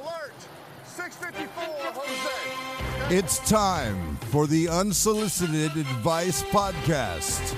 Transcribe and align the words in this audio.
Alert! 0.00 0.32
654 0.84 1.64
Jose. 1.92 3.14
It's 3.14 3.38
time 3.50 4.16
for 4.30 4.46
the 4.46 4.68
Unsolicited 4.68 5.76
Advice 5.76 6.42
Podcast. 6.44 7.54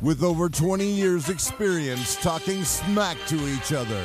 With 0.00 0.22
over 0.22 0.48
20 0.48 0.86
years' 0.86 1.28
experience 1.28 2.16
talking 2.16 2.64
smack 2.64 3.18
to 3.26 3.36
each 3.48 3.72
other 3.72 4.02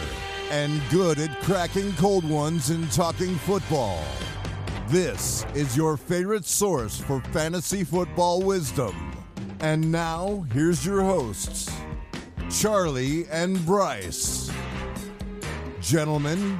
and 0.49 0.81
good 0.89 1.19
at 1.19 1.41
cracking 1.41 1.93
cold 1.93 2.27
ones 2.27 2.69
and 2.69 2.91
talking 2.91 3.35
football, 3.35 4.03
this 4.87 5.45
is 5.53 5.77
your 5.77 5.95
favorite 5.95 6.45
source 6.45 6.99
for 6.99 7.21
fantasy 7.31 7.83
football 7.83 8.41
wisdom. 8.41 9.13
And 9.61 9.89
now, 9.89 10.45
here's 10.53 10.85
your 10.85 11.01
hosts, 11.01 11.71
Charlie 12.49 13.25
and 13.29 13.63
Bryce. 13.65 14.51
Gentlemen, 15.81 16.59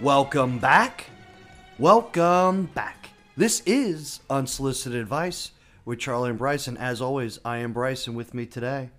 Welcome 0.00 0.58
back. 0.60 1.06
Welcome 1.76 2.66
back. 2.66 3.10
This 3.36 3.62
is 3.66 4.20
Unsolicited 4.30 5.00
Advice 5.00 5.50
with 5.84 5.98
Charlie 5.98 6.30
and 6.30 6.38
Bryce. 6.38 6.68
And 6.68 6.78
as 6.78 7.00
always, 7.00 7.40
I 7.44 7.58
am 7.58 7.72
Bryce, 7.72 8.06
and 8.06 8.16
with 8.16 8.32
me 8.32 8.46
today, 8.46 8.90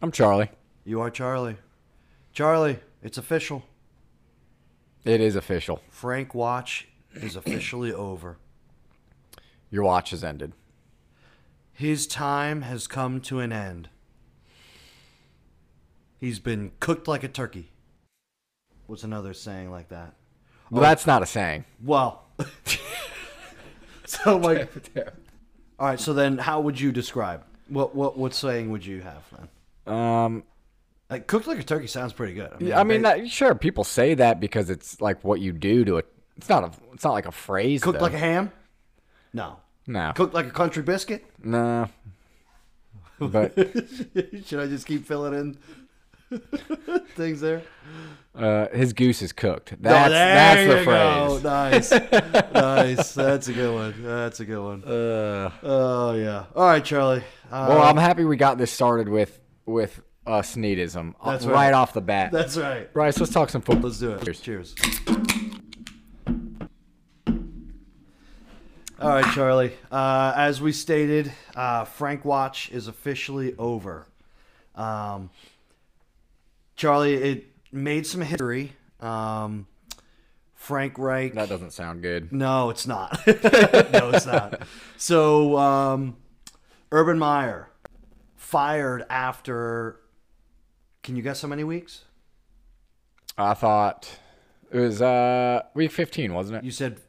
I'm 0.00 0.12
Charlie. 0.12 0.48
you 0.84 1.00
are 1.00 1.10
Charlie. 1.10 1.56
Charlie, 2.32 2.78
it's 3.02 3.18
official. 3.18 3.64
It 5.04 5.20
is 5.20 5.34
official. 5.34 5.80
Frank 5.90 6.34
Watch 6.34 6.86
is 7.14 7.34
officially 7.34 7.92
over. 7.92 8.36
Your 9.70 9.82
watch 9.82 10.10
has 10.10 10.22
ended. 10.22 10.52
His 11.72 12.06
time 12.06 12.62
has 12.62 12.86
come 12.86 13.20
to 13.22 13.40
an 13.40 13.52
end. 13.52 13.88
He's 16.18 16.38
been 16.38 16.72
cooked 16.78 17.08
like 17.08 17.24
a 17.24 17.28
turkey. 17.28 17.70
What's 18.86 19.04
another 19.04 19.34
saying 19.34 19.70
like 19.70 19.88
that? 19.88 20.14
Well, 20.70 20.82
that's 20.82 21.06
not 21.06 21.22
a 21.22 21.26
saying. 21.26 21.64
Well, 21.82 22.24
so 24.04 24.36
like, 24.38 24.70
all 25.78 25.86
right. 25.88 26.00
So 26.00 26.12
then, 26.12 26.38
how 26.38 26.60
would 26.60 26.80
you 26.80 26.92
describe 26.92 27.44
what 27.68 27.94
what 27.94 28.16
what 28.18 28.34
saying 28.34 28.70
would 28.70 28.84
you 28.84 29.00
have 29.00 29.22
then? 29.86 29.94
Um, 29.94 30.44
Like 31.10 31.26
cooked 31.26 31.46
like 31.46 31.58
a 31.58 31.62
turkey 31.62 31.86
sounds 31.86 32.12
pretty 32.12 32.34
good. 32.34 32.52
I 32.52 32.58
mean, 32.58 32.72
I 32.72 32.84
mean, 32.84 33.02
that, 33.02 33.28
sure, 33.30 33.54
people 33.54 33.84
say 33.84 34.14
that 34.14 34.40
because 34.40 34.68
it's 34.70 35.00
like 35.00 35.24
what 35.24 35.40
you 35.40 35.52
do 35.52 35.84
to 35.84 35.96
it. 35.98 36.06
It's 36.36 36.48
not 36.48 36.64
a. 36.64 36.70
It's 36.92 37.04
not 37.04 37.12
like 37.12 37.26
a 37.26 37.32
phrase. 37.32 37.82
cooked 37.82 37.98
though. 37.98 38.04
like 38.04 38.14
a 38.14 38.18
ham. 38.18 38.52
No, 39.32 39.56
no, 39.86 40.12
cooked 40.14 40.34
like 40.34 40.46
a 40.46 40.50
country 40.50 40.82
biscuit. 40.82 41.24
no. 41.42 41.88
But 43.20 43.52
Should 44.46 44.60
I 44.60 44.68
just 44.68 44.86
keep 44.86 45.04
filling 45.04 45.34
in 45.34 45.58
things 47.16 47.40
there? 47.40 47.62
uh, 48.34 48.68
his 48.68 48.92
goose 48.92 49.22
is 49.22 49.32
cooked. 49.32 49.74
That's 49.80 50.10
that's 50.10 50.68
the 50.68 50.84
phrase. 50.84 50.86
go. 50.86 51.40
Nice, 51.42 51.90
nice. 52.54 53.14
That's 53.14 53.48
a 53.48 53.52
good 53.52 53.74
one. 53.74 54.02
That's 54.02 54.40
a 54.40 54.44
good 54.44 54.62
one. 54.62 54.84
Uh, 54.84 55.50
Oh 55.62 56.14
yeah. 56.14 56.44
All 56.54 56.66
right, 56.66 56.84
Charlie. 56.84 57.22
Uh, 57.50 57.66
well, 57.68 57.82
I'm 57.82 57.96
happy 57.96 58.24
we 58.24 58.36
got 58.36 58.58
this 58.58 58.70
started 58.70 59.08
with 59.08 59.40
with 59.66 60.00
uh, 60.26 60.42
Sneedism 60.42 61.14
That's 61.24 61.46
right. 61.46 61.54
right. 61.54 61.74
off 61.74 61.94
the 61.94 62.02
bat. 62.02 62.30
that's 62.32 62.56
right. 62.56 62.92
Bryce, 62.92 63.18
let's 63.18 63.32
talk 63.32 63.48
some 63.48 63.62
football. 63.62 63.88
Let's 63.88 63.98
do 63.98 64.12
it. 64.12 64.22
Cheers. 64.24 64.40
Cheers. 64.40 64.74
All 69.00 69.10
right, 69.10 69.24
Charlie. 69.32 69.72
Uh, 69.92 70.32
as 70.36 70.60
we 70.60 70.72
stated, 70.72 71.32
uh, 71.54 71.84
Frank 71.84 72.24
Watch 72.24 72.70
is 72.72 72.88
officially 72.88 73.54
over. 73.56 74.06
Um, 74.74 75.30
Charlie, 76.78 77.14
it 77.14 77.46
made 77.72 78.06
some 78.06 78.20
history. 78.20 78.72
Um, 79.00 79.66
Frank 80.54 80.96
Reich. 80.96 81.34
That 81.34 81.48
doesn't 81.48 81.72
sound 81.72 82.02
good. 82.02 82.32
No, 82.32 82.70
it's 82.70 82.86
not. 82.86 83.20
no, 83.26 84.10
it's 84.14 84.26
not. 84.26 84.62
So, 84.96 85.58
um, 85.58 86.16
Urban 86.92 87.18
Meyer 87.18 87.68
fired 88.36 89.04
after. 89.10 89.98
Can 91.02 91.16
you 91.16 91.22
guess 91.22 91.42
how 91.42 91.48
many 91.48 91.64
weeks? 91.64 92.04
I 93.36 93.54
thought 93.54 94.18
it 94.70 94.78
was 94.78 95.02
uh 95.02 95.62
week 95.74 95.90
15, 95.90 96.32
wasn't 96.32 96.58
it? 96.58 96.64
You 96.64 96.70
said, 96.70 97.00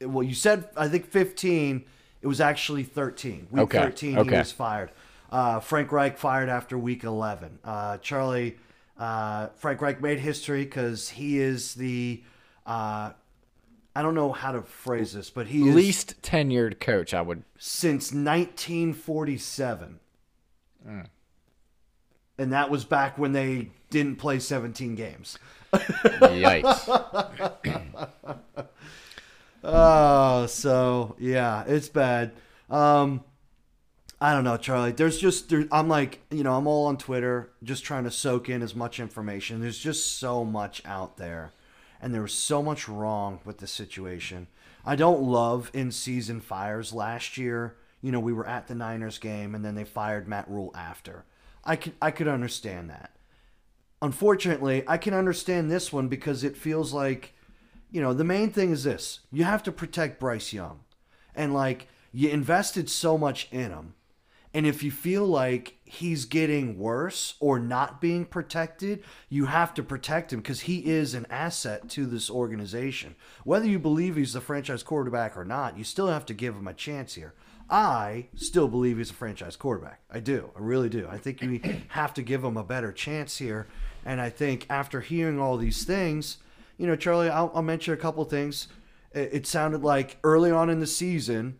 well, 0.00 0.22
you 0.22 0.34
said 0.34 0.68
I 0.76 0.88
think 0.88 1.06
15. 1.06 1.84
It 2.22 2.26
was 2.26 2.40
actually 2.40 2.82
13. 2.82 3.48
Week 3.50 3.62
Okay, 3.62 3.78
13, 3.78 4.24
he 4.24 4.30
was 4.30 4.52
fired. 4.52 4.90
Uh, 5.30 5.60
Frank 5.60 5.92
Reich 5.92 6.16
fired 6.16 6.48
after 6.48 6.78
week 6.78 7.04
11. 7.04 7.58
Uh, 7.62 7.98
Charlie, 7.98 8.56
uh, 8.98 9.48
Frank 9.56 9.80
Reich 9.80 10.00
made 10.02 10.18
history 10.20 10.64
because 10.64 11.08
he 11.10 11.38
is 11.38 11.74
the. 11.74 12.22
Uh, 12.66 13.12
I 13.96 14.02
don't 14.02 14.14
know 14.14 14.32
how 14.32 14.52
to 14.52 14.62
phrase 14.62 15.12
this, 15.12 15.30
but 15.30 15.46
he 15.48 15.68
is 15.68 15.74
Least 15.74 16.22
tenured 16.22 16.78
coach, 16.78 17.12
I 17.14 17.22
would. 17.22 17.42
since 17.58 18.12
1947. 18.12 19.98
And 22.40 22.52
that 22.52 22.70
was 22.70 22.84
back 22.84 23.18
when 23.18 23.32
they 23.32 23.70
didn't 23.90 24.16
play 24.16 24.38
17 24.38 24.94
games. 24.94 25.38
Yikes. 25.72 26.86
Oh, 29.64 30.46
so 30.46 31.16
yeah, 31.18 31.64
it's 31.66 31.88
bad. 31.88 32.32
Um, 32.70 33.24
I 34.20 34.32
don't 34.32 34.44
know, 34.44 34.56
Charlie. 34.56 34.92
There's 34.92 35.18
just 35.18 35.48
there, 35.48 35.66
I'm 35.70 35.88
like, 35.88 36.20
you 36.30 36.42
know, 36.42 36.56
I'm 36.56 36.66
all 36.66 36.86
on 36.86 36.96
Twitter, 36.96 37.52
just 37.62 37.84
trying 37.84 38.04
to 38.04 38.10
soak 38.10 38.48
in 38.48 38.62
as 38.62 38.74
much 38.74 38.98
information. 38.98 39.60
There's 39.60 39.78
just 39.78 40.18
so 40.18 40.44
much 40.44 40.82
out 40.84 41.18
there, 41.18 41.52
and 42.00 42.12
there 42.12 42.22
was 42.22 42.32
so 42.32 42.62
much 42.62 42.88
wrong 42.88 43.40
with 43.44 43.58
the 43.58 43.68
situation. 43.68 44.48
I 44.84 44.96
don't 44.96 45.22
love 45.22 45.70
in 45.72 45.92
season 45.92 46.40
fires. 46.40 46.92
Last 46.92 47.36
year, 47.36 47.76
you 48.02 48.10
know, 48.10 48.20
we 48.20 48.32
were 48.32 48.46
at 48.46 48.66
the 48.66 48.74
Niners 48.74 49.18
game, 49.18 49.54
and 49.54 49.64
then 49.64 49.76
they 49.76 49.84
fired 49.84 50.26
Matt 50.26 50.50
Rhule 50.50 50.72
after. 50.74 51.24
I 51.64 51.76
could 51.76 51.92
I 52.02 52.10
could 52.10 52.28
understand 52.28 52.90
that. 52.90 53.12
Unfortunately, 54.02 54.82
I 54.88 54.96
can 54.96 55.14
understand 55.14 55.70
this 55.70 55.92
one 55.92 56.08
because 56.08 56.42
it 56.42 56.56
feels 56.56 56.92
like 56.92 57.34
you 57.90 58.00
know, 58.00 58.12
the 58.12 58.24
main 58.24 58.50
thing 58.50 58.70
is 58.70 58.84
this 58.84 59.20
you 59.30 59.44
have 59.44 59.62
to 59.64 59.72
protect 59.72 60.20
Bryce 60.20 60.52
Young. 60.52 60.80
And 61.34 61.54
like, 61.54 61.88
you 62.12 62.30
invested 62.30 62.90
so 62.90 63.16
much 63.16 63.48
in 63.52 63.70
him. 63.70 63.94
And 64.54 64.66
if 64.66 64.82
you 64.82 64.90
feel 64.90 65.26
like 65.26 65.76
he's 65.84 66.24
getting 66.24 66.78
worse 66.78 67.34
or 67.38 67.58
not 67.58 68.00
being 68.00 68.24
protected, 68.24 69.04
you 69.28 69.46
have 69.46 69.74
to 69.74 69.82
protect 69.82 70.32
him 70.32 70.40
because 70.40 70.60
he 70.60 70.86
is 70.86 71.14
an 71.14 71.26
asset 71.28 71.88
to 71.90 72.06
this 72.06 72.30
organization. 72.30 73.14
Whether 73.44 73.66
you 73.66 73.78
believe 73.78 74.16
he's 74.16 74.32
the 74.32 74.40
franchise 74.40 74.82
quarterback 74.82 75.36
or 75.36 75.44
not, 75.44 75.76
you 75.76 75.84
still 75.84 76.08
have 76.08 76.24
to 76.26 76.34
give 76.34 76.54
him 76.54 76.66
a 76.66 76.74
chance 76.74 77.14
here. 77.14 77.34
I 77.70 78.28
still 78.34 78.68
believe 78.68 78.96
he's 78.96 79.10
a 79.10 79.14
franchise 79.14 79.56
quarterback. 79.56 80.00
I 80.10 80.20
do. 80.20 80.50
I 80.56 80.60
really 80.60 80.88
do. 80.88 81.06
I 81.10 81.18
think 81.18 81.42
you 81.42 81.60
have 81.88 82.14
to 82.14 82.22
give 82.22 82.42
him 82.42 82.56
a 82.56 82.64
better 82.64 82.92
chance 82.92 83.36
here. 83.36 83.66
And 84.06 84.20
I 84.20 84.30
think 84.30 84.66
after 84.70 85.02
hearing 85.02 85.38
all 85.38 85.58
these 85.58 85.84
things, 85.84 86.38
you 86.78 86.86
know, 86.86 86.96
Charlie, 86.96 87.28
I'll, 87.28 87.52
I'll 87.54 87.62
mention 87.62 87.92
a 87.92 87.98
couple 87.98 88.24
things. 88.24 88.68
It, 89.12 89.30
it 89.32 89.46
sounded 89.46 89.82
like 89.82 90.16
early 90.24 90.50
on 90.50 90.70
in 90.70 90.80
the 90.80 90.86
season, 90.86 91.58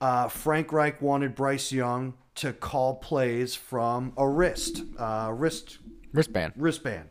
uh, 0.00 0.28
Frank 0.28 0.72
Reich 0.72 1.00
wanted 1.00 1.34
Bryce 1.34 1.72
Young 1.72 2.12
to 2.36 2.52
call 2.52 2.94
plays 2.96 3.54
from 3.54 4.12
a 4.16 4.28
wrist, 4.28 4.82
uh, 4.98 5.32
wrist 5.34 5.78
Wristband. 6.12 6.52
wristband. 6.56 7.08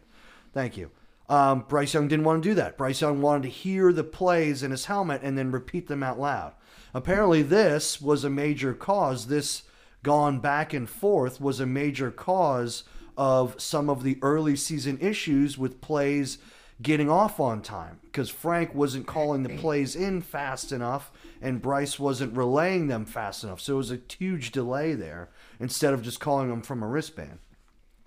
Thank 0.53 0.77
you. 0.77 0.91
Um, 1.27 1.65
Bryce 1.67 1.93
Young 1.93 2.07
didn't 2.07 2.25
want 2.25 2.43
to 2.43 2.49
do 2.49 2.55
that. 2.55 2.77
Bryce 2.77 3.01
Young 3.01 3.21
wanted 3.21 3.43
to 3.43 3.49
hear 3.49 3.91
the 3.91 4.03
plays 4.03 4.61
in 4.61 4.71
his 4.71 4.85
helmet 4.85 5.21
and 5.23 5.37
then 5.37 5.51
repeat 5.51 5.87
them 5.87 6.03
out 6.03 6.19
loud. 6.19 6.53
Apparently, 6.93 7.41
this 7.41 7.99
was 7.99 8.23
a 8.23 8.29
major 8.29 8.73
cause. 8.73 9.27
This 9.27 9.63
gone 10.03 10.39
back 10.39 10.71
and 10.71 10.87
forth 10.87 11.41
was 11.41 11.59
a 11.59 11.65
major 11.65 12.11
cause 12.11 12.83
of 13.17 13.59
some 13.59 13.89
of 13.89 14.03
the 14.03 14.19
early 14.21 14.55
season 14.55 14.99
issues 15.01 15.57
with 15.57 15.81
plays 15.81 16.37
getting 16.81 17.09
off 17.09 17.39
on 17.39 17.61
time 17.61 17.99
because 18.03 18.29
Frank 18.29 18.75
wasn't 18.75 19.07
calling 19.07 19.43
the 19.43 19.57
plays 19.57 19.95
in 19.95 20.21
fast 20.21 20.71
enough 20.71 21.11
and 21.41 21.61
Bryce 21.61 21.99
wasn't 21.99 22.35
relaying 22.35 22.87
them 22.87 23.05
fast 23.05 23.43
enough. 23.43 23.61
So 23.61 23.73
it 23.73 23.77
was 23.77 23.91
a 23.91 23.99
huge 24.07 24.51
delay 24.51 24.93
there 24.93 25.29
instead 25.59 25.93
of 25.93 26.01
just 26.01 26.19
calling 26.19 26.49
them 26.49 26.61
from 26.61 26.83
a 26.83 26.87
wristband. 26.87 27.39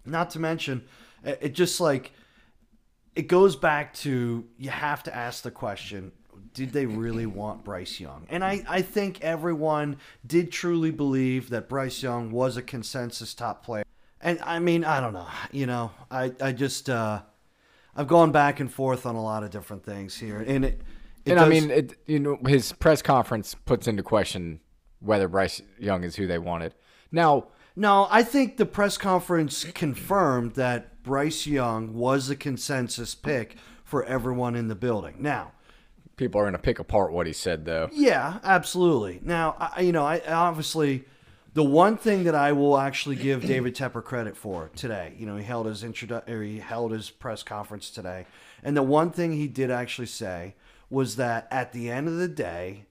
Not 0.04 0.30
to 0.30 0.38
mention, 0.38 0.84
it 1.24 1.54
just 1.54 1.80
like 1.80 2.12
it 3.14 3.26
goes 3.26 3.56
back 3.56 3.94
to 3.94 4.46
you 4.56 4.70
have 4.70 5.02
to 5.04 5.14
ask 5.14 5.42
the 5.42 5.50
question 5.50 6.12
did 6.54 6.72
they 6.72 6.86
really 6.86 7.26
want 7.26 7.64
Bryce 7.64 8.00
Young? 8.00 8.26
And 8.30 8.42
I, 8.42 8.64
I 8.68 8.82
think 8.82 9.22
everyone 9.22 9.96
did 10.26 10.50
truly 10.50 10.90
believe 10.90 11.50
that 11.50 11.68
Bryce 11.68 12.02
Young 12.02 12.32
was 12.32 12.56
a 12.56 12.62
consensus 12.62 13.34
top 13.34 13.64
player. 13.64 13.84
And 14.20 14.40
I 14.42 14.58
mean, 14.58 14.84
I 14.84 15.00
don't 15.00 15.12
know. 15.12 15.28
You 15.52 15.66
know, 15.66 15.92
I, 16.10 16.32
I 16.40 16.52
just, 16.52 16.90
uh, 16.90 17.22
I've 17.94 18.08
gone 18.08 18.32
back 18.32 18.58
and 18.58 18.72
forth 18.72 19.06
on 19.06 19.14
a 19.14 19.22
lot 19.22 19.44
of 19.44 19.50
different 19.50 19.84
things 19.84 20.16
here. 20.16 20.38
And 20.38 20.64
it, 20.64 20.80
and 21.30 21.40
I 21.40 21.48
mean, 21.48 21.70
it, 21.70 21.96
you 22.06 22.18
know, 22.18 22.38
his 22.46 22.72
press 22.72 23.02
conference 23.02 23.54
puts 23.54 23.86
into 23.86 24.02
question 24.02 24.60
whether 25.00 25.28
Bryce 25.28 25.62
Young 25.78 26.04
is 26.04 26.16
who 26.16 26.26
they 26.26 26.38
wanted. 26.38 26.74
Now, 27.12 27.46
No, 27.76 28.08
I 28.10 28.22
think 28.24 28.56
the 28.56 28.66
press 28.66 28.98
conference 28.98 29.64
confirmed 29.74 30.52
that 30.54 31.02
Bryce 31.04 31.46
Young 31.46 31.94
was 31.94 32.28
a 32.30 32.36
consensus 32.36 33.14
pick 33.14 33.56
for 33.84 34.04
everyone 34.04 34.54
in 34.56 34.68
the 34.68 34.74
building. 34.74 35.16
Now, 35.20 35.52
People 36.16 36.40
are 36.40 36.44
going 36.44 36.52
to 36.54 36.58
pick 36.58 36.80
apart 36.80 37.12
what 37.12 37.28
he 37.28 37.32
said, 37.32 37.64
though. 37.64 37.88
yeah, 37.92 38.40
absolutely. 38.42 39.20
Now, 39.22 39.54
I, 39.76 39.82
you 39.82 39.92
know, 39.92 40.04
I 40.04 40.20
obviously 40.26 41.04
the 41.54 41.62
one 41.62 41.96
thing 41.96 42.24
that 42.24 42.34
I 42.34 42.50
will 42.52 42.76
actually 42.76 43.14
give 43.16 43.42
David 43.46 43.76
Tepper 43.76 44.02
credit 44.02 44.36
for 44.36 44.70
today, 44.74 45.14
you 45.16 45.26
know, 45.26 45.36
he 45.36 45.44
held 45.44 45.66
his 45.66 45.84
introdu- 45.84 46.28
or 46.28 46.42
he 46.42 46.58
held 46.58 46.90
his 46.90 47.08
press 47.10 47.44
conference 47.44 47.90
today, 47.90 48.26
and 48.64 48.76
the 48.76 48.82
one 48.82 49.10
thing 49.12 49.32
he 49.32 49.46
did 49.46 49.70
actually 49.70 50.08
say 50.08 50.54
was 50.90 51.16
that 51.16 51.48
at 51.50 51.72
the 51.72 51.90
end 51.90 52.08
of 52.08 52.16
the 52.16 52.28
day, 52.28 52.86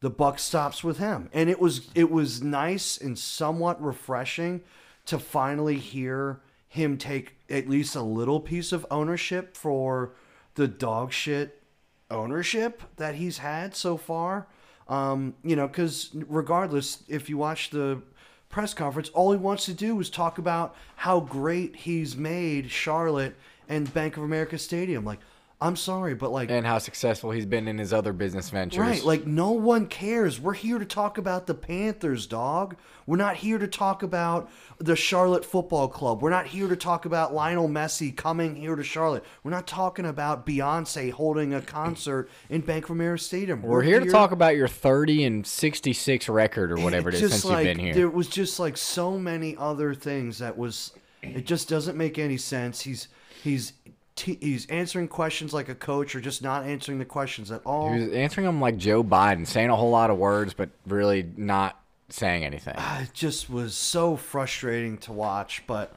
the 0.00 0.10
buck 0.10 0.38
stops 0.38 0.82
with 0.82 0.98
him, 0.98 1.28
and 1.32 1.50
it 1.50 1.60
was 1.60 1.90
it 1.94 2.10
was 2.10 2.42
nice 2.42 2.96
and 2.96 3.18
somewhat 3.18 3.82
refreshing 3.82 4.62
to 5.06 5.18
finally 5.18 5.76
hear 5.76 6.40
him 6.68 6.96
take 6.96 7.36
at 7.50 7.68
least 7.68 7.96
a 7.96 8.02
little 8.02 8.40
piece 8.40 8.72
of 8.72 8.86
ownership 8.90 9.56
for 9.56 10.12
the 10.54 10.68
dog 10.68 11.12
shit 11.12 11.62
ownership 12.10 12.82
that 12.96 13.14
he's 13.16 13.38
had 13.38 13.74
so 13.74 13.96
far. 13.96 14.46
Um, 14.88 15.34
you 15.44 15.54
know, 15.54 15.68
because 15.68 16.10
regardless, 16.14 17.02
if 17.08 17.28
you 17.28 17.36
watch 17.38 17.70
the 17.70 18.02
press 18.48 18.74
conference, 18.74 19.08
all 19.10 19.30
he 19.32 19.38
wants 19.38 19.64
to 19.66 19.72
do 19.72 19.98
is 20.00 20.10
talk 20.10 20.38
about 20.38 20.74
how 20.96 21.20
great 21.20 21.76
he's 21.76 22.16
made 22.16 22.70
Charlotte 22.70 23.36
and 23.68 23.92
Bank 23.94 24.16
of 24.16 24.24
America 24.24 24.58
Stadium. 24.58 25.04
Like, 25.04 25.20
I'm 25.62 25.76
sorry, 25.76 26.14
but 26.14 26.32
like, 26.32 26.50
And 26.50 26.66
how 26.66 26.78
successful 26.78 27.32
he's 27.32 27.44
been 27.44 27.68
in 27.68 27.76
his 27.76 27.92
other 27.92 28.14
business 28.14 28.48
ventures. 28.48 28.80
Right, 28.80 29.04
like 29.04 29.26
no 29.26 29.50
one 29.50 29.86
cares. 29.88 30.40
We're 30.40 30.54
here 30.54 30.78
to 30.78 30.86
talk 30.86 31.18
about 31.18 31.46
the 31.46 31.54
Panthers, 31.54 32.26
dog. 32.26 32.76
We're 33.06 33.18
not 33.18 33.36
here 33.36 33.58
to 33.58 33.66
talk 33.66 34.02
about 34.02 34.50
the 34.78 34.96
Charlotte 34.96 35.44
Football 35.44 35.88
Club. 35.88 36.22
We're 36.22 36.30
not 36.30 36.46
here 36.46 36.66
to 36.66 36.76
talk 36.76 37.04
about 37.04 37.34
Lionel 37.34 37.68
Messi 37.68 38.16
coming 38.16 38.56
here 38.56 38.74
to 38.74 38.82
Charlotte. 38.82 39.22
We're 39.42 39.50
not 39.50 39.66
talking 39.66 40.06
about 40.06 40.46
Beyonce 40.46 41.12
holding 41.12 41.52
a 41.52 41.60
concert 41.60 42.30
in 42.48 42.62
Bank 42.62 42.84
of 42.84 42.92
America 42.92 43.22
Stadium. 43.22 43.60
We're 43.60 43.82
here 43.82 44.00
to 44.00 44.10
talk 44.10 44.32
about 44.32 44.56
your 44.56 44.68
30 44.68 45.24
and 45.24 45.46
66 45.46 46.28
record 46.30 46.72
or 46.72 46.76
whatever 46.76 47.10
it 47.10 47.16
is 47.16 47.20
Just 47.20 47.32
since 47.32 47.44
like, 47.44 47.66
you've 47.66 47.76
been 47.76 47.84
here. 47.84 47.94
There 47.94 48.08
was 48.08 48.28
just 48.28 48.58
like 48.58 48.78
so 48.78 49.18
many 49.18 49.56
other 49.58 49.92
things 49.92 50.38
that 50.38 50.56
was. 50.56 50.92
It 51.22 51.44
just 51.44 51.68
doesn't 51.68 51.98
make 51.98 52.18
any 52.18 52.38
sense. 52.38 52.80
He's 52.80 53.08
he's 53.42 53.74
t- 54.20 54.38
he's 54.40 54.66
answering 54.66 55.08
questions 55.08 55.54
like 55.54 55.68
a 55.68 55.74
coach, 55.74 56.14
or 56.14 56.20
just 56.20 56.42
not 56.42 56.64
answering 56.64 56.98
the 56.98 57.04
questions 57.06 57.50
at 57.50 57.62
all. 57.64 57.92
He 57.92 58.00
was 58.00 58.12
answering 58.12 58.46
them 58.46 58.60
like 58.60 58.76
Joe 58.76 59.02
Biden, 59.02 59.46
saying 59.46 59.70
a 59.70 59.76
whole 59.76 59.90
lot 59.90 60.10
of 60.10 60.18
words, 60.18 60.52
but 60.52 60.68
really 60.86 61.26
not 61.36 61.80
saying 62.10 62.44
anything. 62.44 62.74
Ah, 62.76 63.02
it 63.02 63.14
just 63.14 63.48
was 63.48 63.74
so 63.74 64.16
frustrating 64.16 64.98
to 64.98 65.12
watch. 65.12 65.62
But 65.66 65.96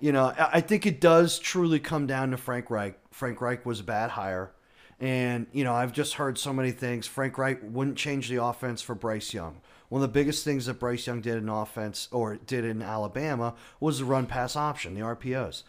you 0.00 0.10
know, 0.10 0.26
I 0.36 0.50
I 0.54 0.60
think 0.60 0.84
it 0.84 1.00
does 1.00 1.38
truly 1.38 1.78
come 1.78 2.06
down 2.06 2.32
to 2.32 2.36
Frank 2.36 2.70
Reich. 2.70 2.98
Frank 3.12 3.40
Reich 3.40 3.64
was 3.64 3.80
a 3.80 3.84
bad 3.84 4.10
hire, 4.10 4.50
and 4.98 5.46
you 5.52 5.62
know, 5.62 5.74
I've 5.74 5.92
just 5.92 6.14
heard 6.14 6.38
so 6.38 6.52
many 6.52 6.72
things. 6.72 7.06
Frank 7.06 7.38
Reich 7.38 7.60
wouldn't 7.62 7.96
change 7.96 8.28
the 8.28 8.42
offense 8.42 8.82
for 8.82 8.96
Bryce 8.96 9.32
Young. 9.32 9.60
One 9.88 10.02
of 10.02 10.08
the 10.08 10.12
biggest 10.12 10.44
things 10.44 10.66
that 10.66 10.80
Bryce 10.80 11.06
Young 11.06 11.20
did 11.20 11.36
in 11.36 11.48
offense 11.48 12.08
or 12.10 12.36
did 12.36 12.64
in 12.64 12.82
Alabama 12.82 13.54
was 13.80 13.98
the 13.98 14.04
run 14.04 14.26
pass 14.26 14.56
option, 14.56 14.94
the 14.94 15.00
RPOs. 15.00 15.62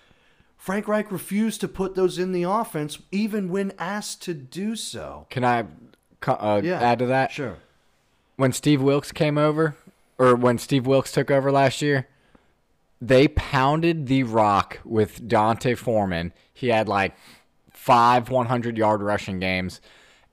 Frank 0.61 0.87
Reich 0.87 1.11
refused 1.11 1.59
to 1.61 1.67
put 1.67 1.95
those 1.95 2.19
in 2.19 2.33
the 2.33 2.43
offense 2.43 2.99
even 3.11 3.49
when 3.49 3.73
asked 3.79 4.21
to 4.21 4.35
do 4.35 4.75
so. 4.75 5.25
Can 5.31 5.43
I 5.43 5.65
uh, 6.27 6.61
Yeah. 6.63 6.79
add 6.79 6.99
to 6.99 7.07
that? 7.07 7.31
Sure. 7.31 7.57
When 8.35 8.53
Steve 8.53 8.79
Wilkes 8.79 9.11
came 9.11 9.39
over, 9.39 9.75
or 10.19 10.35
when 10.35 10.59
Steve 10.59 10.85
Wilkes 10.85 11.11
took 11.11 11.31
over 11.31 11.51
last 11.51 11.81
year, 11.81 12.07
they 13.01 13.27
pounded 13.27 14.05
the 14.05 14.21
rock 14.21 14.77
with 14.85 15.27
D'Onta 15.27 15.75
Foreman. 15.75 16.31
He 16.53 16.67
had 16.67 16.87
like 16.87 17.15
five 17.71 18.29
100 18.29 18.77
yard 18.77 19.01
rushing 19.01 19.39
games. 19.39 19.81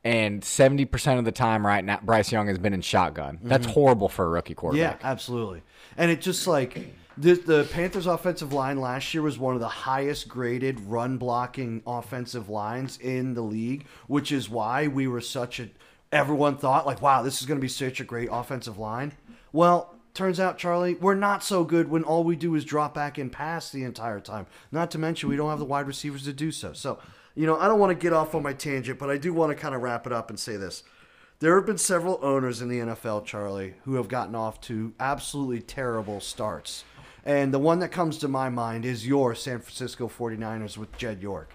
And 0.04 0.42
70% 0.42 1.18
of 1.18 1.24
the 1.24 1.32
time 1.32 1.66
right 1.66 1.82
now, 1.82 2.00
Bryce 2.02 2.30
Young 2.30 2.48
has 2.48 2.58
been 2.58 2.74
in 2.74 2.82
shotgun. 2.82 3.38
That's 3.42 3.64
horrible 3.66 4.10
for 4.10 4.26
a 4.26 4.28
rookie 4.28 4.54
Mm-hmm. 4.54 4.76
Yeah, 4.76 4.96
absolutely. 5.02 5.62
And 5.96 6.10
it 6.10 6.20
just 6.20 6.46
like 6.46 6.94
the, 7.18 7.34
the 7.34 7.68
Panthers' 7.72 8.06
offensive 8.06 8.52
line 8.52 8.80
last 8.80 9.12
year 9.12 9.22
was 9.22 9.38
one 9.38 9.54
of 9.54 9.60
the 9.60 9.68
highest 9.68 10.28
graded 10.28 10.78
run 10.80 11.18
blocking 11.18 11.82
offensive 11.86 12.48
lines 12.48 12.96
in 12.98 13.34
the 13.34 13.42
league, 13.42 13.86
which 14.06 14.30
is 14.30 14.48
why 14.48 14.86
we 14.86 15.08
were 15.08 15.20
such 15.20 15.58
a. 15.58 15.68
Everyone 16.10 16.56
thought 16.56 16.86
like, 16.86 17.02
wow, 17.02 17.22
this 17.22 17.40
is 17.40 17.46
going 17.46 17.58
to 17.58 17.62
be 17.62 17.68
such 17.68 18.00
a 18.00 18.04
great 18.04 18.28
offensive 18.30 18.78
line. 18.78 19.12
Well, 19.52 19.94
turns 20.14 20.40
out, 20.40 20.56
Charlie, 20.58 20.94
we're 20.94 21.14
not 21.14 21.42
so 21.42 21.64
good 21.64 21.90
when 21.90 22.02
all 22.02 22.24
we 22.24 22.34
do 22.34 22.54
is 22.54 22.64
drop 22.64 22.94
back 22.94 23.18
and 23.18 23.30
pass 23.30 23.70
the 23.70 23.84
entire 23.84 24.20
time. 24.20 24.46
Not 24.72 24.90
to 24.92 24.98
mention 24.98 25.28
we 25.28 25.36
don't 25.36 25.50
have 25.50 25.58
the 25.58 25.64
wide 25.66 25.86
receivers 25.86 26.24
to 26.24 26.32
do 26.32 26.50
so. 26.50 26.72
So, 26.72 26.98
you 27.34 27.46
know, 27.46 27.58
I 27.58 27.68
don't 27.68 27.78
want 27.78 27.90
to 27.90 28.02
get 28.02 28.14
off 28.14 28.34
on 28.34 28.42
my 28.42 28.54
tangent, 28.54 28.98
but 28.98 29.10
I 29.10 29.18
do 29.18 29.34
want 29.34 29.50
to 29.50 29.56
kind 29.56 29.74
of 29.74 29.82
wrap 29.82 30.06
it 30.06 30.12
up 30.12 30.30
and 30.30 30.38
say 30.38 30.56
this. 30.56 30.82
There 31.40 31.54
have 31.56 31.66
been 31.66 31.78
several 31.78 32.18
owners 32.22 32.62
in 32.62 32.68
the 32.68 32.78
NFL, 32.78 33.24
Charlie, 33.24 33.74
who 33.84 33.94
have 33.94 34.08
gotten 34.08 34.34
off 34.34 34.60
to 34.62 34.94
absolutely 34.98 35.60
terrible 35.60 36.20
starts. 36.20 36.84
And 37.28 37.52
the 37.52 37.58
one 37.58 37.80
that 37.80 37.90
comes 37.90 38.16
to 38.18 38.28
my 38.28 38.48
mind 38.48 38.86
is 38.86 39.06
your 39.06 39.34
San 39.34 39.58
Francisco 39.60 40.08
49ers 40.08 40.78
with 40.78 40.96
Jed 40.96 41.20
York. 41.20 41.50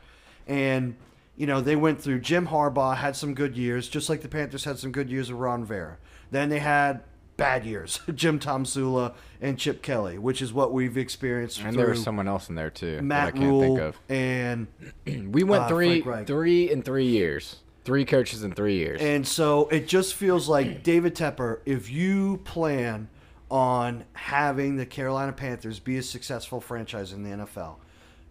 And, 0.47 0.95
you 1.35 1.47
know, 1.47 1.61
they 1.61 1.75
went 1.75 1.99
through 1.99 2.19
Jim 2.19 2.47
Harbaugh, 2.47 2.95
had 2.95 3.15
some 3.15 3.33
good 3.33 3.57
years, 3.57 3.89
just 3.89 4.07
like 4.07 4.21
the 4.21 4.27
Panthers 4.27 4.65
had 4.65 4.77
some 4.77 4.91
good 4.91 5.09
years 5.09 5.31
with 5.31 5.39
Ron 5.41 5.61
Rivera. 5.61 5.97
Then 6.29 6.49
they 6.49 6.59
had 6.59 7.01
bad 7.37 7.65
years, 7.65 7.99
Jim 8.13 8.37
Tom 8.37 8.65
Tomsula 8.65 9.15
and 9.41 9.57
Chip 9.57 9.81
Kelly, 9.81 10.19
which 10.19 10.43
is 10.43 10.53
what 10.53 10.71
we've 10.73 10.95
experienced 10.95 11.59
And 11.63 11.75
there 11.75 11.89
was 11.89 12.03
someone 12.03 12.27
else 12.27 12.49
in 12.49 12.55
there 12.55 12.69
too 12.69 13.01
Matt 13.01 13.33
that 13.33 13.39
I 13.39 13.39
can't 13.39 13.51
Rhule 13.51 13.61
think 13.61 13.79
of. 13.79 13.99
and 14.09 14.67
We 15.33 15.43
went 15.43 15.63
Uh, 15.63 15.67
three, 15.69 16.01
three 16.25 16.69
in 16.71 16.83
three 16.83 17.07
years. 17.07 17.55
Three 17.83 18.05
coaches 18.05 18.43
in 18.43 18.53
three 18.53 18.75
years. 18.77 19.01
And 19.01 19.27
so 19.27 19.67
it 19.69 19.87
just 19.87 20.13
feels 20.13 20.47
like 20.47 20.83
David 20.83 21.15
Tepper, 21.15 21.61
if 21.65 21.89
you 21.89 22.37
plan 22.45 23.09
on 23.49 24.05
having 24.13 24.77
the 24.77 24.85
Carolina 24.85 25.31
Panthers 25.31 25.79
be 25.79 25.97
a 25.97 26.03
successful 26.03 26.59
franchise 26.59 27.13
in 27.13 27.23
the 27.23 27.45
NFL, 27.45 27.75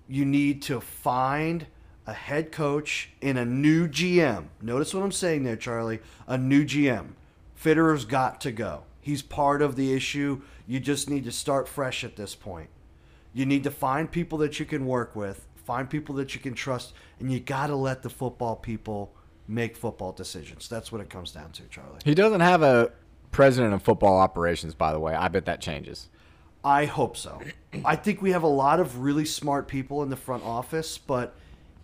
you 0.08 0.24
need 0.24 0.62
to 0.62 0.80
find 0.80 1.66
a 2.06 2.12
head 2.12 2.50
coach 2.50 3.10
and 3.20 3.38
a 3.38 3.44
new 3.44 3.86
GM. 3.86 4.46
Notice 4.60 4.92
what 4.92 5.02
I'm 5.02 5.12
saying 5.12 5.44
there, 5.44 5.56
Charlie. 5.56 6.00
A 6.26 6.36
new 6.36 6.64
GM. 6.64 7.10
Fitterer's 7.54 8.04
got 8.04 8.40
to 8.40 8.50
go. 8.50 8.82
He's 9.00 9.22
part 9.22 9.62
of 9.62 9.76
the 9.76 9.92
issue. 9.92 10.42
You 10.66 10.80
just 10.80 11.08
need 11.08 11.24
to 11.24 11.32
start 11.32 11.68
fresh 11.68 12.04
at 12.04 12.16
this 12.16 12.34
point. 12.34 12.70
You 13.32 13.46
need 13.46 13.64
to 13.64 13.70
find 13.70 14.10
people 14.10 14.38
that 14.38 14.60
you 14.60 14.66
can 14.66 14.86
work 14.86 15.16
with, 15.16 15.46
find 15.64 15.88
people 15.88 16.14
that 16.16 16.34
you 16.34 16.40
can 16.40 16.54
trust, 16.54 16.92
and 17.18 17.32
you 17.32 17.40
got 17.40 17.68
to 17.68 17.76
let 17.76 18.02
the 18.02 18.10
football 18.10 18.56
people 18.56 19.14
make 19.48 19.76
football 19.76 20.12
decisions. 20.12 20.68
That's 20.68 20.92
what 20.92 21.00
it 21.00 21.08
comes 21.08 21.32
down 21.32 21.52
to, 21.52 21.62
Charlie. 21.64 22.00
he 22.04 22.14
doesn't 22.14 22.40
have 22.40 22.62
a 22.62 22.92
president 23.32 23.74
of 23.74 23.82
football 23.82 24.18
operations, 24.18 24.74
by 24.74 24.92
the 24.92 25.00
way. 25.00 25.14
I 25.14 25.28
bet 25.28 25.46
that 25.46 25.60
changes. 25.60 26.08
I 26.64 26.84
hope 26.84 27.16
so. 27.16 27.40
I 27.84 27.96
think 27.96 28.22
we 28.22 28.30
have 28.30 28.44
a 28.44 28.48
lot 28.48 28.78
of 28.78 28.98
really 28.98 29.24
smart 29.24 29.66
people 29.66 30.02
in 30.04 30.10
the 30.10 30.16
front 30.16 30.44
office, 30.44 30.96
but 30.96 31.34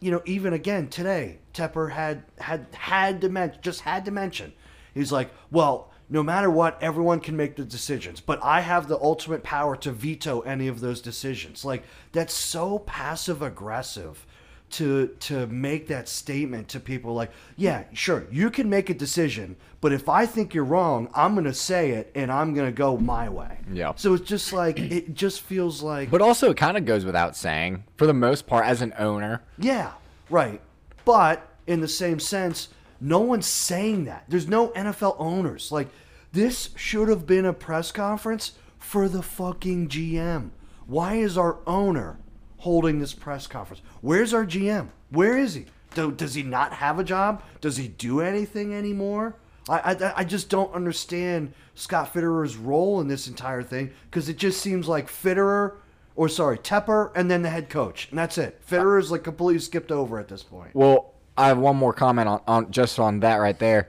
you 0.00 0.12
know, 0.12 0.23
even 0.25 0.52
again 0.52 0.88
today, 0.88 1.38
Tepper 1.52 1.90
had 1.90 2.23
had 2.38 2.67
had 2.73 3.21
to 3.23 3.28
mention, 3.28 3.61
just 3.61 3.81
had 3.81 4.05
to 4.05 4.12
mention. 4.12 4.52
He's 4.95 5.11
like, 5.11 5.33
well, 5.50 5.90
no 6.09 6.23
matter 6.23 6.49
what, 6.49 6.81
everyone 6.81 7.21
can 7.21 7.37
make 7.37 7.57
the 7.57 7.64
decisions, 7.64 8.21
but 8.21 8.38
I 8.43 8.61
have 8.61 8.87
the 8.87 8.99
ultimate 8.99 9.43
power 9.43 9.76
to 9.76 9.90
veto 9.90 10.40
any 10.40 10.69
of 10.69 10.81
those 10.81 11.00
decisions. 11.00 11.64
Like 11.64 11.83
that's 12.12 12.33
so 12.33 12.78
passive 12.81 13.43
aggressive 13.43 14.25
to 14.70 15.08
to 15.20 15.46
make 15.46 15.88
that 15.88 16.08
statement 16.08 16.68
to 16.68 16.80
people 16.80 17.14
like, 17.14 17.30
yeah, 17.56 17.84
sure, 17.92 18.26
you 18.30 18.50
can 18.50 18.68
make 18.68 18.90
a 18.90 18.94
decision, 18.94 19.56
but 19.80 19.92
if 19.92 20.08
I 20.08 20.26
think 20.26 20.54
you're 20.54 20.64
wrong, 20.64 21.08
I'm 21.14 21.34
going 21.34 21.44
to 21.44 21.54
say 21.54 21.90
it 21.90 22.10
and 22.14 22.30
I'm 22.30 22.54
going 22.54 22.66
to 22.66 22.72
go 22.72 22.96
my 22.96 23.28
way. 23.28 23.58
Yeah. 23.72 23.92
So 23.96 24.14
it's 24.14 24.28
just 24.28 24.52
like 24.52 24.78
it 24.78 25.14
just 25.14 25.40
feels 25.40 25.82
like 25.82 26.10
But 26.10 26.22
also, 26.22 26.50
it 26.50 26.56
kind 26.56 26.76
of 26.76 26.84
goes 26.84 27.04
without 27.04 27.37
saying, 27.37 27.84
for 27.96 28.06
the 28.06 28.14
most 28.14 28.46
part, 28.46 28.66
as 28.66 28.82
an 28.82 28.94
owner, 28.98 29.42
yeah, 29.58 29.92
right. 30.30 30.60
But 31.04 31.48
in 31.66 31.80
the 31.80 31.88
same 31.88 32.18
sense, 32.20 32.68
no 33.00 33.20
one's 33.20 33.46
saying 33.46 34.04
that. 34.06 34.25
There's 34.28 34.48
no 34.48 34.68
NFL 34.68 35.16
owners. 35.18 35.70
Like 35.70 35.88
this 36.32 36.70
should 36.76 37.08
have 37.08 37.26
been 37.26 37.44
a 37.44 37.52
press 37.52 37.92
conference 37.92 38.52
for 38.78 39.08
the 39.08 39.22
fucking 39.22 39.88
GM. 39.88 40.50
Why 40.87 41.14
is 41.14 41.37
our 41.37 41.58
owner 41.66 42.18
holding 42.58 42.98
this 42.98 43.14
press 43.14 43.46
conference? 43.46 43.82
Where's 44.00 44.34
our 44.34 44.44
GM? 44.44 44.88
Where 45.10 45.36
is 45.36 45.54
he? 45.54 45.66
Do, 45.94 46.12
does 46.12 46.34
he 46.34 46.42
not 46.42 46.74
have 46.74 46.98
a 46.98 47.04
job? 47.04 47.42
Does 47.60 47.76
he 47.76 47.88
do 47.88 48.20
anything 48.20 48.74
anymore? 48.74 49.36
I, 49.68 49.94
I, 49.94 50.12
I 50.18 50.24
just 50.24 50.48
don't 50.48 50.72
understand 50.74 51.52
Scott 51.74 52.12
Fitterer's 52.12 52.56
role 52.56 53.00
in 53.00 53.08
this 53.08 53.26
entire 53.26 53.62
thing 53.62 53.90
because 54.10 54.28
it 54.28 54.36
just 54.36 54.60
seems 54.60 54.88
like 54.88 55.08
Fitterer, 55.08 55.76
or 56.16 56.28
sorry, 56.28 56.58
Tepper, 56.58 57.12
and 57.14 57.30
then 57.30 57.42
the 57.42 57.50
head 57.50 57.68
coach, 57.68 58.08
and 58.10 58.18
that's 58.18 58.38
it. 58.38 58.60
Fitterer 58.66 58.98
is 58.98 59.10
like 59.10 59.24
completely 59.24 59.60
skipped 59.60 59.92
over 59.92 60.18
at 60.18 60.28
this 60.28 60.42
point. 60.42 60.74
Well, 60.74 61.14
I 61.36 61.48
have 61.48 61.58
one 61.58 61.76
more 61.76 61.92
comment 61.92 62.28
on, 62.28 62.40
on 62.46 62.70
just 62.70 62.98
on 62.98 63.20
that 63.20 63.36
right 63.36 63.58
there. 63.58 63.88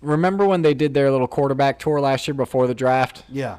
Remember 0.00 0.46
when 0.46 0.62
they 0.62 0.74
did 0.74 0.94
their 0.94 1.10
little 1.10 1.28
quarterback 1.28 1.78
tour 1.78 2.00
last 2.00 2.26
year 2.26 2.34
before 2.34 2.66
the 2.66 2.74
draft? 2.74 3.24
Yeah, 3.28 3.58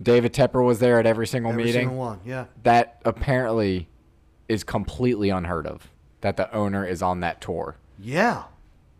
David 0.00 0.32
Tepper 0.32 0.64
was 0.64 0.78
there 0.78 0.98
at 0.98 1.06
every 1.06 1.26
single 1.26 1.50
Every 1.52 1.64
meeting. 1.64 1.80
single 1.88 1.96
one. 1.98 2.20
Yeah. 2.24 2.46
That 2.62 3.00
apparently 3.04 3.88
is 4.48 4.64
completely 4.64 5.30
unheard 5.30 5.66
of. 5.66 5.88
That 6.20 6.36
the 6.36 6.52
owner 6.54 6.84
is 6.86 7.02
on 7.02 7.20
that 7.20 7.40
tour. 7.40 7.76
Yeah. 7.98 8.44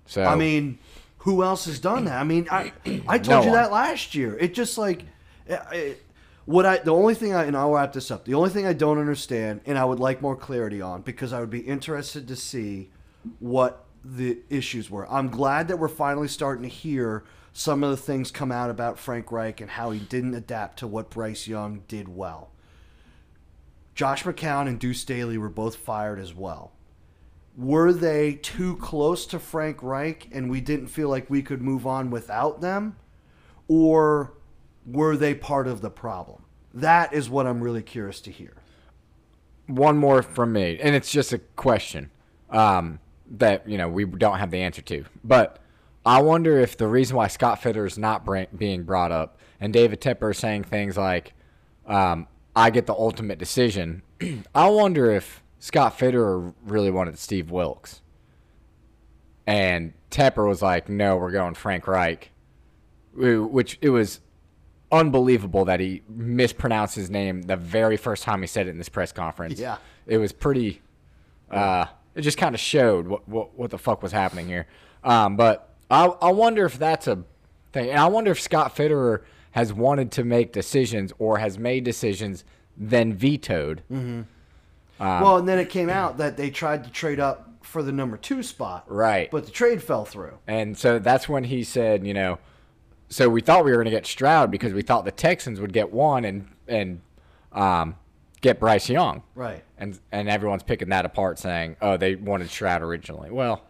So 0.06 0.24
I 0.24 0.34
mean, 0.34 0.78
who 1.18 1.42
else 1.42 1.66
has 1.66 1.78
done 1.78 2.04
that? 2.06 2.20
I 2.20 2.24
mean, 2.24 2.48
I 2.50 2.72
I 3.06 3.18
told 3.18 3.44
No 3.44 3.50
you 3.50 3.52
that 3.56 3.70
last 3.72 4.14
year. 4.14 4.36
It 4.38 4.54
just 4.54 4.78
like 4.78 5.02
it, 5.46 5.60
it- 5.72 6.04
what 6.44 6.64
I 6.64 6.78
the 6.78 6.94
only 6.94 7.14
thing 7.14 7.34
I 7.34 7.44
and 7.44 7.54
I'll 7.54 7.72
wrap 7.72 7.92
this 7.92 8.10
up. 8.10 8.24
The 8.24 8.32
only 8.34 8.48
thing 8.48 8.66
I 8.66 8.72
don't 8.72 8.98
understand 8.98 9.60
and 9.66 9.76
I 9.76 9.84
would 9.84 10.00
like 10.00 10.22
more 10.22 10.34
clarity 10.34 10.80
on 10.80 11.02
because 11.02 11.32
I 11.34 11.40
would 11.40 11.50
be 11.50 11.60
interested 11.60 12.26
to 12.28 12.36
see 12.36 12.88
what 13.38 13.84
the 14.02 14.38
issues 14.48 14.90
were. 14.90 15.06
I'm 15.12 15.28
glad 15.28 15.68
that 15.68 15.78
we're 15.78 15.88
finally 15.88 16.28
starting 16.28 16.62
to 16.62 16.68
hear 16.70 17.24
some 17.58 17.82
of 17.82 17.90
the 17.90 17.96
things 17.96 18.30
come 18.30 18.52
out 18.52 18.70
about 18.70 18.98
Frank 18.98 19.32
Reich 19.32 19.60
and 19.60 19.70
how 19.70 19.90
he 19.90 19.98
didn't 19.98 20.34
adapt 20.34 20.78
to 20.78 20.86
what 20.86 21.10
Bryce 21.10 21.46
Young 21.46 21.82
did 21.88 22.08
well. 22.08 22.50
Josh 23.94 24.22
McCown 24.22 24.68
and 24.68 24.78
Deuce 24.78 25.00
Staley 25.00 25.38
were 25.38 25.48
both 25.48 25.76
fired 25.76 26.20
as 26.20 26.34
well 26.34 26.72
were 27.58 27.92
they 27.92 28.34
too 28.34 28.76
close 28.76 29.26
to 29.26 29.38
Frank 29.38 29.82
Reich 29.82 30.28
and 30.30 30.48
we 30.48 30.60
didn't 30.60 30.86
feel 30.86 31.08
like 31.08 31.28
we 31.28 31.42
could 31.42 31.60
move 31.60 31.86
on 31.86 32.08
without 32.08 32.60
them? 32.60 32.96
Or 33.66 34.34
were 34.86 35.16
they 35.16 35.34
part 35.34 35.66
of 35.66 35.80
the 35.80 35.90
problem? 35.90 36.44
That 36.72 37.12
is 37.12 37.28
what 37.28 37.48
I'm 37.48 37.60
really 37.60 37.82
curious 37.82 38.20
to 38.22 38.30
hear. 38.30 38.54
one 39.66 39.98
more 39.98 40.22
from 40.22 40.52
me, 40.52 40.78
and 40.80 40.94
it's 40.94 41.10
just 41.10 41.32
a 41.32 41.38
question 41.38 42.10
um, 42.48 43.00
that 43.32 43.68
you 43.68 43.76
know 43.76 43.88
we 43.88 44.04
don't 44.06 44.38
have 44.38 44.50
the 44.50 44.58
answer 44.58 44.80
to. 44.82 45.04
But 45.22 45.58
I 46.04 46.22
wonder 46.22 46.58
if 46.58 46.76
the 46.76 46.86
reason 46.86 47.16
why 47.16 47.28
Scott 47.28 47.60
Fitterer 47.60 47.86
is 47.86 47.98
not 47.98 48.26
being 48.56 48.84
brought 48.84 49.12
up, 49.12 49.38
and 49.60 49.72
David 49.72 50.00
Tepper 50.00 50.30
is 50.30 50.38
saying 50.38 50.64
things 50.64 50.96
like, 50.96 51.34
um, 51.86 52.26
"I 52.56 52.70
get 52.70 52.86
the 52.86 52.94
ultimate 52.94 53.38
decision." 53.38 54.02
I 54.54 54.68
wonder 54.68 55.10
if 55.10 55.42
Scott 55.58 55.98
Fitterer 55.98 56.54
really 56.64 56.90
wanted 56.90 57.18
Steve 57.18 57.50
Wilkes, 57.50 58.00
and 59.46 59.92
Tepper 60.10 60.48
was 60.48 60.62
like, 60.62 60.88
"No, 60.88 61.16
we're 61.16 61.30
going 61.30 61.54
Frank 61.54 61.86
Reich," 61.86 62.30
which 63.14 63.78
it 63.82 63.90
was 63.90 64.20
unbelievable 64.90 65.64
that 65.66 65.80
he 65.80 66.02
mispronounced 66.08 66.94
his 66.94 67.10
name 67.10 67.42
the 67.42 67.56
very 67.56 67.96
first 67.96 68.22
time 68.22 68.40
he 68.40 68.46
said 68.46 68.66
it 68.66 68.70
in 68.70 68.78
this 68.78 68.88
press 68.88 69.12
conference. 69.12 69.58
Yeah. 69.58 69.76
It 70.06 70.18
was 70.18 70.32
pretty 70.32 70.80
uh 71.50 71.86
it 72.14 72.22
just 72.22 72.38
kind 72.38 72.54
of 72.54 72.60
showed 72.60 73.06
what, 73.06 73.28
what 73.28 73.58
what 73.58 73.70
the 73.70 73.78
fuck 73.78 74.02
was 74.02 74.12
happening 74.12 74.46
here. 74.46 74.66
Um 75.04 75.36
but 75.36 75.67
I 75.90 76.07
I 76.07 76.30
wonder 76.33 76.64
if 76.64 76.78
that's 76.78 77.07
a 77.07 77.25
thing. 77.73 77.90
And 77.90 77.99
I 77.99 78.07
wonder 78.07 78.30
if 78.30 78.40
Scott 78.40 78.76
Fitterer 78.76 79.23
has 79.52 79.73
wanted 79.73 80.12
to 80.12 80.25
make 80.25 80.52
decisions 80.52 81.12
or 81.18 81.38
has 81.38 81.59
made 81.59 81.85
decisions 81.85 82.45
then 82.76 83.12
vetoed. 83.12 83.83
Mm. 83.90 84.25
well, 85.00 85.38
and 85.38 85.49
then 85.49 85.59
it 85.59 85.68
came 85.68 85.90
out 85.90 86.18
that 86.18 86.37
they 86.37 86.50
tried 86.50 86.85
to 86.85 86.90
trade 86.90 87.18
up 87.18 87.49
for 87.62 87.83
the 87.83 87.92
number 87.92 88.16
two 88.16 88.42
spot. 88.42 88.85
Right. 88.87 89.30
But 89.30 89.47
the 89.47 89.50
trade 89.50 89.83
fell 89.83 90.04
through. 90.04 90.38
And 90.47 90.76
so 90.76 90.99
that's 90.99 91.28
when 91.28 91.45
he 91.45 91.64
said, 91.64 92.07
you 92.07 92.14
know, 92.14 92.38
so 93.09 93.28
we 93.28 93.40
thought 93.40 93.64
we 93.64 93.71
were 93.71 93.76
going 93.76 93.87
to 93.87 93.90
get 93.90 94.07
Stroud 94.07 94.50
because 94.50 94.73
we 94.73 94.83
thought 94.83 95.04
the 95.04 95.11
Texans 95.11 95.61
would 95.61 95.73
get 95.73 95.92
one 95.92 96.25
and 96.25 96.49
and 96.66 97.00
um, 97.52 97.97
get 98.40 98.61
Bryce 98.61 98.88
Young. 98.88 99.23
Right. 99.35 99.64
And 99.76 99.99
and 100.12 100.28
everyone's 100.28 100.62
picking 100.62 100.90
that 100.90 101.04
apart, 101.04 101.38
saying, 101.38 101.76
"Oh, 101.80 101.97
they 101.97 102.14
wanted 102.16 102.50
Stroud 102.50 102.83
originally." 102.83 103.30
Well, 103.30 103.64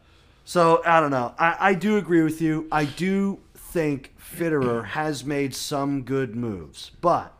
So 0.48 0.80
I 0.86 1.00
don't 1.00 1.10
know. 1.10 1.34
I, 1.38 1.56
I 1.60 1.74
do 1.74 1.98
agree 1.98 2.22
with 2.22 2.40
you. 2.40 2.68
I 2.72 2.86
do 2.86 3.38
think 3.54 4.14
Fitterer 4.18 4.82
has 4.82 5.22
made 5.22 5.54
some 5.54 6.04
good 6.04 6.34
moves, 6.34 6.90
but 7.02 7.34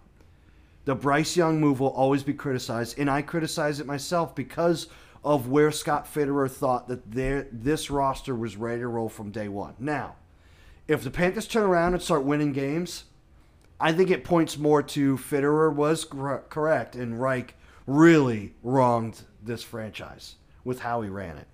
the 0.85 0.95
Bryce 0.95 1.35
Young 1.35 1.59
move 1.59 1.81
will 1.81 1.89
always 1.89 2.23
be 2.23 2.35
criticized, 2.35 2.99
and 2.99 3.09
I 3.09 3.23
criticize 3.23 3.81
it 3.81 3.87
myself 3.87 4.35
because 4.35 4.89
of 5.25 5.49
where 5.49 5.73
Scott 5.73 6.07
Fitterer 6.07 6.51
thought 6.51 6.87
that 6.89 7.11
their, 7.11 7.49
this 7.51 7.89
roster 7.91 8.35
was 8.35 8.59
ready 8.59 8.81
to 8.81 8.89
roll 8.89 9.09
from 9.09 9.31
day 9.31 9.49
one. 9.49 9.73
Now, 9.79 10.17
if 10.87 11.03
the 11.03 11.11
Panthers 11.11 11.49
turn 11.49 11.63
around 11.63 11.95
and 11.95 12.03
start 12.03 12.25
winning 12.25 12.53
games, 12.53 13.05
I 13.81 13.95
think 13.95 14.11
it 14.11 14.23
points 14.23 14.59
more 14.59 14.83
to 14.83 15.17
Fitterer 15.17 15.75
was 15.75 16.05
cor- 16.05 16.45
correct 16.51 16.95
and 16.95 17.19
Reich 17.19 17.55
really 17.87 18.53
wronged 18.63 19.23
this 19.43 19.63
franchise 19.63 20.35
with 20.63 20.81
how 20.81 21.01
he 21.01 21.09
ran 21.09 21.39
it. 21.39 21.47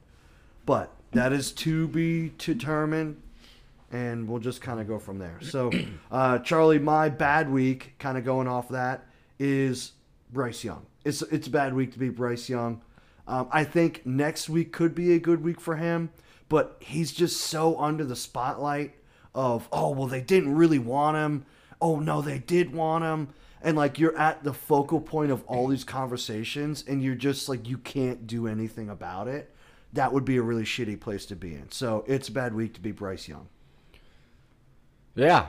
But 0.66 0.90
that 1.14 1.33
is 1.33 1.52
to 1.52 1.88
be 1.88 2.33
determined, 2.38 3.21
and 3.90 4.28
we'll 4.28 4.40
just 4.40 4.61
kind 4.61 4.80
of 4.80 4.88
go 4.88 4.99
from 4.99 5.18
there. 5.18 5.38
So, 5.40 5.71
uh, 6.11 6.38
Charlie, 6.40 6.78
my 6.78 7.09
bad 7.09 7.50
week, 7.50 7.94
kind 7.99 8.18
of 8.18 8.25
going 8.25 8.49
off 8.49 8.68
that, 8.71 9.06
is 9.38 9.92
Bryce 10.33 10.64
Young. 10.64 10.85
It's 11.04 11.23
it's 11.23 11.47
a 11.47 11.50
bad 11.50 11.75
week 11.75 11.92
to 11.92 11.99
be 11.99 12.09
Bryce 12.09 12.49
Young. 12.49 12.83
Um, 13.26 13.49
I 13.50 13.64
think 13.64 14.04
next 14.04 14.49
week 14.49 14.73
could 14.73 14.94
be 14.94 15.12
a 15.12 15.18
good 15.18 15.42
week 15.42 15.61
for 15.61 15.76
him, 15.76 16.11
but 16.49 16.76
he's 16.80 17.12
just 17.12 17.40
so 17.40 17.78
under 17.78 18.04
the 18.04 18.16
spotlight 18.16 18.94
of 19.35 19.68
oh 19.73 19.90
well 19.90 20.06
they 20.06 20.21
didn't 20.21 20.54
really 20.54 20.78
want 20.78 21.16
him. 21.16 21.47
Oh 21.80 21.99
no, 21.99 22.23
they 22.23 22.38
did 22.38 22.73
want 22.73 23.04
him. 23.04 23.28
And 23.62 23.76
like 23.76 23.99
you're 23.99 24.16
at 24.18 24.44
the 24.44 24.52
focal 24.52 25.00
point 25.00 25.30
of 25.30 25.42
all 25.47 25.68
these 25.68 25.85
conversations, 25.85 26.85
and 26.87 27.02
you're 27.02 27.14
just 27.14 27.49
like 27.49 27.66
you 27.68 27.78
can't 27.78 28.26
do 28.26 28.47
anything 28.47 28.90
about 28.90 29.28
it 29.28 29.53
that 29.94 30.12
would 30.12 30.24
be 30.24 30.36
a 30.36 30.42
really 30.42 30.64
shitty 30.64 31.00
place 31.00 31.24
to 31.26 31.36
be 31.36 31.54
in. 31.54 31.70
So 31.70 32.04
it's 32.06 32.28
a 32.28 32.32
bad 32.32 32.54
week 32.54 32.74
to 32.74 32.80
be 32.80 32.92
Bryce 32.92 33.26
Young. 33.28 33.48
yeah. 35.14 35.46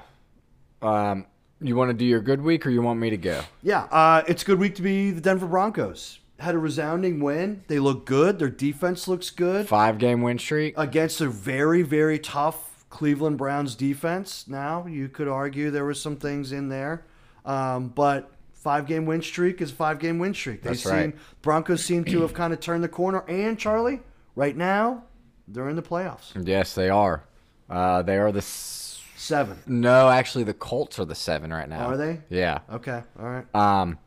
Um, 0.81 1.25
you 1.61 1.75
want 1.75 1.89
to 1.89 1.93
do 1.93 2.05
your 2.05 2.19
good 2.21 2.41
week, 2.41 2.65
or 2.65 2.69
you 2.69 2.81
want 2.81 2.99
me 2.99 3.09
to 3.09 3.17
go? 3.17 3.41
Yeah, 3.63 3.83
uh, 3.85 4.23
it's 4.27 4.43
a 4.43 4.45
good 4.45 4.59
week 4.59 4.75
to 4.75 4.81
be 4.81 5.11
the 5.11 5.21
Denver 5.21 5.47
Broncos. 5.47 6.19
Had 6.37 6.53
a 6.53 6.57
resounding 6.59 7.21
win. 7.21 7.63
They 7.67 7.79
look 7.79 8.05
good. 8.05 8.39
Their 8.39 8.49
defense 8.49 9.07
looks 9.07 9.29
good 9.29 9.67
Five 9.67 9.97
game 9.97 10.21
win 10.21 10.37
streak. 10.37 10.77
against 10.77 11.21
a 11.21 11.29
very, 11.29 11.81
very 11.81 12.19
tough 12.19 12.85
Cleveland 12.89 13.37
Browns 13.37 13.73
defense. 13.73 14.45
Now 14.47 14.85
you 14.85 15.07
could 15.07 15.29
argue 15.29 15.71
there 15.71 15.85
were 15.85 15.93
some 15.93 16.17
things 16.17 16.51
in 16.51 16.67
there, 16.67 17.05
um, 17.45 17.87
but 17.87 18.29
five 18.53 18.85
game 18.85 19.05
win 19.05 19.21
streak 19.21 19.61
is 19.61 19.71
a 19.71 19.75
five 19.75 19.97
game 19.97 20.19
win 20.19 20.33
streak. 20.33 20.61
They 20.61 20.71
That's 20.71 20.83
seem 20.83 20.91
right. 20.91 21.15
Broncos 21.41 21.83
seem 21.83 22.03
to 22.05 22.21
have 22.21 22.33
kind 22.33 22.51
of 22.51 22.59
turned 22.59 22.83
the 22.83 22.89
corner. 22.89 23.23
And 23.29 23.57
Charlie, 23.57 24.01
right 24.35 24.55
now 24.55 25.03
they're 25.47 25.69
in 25.69 25.75
the 25.75 25.81
playoffs. 25.83 26.31
Yes, 26.47 26.73
they 26.75 26.89
are. 26.89 27.23
Uh, 27.69 28.01
they 28.01 28.17
are 28.17 28.31
the. 28.31 28.39
S- 28.39 29.01
Seven. 29.17 29.57
no, 29.65 30.07
actually, 30.09 30.43
the 30.43 30.53
Colts 30.53 30.99
are 30.99 31.05
the 31.05 31.15
seven 31.15 31.51
right 31.51 31.67
now. 31.67 31.87
Are 31.87 31.97
they? 31.97 32.19
Yeah. 32.29 32.59
Okay. 32.71 33.01
All 33.19 33.25
right. 33.27 33.55
Um. 33.55 33.97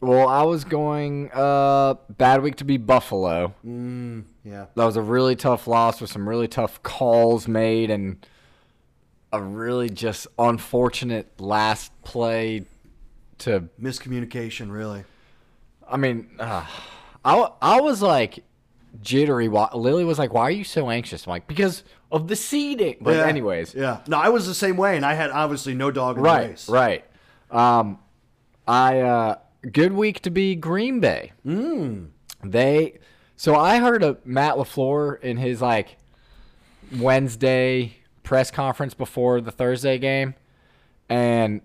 Well, 0.00 0.26
I 0.26 0.42
was 0.42 0.64
going 0.64 1.30
uh 1.32 1.94
bad 2.08 2.42
week 2.42 2.56
to 2.56 2.64
be 2.64 2.76
Buffalo. 2.78 3.54
Yeah. 3.62 4.66
That 4.74 4.84
was 4.84 4.96
a 4.96 5.02
really 5.02 5.36
tough 5.36 5.66
loss 5.66 6.00
with 6.00 6.10
some 6.10 6.28
really 6.28 6.48
tough 6.48 6.82
calls 6.82 7.46
made 7.46 7.90
and 7.90 8.26
a 9.32 9.40
really 9.42 9.90
just 9.90 10.26
unfortunate 10.38 11.38
last 11.40 11.92
play 12.02 12.64
to 13.38 13.68
Miscommunication, 13.80 14.72
really. 14.72 15.04
I 15.88 15.98
mean, 15.98 16.30
uh, 16.40 16.64
I 17.24 17.48
I 17.60 17.80
was 17.80 18.02
like 18.02 18.44
jittery. 19.02 19.48
Why, 19.48 19.68
Lily 19.74 20.04
was 20.04 20.18
like, 20.18 20.32
"Why 20.32 20.42
are 20.42 20.50
you 20.50 20.64
so 20.64 20.90
anxious?" 20.90 21.26
I'm 21.26 21.30
like, 21.30 21.46
"Because 21.46 21.84
of 22.10 22.28
the 22.28 22.36
seeding." 22.36 22.96
But 23.00 23.16
Yeah. 23.16 23.26
anyways, 23.26 23.74
Yeah. 23.74 23.98
No, 24.06 24.18
I 24.18 24.28
was 24.30 24.46
the 24.46 24.54
same 24.54 24.76
way, 24.76 24.96
and 24.96 25.04
I 25.04 25.14
had 25.14 25.30
obviously 25.30 25.74
no 25.74 25.90
dog 25.90 26.16
in 26.16 26.22
the 26.22 26.28
right, 26.28 26.50
race. 26.50 26.68
right. 26.68 27.04
Um, 27.50 27.98
I 28.66 29.00
uh, 29.00 29.34
good 29.70 29.92
week 29.92 30.20
to 30.22 30.30
be 30.30 30.54
Green 30.54 31.00
Bay. 31.00 31.32
Mm. 31.46 32.08
They 32.42 32.98
so 33.36 33.54
I 33.54 33.78
heard 33.78 34.02
a 34.02 34.16
Matt 34.24 34.54
LaFleur 34.56 35.20
in 35.20 35.36
his 35.36 35.60
like 35.60 35.96
Wednesday 36.96 37.96
press 38.22 38.50
conference 38.50 38.94
before 38.94 39.40
the 39.40 39.50
Thursday 39.50 39.98
game, 39.98 40.34
and 41.08 41.60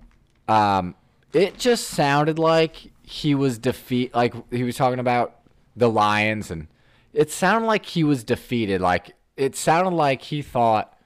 um, 0.48 0.96
it 1.34 1.58
just 1.58 1.88
sounded 1.90 2.40
like 2.40 2.92
he 3.04 3.36
was 3.36 3.58
defeat. 3.58 4.14
Like 4.14 4.34
he 4.52 4.64
was 4.64 4.76
talking 4.76 5.00
about 5.00 5.36
the 5.75 5.89
Lions, 5.89 6.51
and 6.51 6.67
it 7.13 7.32
sounded 7.32 7.67
like 7.67 7.86
he 7.86 8.03
was 8.03 8.24
defeated. 8.24 8.82
Like 8.82 9.15
it 9.38 9.55
sounded 9.55 9.91
like 9.91 10.22
he 10.24 10.41
thought 10.41 10.98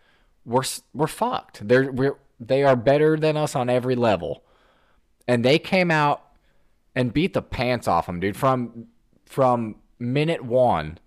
we're 0.46 0.64
we're 0.94 1.08
fucked. 1.08 1.68
They're 1.68 1.92
we're 1.92 2.18
they 2.40 2.64
are 2.64 2.76
better 2.76 3.18
than 3.18 3.38
us 3.38 3.56
on 3.56 3.70
every 3.70 3.96
level, 3.96 4.44
and 5.28 5.44
they 5.44 5.60
came 5.60 5.92
out 5.92 6.24
and 6.96 7.14
beat 7.14 7.34
the 7.34 7.42
pants 7.42 7.88
off 7.88 8.06
them, 8.06 8.20
dude. 8.20 8.38
From 8.38 8.88
from 9.26 9.76
minute 10.00 10.44
one, 10.44 10.98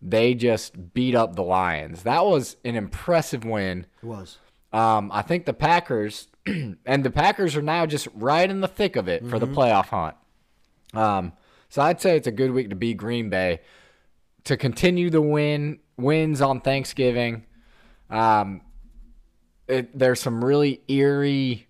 they 0.00 0.34
just 0.34 0.94
beat 0.94 1.14
up 1.14 1.36
the 1.36 1.42
Lions. 1.42 2.02
That 2.04 2.24
was 2.24 2.56
an 2.64 2.76
impressive 2.76 3.44
win. 3.44 3.86
It 4.02 4.06
was. 4.06 4.38
Um, 4.72 5.10
I 5.12 5.22
think 5.22 5.46
the 5.46 5.54
Packers 5.54 6.28
and 6.46 7.04
the 7.04 7.10
Packers 7.10 7.56
are 7.56 7.62
now 7.62 7.86
just 7.86 8.08
right 8.14 8.48
in 8.48 8.60
the 8.60 8.68
thick 8.68 8.96
of 8.96 9.08
it 9.08 9.26
for 9.26 9.38
the 9.38 9.46
playoff 9.46 9.86
hunt. 9.86 10.16
Um, 10.94 11.32
so 11.68 11.82
I'd 11.82 12.00
say 12.00 12.16
it's 12.16 12.26
a 12.26 12.32
good 12.32 12.50
week 12.50 12.70
to 12.70 12.76
be 12.76 12.94
Green 12.94 13.28
Bay 13.30 13.60
to 14.44 14.56
continue 14.56 15.10
the 15.10 15.20
win 15.20 15.78
wins 15.98 16.40
on 16.40 16.60
Thanksgiving. 16.60 17.44
Um, 18.08 18.62
it, 19.66 19.96
there's 19.98 20.20
some 20.20 20.42
really 20.42 20.80
eerie 20.88 21.68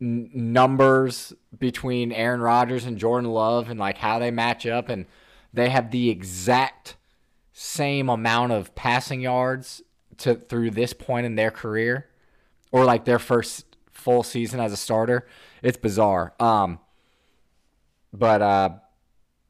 n- 0.00 0.30
numbers 0.32 1.32
between 1.58 2.12
Aaron 2.12 2.40
Rodgers 2.40 2.84
and 2.84 2.98
Jordan 2.98 3.30
Love 3.30 3.68
and 3.68 3.80
like 3.80 3.98
how 3.98 4.18
they 4.20 4.30
match 4.30 4.66
up, 4.66 4.88
and 4.88 5.06
they 5.52 5.70
have 5.70 5.90
the 5.90 6.08
exact 6.10 6.96
same 7.52 8.08
amount 8.08 8.52
of 8.52 8.74
passing 8.74 9.20
yards 9.20 9.82
to 10.18 10.36
through 10.36 10.70
this 10.70 10.92
point 10.92 11.26
in 11.26 11.34
their 11.34 11.50
career, 11.50 12.08
or 12.70 12.84
like 12.84 13.04
their 13.04 13.18
first 13.18 13.76
full 13.90 14.22
season 14.22 14.60
as 14.60 14.72
a 14.72 14.76
starter. 14.76 15.26
It's 15.62 15.76
bizarre. 15.76 16.32
Um, 16.38 16.78
but 18.12 18.42
uh, 18.42 18.70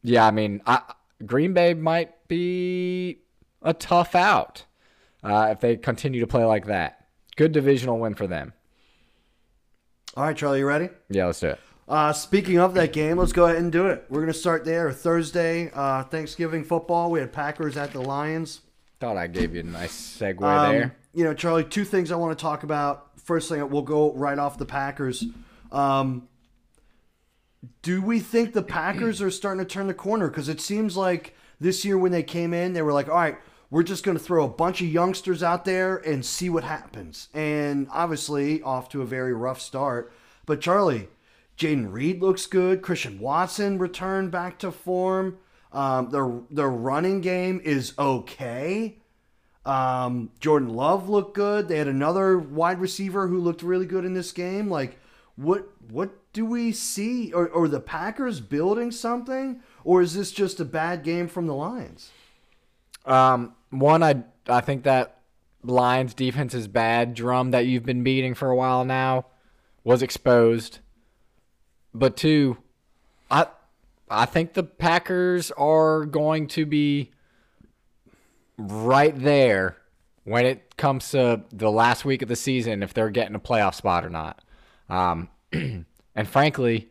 yeah, 0.02 0.26
I 0.26 0.30
mean, 0.30 0.60
I, 0.66 0.80
Green 1.24 1.52
Bay 1.54 1.74
might 1.74 2.28
be 2.28 3.20
a 3.62 3.72
tough 3.72 4.14
out 4.14 4.64
uh, 5.22 5.48
if 5.52 5.60
they 5.60 5.76
continue 5.76 6.20
to 6.20 6.26
play 6.26 6.44
like 6.44 6.66
that. 6.66 7.06
Good 7.36 7.52
divisional 7.52 7.98
win 7.98 8.14
for 8.14 8.26
them. 8.26 8.52
All 10.16 10.24
right, 10.24 10.36
Charlie, 10.36 10.58
you 10.58 10.66
ready? 10.66 10.90
Yeah, 11.08 11.26
let's 11.26 11.40
do 11.40 11.48
it. 11.48 11.60
Uh, 11.88 12.12
speaking 12.12 12.58
of 12.58 12.74
that 12.74 12.92
game, 12.92 13.18
let's 13.18 13.32
go 13.32 13.46
ahead 13.46 13.56
and 13.56 13.72
do 13.72 13.86
it. 13.86 14.04
We're 14.08 14.20
going 14.20 14.32
to 14.32 14.38
start 14.38 14.64
there. 14.64 14.92
Thursday, 14.92 15.70
uh, 15.74 16.04
Thanksgiving 16.04 16.64
football. 16.64 17.10
We 17.10 17.20
had 17.20 17.32
Packers 17.32 17.76
at 17.76 17.92
the 17.92 18.00
Lions. 18.00 18.60
Thought 19.00 19.16
I 19.16 19.26
gave 19.26 19.54
you 19.54 19.60
a 19.60 19.64
nice 19.64 19.92
segue 20.18 20.42
Um, 20.42 20.72
there. 20.72 20.96
You 21.14 21.24
know, 21.24 21.34
Charlie, 21.34 21.64
two 21.64 21.84
things 21.84 22.12
I 22.12 22.16
want 22.16 22.36
to 22.38 22.40
talk 22.42 22.62
about. 22.62 23.18
First 23.20 23.48
thing, 23.48 23.68
we'll 23.68 23.82
go 23.82 24.12
right 24.14 24.38
off 24.38 24.58
the 24.58 24.64
Packers. 24.64 25.24
Um, 25.70 26.28
do 27.82 28.02
we 28.02 28.20
think 28.20 28.52
the 28.52 28.62
Packers 28.62 29.22
are 29.22 29.30
starting 29.30 29.64
to 29.64 29.70
turn 29.70 29.86
the 29.86 29.94
corner? 29.94 30.28
Because 30.28 30.48
it 30.48 30.60
seems 30.60 30.96
like 30.96 31.34
this 31.60 31.84
year 31.84 31.96
when 31.96 32.12
they 32.12 32.22
came 32.22 32.52
in, 32.52 32.72
they 32.72 32.82
were 32.82 32.92
like, 32.92 33.08
all 33.08 33.14
right, 33.14 33.38
we're 33.70 33.82
just 33.82 34.04
going 34.04 34.16
to 34.16 34.22
throw 34.22 34.44
a 34.44 34.48
bunch 34.48 34.80
of 34.80 34.88
youngsters 34.88 35.42
out 35.42 35.64
there 35.64 35.96
and 35.96 36.26
see 36.26 36.50
what 36.50 36.64
happens. 36.64 37.28
And 37.32 37.88
obviously, 37.90 38.62
off 38.62 38.88
to 38.90 39.02
a 39.02 39.06
very 39.06 39.32
rough 39.32 39.60
start. 39.60 40.12
But 40.44 40.60
Charlie, 40.60 41.08
Jayden 41.56 41.92
Reed 41.92 42.20
looks 42.20 42.46
good. 42.46 42.82
Christian 42.82 43.18
Watson 43.18 43.78
returned 43.78 44.30
back 44.30 44.58
to 44.58 44.72
form. 44.72 45.38
Um, 45.72 46.10
their 46.10 46.30
their 46.50 46.68
running 46.68 47.20
game 47.22 47.60
is 47.64 47.94
okay. 47.98 48.98
Um, 49.64 50.30
Jordan 50.40 50.70
Love 50.70 51.08
looked 51.08 51.34
good. 51.34 51.68
They 51.68 51.78
had 51.78 51.88
another 51.88 52.36
wide 52.36 52.80
receiver 52.80 53.28
who 53.28 53.38
looked 53.38 53.62
really 53.62 53.86
good 53.86 54.04
in 54.04 54.12
this 54.12 54.32
game. 54.32 54.68
Like, 54.68 54.98
what 55.36 55.68
what 55.90 56.10
do 56.32 56.44
we 56.44 56.72
see? 56.72 57.32
Or, 57.32 57.48
or 57.48 57.68
the 57.68 57.80
Packers 57.80 58.40
building 58.40 58.90
something, 58.90 59.60
or 59.84 60.02
is 60.02 60.14
this 60.14 60.32
just 60.32 60.60
a 60.60 60.64
bad 60.64 61.02
game 61.02 61.28
from 61.28 61.46
the 61.46 61.54
Lions? 61.54 62.10
Um, 63.04 63.54
one, 63.70 64.02
I 64.02 64.24
I 64.46 64.60
think 64.60 64.84
that 64.84 65.20
Lions 65.62 66.14
defense 66.14 66.54
is 66.54 66.68
bad. 66.68 67.14
Drum 67.14 67.50
that 67.50 67.66
you've 67.66 67.84
been 67.84 68.02
beating 68.02 68.34
for 68.34 68.48
a 68.48 68.56
while 68.56 68.84
now 68.84 69.26
was 69.84 70.02
exposed. 70.02 70.78
But 71.94 72.16
two, 72.16 72.58
I 73.30 73.46
I 74.08 74.26
think 74.26 74.54
the 74.54 74.62
Packers 74.62 75.50
are 75.52 76.04
going 76.04 76.46
to 76.48 76.66
be 76.66 77.12
right 78.58 79.18
there 79.18 79.76
when 80.24 80.46
it 80.46 80.76
comes 80.76 81.10
to 81.10 81.42
the 81.52 81.70
last 81.70 82.04
week 82.04 82.22
of 82.22 82.28
the 82.28 82.36
season 82.36 82.82
if 82.82 82.94
they're 82.94 83.10
getting 83.10 83.34
a 83.34 83.40
playoff 83.40 83.74
spot 83.74 84.04
or 84.04 84.10
not. 84.10 84.42
Um, 84.88 85.28
and 86.14 86.28
frankly, 86.28 86.88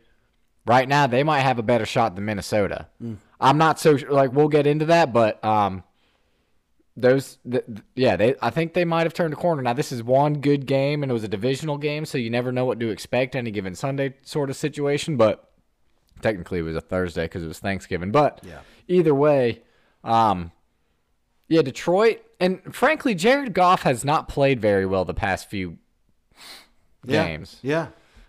right 0.66 0.88
now 0.88 1.06
they 1.06 1.22
might 1.22 1.40
have 1.40 1.58
a 1.58 1.62
better 1.62 1.86
shot 1.86 2.14
than 2.14 2.24
Minnesota. 2.24 2.88
I'm 3.40 3.58
not 3.58 3.78
so 3.80 3.96
sure, 3.96 4.10
like 4.10 4.32
we'll 4.32 4.48
get 4.48 4.66
into 4.66 4.86
that, 4.86 5.12
but 5.12 5.42
um, 5.44 5.82
those 6.96 7.38
th- 7.50 7.64
yeah 7.96 8.16
they 8.16 8.34
I 8.42 8.50
think 8.50 8.74
they 8.74 8.84
might 8.84 9.02
have 9.04 9.14
turned 9.14 9.32
a 9.32 9.36
corner. 9.36 9.62
Now 9.62 9.72
this 9.72 9.92
is 9.92 10.02
one 10.02 10.34
good 10.40 10.66
game 10.66 11.02
and 11.02 11.10
it 11.10 11.12
was 11.12 11.24
a 11.24 11.28
divisional 11.28 11.78
game, 11.78 12.04
so 12.04 12.18
you 12.18 12.30
never 12.30 12.52
know 12.52 12.64
what 12.64 12.78
to 12.80 12.90
expect 12.90 13.34
any 13.34 13.50
given 13.50 13.74
Sunday 13.74 14.14
sort 14.22 14.50
of 14.50 14.56
situation. 14.56 15.16
But 15.16 15.48
technically 16.20 16.60
it 16.60 16.62
was 16.62 16.76
a 16.76 16.80
Thursday 16.80 17.24
because 17.24 17.42
it 17.42 17.48
was 17.48 17.58
Thanksgiving. 17.58 18.12
But 18.12 18.40
Yeah. 18.46 18.60
either 18.88 19.14
way, 19.14 19.62
um, 20.04 20.52
yeah, 21.48 21.62
Detroit 21.62 22.20
and 22.38 22.74
frankly 22.74 23.14
Jared 23.14 23.54
Goff 23.54 23.82
has 23.82 24.04
not 24.04 24.28
played 24.28 24.60
very 24.60 24.86
well 24.86 25.04
the 25.04 25.14
past 25.14 25.48
few 25.50 25.78
games. 27.06 27.58
Yeah. 27.62 27.88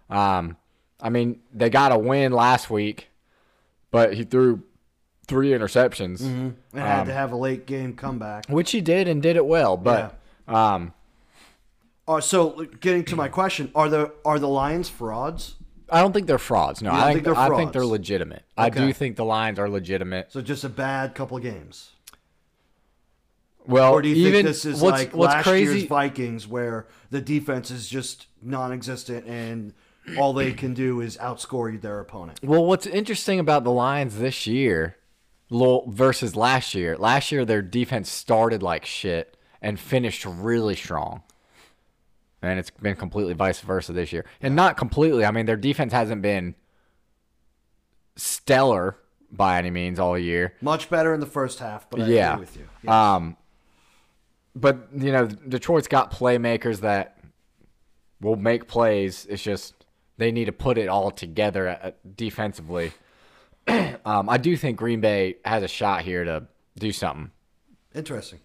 Um, 0.10 0.58
I 1.04 1.10
mean, 1.10 1.42
they 1.54 1.70
got 1.70 1.92
a 1.92 1.98
win 2.00 2.32
last 2.32 2.70
week, 2.70 3.10
but 3.92 4.14
he 4.14 4.24
threw 4.24 4.64
three 5.28 5.50
interceptions, 5.50 6.22
And 6.22 6.56
had 6.74 7.04
to 7.04 7.14
have 7.14 7.34
a 7.34 7.36
late 7.36 7.66
game 7.68 7.94
comeback. 7.94 8.46
which 8.48 8.72
he 8.72 8.80
did 8.82 9.08
and 9.10 9.22
did 9.22 9.36
it 9.36 9.46
well. 9.46 9.76
But 9.78 10.18
um, 10.48 10.94
Uh, 12.08 12.22
so, 12.22 12.66
getting 12.80 13.04
to 13.06 13.16
my 13.18 13.28
question, 13.28 13.70
are 13.76 13.90
the 13.90 14.14
are 14.24 14.40
the 14.40 14.48
Lions 14.48 14.88
frauds? 14.90 15.56
I 15.90 16.00
don't 16.02 16.14
think 16.14 16.26
they're 16.28 16.40
frauds. 16.40 16.82
No, 16.82 16.92
I 16.92 17.14
think 17.14 17.14
think, 17.18 17.26
they're 17.26 17.36
I 17.38 17.56
think 17.56 17.74
they're 17.74 17.86
legitimate. 17.86 18.44
I 18.58 18.70
do 18.70 18.92
think 18.94 19.16
the 19.18 19.26
Lions 19.26 19.60
are 19.60 19.70
legitimate. 19.70 20.32
So 20.32 20.42
just 20.42 20.64
a 20.64 20.70
bad 20.70 21.14
couple 21.16 21.36
of 21.38 21.44
games. 21.44 21.92
Well, 23.66 23.94
Or 23.94 24.02
do 24.02 24.10
you 24.10 24.16
even 24.16 24.34
think 24.34 24.48
this 24.48 24.66
is 24.66 24.82
what's, 24.82 25.04
like 25.04 25.16
what's 25.16 25.34
last 25.36 25.44
crazy? 25.44 25.74
year's 25.80 25.88
Vikings, 25.88 26.48
where 26.48 26.88
the 27.12 27.22
defense 27.22 27.72
is 27.72 27.88
just 27.88 28.28
non-existent 28.42 29.26
and 29.26 29.74
all 30.18 30.34
they 30.34 30.52
can 30.52 30.74
do 30.74 31.02
is 31.02 31.18
outscore 31.18 31.80
their 31.80 32.00
opponent? 32.00 32.40
Well, 32.44 32.66
what's 32.66 32.86
interesting 32.86 33.40
about 33.40 33.64
the 33.64 33.72
Lions 33.72 34.18
this 34.18 34.48
year 34.48 34.98
versus 35.50 36.36
last 36.36 36.74
year, 36.74 36.98
last 36.98 37.32
year 37.32 37.46
their 37.46 37.62
defense 37.62 38.10
started 38.10 38.64
like 38.64 38.86
shit 38.86 39.38
and 39.62 39.80
finished 39.80 40.26
really 40.26 40.76
strong. 40.76 41.24
And 42.42 42.60
it's 42.60 42.70
been 42.70 42.96
completely 42.96 43.34
vice 43.34 43.62
versa 43.62 43.94
this 43.94 44.12
year. 44.12 44.26
And 44.42 44.56
not 44.56 44.76
completely. 44.76 45.24
I 45.24 45.32
mean, 45.32 45.46
their 45.46 45.56
defense 45.56 45.94
hasn't 45.94 46.22
been 46.22 46.56
stellar 48.18 48.98
by 49.32 49.58
any 49.58 49.72
means 49.72 50.00
all 50.00 50.18
year. 50.18 50.54
Much 50.62 50.90
better 50.90 51.14
in 51.14 51.20
the 51.20 51.26
first 51.26 51.60
half, 51.60 51.90
but 51.90 52.02
I 52.02 52.08
yeah. 52.08 52.34
agree 52.34 52.42
with 52.42 52.58
you. 52.58 52.90
Um, 52.90 53.38
but 54.56 54.90
you 54.96 55.12
know, 55.12 55.26
Detroit's 55.26 55.88
got 55.88 56.12
playmakers 56.12 56.82
that 56.82 57.18
will 58.22 58.36
make 58.36 58.68
plays. 58.68 59.26
It's 59.30 59.42
just 59.42 59.83
they 60.18 60.32
need 60.32 60.46
to 60.46 60.52
put 60.52 60.78
it 60.78 60.88
all 60.88 61.12
together 61.12 61.70
uh, 61.70 61.92
defensively. 62.16 62.92
um, 63.68 64.30
I 64.30 64.38
do 64.38 64.56
think 64.56 64.78
Green 64.78 65.02
Bay 65.02 65.38
has 65.46 65.64
a 65.64 65.68
shot 65.68 66.02
here 66.02 66.24
to 66.24 66.48
do 66.78 66.92
something. 66.92 67.32
Interesting. 67.96 68.40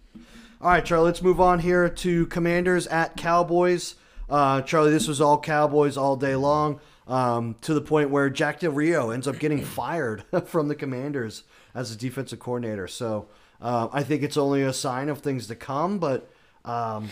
All 0.61 0.69
right, 0.69 0.83
Charlie, 0.83 1.05
let's 1.05 1.21
move 1.21 1.39
on 1.39 1.59
here 1.59 1.89
to 1.89 2.25
Commanders 2.27 2.85
at 2.87 3.15
Cowboys. 3.15 3.95
Uh, 4.29 4.61
Charlie, 4.61 4.91
this 4.91 5.07
was 5.07 5.21
all 5.21 5.39
Cowboys 5.39 5.97
all 5.97 6.15
day 6.15 6.35
long, 6.35 6.79
um, 7.07 7.55
to 7.61 7.73
the 7.73 7.81
point 7.81 8.09
where 8.09 8.29
Jack 8.29 8.59
Del 8.59 8.71
Rio 8.71 9.09
ends 9.09 9.27
up 9.27 9.39
getting 9.39 9.61
fired 9.63 10.23
from 10.45 10.67
the 10.67 10.75
Commanders 10.75 11.43
as 11.73 11.91
a 11.91 11.97
defensive 11.97 12.39
coordinator. 12.39 12.87
So 12.87 13.27
uh, 13.61 13.87
I 13.91 14.03
think 14.03 14.21
it's 14.21 14.37
only 14.37 14.61
a 14.61 14.73
sign 14.73 15.09
of 15.09 15.19
things 15.19 15.47
to 15.47 15.55
come. 15.55 15.97
But 15.97 16.29
um, 16.65 17.09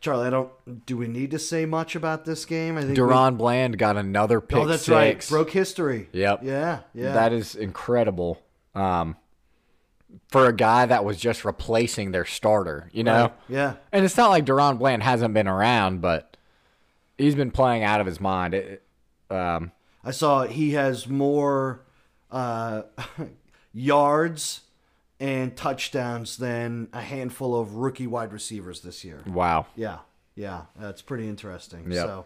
Charlie, 0.00 0.26
I 0.26 0.30
don't. 0.30 0.86
Do 0.86 0.96
we 0.96 1.06
need 1.06 1.30
to 1.30 1.38
say 1.38 1.64
much 1.64 1.94
about 1.94 2.24
this 2.24 2.44
game? 2.44 2.76
I 2.76 2.80
think. 2.80 2.92
we- 2.92 2.96
DaRon 2.96 3.38
Bland 3.38 3.78
got 3.78 3.96
another 3.96 4.40
pick 4.40 4.58
oh, 4.58 4.66
that's 4.66 4.82
six. 4.84 4.90
right. 4.92 5.28
Broke 5.28 5.50
history. 5.50 6.08
Yep. 6.12 6.40
Yeah. 6.42 6.80
Yeah. 6.94 7.12
That 7.12 7.32
is 7.32 7.54
incredible. 7.54 8.42
Um, 8.74 9.16
for 10.30 10.46
a 10.46 10.52
guy 10.52 10.86
that 10.86 11.04
was 11.04 11.16
just 11.18 11.44
replacing 11.44 12.10
their 12.10 12.24
starter, 12.24 12.90
you 12.92 13.04
know. 13.04 13.22
Right. 13.22 13.32
Yeah. 13.48 13.74
And 13.92 14.04
it's 14.04 14.16
not 14.16 14.30
like 14.30 14.44
DaRon 14.44 14.78
Bland 14.78 15.02
hasn't 15.02 15.34
been 15.34 15.48
around, 15.48 16.00
but 16.00 16.36
he's 17.16 17.34
been 17.34 17.50
playing 17.50 17.84
out 17.84 18.00
of 18.00 18.06
his 18.06 18.20
mind. 18.20 18.54
It, 18.54 18.82
um, 19.30 19.72
I 20.04 20.10
saw 20.10 20.46
he 20.46 20.72
has 20.72 21.06
more 21.06 21.82
uh, 22.30 22.82
yards 23.72 24.62
and 25.20 25.56
touchdowns 25.56 26.36
than 26.36 26.88
a 26.92 27.00
handful 27.00 27.58
of 27.58 27.74
rookie 27.74 28.06
wide 28.06 28.32
receivers 28.32 28.80
this 28.82 29.04
year. 29.04 29.22
wow. 29.26 29.66
Yeah, 29.76 29.98
yeah, 30.34 30.62
that's 30.78 31.02
pretty 31.02 31.28
interesting. 31.28 31.90
Yep. 31.90 32.06
So, 32.06 32.24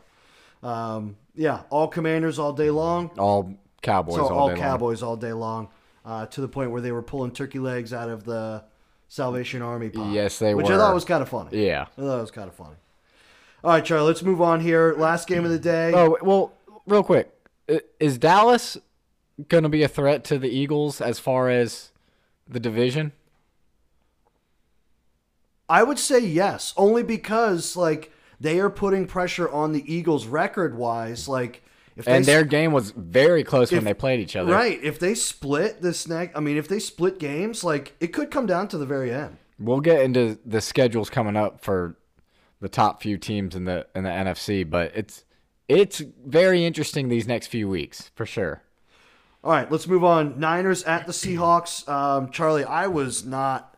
um, 0.69 1.17
yeah, 1.35 1.63
all 1.71 1.89
Commanders 1.89 2.39
all 2.39 2.53
day 2.53 2.71
long. 2.71 3.11
All 3.19 3.55
Cowboys 3.83 4.17
so 4.17 4.29
all, 4.29 4.39
all 4.39 4.49
day 4.49 4.55
long. 4.55 4.63
Cowboys 4.63 5.03
all 5.03 5.17
day 5.17 5.33
long, 5.33 5.69
uh, 6.05 6.27
to 6.27 6.41
the 6.41 6.49
point 6.49 6.71
where 6.71 6.81
they 6.81 6.93
were 6.93 7.03
pulling 7.03 7.33
turkey 7.33 7.59
legs 7.59 7.93
out 7.93 8.09
of 8.09 8.25
the 8.25 8.63
Salvation 9.09 9.63
Army 9.63 9.91
pot. 9.91 10.13
Yes, 10.13 10.39
they 10.39 10.55
were 10.55 10.63
which 10.63 10.71
I 10.71 10.77
thought 10.77 10.95
was 10.95 11.05
kind 11.05 11.23
of 11.23 11.29
funny. 11.29 11.67
Yeah. 11.67 11.87
I 11.99 12.01
thought 12.01 12.19
it 12.19 12.21
was 12.21 12.31
kind 12.31 12.49
of 12.49 12.55
funny. 12.55 12.77
All 13.65 13.71
right, 13.71 13.85
Charlie, 13.85 14.07
let's 14.07 14.23
move 14.23 14.41
on 14.41 14.61
here. 14.61 14.95
Last 14.97 15.29
game 15.29 15.45
of 15.45 15.51
the 15.51 15.59
day. 15.59 15.93
Oh 15.95 16.17
well, 16.21 16.53
real 16.87 17.05
quick, 17.05 17.33
is 18.01 18.19
Dallas 18.19 18.77
going 19.49 19.63
to 19.63 19.69
be 19.69 19.83
a 19.83 19.89
threat 19.89 20.25
to 20.25 20.39
the 20.39 20.49
Eagles 20.49 21.01
as 21.01 21.19
far 21.19 21.49
as 21.49 21.92
the 22.49 22.61
division? 22.61 23.13
I 25.69 25.83
would 25.83 25.99
say 25.99 26.19
yes, 26.21 26.75
only 26.77 27.03
because 27.03 27.77
like 27.77 28.13
they 28.41 28.59
are 28.61 28.71
putting 28.71 29.07
pressure 29.07 29.49
on 29.51 29.73
the 29.73 29.93
Eagles 29.93 30.27
record 30.27 30.77
wise. 30.77 31.29
Like 31.29 31.63
if 31.97 32.07
And 32.07 32.25
their 32.25 32.45
game 32.45 32.73
was 32.73 32.91
very 32.91 33.45
close 33.45 33.71
if- 33.73 33.77
when 33.77 33.85
they 33.85 33.95
played 33.95 34.21
each 34.21 34.37
other. 34.37 34.53
right, 34.53 34.79
if 34.83 34.99
they 34.99 35.15
split 35.15 35.81
this 35.83 36.07
next, 36.09 36.37
I 36.37 36.41
mean, 36.41 36.57
if 36.57 36.69
they 36.69 36.79
split 36.79 37.19
games, 37.19 37.65
like 37.65 37.95
it 38.01 38.09
could 38.09 38.31
come 38.31 38.47
down 38.47 38.69
to 38.69 38.79
the 38.79 38.87
very 38.87 39.13
end. 39.13 39.39
We'll 39.59 39.81
get 39.81 40.03
into 40.03 40.39
the 40.45 40.61
schedules 40.61 41.09
coming 41.09 41.37
up 41.37 41.63
for 41.63 41.97
the 42.61 42.69
top 42.69 43.01
few 43.03 43.17
teams 43.17 43.55
in 43.55 43.65
the 43.65 43.87
in 43.95 44.05
the 44.05 44.11
NFC, 44.11 44.69
but 44.69 44.93
it's 44.95 45.25
it's 45.69 46.03
very 46.27 46.65
interesting 46.67 47.09
these 47.09 47.27
next 47.27 47.47
few 47.47 47.69
weeks 47.69 48.11
for 48.15 48.27
sure. 48.27 48.63
All 49.45 49.51
right, 49.51 49.71
let's 49.73 49.89
move 49.89 50.05
on. 50.05 50.39
Niners 50.39 50.85
at 50.85 51.07
the 51.07 51.13
Seahawks. 51.13 51.89
Um, 51.89 52.31
Charlie, 52.31 52.65
I 52.65 52.87
was 52.87 53.25
not 53.25 53.77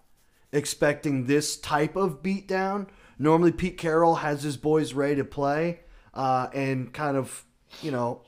expecting 0.53 1.25
this 1.25 1.57
type 1.57 1.97
of 1.97 2.23
beatdown. 2.23 2.89
Normally, 3.19 3.51
Pete 3.51 3.79
Carroll 3.79 4.17
has 4.17 4.43
his 4.43 4.59
boys 4.59 4.93
ready 4.93 5.17
to 5.17 5.25
play 5.25 5.81
uh, 6.13 6.49
and 6.53 6.93
kind 6.93 7.17
of, 7.17 7.45
you 7.81 7.91
know, 7.91 8.21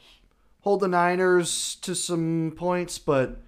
hold 0.61 0.81
the 0.81 0.89
Niners 0.89 1.77
to 1.83 1.95
some 1.95 2.55
points, 2.57 2.99
but 2.99 3.43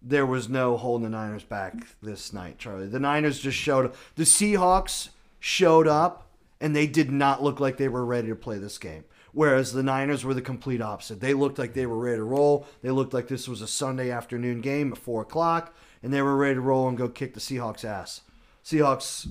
there 0.00 0.24
was 0.24 0.48
no 0.48 0.78
holding 0.78 1.10
the 1.10 1.16
Niners 1.16 1.44
back 1.44 1.74
this 2.02 2.32
night, 2.32 2.58
Charlie. 2.58 2.88
The 2.88 2.98
Niners 2.98 3.38
just 3.38 3.58
showed 3.58 3.84
up. 3.84 3.96
The 4.16 4.24
Seahawks 4.24 5.10
showed 5.38 5.86
up, 5.86 6.30
and 6.62 6.74
they 6.74 6.86
did 6.86 7.10
not 7.10 7.42
look 7.42 7.60
like 7.60 7.76
they 7.76 7.88
were 7.88 8.06
ready 8.06 8.28
to 8.28 8.36
play 8.36 8.56
this 8.56 8.78
game. 8.78 9.04
Whereas 9.34 9.72
the 9.72 9.82
Niners 9.82 10.24
were 10.24 10.32
the 10.32 10.40
complete 10.40 10.80
opposite. 10.80 11.20
They 11.20 11.34
looked 11.34 11.58
like 11.58 11.74
they 11.74 11.86
were 11.86 11.98
ready 11.98 12.18
to 12.18 12.24
roll. 12.24 12.66
They 12.82 12.90
looked 12.90 13.12
like 13.12 13.26
this 13.28 13.48
was 13.48 13.60
a 13.60 13.66
Sunday 13.66 14.10
afternoon 14.10 14.60
game 14.60 14.92
at 14.92 14.98
4 14.98 15.22
o'clock, 15.22 15.74
and 16.02 16.12
they 16.12 16.22
were 16.22 16.36
ready 16.36 16.54
to 16.54 16.60
roll 16.60 16.88
and 16.88 16.96
go 16.96 17.08
kick 17.08 17.34
the 17.34 17.40
Seahawks' 17.40 17.84
ass. 17.84 18.20
Seahawks 18.64 19.26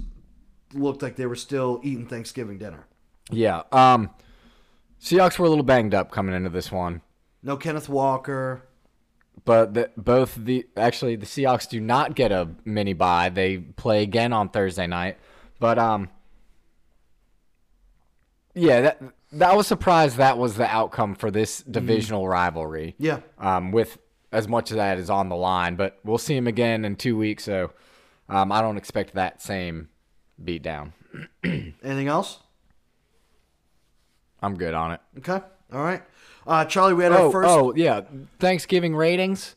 looked 0.73 1.01
like 1.01 1.15
they 1.15 1.25
were 1.25 1.37
still 1.37 1.79
eating 1.83 2.05
Thanksgiving 2.05 2.57
dinner. 2.57 2.85
Yeah. 3.31 3.63
Um, 3.71 4.09
Seahawks 5.01 5.39
were 5.39 5.45
a 5.45 5.49
little 5.49 5.63
banged 5.63 5.93
up 5.95 6.11
coming 6.11 6.35
into 6.35 6.49
this 6.49 6.69
one, 6.71 7.01
No 7.41 7.55
Kenneth 7.55 7.87
Walker. 7.87 8.63
but 9.45 9.73
the, 9.73 9.89
both 9.95 10.35
the 10.35 10.65
actually 10.75 11.15
the 11.15 11.25
Seahawks 11.25 11.67
do 11.69 11.79
not 11.79 12.13
get 12.15 12.31
a 12.33 12.49
mini 12.65 12.93
bye. 12.93 13.29
They 13.29 13.57
play 13.57 14.03
again 14.03 14.33
on 14.33 14.49
Thursday 14.49 14.87
night, 14.87 15.17
but 15.59 15.79
um, 15.79 16.09
yeah, 18.53 18.81
that 18.81 19.01
that 19.34 19.56
was 19.56 19.67
surprised 19.67 20.17
that 20.17 20.38
was 20.38 20.56
the 20.56 20.65
outcome 20.67 21.15
for 21.15 21.30
this 21.32 21.60
divisional 21.63 22.28
rivalry. 22.28 22.96
Yeah. 22.98 23.19
um, 23.38 23.72
with 23.72 23.98
as 24.32 24.48
much 24.48 24.72
of 24.72 24.78
that 24.78 24.98
is 24.98 25.10
on 25.10 25.30
the 25.30 25.36
line. 25.36 25.76
But 25.76 26.00
we'll 26.04 26.17
see 26.17 26.36
him 26.36 26.48
again 26.48 26.86
in 26.86 26.96
two 26.96 27.15
weeks, 27.17 27.43
so 27.43 27.72
um, 28.30 28.52
I 28.52 28.62
don't 28.62 28.78
expect 28.78 29.13
that 29.13 29.41
same 29.41 29.89
beatdown. 30.43 30.93
Anything 31.43 32.08
else? 32.08 32.39
I'm 34.41 34.56
good 34.56 34.74
on 34.74 34.91
it. 34.93 35.02
Okay. 35.19 35.39
All 35.72 35.84
right. 35.84 36.02
Uh, 36.46 36.65
Charlie, 36.65 36.93
we 36.93 37.04
had 37.04 37.13
Oh, 37.13 37.28
our 37.28 37.32
first. 37.32 37.50
oh 37.50 37.74
yeah, 37.76 38.02
Thanksgiving 38.39 38.96
ratings 38.96 39.56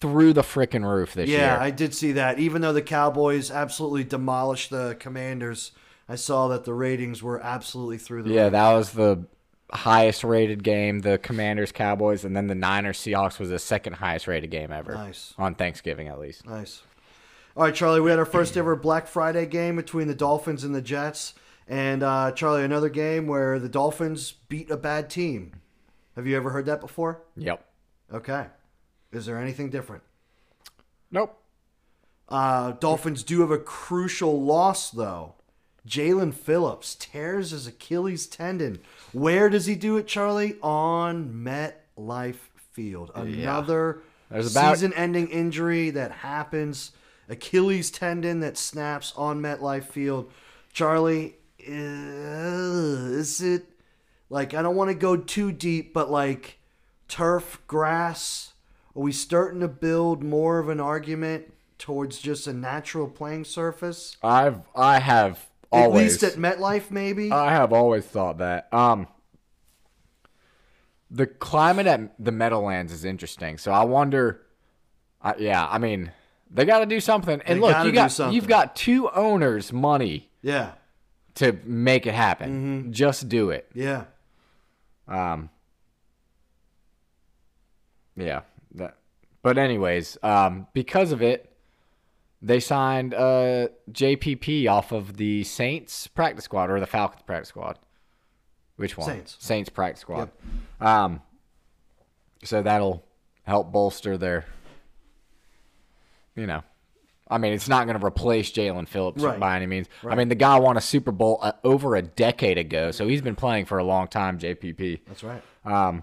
through 0.00 0.32
the 0.34 0.42
freaking 0.42 0.84
roof 0.88 1.14
this 1.14 1.28
yeah, 1.30 1.36
year. 1.38 1.46
Yeah, 1.46 1.62
I 1.62 1.70
did 1.70 1.94
see 1.94 2.12
that. 2.12 2.38
Even 2.38 2.60
though 2.60 2.72
the 2.74 2.82
Cowboys 2.82 3.50
absolutely 3.50 4.04
demolished 4.04 4.68
the 4.70 4.96
Commanders, 5.00 5.72
I 6.08 6.16
saw 6.16 6.48
that 6.48 6.64
the 6.64 6.74
ratings 6.74 7.22
were 7.22 7.40
absolutely 7.40 7.98
through 7.98 8.24
the 8.24 8.30
yeah, 8.30 8.44
roof. 8.44 8.52
that 8.52 8.72
was 8.72 8.90
the 8.92 9.24
highest 9.72 10.22
rated 10.24 10.62
game. 10.62 11.00
The 11.00 11.18
Commanders 11.18 11.72
Cowboys, 11.72 12.24
and 12.24 12.36
then 12.36 12.46
the 12.46 12.54
Niners 12.54 12.98
Seahawks 12.98 13.38
was 13.38 13.48
the 13.50 13.58
second 13.58 13.94
highest 13.94 14.26
rated 14.26 14.50
game 14.50 14.70
ever. 14.72 14.94
Nice. 14.94 15.34
on 15.38 15.54
Thanksgiving 15.54 16.08
at 16.08 16.18
least. 16.18 16.46
Nice. 16.46 16.82
All 17.56 17.62
right, 17.62 17.74
Charlie, 17.74 18.00
we 18.00 18.10
had 18.10 18.18
our 18.18 18.24
first 18.26 18.56
ever 18.56 18.74
Black 18.74 19.06
Friday 19.06 19.46
game 19.46 19.76
between 19.76 20.08
the 20.08 20.14
Dolphins 20.14 20.64
and 20.64 20.74
the 20.74 20.82
Jets. 20.82 21.34
And 21.68 22.02
uh, 22.02 22.32
Charlie, 22.32 22.64
another 22.64 22.88
game 22.88 23.26
where 23.26 23.58
the 23.58 23.68
Dolphins 23.68 24.32
beat 24.48 24.70
a 24.70 24.76
bad 24.76 25.08
team. 25.08 25.52
Have 26.16 26.26
you 26.26 26.36
ever 26.36 26.50
heard 26.50 26.66
that 26.66 26.80
before? 26.80 27.22
Yep. 27.36 27.64
Okay. 28.12 28.46
Is 29.12 29.24
there 29.26 29.38
anything 29.38 29.70
different? 29.70 30.02
Nope. 31.10 31.40
Uh, 32.28 32.72
Dolphins 32.72 33.22
do 33.22 33.40
have 33.40 33.50
a 33.50 33.58
crucial 33.58 34.42
loss, 34.42 34.90
though. 34.90 35.34
Jaelan 35.86 36.32
Phillips 36.32 36.94
tears 36.94 37.50
his 37.50 37.66
Achilles 37.66 38.26
tendon. 38.26 38.78
Where 39.12 39.48
does 39.50 39.66
he 39.66 39.74
do 39.74 39.96
it, 39.98 40.06
Charlie? 40.06 40.56
On 40.62 41.32
MetLife 41.34 42.36
Field. 42.72 43.10
Another 43.14 44.00
There's 44.30 44.50
about- 44.54 44.76
season-ending 44.76 45.28
injury 45.28 45.90
that 45.90 46.10
happens. 46.10 46.92
Achilles 47.28 47.90
tendon 47.90 48.40
that 48.40 48.56
snaps 48.56 49.12
on 49.16 49.40
MetLife 49.40 49.84
Field. 49.84 50.30
Charlie, 50.72 51.36
is 51.58 53.40
it 53.40 53.66
like 54.30 54.54
I 54.54 54.62
don't 54.62 54.76
want 54.76 54.88
to 54.90 54.94
go 54.94 55.16
too 55.16 55.52
deep, 55.52 55.92
but 55.94 56.10
like 56.10 56.58
turf, 57.08 57.60
grass? 57.66 58.52
Are 58.96 59.02
we 59.02 59.12
starting 59.12 59.60
to 59.60 59.68
build 59.68 60.22
more 60.22 60.58
of 60.58 60.68
an 60.68 60.80
argument 60.80 61.52
towards 61.78 62.18
just 62.20 62.46
a 62.46 62.52
natural 62.52 63.08
playing 63.08 63.44
surface? 63.44 64.16
I've 64.22 64.60
I 64.74 64.98
have 64.98 65.46
At 65.74 65.86
always 65.86 66.22
least 66.22 66.22
at 66.22 66.34
MetLife, 66.34 66.90
maybe. 66.90 67.30
I 67.30 67.50
have 67.52 67.72
always 67.72 68.04
thought 68.04 68.38
that. 68.38 68.72
Um, 68.72 69.06
the 71.10 71.26
climate 71.26 71.86
at 71.86 72.14
the 72.22 72.32
Meadowlands 72.32 72.92
is 72.92 73.04
interesting. 73.04 73.58
So 73.58 73.72
I 73.72 73.84
wonder. 73.84 74.40
I 75.22 75.34
yeah, 75.38 75.66
I 75.66 75.78
mean, 75.78 76.10
they 76.50 76.64
got 76.64 76.80
to 76.80 76.86
do 76.86 77.00
something. 77.00 77.40
And 77.44 77.56
They 77.58 77.60
look, 77.60 77.84
you 77.86 77.92
got 77.92 78.12
something. 78.12 78.34
you've 78.34 78.48
got 78.48 78.76
two 78.76 79.08
owners' 79.10 79.72
money 79.72 80.30
yeah, 80.42 80.72
to 81.36 81.56
make 81.64 82.06
it 82.06 82.14
happen. 82.14 82.82
Mm-hmm. 82.82 82.92
Just 82.92 83.28
do 83.28 83.50
it. 83.50 83.68
yeah. 83.74 84.04
Um. 85.08 85.50
Yeah. 88.16 88.40
That. 88.74 88.96
But 89.42 89.58
anyways, 89.58 90.16
um, 90.22 90.66
because 90.72 91.12
of 91.12 91.22
it, 91.22 91.53
they 92.44 92.60
signed 92.60 93.14
uh 93.14 93.68
JPP 93.90 94.68
off 94.70 94.92
of 94.92 95.16
the 95.16 95.42
Saints 95.44 96.06
practice 96.06 96.44
squad 96.44 96.70
or 96.70 96.78
the 96.78 96.86
Falcons 96.86 97.22
practice 97.26 97.48
squad. 97.48 97.78
Which 98.76 98.96
one? 98.96 99.08
Saints. 99.08 99.36
Saints 99.40 99.70
practice 99.70 100.00
squad. 100.02 100.30
Um. 100.80 101.22
So 102.44 102.62
that'll 102.62 103.04
help 103.44 103.72
bolster 103.72 104.18
their. 104.18 104.44
You 106.36 106.46
know, 106.48 106.62
I 107.28 107.38
mean, 107.38 107.52
it's 107.52 107.68
not 107.68 107.86
going 107.86 107.98
to 107.98 108.04
replace 108.04 108.50
Jaelan 108.50 108.88
Phillips 108.88 109.22
Right. 109.22 109.38
by 109.38 109.54
any 109.56 109.66
means. 109.66 109.86
I 110.04 110.16
mean, 110.16 110.28
the 110.28 110.34
guy 110.34 110.58
won 110.58 110.76
a 110.76 110.80
Super 110.80 111.12
Bowl 111.12 111.38
uh, 111.40 111.52
over 111.62 111.94
a 111.94 112.02
decade 112.02 112.58
ago, 112.58 112.90
so 112.90 113.06
he's 113.06 113.22
been 113.22 113.36
playing 113.36 113.66
for 113.66 113.78
a 113.78 113.84
long 113.84 114.08
time. 114.08 114.38
JPP. 114.38 115.00
That's 115.06 115.22
right. 115.22 115.42
Um, 115.64 116.02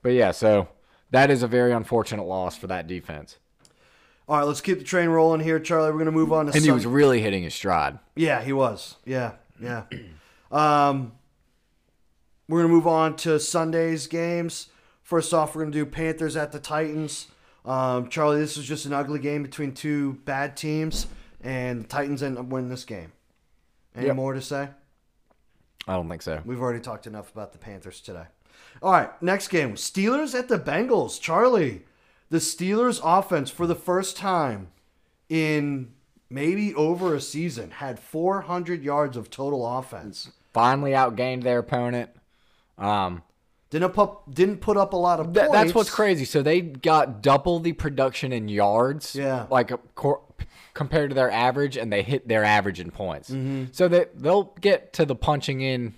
but 0.00 0.10
yeah, 0.12 0.30
so 0.30 0.68
that 1.10 1.30
is 1.30 1.42
a 1.42 1.48
very 1.48 1.72
unfortunate 1.72 2.22
loss 2.22 2.56
for 2.56 2.68
that 2.68 2.86
defense. 2.86 3.38
All 4.32 4.38
right, 4.38 4.46
let's 4.46 4.62
keep 4.62 4.78
the 4.78 4.84
train 4.84 5.10
rolling 5.10 5.40
here, 5.42 5.60
Charlie. 5.60 5.92
We're 5.92 5.98
gonna 5.98 6.10
move 6.10 6.32
on 6.32 6.46
to 6.46 6.52
And 6.54 6.64
he 6.64 6.70
was 6.70 6.86
really 6.86 7.20
hitting 7.20 7.42
his 7.42 7.52
stride. 7.52 7.98
Yeah, 8.16 8.40
he 8.42 8.54
was. 8.54 8.96
Yeah, 9.04 9.32
yeah. 9.60 9.84
Um, 10.50 11.12
we're 12.48 12.60
gonna 12.62 12.72
move 12.72 12.86
on 12.86 13.16
to 13.16 13.38
Sunday's 13.38 14.06
games. 14.06 14.68
First 15.02 15.34
off, 15.34 15.54
we're 15.54 15.62
gonna 15.62 15.72
do 15.72 15.84
Panthers 15.84 16.34
at 16.34 16.50
the 16.52 16.58
Titans. 16.58 17.26
Um, 17.66 18.08
Charlie, 18.08 18.38
this 18.40 18.56
was 18.56 18.66
just 18.66 18.86
an 18.86 18.94
ugly 18.94 19.18
game 19.18 19.42
between 19.42 19.72
two 19.72 20.14
bad 20.24 20.56
teams, 20.56 21.06
and 21.42 21.84
the 21.84 21.88
Titans 21.88 22.22
end 22.22 22.38
up 22.38 22.46
winning 22.46 22.68
this 22.70 22.84
game. 22.86 23.12
Any 23.94 24.06
Yep. 24.06 24.16
more 24.16 24.32
to 24.34 24.40
say? 24.42 24.68
I 25.86 25.94
don't 25.94 26.08
think 26.08 26.22
so. 26.22 26.40
We've 26.44 26.60
already 26.60 26.80
talked 26.80 27.06
enough 27.06 27.30
about 27.32 27.52
the 27.52 27.58
Panthers 27.58 28.00
today. 28.00 28.24
All 28.82 28.92
right, 28.92 29.22
next 29.22 29.48
game 29.48 29.74
Steelers 29.74 30.38
at 30.38 30.48
the 30.48 30.58
Bengals. 30.58 31.18
Charlie, 31.20 31.82
the 32.32 32.38
Steelers 32.38 32.98
offense 33.04 33.50
for 33.50 33.66
the 33.66 33.74
first 33.74 34.16
time 34.16 34.68
in 35.28 35.92
maybe 36.30 36.74
over 36.74 37.14
a 37.14 37.20
season 37.20 37.70
had 37.72 38.00
400 38.00 38.82
yards 38.82 39.18
of 39.18 39.28
total 39.28 39.66
offense. 39.78 40.30
Finally 40.54 40.92
outgained 40.92 41.42
their 41.42 41.58
opponent. 41.58 42.08
Um, 42.78 43.22
Didn't 43.68 43.92
put 43.92 44.12
didn't 44.32 44.62
put 44.62 44.78
up 44.78 44.94
a 44.94 44.96
lot 44.96 45.20
of 45.20 45.34
th- 45.34 45.44
points. 45.46 45.52
that's 45.52 45.74
what's 45.74 45.90
crazy. 45.90 46.24
So 46.24 46.40
they 46.42 46.62
got 46.62 47.20
double 47.22 47.60
the 47.60 47.74
production 47.74 48.32
in 48.32 48.48
yards. 48.48 49.14
Yeah. 49.14 49.44
Like 49.50 49.70
a 49.70 49.76
cor- 49.94 50.22
compared 50.72 51.10
to 51.10 51.14
their 51.14 51.30
average, 51.30 51.76
and 51.76 51.92
they 51.92 52.02
hit 52.02 52.28
their 52.28 52.44
average 52.44 52.80
in 52.80 52.90
points. 52.90 53.28
Mm-hmm. 53.28 53.64
So 53.72 53.88
they 53.88 54.06
they'll 54.14 54.54
get 54.62 54.94
to 54.94 55.04
the 55.04 55.14
punching 55.14 55.60
in 55.60 55.96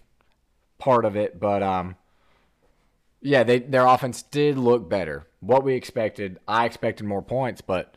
part 0.79 1.05
of 1.05 1.15
it, 1.15 1.39
but 1.39 1.63
um, 1.63 1.95
yeah, 3.23 3.45
they 3.45 3.61
their 3.61 3.87
offense 3.87 4.23
did 4.23 4.59
look 4.59 4.89
better. 4.89 5.29
What 5.47 5.65
we 5.65 5.75
expected, 5.75 6.39
I 6.49 6.65
expected 6.65 7.05
more 7.05 7.23
points, 7.23 7.61
but 7.61 7.97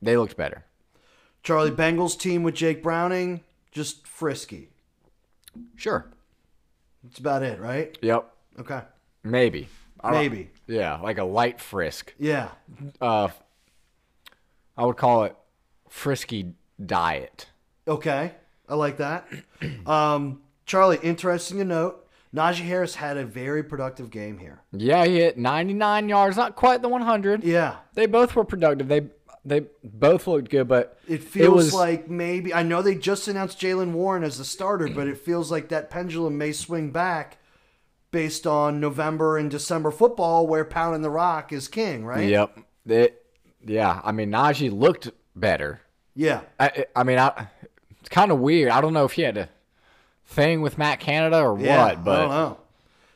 they 0.00 0.16
looked 0.16 0.36
better. 0.36 0.64
Charlie 1.42 1.70
Bengals 1.70 2.18
team 2.18 2.42
with 2.42 2.54
Jake 2.54 2.82
Browning 2.82 3.42
just 3.72 4.06
frisky. 4.06 4.70
Sure. 5.76 6.06
That's 7.02 7.18
about 7.18 7.42
it, 7.42 7.60
right? 7.60 7.96
Yep. 8.02 8.30
Okay. 8.60 8.80
Maybe. 9.22 9.68
Maybe. 10.04 10.50
Yeah, 10.66 10.98
like 11.00 11.18
a 11.18 11.24
light 11.24 11.60
frisk. 11.60 12.14
Yeah. 12.18 12.50
Uh, 13.00 13.28
I 14.76 14.84
would 14.84 14.96
call 14.96 15.24
it 15.24 15.36
frisky 15.88 16.54
diet. 16.84 17.46
Okay, 17.88 18.32
I 18.68 18.74
like 18.74 18.98
that. 18.98 19.28
Um, 19.86 20.42
Charlie, 20.66 20.98
interesting 21.02 21.58
to 21.58 21.64
note, 21.64 22.05
Najee 22.36 22.64
Harris 22.64 22.94
had 22.94 23.16
a 23.16 23.24
very 23.24 23.64
productive 23.64 24.10
game 24.10 24.38
here. 24.38 24.60
Yeah, 24.72 25.06
he 25.06 25.16
hit 25.16 25.38
99 25.38 26.08
yards, 26.08 26.36
not 26.36 26.54
quite 26.54 26.82
the 26.82 26.88
100. 26.88 27.42
Yeah, 27.42 27.76
They 27.94 28.06
both 28.06 28.36
were 28.36 28.44
productive. 28.44 28.88
They 28.88 29.08
they 29.44 29.62
both 29.84 30.26
looked 30.26 30.50
good, 30.50 30.66
but 30.66 30.98
it 31.06 31.22
feels 31.22 31.54
was, 31.54 31.74
like 31.74 32.10
maybe 32.10 32.52
I 32.52 32.64
know 32.64 32.82
they 32.82 32.96
just 32.96 33.28
announced 33.28 33.60
Jaylen 33.60 33.92
Warren 33.92 34.24
as 34.24 34.38
the 34.38 34.44
starter, 34.44 34.88
but 34.88 35.06
it 35.06 35.18
feels 35.18 35.52
like 35.52 35.68
that 35.68 35.88
pendulum 35.88 36.36
may 36.36 36.50
swing 36.52 36.90
back 36.90 37.38
based 38.10 38.46
on 38.46 38.80
November 38.80 39.38
and 39.38 39.48
December 39.50 39.92
football, 39.92 40.46
where 40.48 40.64
pounding 40.64 41.02
the 41.02 41.10
rock 41.10 41.52
is 41.52 41.68
king, 41.68 42.04
right? 42.04 42.28
Yep. 42.28 42.58
It, 42.86 43.24
yeah. 43.64 44.00
I 44.02 44.10
mean, 44.10 44.30
Najee 44.32 44.72
looked 44.76 45.10
better. 45.36 45.80
Yeah. 46.14 46.40
I, 46.58 46.86
I 46.96 47.04
mean, 47.04 47.18
I, 47.18 47.46
it's 48.00 48.08
kind 48.08 48.32
of 48.32 48.40
weird. 48.40 48.70
I 48.70 48.80
don't 48.80 48.94
know 48.94 49.04
if 49.04 49.12
he 49.12 49.22
had 49.22 49.36
a 49.36 49.48
thing 50.26 50.60
with 50.62 50.76
Matt 50.78 51.00
Canada 51.00 51.40
or 51.40 51.58
Yeah, 51.58 51.84
what, 51.86 52.04
but 52.04 52.16
I 52.18 52.20
don't 52.22 52.30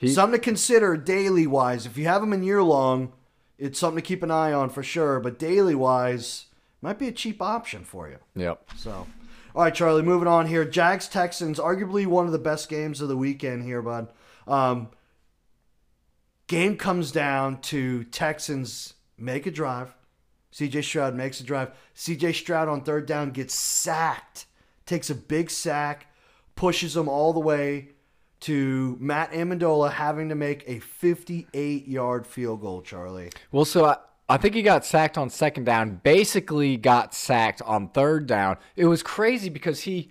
know. 0.02 0.08
something 0.12 0.38
to 0.38 0.44
consider 0.44 0.96
daily 0.96 1.46
wise. 1.46 1.86
If 1.86 1.96
you 1.98 2.06
have 2.06 2.20
them 2.20 2.32
in 2.32 2.42
year 2.42 2.62
long, 2.62 3.12
it's 3.58 3.78
something 3.78 4.02
to 4.02 4.06
keep 4.06 4.22
an 4.22 4.30
eye 4.30 4.52
on 4.52 4.70
for 4.70 4.82
sure. 4.82 5.20
But 5.20 5.38
daily 5.38 5.74
wise, 5.74 6.46
might 6.80 6.98
be 6.98 7.08
a 7.08 7.12
cheap 7.12 7.42
option 7.42 7.84
for 7.84 8.08
you. 8.08 8.16
yep. 8.34 8.62
So, 8.76 9.06
all 9.54 9.62
right, 9.62 9.74
Charlie, 9.74 10.02
moving 10.02 10.28
on 10.28 10.46
here. 10.46 10.64
Jags 10.64 11.08
Texans, 11.08 11.58
arguably 11.58 12.06
one 12.06 12.26
of 12.26 12.32
the 12.32 12.38
best 12.38 12.68
games 12.68 13.00
of 13.00 13.08
the 13.08 13.16
weekend 13.16 13.64
here, 13.64 13.82
bud. 13.82 14.08
Um, 14.46 14.88
game 16.46 16.76
comes 16.76 17.12
down 17.12 17.60
to 17.62 18.04
Texans 18.04 18.94
make 19.18 19.46
a 19.46 19.50
drive. 19.50 19.94
CJ 20.52 20.82
Stroud 20.82 21.14
makes 21.14 21.38
a 21.40 21.44
drive. 21.44 21.70
CJ 21.94 22.34
Stroud 22.34 22.68
on 22.68 22.82
third 22.82 23.06
down 23.06 23.30
gets 23.30 23.54
sacked, 23.54 24.46
takes 24.86 25.08
a 25.10 25.14
big 25.14 25.50
sack, 25.50 26.06
pushes 26.60 26.92
them 26.92 27.08
all 27.08 27.32
the 27.32 27.40
way 27.40 27.88
to 28.40 28.96
Matt 29.00 29.32
Ammendola 29.32 29.90
having 29.92 30.28
to 30.28 30.34
make 30.34 30.62
a 30.66 30.78
58 30.78 31.88
yard 31.88 32.26
field 32.26 32.60
goal, 32.60 32.82
Charlie. 32.82 33.30
Well, 33.50 33.64
so 33.64 33.86
I, 33.86 33.96
I 34.28 34.36
think 34.36 34.54
he 34.54 34.60
got 34.62 34.84
sacked 34.84 35.16
on 35.16 35.30
second 35.30 35.64
down. 35.64 36.00
Basically, 36.02 36.76
got 36.76 37.14
sacked 37.14 37.62
on 37.62 37.88
third 37.88 38.26
down. 38.26 38.58
It 38.76 38.84
was 38.84 39.02
crazy 39.02 39.48
because 39.48 39.80
he 39.80 40.10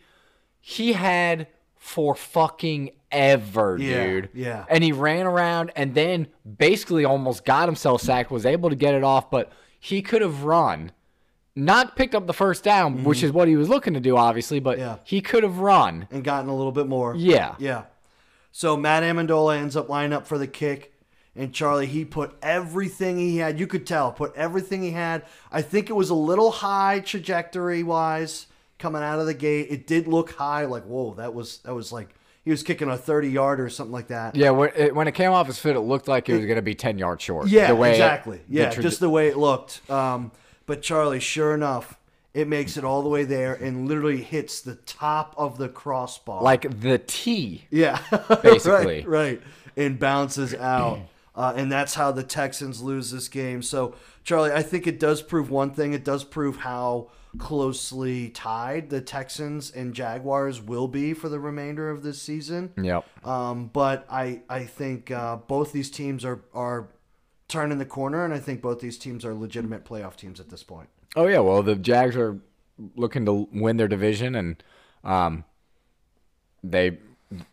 he 0.59 0.93
had 0.93 1.47
for 1.75 2.15
fucking 2.15 2.91
ever, 3.11 3.77
Yeah, 3.79 4.03
dude. 4.07 4.29
yeah. 4.33 4.65
And 4.69 4.83
he 4.83 4.91
ran 4.91 5.27
around 5.27 5.71
and 5.75 5.93
then 5.93 6.27
basically 6.57 7.05
almost 7.05 7.45
got 7.45 7.67
himself 7.67 8.01
sacked. 8.01 8.31
Was 8.31 8.45
able 8.45 8.69
to 8.71 8.75
get 8.75 8.95
it 8.95 9.03
off, 9.03 9.29
but 9.29 9.51
he 9.79 10.01
could 10.01 10.21
have 10.23 10.43
run. 10.43 10.91
Not 11.65 11.95
picked 11.95 12.15
up 12.15 12.25
the 12.27 12.33
first 12.33 12.63
down, 12.63 13.03
which 13.03 13.21
is 13.23 13.31
what 13.31 13.47
he 13.47 13.55
was 13.55 13.69
looking 13.69 13.93
to 13.93 13.99
do, 13.99 14.17
obviously, 14.17 14.59
but 14.59 14.77
Mm-hmm. 14.77 14.87
Yeah. 14.87 14.95
he 15.03 15.21
could 15.21 15.43
have 15.43 15.59
run. 15.59 16.07
and 16.11 16.23
gotten 16.23 16.49
a 16.49 16.55
little 16.55 16.71
bit 16.71 16.87
more. 16.87 17.15
Yeah. 17.15 17.55
Yeah. 17.59 17.83
So 18.51 18.75
Matt 18.77 19.03
Ammendola 19.03 19.57
ends 19.57 19.75
up 19.75 19.89
lining 19.89 20.13
up 20.13 20.25
for 20.27 20.37
the 20.37 20.47
kick. 20.47 20.93
And 21.35 21.53
Charlie, 21.53 21.85
he 21.85 22.03
put 22.05 22.35
everything 22.41 23.17
he 23.17 23.37
had. 23.37 23.59
You 23.59 23.67
could 23.67 23.85
tell, 23.85 24.11
put 24.11 24.35
everything 24.35 24.81
he 24.81 24.91
had. 24.91 25.23
I 25.51 25.61
think 25.61 25.89
it 25.89 25.93
was 25.93 26.09
a 26.09 26.15
little 26.15 26.51
high 26.51 26.99
trajectory 26.99 27.83
wise 27.83 28.47
coming 28.77 29.03
out 29.03 29.19
of 29.19 29.25
the 29.25 29.33
gate. 29.35 29.67
It 29.69 29.87
did 29.87 30.07
look 30.07 30.31
high, 30.33 30.65
like 30.65 30.83
whoa, 30.83 31.13
that 31.13 31.33
was 31.33 31.59
that 31.59 31.73
was 31.75 31.91
like 31.93 32.09
he 32.43 32.51
was 32.51 32.63
kicking 32.63 32.89
a 32.89 32.97
thirty 32.97 33.29
yard 33.29 33.61
or 33.61 33.69
something 33.69 33.93
like 33.93 34.07
that. 34.07 34.35
Yeah, 34.35 34.49
when 34.49 34.71
it, 34.75 34.93
when 34.95 35.07
it 35.07 35.13
came 35.13 35.31
off 35.31 35.47
his 35.47 35.59
foot, 35.59 35.75
it 35.75 35.81
looked 35.81 36.07
like 36.09 36.27
it 36.27 36.35
was 36.35 36.45
going 36.45 36.55
to 36.57 36.61
be 36.63 36.75
10 36.75 36.97
yards 36.97 37.23
short. 37.23 37.47
Yeah, 37.47 37.67
The 37.67 37.75
way 37.75 37.89
it- 37.91 37.93
exactly. 37.93 38.37
the 38.49 38.55
Yeah, 38.57 38.71
traje- 38.73 38.81
just 38.81 38.99
the 38.99 39.09
way 39.09 39.27
it 39.27 39.37
looked. 39.37 39.87
Um, 39.89 40.31
but 40.69 40.83
Charlie, 40.83 41.19
sure 41.19 41.55
enough, 41.55 41.97
it 42.31 42.47
makes 42.47 42.77
it 42.77 42.83
all 42.83 43.01
the 43.01 43.09
way 43.09 43.23
there 43.23 43.55
and 43.55 43.87
literally 43.87 44.21
hits 44.21 44.61
the 44.61 44.75
top 44.75 45.33
of 45.35 45.57
the 45.57 45.67
crossbar. 45.67 46.43
like 46.43 46.81
the 46.81 46.99
T. 46.99 47.65
Yeah, 47.71 47.99
Basically. 48.43 49.03
right, 49.03 49.07
right, 49.07 49.41
and 49.75 49.97
bounces 49.97 50.53
out, 50.53 50.99
uh, 51.35 51.53
and 51.55 51.71
that's 51.71 51.95
how 51.95 52.11
the 52.11 52.21
Texans 52.21 52.83
lose 52.83 53.09
this 53.09 53.27
game. 53.29 53.63
So, 53.63 53.95
Charlie, 54.23 54.51
I 54.51 54.61
think 54.61 54.85
it 54.85 54.99
does 54.99 55.23
prove 55.23 55.49
one 55.49 55.71
thing. 55.71 55.93
It 55.93 56.05
does 56.05 56.23
prove 56.23 56.57
how 56.57 57.09
closely 57.39 58.29
tied 58.29 58.91
the 58.91 59.01
Texans 59.01 59.71
and 59.71 59.95
Jaguars 59.95 60.61
will 60.61 60.87
be 60.87 61.15
for 61.15 61.29
the 61.29 61.39
remainder 61.39 61.89
of 61.89 62.03
this 62.03 62.21
season. 62.21 62.73
Yep. 62.77 63.05
Um, 63.25 63.71
but 63.73 64.05
I, 64.07 64.41
I 64.47 64.65
think 64.65 65.09
uh, 65.09 65.37
both 65.37 65.71
these 65.71 65.89
teams 65.89 66.23
are 66.23 66.41
are 66.53 66.89
turning 67.49 67.77
the 67.79 67.85
corner, 67.85 68.23
and 68.23 68.33
I 68.33 68.39
think 68.39 68.61
both 68.61 68.79
these 68.79 68.97
teams 68.97 69.25
are 69.25 69.33
legitimate 69.33 69.83
playoff 69.83 70.15
teams 70.15 70.39
at 70.39 70.49
this 70.49 70.63
point. 70.63 70.87
Oh 71.15 71.27
yeah, 71.27 71.39
well 71.39 71.61
the 71.61 71.75
Jags 71.75 72.15
are 72.15 72.39
looking 72.95 73.25
to 73.25 73.49
win 73.51 73.75
their 73.75 73.87
division, 73.89 74.35
and 74.35 74.63
um, 75.03 75.43
they 76.63 76.97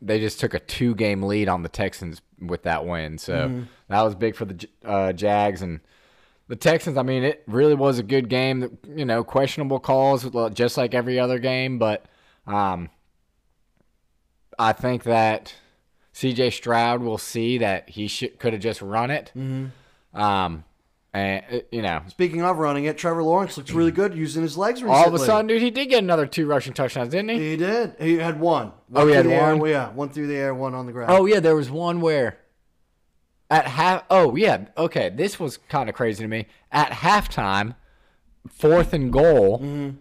they 0.01 0.21
just 0.21 0.39
took 0.39 0.55
a 0.55 0.61
two 0.61 0.95
game 0.95 1.23
lead 1.23 1.49
on 1.49 1.63
the 1.63 1.69
Texans 1.69 2.23
with 2.41 2.63
that 2.63 2.87
win, 2.87 3.19
so 3.19 3.65
that 3.89 4.03
was 4.03 4.15
big 4.15 4.37
for 4.37 4.45
the 4.45 4.69
uh, 4.85 5.13
Jags 5.13 5.63
and 5.63 5.81
the 6.49 6.57
Texans. 6.57 6.97
I 6.97 7.03
mean, 7.03 7.25
it 7.25 7.43
really 7.47 7.75
was 7.75 7.99
a 7.99 8.03
good 8.03 8.29
game. 8.29 8.79
You 8.87 9.05
know, 9.05 9.25
questionable 9.25 9.81
calls, 9.81 10.29
just 10.55 10.77
like 10.77 10.95
every 10.95 11.19
other 11.19 11.39
game, 11.39 11.79
but 11.79 12.07
um, 12.47 12.91
I 14.59 14.73
think 14.73 15.03
that 15.05 15.55
C.J. 16.13 16.51
Stroud 16.51 17.03
will 17.03 17.19
see 17.19 17.59
that 17.59 17.91
he 17.91 18.07
should 18.07 18.39
could 18.39 18.53
have 18.53 18.63
just 18.63 18.81
run 18.81 19.11
it. 19.11 19.33
Um, 20.17 20.65
and 21.13 21.45
uh, 21.51 21.59
you 21.71 21.83
know, 21.83 22.03
Speaking 22.09 22.43
of 22.43 22.59
running 22.59 22.85
it, 22.85 22.99
Trevor 22.99 23.23
Lawrence 23.23 23.57
looks 23.57 23.71
really 23.73 23.91
good 23.91 24.15
using 24.15 24.43
his 24.43 24.57
legs. 24.59 24.83
all 24.83 25.07
of 25.09 25.15
a 25.15 25.19
sudden, 25.19 25.47
dude, 25.47 25.63
he 25.63 25.71
did 25.71 25.87
get 25.87 26.03
another 26.03 26.27
two 26.27 26.47
rushing 26.47 26.73
touchdowns, 26.75 27.11
didn't 27.11 27.31
he? 27.31 27.51
He 27.51 27.57
did. 27.57 27.95
He 27.99 28.19
had 28.19 28.39
one. 28.41 28.73
Oh, 28.95 29.07
he 29.07 29.13
through 29.13 29.13
had 29.15 29.27
the 29.27 29.35
air, 29.35 29.57
one? 29.57 29.71
yeah, 29.71 29.91
one 29.91 30.09
through 30.11 30.27
the 30.27 30.37
air, 30.37 30.55
one 30.55 30.75
on 30.75 30.87
the 30.87 30.93
ground. 30.93 31.11
Oh 31.11 31.25
yeah, 31.27 31.41
there 31.41 31.57
was 31.57 31.71
one 31.71 32.01
where 32.01 32.39
at 33.51 33.67
half. 33.67 34.05
Oh 34.11 34.37
yeah, 34.37 34.67
okay. 34.77 35.09
This 35.09 35.41
was 35.41 35.57
kind 35.69 35.89
of 35.89 35.95
crazy 35.95 36.23
to 36.23 36.29
me. 36.29 36.47
At 36.71 36.91
halftime, 36.91 37.77
fourth 38.51 38.93
and 38.93 39.11
goal, 39.13 39.61
Mm-hmm. 39.61 39.97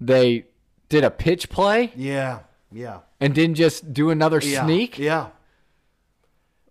they 0.00 0.46
did 0.90 1.04
a 1.04 1.10
pitch 1.10 1.48
play 1.48 1.90
yeah, 1.96 2.40
yeah, 2.70 2.98
and 3.20 3.34
didn't 3.34 3.54
just 3.54 3.94
do 3.94 4.10
another 4.10 4.40
yeah, 4.42 4.64
sneak. 4.64 4.98
Yeah. 4.98 5.28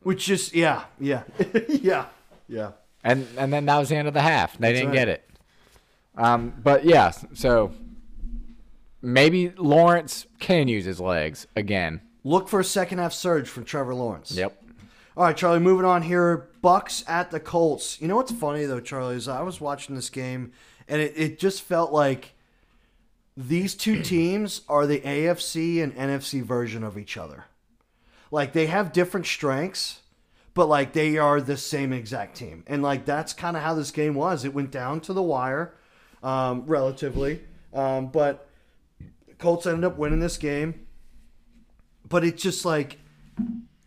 Which 0.03 0.25
just 0.25 0.53
yeah, 0.55 0.83
yeah, 0.99 1.23
yeah, 1.69 2.05
yeah. 2.51 2.71
and 3.03 3.27
and 3.37 3.51
then 3.51 3.65
that 3.65 3.79
was 3.79 3.89
the 3.89 3.95
end 3.95 4.07
of 4.07 4.13
the 4.13 4.21
half. 4.21 4.57
They 4.57 4.73
didn't 4.73 4.89
right. 4.89 4.95
get 4.95 5.09
it. 5.09 5.29
Um, 6.15 6.53
but 6.61 6.85
yeah, 6.85 7.11
so 7.33 7.71
maybe 9.01 9.49
Lawrence 9.57 10.27
can 10.39 10.67
use 10.67 10.85
his 10.85 10.99
legs 10.99 11.47
again. 11.55 12.01
Look 12.23 12.49
for 12.49 12.59
a 12.59 12.63
second 12.63 12.99
half 12.99 13.13
surge 13.13 13.49
from 13.49 13.65
Trevor 13.65 13.95
Lawrence. 13.95 14.31
Yep. 14.31 14.61
All 15.17 15.23
right, 15.23 15.35
Charlie. 15.35 15.59
Moving 15.59 15.85
on 15.85 16.03
here. 16.03 16.49
Bucks 16.61 17.03
at 17.07 17.31
the 17.31 17.39
Colts. 17.39 17.99
You 17.99 18.07
know 18.07 18.17
what's 18.17 18.31
funny 18.31 18.65
though, 18.65 18.79
Charlie, 18.79 19.15
is 19.15 19.27
I 19.27 19.41
was 19.41 19.59
watching 19.59 19.95
this 19.95 20.09
game, 20.09 20.51
and 20.87 21.01
it, 21.01 21.13
it 21.15 21.39
just 21.39 21.63
felt 21.63 21.91
like 21.91 22.33
these 23.35 23.73
two 23.73 24.01
teams 24.03 24.61
are 24.69 24.85
the 24.85 24.99
AFC 24.99 25.81
and 25.81 25.95
NFC 25.95 26.43
version 26.43 26.83
of 26.83 26.97
each 26.97 27.17
other. 27.17 27.45
Like 28.29 28.53
they 28.53 28.67
have 28.67 28.93
different 28.93 29.25
strengths, 29.25 30.00
but 30.53 30.67
like 30.67 30.93
they 30.93 31.17
are 31.17 31.39
the 31.41 31.57
same 31.57 31.93
exact 31.93 32.35
team. 32.35 32.63
And 32.67 32.81
like 32.83 33.05
that's 33.05 33.33
kind 33.33 33.55
of 33.55 33.63
how 33.63 33.73
this 33.73 33.91
game 33.91 34.15
was. 34.15 34.45
It 34.45 34.53
went 34.53 34.71
down 34.71 35.01
to 35.01 35.13
the 35.13 35.23
wire, 35.23 35.73
um, 36.23 36.65
relatively. 36.65 37.41
Um, 37.73 38.07
but 38.07 38.49
Colts 39.37 39.65
ended 39.65 39.85
up 39.85 39.97
winning 39.97 40.19
this 40.19 40.37
game. 40.37 40.87
But 42.07 42.25
it's 42.25 42.41
just 42.41 42.65
like 42.65 42.97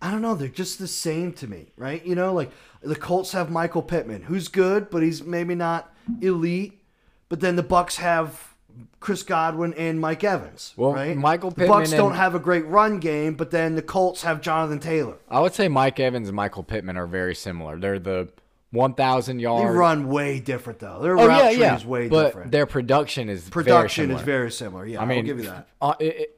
I 0.01 0.11
don't 0.11 0.21
know, 0.23 0.35
they're 0.35 0.49
just 0.49 0.79
the 0.79 0.89
same 0.89 1.33
to 1.35 1.47
me, 1.47 1.73
right? 1.77 2.05
You 2.05 2.15
know, 2.15 2.35
like 2.35 2.51
the 2.83 2.97
Colts 2.97 3.33
have 3.33 3.51
Michael 3.51 3.83
Pittman, 3.83 4.23
who's 4.23 4.49
good, 4.49 4.91
but 4.91 5.03
he's 5.03 5.23
maybe 5.23 5.55
not 5.55 5.95
elite. 6.21 6.83
But 7.31 7.41
then 7.41 7.57
the 7.57 7.63
Bucks 7.63 7.97
have 7.97 8.54
Chris 9.01 9.23
Godwin 9.23 9.75
and 9.75 10.01
Mike 10.01 10.25
Evans, 10.25 10.73
Well, 10.77 10.93
right? 10.95 11.17
Michael 11.17 11.51
the 11.51 11.67
Bucks 11.67 11.91
don't 11.91 12.13
and- 12.13 12.17
have 12.21 12.35
a 12.35 12.39
great 12.39 12.67
run 12.67 12.99
game, 12.99 13.35
but 13.35 13.51
then 13.51 13.75
the 13.75 13.83
Colts 13.83 14.23
have 14.23 14.41
Jonathan 14.41 14.79
Taylor. 14.81 15.17
I 15.29 15.41
would 15.41 15.53
say 15.55 15.69
Mike 15.69 16.01
Evans 16.01 16.29
and 16.29 16.37
Michael 16.37 16.63
Pittman 16.63 16.97
are 16.97 17.07
very 17.07 17.35
similar. 17.35 17.79
They're 17.79 17.99
the 17.99 18.29
1,000 18.71 19.39
yard. 19.39 19.63
They 19.69 19.77
run 19.79 20.09
way 20.09 20.41
different 20.41 20.79
though. 20.81 21.01
Their 21.01 21.19
oh 21.19 21.27
route 21.27 21.45
yeah, 21.45 21.51
tree 21.53 21.61
yeah. 21.61 21.77
is 21.77 21.87
way 21.87 22.09
but 22.09 22.25
different. 22.27 22.51
their 22.51 22.67
production 22.67 23.29
is 23.29 23.49
Production 23.49 24.09
very 24.09 24.15
is 24.17 24.21
similar. 24.21 24.25
very 24.39 24.51
similar. 24.51 24.87
Yeah, 24.87 25.01
I 25.03 25.05
mean, 25.05 25.19
I'll 25.19 25.25
give 25.25 25.39
you 25.39 25.45
that. 25.45 25.69
uh, 25.81 25.95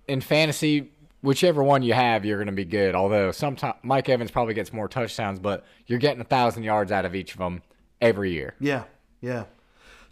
in 0.08 0.20
fantasy, 0.20 0.90
whichever 1.22 1.62
one 1.62 1.82
you 1.82 1.94
have, 1.94 2.24
you're 2.26 2.36
going 2.36 2.46
to 2.48 2.52
be 2.52 2.64
good. 2.66 2.94
Although 2.94 3.32
sometimes 3.32 3.76
Mike 3.82 4.08
Evans 4.08 4.30
probably 4.30 4.54
gets 4.54 4.72
more 4.72 4.86
touchdowns, 4.88 5.38
but 5.38 5.64
you're 5.86 5.98
getting 5.98 6.20
a 6.20 6.24
thousand 6.24 6.64
yards 6.64 6.92
out 6.92 7.04
of 7.06 7.14
each 7.14 7.32
of 7.32 7.38
them 7.38 7.62
every 8.02 8.32
year. 8.32 8.54
Yeah, 8.60 8.84
yeah. 9.22 9.44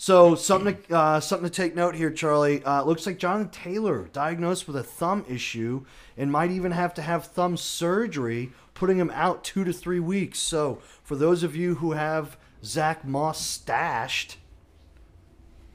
So 0.05 0.35
something 0.35 0.77
to, 0.83 0.95
uh, 0.95 1.21
something 1.21 1.49
to 1.49 1.55
take 1.55 1.75
note 1.75 1.95
here, 1.95 2.11
Charlie. 2.11 2.63
Uh, 2.63 2.83
looks 2.83 3.07
like 3.07 3.17
Jonathan 3.17 3.49
Taylor 3.49 4.11
diagnosed 4.13 4.67
with 4.67 4.77
a 4.77 4.83
thumb 4.83 5.25
issue 5.27 5.87
and 6.15 6.31
might 6.31 6.51
even 6.51 6.73
have 6.73 6.93
to 6.95 7.01
have 7.01 7.25
thumb 7.25 7.57
surgery, 7.57 8.53
putting 8.75 8.99
him 8.99 9.11
out 9.15 9.45
two 9.45 9.65
to 9.65 9.73
three 9.73 10.01
weeks. 10.01 10.39
So 10.41 10.83
for 11.03 11.17
those 11.17 11.43
of 11.43 11.57
you 11.57 11.77
who 11.77 11.93
have 11.93 12.37
Zach 12.63 13.07
Moss 13.07 13.41
stashed, 13.41 14.37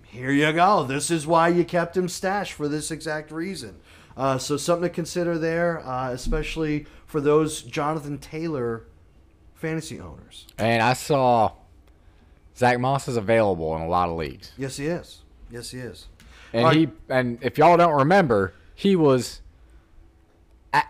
here 0.05 0.29
you 0.29 0.53
go. 0.53 0.83
This 0.83 1.09
is 1.09 1.25
why 1.25 1.47
you 1.47 1.65
kept 1.65 1.97
him 1.97 2.07
stashed 2.07 2.53
for 2.53 2.67
this 2.67 2.91
exact 2.91 3.31
reason. 3.31 3.79
Uh, 4.15 4.37
so 4.37 4.57
something 4.57 4.89
to 4.89 4.93
consider 4.93 5.39
there, 5.39 5.79
uh, 5.79 6.11
especially 6.11 6.85
for 7.07 7.19
those 7.19 7.63
Jonathan 7.63 8.19
Taylor 8.19 8.85
fantasy 9.55 9.99
owners. 9.99 10.45
And 10.59 10.83
I 10.83 10.93
saw 10.93 11.53
Zach 12.59 12.79
Moss 12.79 13.07
is 13.07 13.17
available 13.17 13.75
in 13.75 13.81
a 13.81 13.87
lot 13.87 14.09
of 14.09 14.17
leagues, 14.17 14.51
Yes, 14.57 14.77
he 14.77 14.85
is. 14.85 15.21
Yes, 15.49 15.71
he 15.71 15.79
is. 15.79 16.05
and 16.53 16.63
right. 16.65 16.75
he 16.75 16.89
and 17.09 17.39
if 17.41 17.57
y'all 17.57 17.77
don't 17.77 17.97
remember, 17.97 18.53
he 18.75 18.95
was 18.95 19.41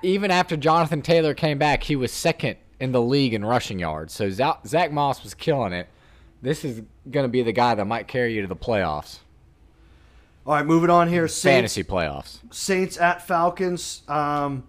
even 0.02 0.32
after 0.32 0.58
Jonathan 0.58 1.02
Taylor 1.02 1.34
came 1.34 1.58
back, 1.58 1.84
he 1.84 1.96
was 1.96 2.12
second 2.12 2.58
in 2.80 2.92
the 2.92 3.02
league 3.02 3.34
in 3.34 3.46
rushing 3.46 3.80
yards. 3.80 4.14
So 4.14 4.30
Zach 4.30 4.92
Moss 4.92 5.24
was 5.24 5.34
killing 5.34 5.72
it. 5.74 5.88
This 6.42 6.66
is 6.66 6.82
going 7.10 7.24
to 7.26 7.30
be 7.30 7.44
the 7.44 7.52
guy 7.52 7.76
that 7.76 7.86
might 7.86 8.08
carry 8.08 8.34
you 8.34 8.42
to 8.42 8.48
the 8.48 8.56
playoffs, 8.56 9.20
All 10.46 10.54
right, 10.54 10.66
moving 10.66 10.90
on 10.90 11.08
here. 11.10 11.28
Saints, 11.28 11.44
fantasy 11.44 11.84
playoffs. 11.84 12.40
Saints 12.52 12.98
at 12.98 13.26
Falcons. 13.28 14.02
Um, 14.08 14.64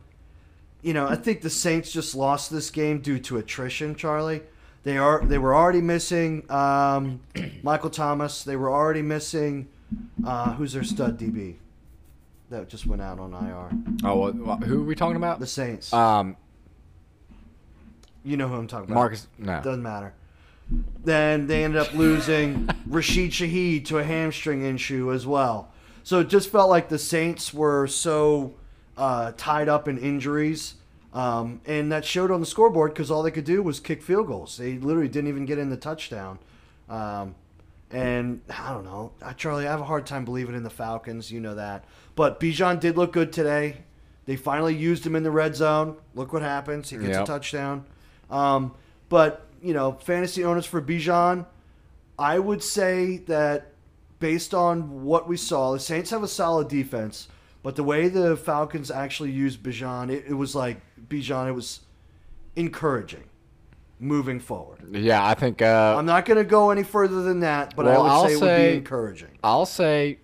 you 0.83 0.93
know, 0.93 1.07
I 1.07 1.15
think 1.17 1.43
the 1.43 1.51
Saints 1.51 1.93
just 1.93 2.15
lost 2.15 2.51
this 2.51 2.71
game 2.71 3.01
due 3.01 3.19
to 3.21 3.39
attrition. 3.39 3.95
Charlie, 3.95 4.43
they 4.83 4.97
are 4.99 5.25
they 5.25 5.38
were 5.38 5.55
already 5.55 5.81
missing 5.81 6.51
um, 6.51 7.21
Michael 7.62 7.90
Thomas. 7.90 8.43
They 8.45 8.57
were 8.57 8.71
already 8.71 9.03
missing 9.03 9.69
uh, 10.27 10.55
who's 10.55 10.73
their 10.73 10.85
stud 10.85 11.19
DB 11.19 11.57
that 12.51 12.69
just 12.69 12.87
went 12.87 13.03
out 13.03 13.19
on 13.19 13.33
IR. 13.33 13.71
Oh, 14.09 14.31
what- 14.33 14.62
who 14.64 14.81
are 14.83 14.85
we 14.85 14.95
talking 14.95 15.16
about? 15.16 15.38
The 15.40 15.47
Saints. 15.47 15.93
Um, 15.93 16.37
you 18.25 18.37
know 18.37 18.49
who 18.49 18.57
I'm 18.57 18.66
talking 18.66 18.87
about. 18.87 18.95
Marcus. 18.95 19.27
No. 19.38 19.61
Doesn't 19.62 19.83
matter. 19.83 20.14
Then 21.05 21.47
they 21.47 21.64
ended 21.64 21.81
up 21.81 21.95
losing 21.95 22.69
Rashid 22.87 23.31
Shaheed 23.31 23.85
to 23.87 23.99
a 23.99 24.05
hamstring 24.05 24.64
issue 24.64 25.12
as 25.12 25.27
well. 25.27 25.73
So 26.03 26.21
it 26.21 26.29
just 26.29 26.49
felt 26.51 26.71
like 26.71 26.88
the 26.88 26.99
Saints 26.99 27.53
were 27.55 27.87
so 27.87 28.55
uh, 28.97 29.33
tied 29.37 29.69
up 29.69 29.88
in 29.88 29.99
injuries. 29.99 30.75
Um, 31.12 31.61
and 31.66 31.90
that 31.90 32.05
showed 32.05 32.31
on 32.31 32.40
the 32.40 32.46
scoreboard 32.46 32.92
because 32.92 33.11
all 33.11 33.23
they 33.23 33.31
could 33.31 33.44
do 33.44 33.62
was 33.62 33.81
kick 33.81 34.03
field 34.03 34.29
goals. 34.29 34.57
They 34.57 34.79
literally 34.79 35.09
didn't 35.09 35.29
even 35.29 35.44
get 35.44 35.59
in 35.59 35.70
the 35.70 35.77
touchdown. 35.77 36.38
Um, 36.88 37.35
and 37.90 38.40
I 38.49 38.73
don't 38.73 38.85
know, 38.85 39.12
Charlie. 39.37 39.66
I 39.66 39.70
have 39.70 39.81
a 39.81 39.85
hard 39.85 40.07
time 40.07 40.25
believing 40.25 40.55
in 40.55 40.62
the 40.62 40.70
Falcons. 40.70 41.33
You 41.33 41.40
know 41.40 41.57
that. 41.57 41.85
But 42.14 42.38
Bijan 42.38 42.79
did 42.79 42.96
look 42.96 43.12
good 43.12 43.33
today. 43.33 43.79
They 44.27 44.37
finally 44.37 44.77
used 44.77 45.05
him 45.05 45.16
in 45.16 45.25
the 45.25 45.31
red 45.31 45.57
zone. 45.57 45.96
Look 46.14 46.33
what 46.33 46.42
happens. 46.42 46.90
He 46.90 46.99
gets 46.99 47.18
a 47.18 47.25
touchdown. 47.25 47.85
Um, 48.31 48.75
but 49.09 49.46
you 49.61 49.75
know, 49.75 49.92
fantasy 49.92 50.44
owners 50.44 50.66
for 50.66 50.81
Bijan, 50.81 51.46
I 52.18 52.38
would 52.38 52.62
say 52.62 53.18
that 53.27 53.73
based 54.20 54.55
on 54.55 55.05
what 55.05 55.29
we 55.29 55.37
saw, 55.37 55.73
the 55.73 55.81
Saints 55.81 56.11
have 56.11 56.23
a 56.23 56.29
solid 56.29 56.68
defense. 56.68 57.29
But 57.62 57.77
the 57.77 57.85
way 57.85 58.09
the 58.09 58.37
Falcons 58.37 58.90
actually 58.90 59.33
used 59.33 59.62
Bijan, 59.62 60.11
it, 60.11 60.27
it 60.29 60.35
was 60.35 60.55
like 60.55 60.81
Bijan. 61.11 61.49
It 61.49 61.53
was 61.53 61.81
encouraging 62.57 63.25
moving 64.01 64.40
forward. 64.40 64.79
Yeah, 64.90 65.25
I 65.25 65.35
think. 65.35 65.61
Uh, 65.61 65.94
I'm 65.99 66.07
not 66.07 66.25
going 66.25 66.38
to 66.38 66.44
go 66.44 66.70
any 66.70 66.83
further 66.83 67.23
than 67.23 67.40
that, 67.40 67.77
but 67.77 67.85
Well, 67.87 68.01
I 68.01 68.03
would 68.03 68.11
I'll 68.11 68.25
say, 68.27 68.33
it 68.33 68.40
would 68.40 68.70
be 68.73 68.77
encouraging. 68.79 69.38
I'll 69.44 69.66
say 69.66 70.18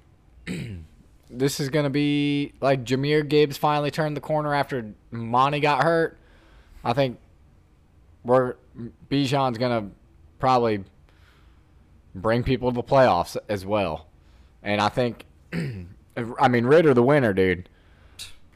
this 1.31 1.61
is 1.61 1.69
going 1.69 1.85
to 1.85 1.91
be 1.91 2.53
like 2.61 2.85
Jahmyr 2.85 3.29
Gibbs 3.29 3.57
finally 3.57 3.91
turned 3.91 4.17
the 4.17 4.21
corner 4.21 4.55
after 4.55 4.93
Monty 5.11 5.61
got 5.61 5.83
hurt. 5.85 6.17
I 6.85 6.93
think 6.93 7.19
we're 8.25 8.55
Bijan's 9.11 9.59
going 9.59 9.85
to 9.85 9.95
probably 10.39 10.85
bring 12.15 12.43
people 12.43 12.71
to 12.71 12.75
the 12.75 12.83
playoffs 12.83 13.37
as 13.49 13.67
well. 13.67 14.07
And 14.63 14.81
I 14.81 14.89
think 14.89 15.25
I 15.53 16.49
mean 16.49 16.65
Ridder 16.65 16.95
the 16.95 17.03
winner, 17.03 17.33
dude. 17.33 17.69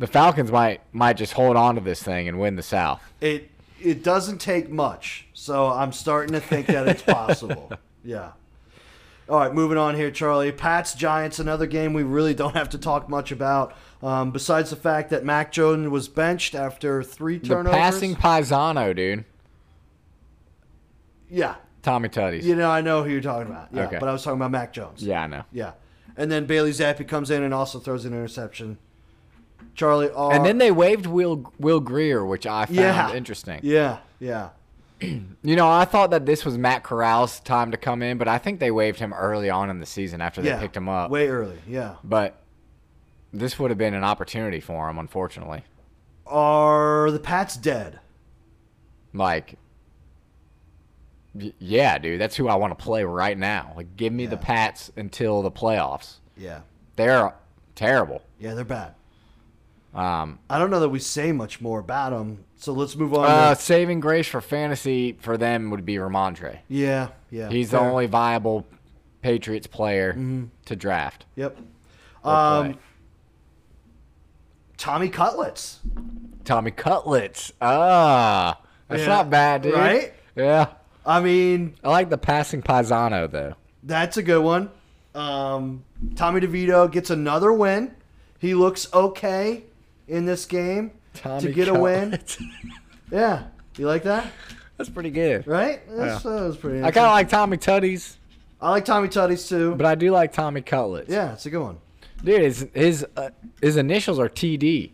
The 0.01 0.07
Falcons 0.07 0.51
might 0.51 0.81
might 0.93 1.17
just 1.19 1.35
hold 1.35 1.57
on 1.57 1.75
to 1.77 1.81
this 1.81 2.03
thing 2.03 2.27
and 2.27 2.41
win 2.41 2.57
the 2.57 2.63
South. 2.63 3.01
It 3.21 3.51
it 3.81 4.03
doesn't 4.03 4.39
take 4.39 4.69
much, 4.71 5.27
so 5.35 5.67
I'm 5.69 5.93
starting 5.93 6.33
to 6.33 6.41
think 6.41 6.67
that 6.69 6.89
it's 6.89 7.03
possible. 7.03 7.71
yeah. 8.05 8.33
All 9.29 9.39
right, 9.39 9.55
moving 9.55 9.79
on 9.79 9.95
here, 9.95 10.11
Charlie. 10.11 10.51
Pats 10.53 10.95
Giants, 10.95 11.39
another 11.39 11.67
game 11.67 11.93
we 11.93 12.03
really 12.03 12.35
don't 12.35 12.57
have 12.57 12.71
to 12.71 12.79
talk 12.79 13.09
much 13.09 13.31
about. 13.31 13.75
Um, 14.03 14.31
besides 14.33 14.71
the 14.71 14.77
fact 14.77 15.11
that 15.11 15.25
Mac 15.25 15.53
Jones 15.53 15.89
was 15.91 16.09
benched 16.09 16.55
after 16.55 17.03
three 17.03 17.39
The 17.39 17.49
turnovers. 17.49 17.79
passing 17.79 18.17
Paisano, 18.17 18.97
dude. 18.97 19.25
yeah, 21.29 21.57
Tommy 21.83 22.09
Tutties. 22.09 22.43
you 22.43 22.57
know 22.57 22.71
I 22.71 22.81
know 22.81 23.05
who 23.05 23.11
you're 23.11 23.21
talking 23.21 23.51
about. 23.53 23.69
Yeah, 23.73 23.85
Okay. 23.87 23.99
but 24.01 24.09
I 24.09 24.13
was 24.13 24.23
talking 24.25 24.39
about 24.39 24.51
Mac 24.51 24.73
Jones. 24.73 25.03
Yeah, 25.03 25.23
I 25.23 25.27
know. 25.27 25.45
yeah. 25.53 25.73
And 26.17 26.31
then 26.31 26.47
Bailey 26.47 26.71
Zappe 26.71 27.07
comes 27.07 27.31
in 27.31 27.43
and 27.43 27.55
also 27.55 27.79
throws 27.79 28.05
an 28.05 28.13
interception. 28.13 28.79
Charlie, 29.75 30.11
are, 30.11 30.33
And 30.33 30.45
then 30.45 30.59
they 30.59 30.71
waived 30.71 31.07
Will 31.07 31.53
Will 31.59 31.81
Grier, 31.81 32.25
which 32.25 32.47
I 32.47 32.67
found 32.67 32.77
yeah, 32.77 33.13
interesting. 33.13 33.61
Yeah, 33.63 33.99
yeah. 34.19 34.51
You 35.43 35.57
know, 35.57 35.71
I 35.71 35.87
thought 35.87 36.11
that 36.11 36.27
this 36.27 36.45
was 36.45 36.59
Matt 36.59 36.83
Corral's 36.85 37.41
time 37.41 37.71
to 37.71 37.79
come 37.79 38.03
in, 38.03 38.19
but 38.19 38.29
I 38.29 38.37
think 38.37 38.61
they 38.61 38.71
waived 38.71 38.99
him 38.99 39.15
early 39.15 39.49
on 39.49 39.71
in 39.71 39.81
the 39.81 39.87
season 39.87 40.21
after 40.21 40.43
they 40.43 40.51
yeah. 40.51 40.61
picked 40.61 40.77
him 40.77 40.91
up. 40.91 41.11
way 41.11 41.29
early. 41.29 41.59
Yeah. 41.67 41.95
But 42.05 42.37
this 43.33 43.59
would 43.59 43.71
have 43.71 43.79
been 43.79 43.95
an 43.95 44.05
opportunity 44.05 44.61
for 44.61 44.91
him, 44.91 44.99
unfortunately. 44.99 45.65
Are 46.27 47.11
the 47.11 47.19
Pats 47.19 47.57
dead? 47.57 48.01
Like, 49.15 49.57
yeah, 51.59 51.97
dude, 51.99 52.21
that's 52.21 52.37
who 52.37 52.49
I 52.49 52.57
want 52.57 52.79
to 52.79 52.85
play 52.85 53.03
right 53.05 53.39
now. 53.39 53.73
Like, 53.77 53.97
give 53.97 54.13
me 54.13 54.27
the 54.27 54.37
Pats 54.37 54.93
until 54.97 55.41
the 55.41 55.51
playoffs. 55.51 56.17
Yeah. 56.37 56.61
They're 56.97 57.35
terrible. 57.75 58.23
Yeah, 58.39 58.55
they're 58.55 58.65
bad. 58.65 58.95
Um, 59.95 60.39
I 60.49 60.59
don't 60.59 60.71
know 60.71 60.81
that 60.81 60.89
we 60.91 60.99
say 61.01 61.33
much 61.33 61.61
more 61.61 61.81
about 61.81 62.11
them. 62.11 62.45
So 62.57 62.73
let's 62.73 62.95
move 62.95 63.13
on. 63.15 63.25
uh, 63.27 63.55
to, 63.55 63.61
saving 63.61 64.01
grace 64.01 64.29
for 64.29 64.41
fantasy 64.41 65.15
for 65.21 65.37
them 65.37 65.71
would 65.71 65.85
be 65.85 65.97
Rhamondre. 65.97 66.59
yeah, 66.69 67.09
yeah. 67.31 67.49
He's 67.49 67.71
fair. 67.71 67.81
the 67.81 67.87
only 67.87 68.07
viable 68.07 68.67
Patriots 69.23 69.67
player 69.67 70.13
to 70.67 70.77
draft. 70.77 71.25
Yep. 71.37 71.59
Um. 72.25 72.79
Tommy 74.77 75.09
Cutlets. 75.11 75.81
Tommy 76.45 76.71
Cutlets. 76.71 77.53
Ah, 77.61 78.59
that's 78.89 79.03
Yeah, 79.03 79.09
not 79.09 79.31
bad, 79.31 79.63
dude. 79.63 79.75
right? 79.75 80.15
Yeah. 80.35 80.69
I 81.05 81.21
mean, 81.21 81.75
I 81.85 81.89
like 81.91 82.09
the 82.11 82.17
passing 82.19 82.63
Paisano 82.63 83.27
though. 83.31 83.55
that's 83.83 84.17
a 84.17 84.23
good 84.23 84.43
one. 84.43 84.71
Um, 85.15 85.85
Tommy 86.15 86.41
DeVito 86.41 86.91
gets 86.91 87.11
another 87.11 87.53
win. 87.53 87.95
He 88.39 88.55
looks 88.55 88.91
okay 88.95 89.65
in 90.11 90.27
this 90.27 90.45
game 90.47 90.91
to 91.41 91.51
get 91.53 91.69
a 91.69 91.75
win. 91.75 92.19
Yeah. 93.11 93.45
You 93.77 93.87
like 93.89 94.05
that? 94.05 94.31
That's 94.77 94.89
pretty 94.89 95.11
good. 95.11 95.45
Right? 95.47 95.81
That's, 95.89 96.23
that 96.23 96.31
was 96.31 96.57
pretty 96.57 96.79
I 96.79 96.91
kind 96.93 97.07
of 97.07 97.13
like 97.13 97.29
Tommy 97.29 97.57
Tutties, 97.57 98.17
I 98.61 98.71
like 98.71 98.85
Tommy 98.85 99.09
Tutties 99.09 99.49
too. 99.49 99.75
but 99.75 99.85
I 99.87 99.95
do 99.97 100.11
like 100.13 100.33
Tommy 100.33 100.61
Cutlets. 100.63 101.09
yeah, 101.11 101.33
it's 101.33 101.45
a 101.47 101.51
good 101.51 101.61
one. 101.63 101.79
dude, 102.23 102.43
his 102.43 102.67
his 102.73 103.05
uh, 103.17 103.31
his 103.61 103.77
initials 103.77 104.19
are 104.21 104.29
TD. 104.29 104.91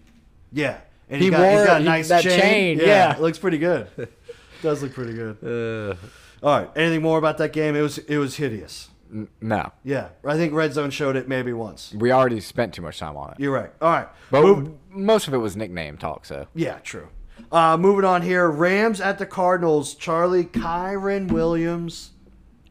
Yeah. 0.52 0.79
And 1.11 1.18
He 1.20 1.26
he 1.26 1.31
got, 1.31 1.40
he's 1.48 1.57
wore 1.59 1.66
got 1.66 1.76
a 1.76 1.81
he- 1.81 1.85
nice 1.85 2.09
that 2.09 2.22
chain. 2.22 2.40
chain, 2.40 2.79
yeah. 2.81 3.14
It 3.14 3.20
looks 3.20 3.38
pretty 3.38 3.59
good. 3.59 3.88
Does 4.62 4.83
look 4.83 4.94
pretty 4.94 5.12
good. 5.12 5.37
Uh, 5.44 6.46
All 6.46 6.59
right. 6.61 6.70
Anything 6.74 7.02
more 7.02 7.18
about 7.18 7.37
that 7.38 7.52
game? 7.52 7.76
It 7.76 7.83
was 7.83 7.98
it 7.98 8.16
was 8.16 8.37
hideous. 8.37 8.88
N- 9.12 9.29
no, 9.40 9.73
Yeah. 9.85 10.09
I 10.25 10.37
think 10.37 10.53
Red 10.53 10.73
Zone 10.73 10.90
showed 10.90 11.16
it 11.16 11.29
maybe 11.29 11.53
once. 11.53 11.95
we 11.97 12.11
already 12.12 12.40
spent 12.40 12.75
too 12.75 12.83
much 12.83 12.99
time 12.99 13.16
on 13.16 13.31
it. 13.33 13.40
You're 13.40 13.53
right. 13.53 13.71
All 13.81 13.90
right. 13.90 14.09
But 14.31 14.42
Move- 14.42 14.73
most 14.90 15.29
of 15.29 15.35
it 15.35 15.38
was 15.38 15.57
nickname 15.57 15.97
talk. 15.97 16.25
So 16.25 16.47
yeah, 16.55 16.79
true. 16.83 17.09
Uh, 17.53 17.77
moving 17.77 18.05
on 18.05 18.23
here. 18.23 18.49
Rams 18.51 19.01
at 19.01 19.19
the 19.19 19.27
Cardinals. 19.27 19.95
Charlie 19.95 20.45
Kyren 20.45 21.31
Williams 21.31 22.11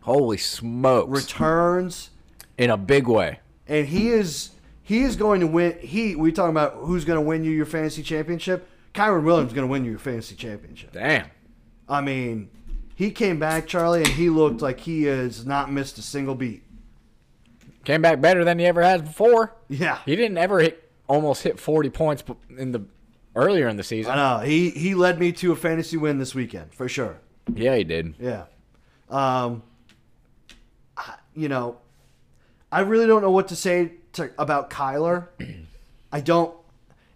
holy 0.01 0.37
smokes, 0.37 1.09
returns, 1.09 2.09
in 2.57 2.69
a 2.69 2.77
big 2.77 3.07
way. 3.07 3.39
and 3.67 3.87
he 3.87 4.09
is 4.09 4.51
he 4.83 5.01
is 5.03 5.15
going 5.15 5.39
to 5.41 5.47
win. 5.47 5.77
He 5.79 6.15
we 6.15 6.31
talking 6.31 6.51
about 6.51 6.75
who's 6.79 7.05
going 7.05 7.17
to 7.17 7.25
win 7.25 7.43
you 7.43 7.51
your 7.51 7.65
fantasy 7.65 8.03
championship. 8.03 8.67
Kyren 8.93 9.23
Williams 9.23 9.49
is 9.51 9.55
going 9.55 9.67
to 9.67 9.71
win 9.71 9.83
you 9.85 9.91
your 9.91 9.99
fantasy 9.99 10.35
championship. 10.35 10.91
Damn. 10.93 11.27
I 11.89 12.01
mean, 12.01 12.49
he 12.95 13.11
came 13.11 13.37
back, 13.39 13.67
Charlie, 13.67 13.99
and 13.99 14.07
he 14.07 14.29
looked 14.29 14.61
like 14.61 14.79
he 14.81 15.03
has 15.03 15.45
not 15.45 15.71
missed 15.71 15.97
a 15.97 16.01
single 16.01 16.33
beat. 16.35 16.63
Came 17.83 18.01
back 18.01 18.19
better 18.21 18.43
than 18.43 18.57
he 18.57 18.65
ever 18.65 18.81
has 18.81 19.01
before. 19.03 19.53
Yeah. 19.69 19.99
He 20.05 20.15
didn't 20.15 20.37
ever 20.37 20.59
hit 20.59 20.89
almost 21.07 21.43
hit 21.43 21.59
40 21.59 21.89
points 21.91 22.23
in 22.57 22.71
the 22.71 22.83
earlier 23.35 23.67
in 23.67 23.77
the 23.77 23.83
season. 23.83 24.11
I 24.13 24.15
know. 24.39 24.43
He 24.45 24.71
he 24.71 24.95
led 24.95 25.19
me 25.19 25.31
to 25.33 25.51
a 25.51 25.55
fantasy 25.55 25.97
win 25.97 26.17
this 26.17 26.33
weekend 26.33 26.73
for 26.73 26.89
sure. 26.89 27.17
Yeah, 27.53 27.75
he 27.75 27.83
did. 27.83 28.15
Yeah. 28.19 28.45
Um. 29.09 29.61
I- 30.97 31.15
You 31.35 31.49
know, 31.49 31.77
I 32.71 32.79
really 32.81 33.05
don't 33.07 33.21
know 33.21 33.29
what 33.31 33.49
to 33.49 33.55
say 33.55 33.91
to, 34.13 34.31
about 34.39 34.69
Kyler. 34.71 35.27
I 36.11 36.21
don't. 36.21 36.55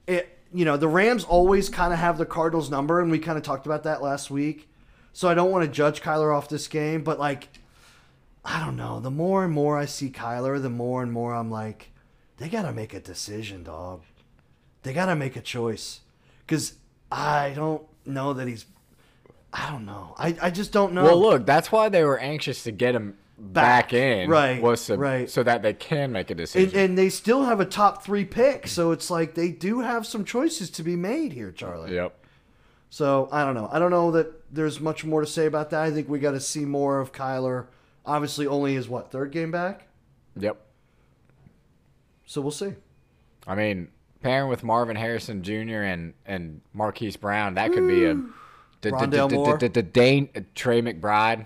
It. 0.08 0.38
You 0.54 0.66
know, 0.66 0.78
the 0.78 0.88
Rams 0.88 1.24
always 1.24 1.70
kind 1.70 1.94
of 1.94 2.00
have 2.00 2.18
the 2.18 2.26
Cardinals 2.26 2.70
number, 2.70 3.00
and 3.02 3.10
we 3.12 3.18
kind 3.20 3.38
of 3.38 3.44
talked 3.44 3.66
about 3.66 3.84
that 3.84 4.02
last 4.02 4.30
week. 4.32 4.68
So 5.14 5.28
I 5.28 5.34
don't 5.34 5.52
want 5.52 5.66
to 5.66 5.72
judge 5.72 6.02
Kyler 6.02 6.36
off 6.36 6.50
this 6.50 6.68
game, 6.68 7.04
but 7.04 7.20
like, 7.20 7.50
I 8.46 8.64
don't 8.64 8.76
know. 8.78 9.00
The 9.00 9.12
more 9.12 9.44
and 9.44 9.54
more 9.54 9.78
I 9.78 9.86
see 9.86 10.10
Kyler, 10.10 10.62
the 10.62 10.70
more 10.70 11.04
and 11.04 11.12
more 11.12 11.34
I'm 11.34 11.52
like, 11.52 11.92
they 12.38 12.48
gotta 12.50 12.72
make 12.72 12.94
a 12.94 13.00
decision, 13.00 13.64
dog. 13.64 14.02
They 14.84 14.94
gotta 14.94 15.16
make 15.16 15.36
a 15.36 15.42
choice, 15.42 16.00
because 16.46 16.74
I 17.12 17.52
don't 17.56 17.84
know 18.06 18.34
that 18.34 18.48
he's. 18.48 18.66
I 19.52 19.70
don't 19.72 19.86
know. 19.86 20.14
I, 20.18 20.38
I 20.42 20.50
just 20.52 20.72
don't 20.72 20.94
know. 20.94 21.04
Well, 21.04 21.20
look, 21.20 21.46
that's 21.46 21.72
why 21.72 21.90
they 21.90 22.04
were 22.04 22.20
anxious 22.20 22.64
to 22.64 22.72
get 22.72 22.94
him 22.96 23.18
back, 23.38 23.90
Back. 23.90 23.94
in, 23.94 24.30
Right, 24.30 24.62
Was 24.62 24.82
so, 24.82 24.96
right. 24.96 25.30
so 25.30 25.42
that 25.44 25.64
they 25.64 25.74
can 25.74 26.12
make 26.12 26.30
a 26.30 26.34
and, 26.34 26.38
decision. 26.38 26.80
and 26.80 26.98
they 26.98 27.10
still 27.10 27.44
have 27.44 27.60
a 27.60 27.66
top 27.66 28.04
three 28.04 28.26
pick, 28.26 28.68
so 28.68 28.92
it's 28.92 29.10
like 29.10 29.34
they 29.36 29.50
do 29.50 29.80
have 29.80 30.06
some 30.06 30.24
choices 30.24 30.70
to 30.72 30.84
be 30.84 30.96
made 30.96 31.34
here, 31.34 31.52
Charlie. 31.52 31.94
yep. 31.96 32.16
So 32.92 33.28
I 33.32 33.44
don't 33.44 33.56
know. 33.56 33.68
I 33.72 33.80
don't 33.80 33.92
know 33.92 34.12
that 34.12 34.39
there's 34.52 34.80
much 34.80 35.06
more 35.06 35.22
to 35.22 35.28
say 35.28 35.46
about 35.46 35.70
that. 35.72 35.82
I 35.84 35.92
think 35.92 36.10
we 36.10 36.20
got 36.20 36.32
to 36.32 36.40
see 36.40 36.66
more 36.66 37.00
of 37.00 37.12
Kyler. 37.12 37.68
Obviously, 38.06 38.48
only 38.48 38.74
his 38.74 38.88
what 38.90 39.12
third 39.12 39.32
game 39.32 39.52
back, 39.52 39.88
Yep. 40.38 40.58
so 42.26 42.42
we'll 42.42 42.52
see. 42.52 42.74
I 43.48 43.56
mean, 43.56 43.90
pairing 44.22 44.50
with 44.50 44.64
Marvin 44.64 44.96
Harrison 44.96 45.44
Jr. 45.44 45.84
and 45.84 46.14
and 46.26 46.62
Marquise 46.74 47.18
Brown, 47.18 47.56
that 47.56 47.72
could 47.72 47.88
be 47.88 48.06
a 48.06 48.16
Rondale 48.82 49.28
d- 49.30 49.36
d- 49.36 49.36
Moore. 49.36 49.58
d- 49.58 49.68
d- 49.68 49.82
Dane 49.82 50.30
uh, 50.36 50.42
Trey 50.56 50.82
McBride. 50.82 51.46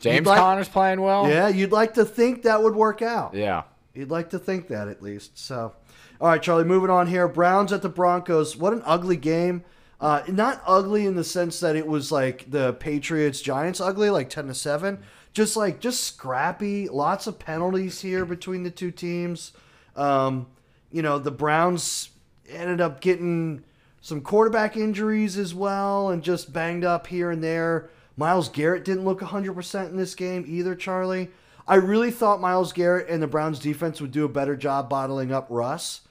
James 0.00 0.26
like- 0.26 0.38
Conner's 0.38 0.68
playing 0.68 1.00
well. 1.00 1.28
Yeah, 1.28 1.48
you'd 1.48 1.72
like 1.72 1.94
to 1.94 2.04
think 2.04 2.42
that 2.42 2.62
would 2.62 2.74
work 2.76 3.02
out. 3.02 3.34
Yeah. 3.34 3.62
You'd 3.94 4.10
like 4.10 4.30
to 4.30 4.38
think 4.38 4.68
that 4.68 4.88
at 4.88 5.02
least. 5.02 5.38
So, 5.38 5.72
all 6.20 6.28
right, 6.28 6.42
Charlie, 6.42 6.64
moving 6.64 6.90
on 6.90 7.06
here. 7.06 7.26
Browns 7.26 7.72
at 7.72 7.80
the 7.80 7.88
Broncos. 7.88 8.56
What 8.56 8.74
an 8.74 8.82
ugly 8.84 9.16
game. 9.16 9.64
Uh, 10.06 10.22
not 10.28 10.62
ugly 10.64 11.04
in 11.04 11.16
the 11.16 11.24
sense 11.24 11.58
that 11.58 11.74
it 11.74 11.84
was 11.84 12.12
like 12.12 12.48
the 12.48 12.74
Patriots 12.74 13.40
Giants 13.40 13.80
ugly, 13.80 14.08
like 14.08 14.30
10 14.30 14.46
to 14.46 14.54
7. 14.54 15.00
Just 15.32 15.56
like, 15.56 15.80
just 15.80 16.04
scrappy. 16.04 16.88
Lots 16.88 17.26
of 17.26 17.40
penalties 17.40 18.02
here 18.02 18.24
between 18.24 18.62
the 18.62 18.70
two 18.70 18.92
teams. 18.92 19.50
Um, 19.96 20.46
you 20.92 21.02
know, 21.02 21.18
the 21.18 21.32
Browns 21.32 22.10
ended 22.48 22.80
up 22.80 23.00
getting 23.00 23.64
some 24.00 24.20
quarterback 24.20 24.76
injuries 24.76 25.36
as 25.36 25.56
well 25.56 26.10
and 26.10 26.22
just 26.22 26.52
banged 26.52 26.84
up 26.84 27.08
here 27.08 27.32
and 27.32 27.42
there. 27.42 27.90
Myles 28.16 28.48
Garrett 28.48 28.84
didn't 28.84 29.04
look 29.04 29.18
100% 29.18 29.90
in 29.90 29.96
this 29.96 30.14
game 30.14 30.44
either, 30.46 30.76
Charlie. 30.76 31.32
I 31.66 31.74
really 31.74 32.12
thought 32.12 32.40
Myles 32.40 32.72
Garrett 32.72 33.08
and 33.08 33.20
the 33.20 33.26
Browns 33.26 33.58
defense 33.58 34.00
would 34.00 34.12
do 34.12 34.24
a 34.24 34.28
better 34.28 34.54
job 34.54 34.88
bottling 34.88 35.32
up 35.32 35.48
Russ, 35.50 36.02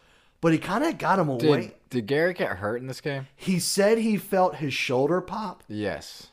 but 0.41 0.51
he 0.51 0.57
kind 0.57 0.83
of 0.83 0.97
got 0.97 1.17
him 1.17 1.29
away. 1.29 1.61
Did, 1.61 1.74
did 1.95 2.05
Garrett 2.07 2.37
get 2.37 2.57
hurt 2.57 2.77
in 2.81 2.87
this 2.87 3.01
game? 3.01 3.27
He 3.35 3.59
said 3.59 3.97
he 3.97 4.17
felt 4.17 4.55
his 4.57 4.73
shoulder 4.73 5.21
pop, 5.21 5.63
Yes. 5.67 6.27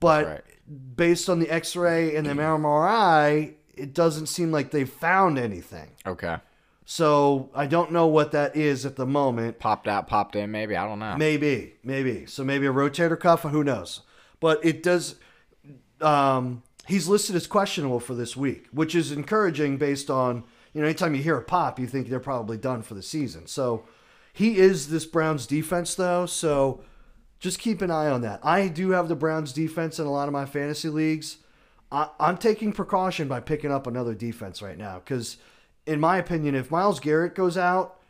but 0.00 0.26
right. 0.26 0.42
based 0.96 1.28
on 1.30 1.38
the 1.38 1.50
x-ray 1.50 2.14
and 2.14 2.26
the 2.26 2.32
MRI, 2.34 3.54
it 3.74 3.94
doesn't 3.94 4.26
seem 4.26 4.52
like 4.52 4.70
they 4.70 4.84
found 4.84 5.38
anything. 5.38 5.90
Okay. 6.06 6.36
So 6.84 7.48
I 7.54 7.66
don't 7.66 7.92
know 7.92 8.06
what 8.06 8.32
that 8.32 8.54
is 8.56 8.84
at 8.84 8.96
the 8.96 9.06
moment. 9.06 9.58
Popped 9.58 9.88
out, 9.88 10.06
popped 10.06 10.36
in, 10.36 10.50
maybe. 10.50 10.76
I 10.76 10.86
don't 10.86 10.98
know. 10.98 11.16
Maybe, 11.16 11.74
maybe. 11.82 12.26
So 12.26 12.44
maybe 12.44 12.66
a 12.66 12.72
rotator 12.72 13.18
cuff, 13.18 13.42
who 13.42 13.64
knows? 13.64 14.02
But 14.38 14.62
it 14.64 14.82
does. 14.82 15.14
Um, 16.00 16.62
he's 16.86 17.08
listed 17.08 17.36
as 17.36 17.46
questionable 17.46 18.00
for 18.00 18.14
this 18.14 18.36
week, 18.36 18.66
which 18.72 18.94
is 18.94 19.12
encouraging 19.12 19.78
based 19.78 20.10
on 20.10 20.44
you 20.74 20.80
know 20.82 20.86
anytime 20.86 21.14
you 21.14 21.22
hear 21.22 21.38
a 21.38 21.42
pop, 21.42 21.78
you 21.78 21.86
think 21.86 22.08
they're 22.08 22.20
probably 22.20 22.58
done 22.58 22.82
for 22.82 22.94
the 22.94 23.02
season. 23.02 23.46
So 23.46 23.84
he 24.34 24.58
is 24.58 24.88
this 24.88 25.06
Browns 25.06 25.46
defense 25.46 25.94
though, 25.94 26.26
so 26.26 26.82
just 27.38 27.60
keep 27.60 27.80
an 27.80 27.90
eye 27.90 28.10
on 28.10 28.20
that. 28.22 28.40
I 28.42 28.66
do 28.66 28.90
have 28.90 29.06
the 29.08 29.14
Browns 29.14 29.52
defense 29.52 30.00
in 30.00 30.06
a 30.06 30.10
lot 30.10 30.26
of 30.26 30.32
my 30.32 30.44
fantasy 30.44 30.88
leagues. 30.88 31.36
I, 31.92 32.08
I'm 32.18 32.36
taking 32.36 32.72
precaution 32.72 33.28
by 33.28 33.38
picking 33.38 33.70
up 33.70 33.86
another 33.86 34.12
defense 34.12 34.60
right 34.60 34.76
now 34.76 34.98
because, 34.98 35.36
in 35.86 36.00
my 36.00 36.18
opinion, 36.18 36.56
if 36.56 36.72
Myles 36.72 36.98
Garrett 36.98 37.36
goes 37.36 37.56
out, 37.56 38.00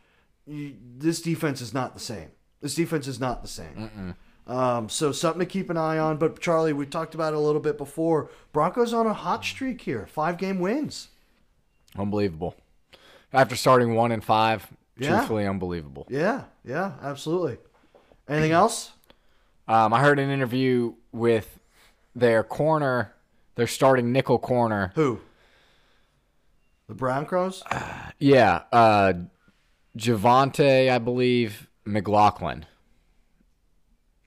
you, 0.47 0.75
this 0.97 1.21
defense 1.21 1.61
is 1.61 1.75
not 1.75 1.93
the 1.93 1.99
same. 1.99 2.31
This 2.59 2.73
defense 2.73 3.07
is 3.07 3.19
not 3.19 3.43
the 3.43 3.47
same. 3.47 4.15
Um, 4.47 4.89
so 4.89 5.11
something 5.11 5.41
to 5.41 5.45
keep 5.45 5.69
an 5.69 5.77
eye 5.77 5.99
on. 5.99 6.17
But 6.17 6.39
Charlie, 6.39 6.73
we 6.73 6.87
talked 6.87 7.13
about 7.13 7.33
it 7.33 7.37
a 7.37 7.39
little 7.39 7.61
bit 7.61 7.77
before. 7.77 8.31
Broncos 8.51 8.93
on 8.93 9.05
a 9.05 9.13
hot 9.13 9.45
streak 9.45 9.81
here, 9.81 10.07
five 10.07 10.39
game 10.39 10.57
wins. 10.57 11.09
Unbelievable. 11.95 12.55
After 13.31 13.55
starting 13.55 13.93
one 13.93 14.11
and 14.11 14.23
five, 14.23 14.67
Yeah. 14.97 15.09
truthfully 15.09 15.45
unbelievable. 15.47 16.07
Yeah, 16.09 16.43
yeah, 16.63 16.93
absolutely. 17.01 17.57
Anything 18.27 18.51
else? 18.51 18.91
Um, 19.67 19.93
I 19.93 19.99
heard 20.01 20.19
an 20.19 20.29
interview 20.29 20.93
with 21.11 21.59
their 22.15 22.43
corner, 22.43 23.13
their 23.55 23.67
starting 23.67 24.11
nickel 24.11 24.39
corner. 24.39 24.91
Who? 24.95 25.19
The 26.87 26.93
Broncos? 26.93 27.63
Yeah, 28.19 28.61
uh, 28.71 29.13
Javante, 29.97 30.89
I 30.89 30.97
believe, 30.99 31.67
McLaughlin. 31.83 32.65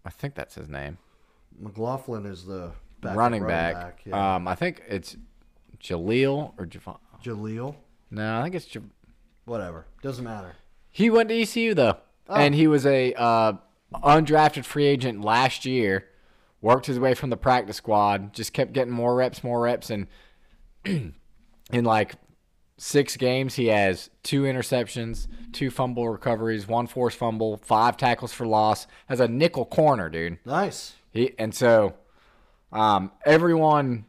I 0.04 0.10
think 0.10 0.34
that's 0.34 0.54
his 0.54 0.68
name. 0.68 0.98
McLaughlin 1.58 2.26
is 2.26 2.44
the 2.46 2.72
running 3.02 3.16
running 3.42 3.46
back. 3.46 4.00
yeah. 4.04 4.36
Um, 4.36 4.48
I 4.48 4.54
think 4.54 4.82
it's 4.88 5.16
Jaleel 5.80 6.52
or 6.58 6.66
Javon. 6.66 6.98
Jaleel. 7.22 7.76
No, 8.10 8.38
I 8.38 8.42
think 8.42 8.54
it's. 8.54 8.74
Ja- 8.74 8.80
Whatever. 9.48 9.86
Doesn't 10.02 10.24
matter. 10.24 10.54
he 10.90 11.10
went 11.10 11.28
to 11.30 11.40
ECU 11.40 11.74
though, 11.74 11.96
Oh. 12.28 12.34
and 12.36 12.54
he 12.54 12.66
was 12.66 12.84
a 12.86 13.14
uh, 13.14 13.54
undrafted 13.94 14.64
free 14.64 14.86
agent 14.86 15.22
last 15.22 15.64
year. 15.64 16.06
Worked 16.60 16.86
his 16.86 16.98
way 16.98 17.14
from 17.14 17.30
the 17.30 17.36
practice 17.36 17.76
squad. 17.76 18.34
Just 18.34 18.52
kept 18.52 18.72
getting 18.72 18.92
more 18.92 19.14
reps, 19.14 19.42
more 19.44 19.60
reps, 19.62 19.90
and 19.90 20.06
in 20.84 21.14
like 21.72 22.16
six 22.76 23.16
games, 23.16 23.54
he 23.54 23.66
has 23.68 24.10
two 24.22 24.42
interceptions, 24.42 25.26
two 25.52 25.70
fumble 25.70 26.08
recoveries, 26.08 26.66
one 26.68 26.86
forced 26.86 27.16
fumble, 27.16 27.56
five 27.58 27.96
tackles 27.96 28.32
for 28.32 28.46
loss. 28.46 28.86
As 29.08 29.20
a 29.20 29.28
nickel 29.28 29.64
corner, 29.64 30.08
dude. 30.10 30.38
Nice. 30.44 30.94
He 31.12 31.32
and 31.38 31.54
so 31.54 31.94
um, 32.72 33.12
everyone 33.24 34.04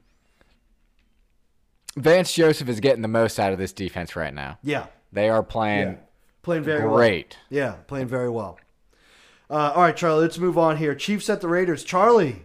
Vance 1.98 2.34
Joseph 2.34 2.70
is 2.70 2.80
getting 2.80 3.02
the 3.02 3.08
most 3.08 3.40
out 3.40 3.52
of 3.54 3.60
this 3.60 3.74
defense 3.74 4.16
right 4.16 4.34
now. 4.34 4.58
Yeah. 4.64 4.88
They 5.12 5.30
are 5.30 5.44
playing 5.44 5.88
Yeah. 5.94 5.96
Playing 6.42 6.64
very 6.64 6.86
well. 6.86 6.96
great. 6.96 7.38
Yeah, 7.50 7.74
playing 7.88 8.08
very 8.08 8.30
well. 8.30 8.58
Uh, 9.50 9.74
all 9.76 9.82
right, 9.84 9.96
Charlie, 9.96 10.22
let's 10.22 10.38
move 10.38 10.58
on 10.58 10.78
here. 10.78 10.96
Chiefs 10.96 11.30
at 11.30 11.42
the 11.42 11.48
Raiders. 11.48 11.84
Charlie, 11.84 12.44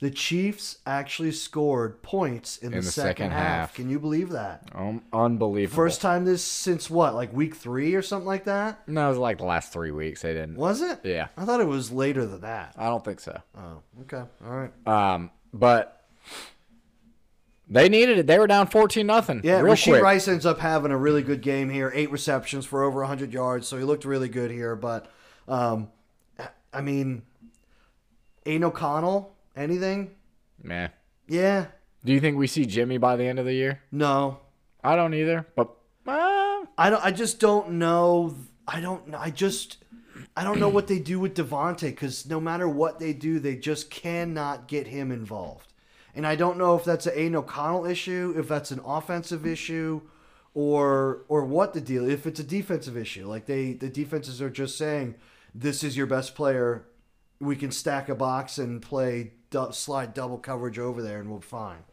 the 0.00 0.10
Chiefs 0.10 0.78
actually 0.86 1.32
scored 1.32 2.02
points 2.02 2.56
in, 2.56 2.70
the, 2.70 2.78
the 2.78 2.82
second, 2.84 3.08
second 3.10 3.30
half. 3.32 3.40
half. 3.42 3.74
Can 3.74 3.90
you 3.90 3.98
believe 3.98 4.30
that? 4.30 4.68
Um, 4.74 5.02
unbelievable. 5.12 5.76
First 5.76 6.00
time 6.00 6.24
this 6.24 6.42
since 6.42 6.88
what, 6.88 7.14
like 7.14 7.32
week 7.34 7.54
three 7.56 7.94
or 7.94 8.00
something 8.02 8.26
like 8.26 8.44
that? 8.44 8.88
No, 8.88 9.06
it 9.06 9.08
was 9.10 9.18
like 9.18 9.38
the 9.38 9.44
last 9.44 9.72
three 9.72 9.90
weeks. 9.90 10.22
They 10.22 10.32
didn't. 10.32 10.56
Was 10.56 10.80
it? 10.80 11.00
Yeah. 11.04 11.28
I 11.36 11.44
thought 11.44 11.60
it 11.60 11.66
was 11.68 11.92
later 11.92 12.24
than 12.24 12.40
that. 12.40 12.74
I 12.78 12.86
don't 12.88 13.04
think 13.04 13.20
so. 13.20 13.38
Oh, 13.58 13.82
okay. 14.02 14.22
All 14.46 14.50
right. 14.56 14.88
Um, 14.88 15.30
but 15.52 16.04
they 17.70 17.88
needed 17.88 18.18
it. 18.18 18.26
They 18.26 18.38
were 18.38 18.46
down 18.46 18.66
fourteen 18.66 19.06
nothing. 19.06 19.40
Yeah, 19.44 19.60
real 19.60 19.74
Rashee 19.74 19.90
quick. 19.92 20.02
Rice 20.02 20.26
ends 20.28 20.44
up 20.44 20.58
having 20.58 20.90
a 20.90 20.96
really 20.98 21.22
good 21.22 21.40
game 21.40 21.70
here. 21.70 21.90
Eight 21.94 22.10
receptions 22.10 22.66
for 22.66 22.82
over 22.82 23.00
100 23.00 23.32
yards, 23.32 23.68
so 23.68 23.78
he 23.78 23.84
looked 23.84 24.04
really 24.04 24.28
good 24.28 24.50
here. 24.50 24.74
But, 24.74 25.06
um, 25.46 25.88
I 26.72 26.80
mean, 26.80 27.22
Aidan 28.44 28.64
O'Connell, 28.64 29.34
anything? 29.56 30.10
Man, 30.62 30.90
Yeah, 31.28 31.66
do 32.04 32.12
you 32.12 32.20
think 32.20 32.36
we 32.36 32.46
see 32.46 32.66
Jimmy 32.66 32.98
by 32.98 33.16
the 33.16 33.24
end 33.24 33.38
of 33.38 33.46
the 33.46 33.54
year? 33.54 33.80
no. 33.90 34.40
I 34.82 34.96
don't 34.96 35.12
either. 35.12 35.46
But 35.54 35.68
uh, 36.06 36.64
I 36.78 36.88
don't. 36.88 37.04
I 37.04 37.10
just 37.10 37.38
don't 37.38 37.72
know. 37.72 38.34
I 38.66 38.80
don't. 38.80 39.14
I 39.14 39.28
just. 39.28 39.76
I 40.34 40.42
don't 40.42 40.58
know 40.58 40.70
what 40.70 40.86
they 40.86 40.98
do 40.98 41.20
with 41.20 41.34
Davante 41.34 41.82
because 41.82 42.24
no 42.24 42.40
matter 42.40 42.66
what 42.66 42.98
they 42.98 43.12
do, 43.12 43.38
they 43.40 43.56
just 43.56 43.90
cannot 43.90 44.68
get 44.68 44.86
him 44.86 45.12
involved. 45.12 45.69
And 46.14 46.26
I 46.26 46.36
don't 46.36 46.58
know 46.58 46.76
if 46.76 46.84
that's 46.84 47.06
an 47.06 47.12
Aidan 47.14 47.36
O'Connell 47.36 47.86
issue, 47.86 48.34
if 48.36 48.48
that's 48.48 48.70
an 48.70 48.80
offensive 48.84 49.46
issue, 49.46 50.02
or 50.54 51.22
or 51.28 51.44
what 51.44 51.72
the 51.74 51.80
deal. 51.80 52.08
If 52.08 52.26
it's 52.26 52.40
a 52.40 52.44
defensive 52.44 52.96
issue, 52.96 53.26
like 53.26 53.46
they 53.46 53.72
the 53.72 53.88
defenses 53.88 54.42
are 54.42 54.50
just 54.50 54.76
saying, 54.76 55.14
this 55.54 55.84
is 55.84 55.96
your 55.96 56.06
best 56.06 56.34
player. 56.34 56.86
We 57.40 57.56
can 57.56 57.70
stack 57.70 58.08
a 58.08 58.14
box 58.14 58.58
and 58.58 58.82
play 58.82 59.32
du- 59.50 59.72
slide 59.72 60.12
double 60.14 60.38
coverage 60.38 60.78
over 60.78 61.00
there, 61.02 61.20
and 61.20 61.30
we're 61.30 61.40
fine. 61.40 61.84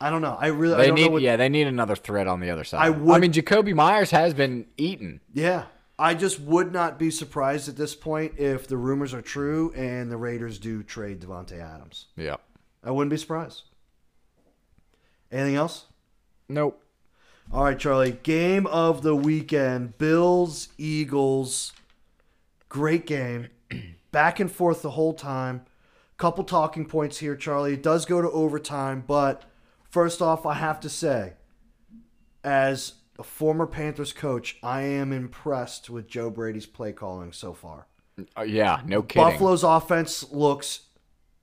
I 0.00 0.10
don't 0.10 0.22
know. 0.22 0.36
I 0.38 0.46
really. 0.48 0.74
I 0.74 0.78
they 0.78 0.86
don't 0.88 0.96
know 0.96 1.02
need 1.02 1.12
what, 1.12 1.22
yeah 1.22 1.36
they 1.36 1.48
need 1.48 1.66
another 1.66 1.96
threat 1.96 2.26
on 2.26 2.40
the 2.40 2.50
other 2.50 2.64
side. 2.64 2.80
I 2.80 2.90
would. 2.90 3.14
I 3.14 3.18
mean, 3.18 3.32
Jakobi 3.32 3.74
Meyers 3.74 4.10
has 4.10 4.34
been 4.34 4.66
eaten. 4.76 5.20
Yeah. 5.32 5.64
I 5.98 6.14
just 6.14 6.40
would 6.40 6.72
not 6.72 6.98
be 6.98 7.10
surprised 7.10 7.68
at 7.68 7.76
this 7.76 7.94
point 7.94 8.38
if 8.38 8.66
the 8.66 8.78
rumors 8.78 9.12
are 9.12 9.20
true 9.20 9.70
and 9.76 10.10
the 10.10 10.16
Raiders 10.16 10.58
do 10.58 10.82
trade 10.82 11.20
Davante 11.20 11.60
Adams. 11.60 12.06
Yeah. 12.16 12.36
I 12.82 12.90
wouldn't 12.90 13.10
be 13.10 13.16
surprised. 13.16 13.62
Anything 15.30 15.56
else? 15.56 15.86
Nope. 16.48 16.82
All 17.52 17.64
right, 17.64 17.78
Charlie. 17.78 18.18
Game 18.22 18.66
of 18.66 19.02
the 19.02 19.14
weekend 19.14 19.98
Bills, 19.98 20.68
Eagles. 20.78 21.72
Great 22.68 23.06
game. 23.06 23.48
Back 24.12 24.40
and 24.40 24.50
forth 24.50 24.82
the 24.82 24.90
whole 24.90 25.14
time. 25.14 25.62
Couple 26.16 26.44
talking 26.44 26.84
points 26.84 27.18
here, 27.18 27.34
Charlie. 27.34 27.74
It 27.74 27.82
does 27.82 28.04
go 28.04 28.20
to 28.20 28.30
overtime, 28.30 29.04
but 29.06 29.44
first 29.88 30.20
off, 30.20 30.44
I 30.44 30.54
have 30.54 30.78
to 30.80 30.88
say, 30.90 31.32
as 32.44 32.94
a 33.18 33.22
former 33.22 33.66
Panthers 33.66 34.12
coach, 34.12 34.58
I 34.62 34.82
am 34.82 35.12
impressed 35.12 35.88
with 35.88 36.08
Joe 36.08 36.28
Brady's 36.28 36.66
play 36.66 36.92
calling 36.92 37.32
so 37.32 37.54
far. 37.54 37.86
Uh, 38.36 38.42
yeah. 38.42 38.80
No 38.84 39.02
kidding. 39.02 39.30
Buffalo's 39.30 39.62
offense 39.62 40.30
looks 40.30 40.80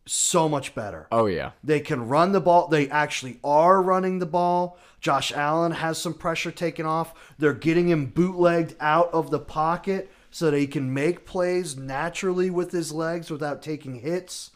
so 0.08 0.47
much 0.49 0.74
better. 0.74 1.08
Oh 1.12 1.26
yeah. 1.26 1.51
They 1.64 1.80
can 1.80 2.08
run 2.08 2.32
the 2.32 2.41
ball. 2.41 2.68
They 2.68 2.89
actually 2.89 3.39
are 3.43 3.82
running 3.82 4.20
the 4.20 4.26
ball. 4.26 4.78
Josh 4.99 5.32
Allen 5.32 5.74
has 5.74 5.97
some 5.97 6.14
pressure 6.14 6.51
taken 6.51 6.86
off. 6.86 7.14
They're 7.38 7.53
getting 7.53 7.89
him 7.89 8.08
bootlegged 8.08 8.76
out 8.80 9.14
of 9.14 9.30
the 9.30 9.39
pocket. 9.39 10.12
so 10.30 10.51
that 10.51 10.58
he 10.58 10.68
can 10.68 10.93
make 10.93 11.26
plays 11.26 11.78
naturally 11.78 12.49
with 12.49 12.72
his 12.72 12.91
legs 12.91 13.32
without 13.32 13.62
taking 13.62 13.95
hits. 14.01 14.51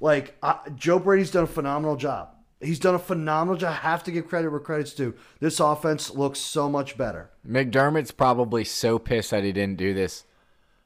Like 0.00 0.36
uh, 0.42 0.56
Joe 0.74 0.98
Brady's 0.98 1.30
done 1.30 1.44
a 1.44 1.46
phenomenal 1.46 1.96
job. 1.96 2.30
He's 2.60 2.78
done 2.78 2.94
a 2.94 2.98
phenomenal 2.98 3.56
job. 3.58 3.70
I 3.72 3.76
have 3.88 4.02
to 4.04 4.10
give 4.10 4.28
credit 4.28 4.50
where 4.50 4.60
credit's 4.60 4.92
due. 4.94 5.14
This 5.38 5.60
offense 5.60 6.10
looks 6.10 6.38
so 6.38 6.68
much 6.68 6.96
better. 6.96 7.30
McDermott's 7.46 8.10
probably 8.12 8.64
so 8.64 8.98
pissed 8.98 9.30
that 9.30 9.44
he 9.44 9.52
didn't 9.52 9.78
do 9.78 9.94
this 9.94 10.24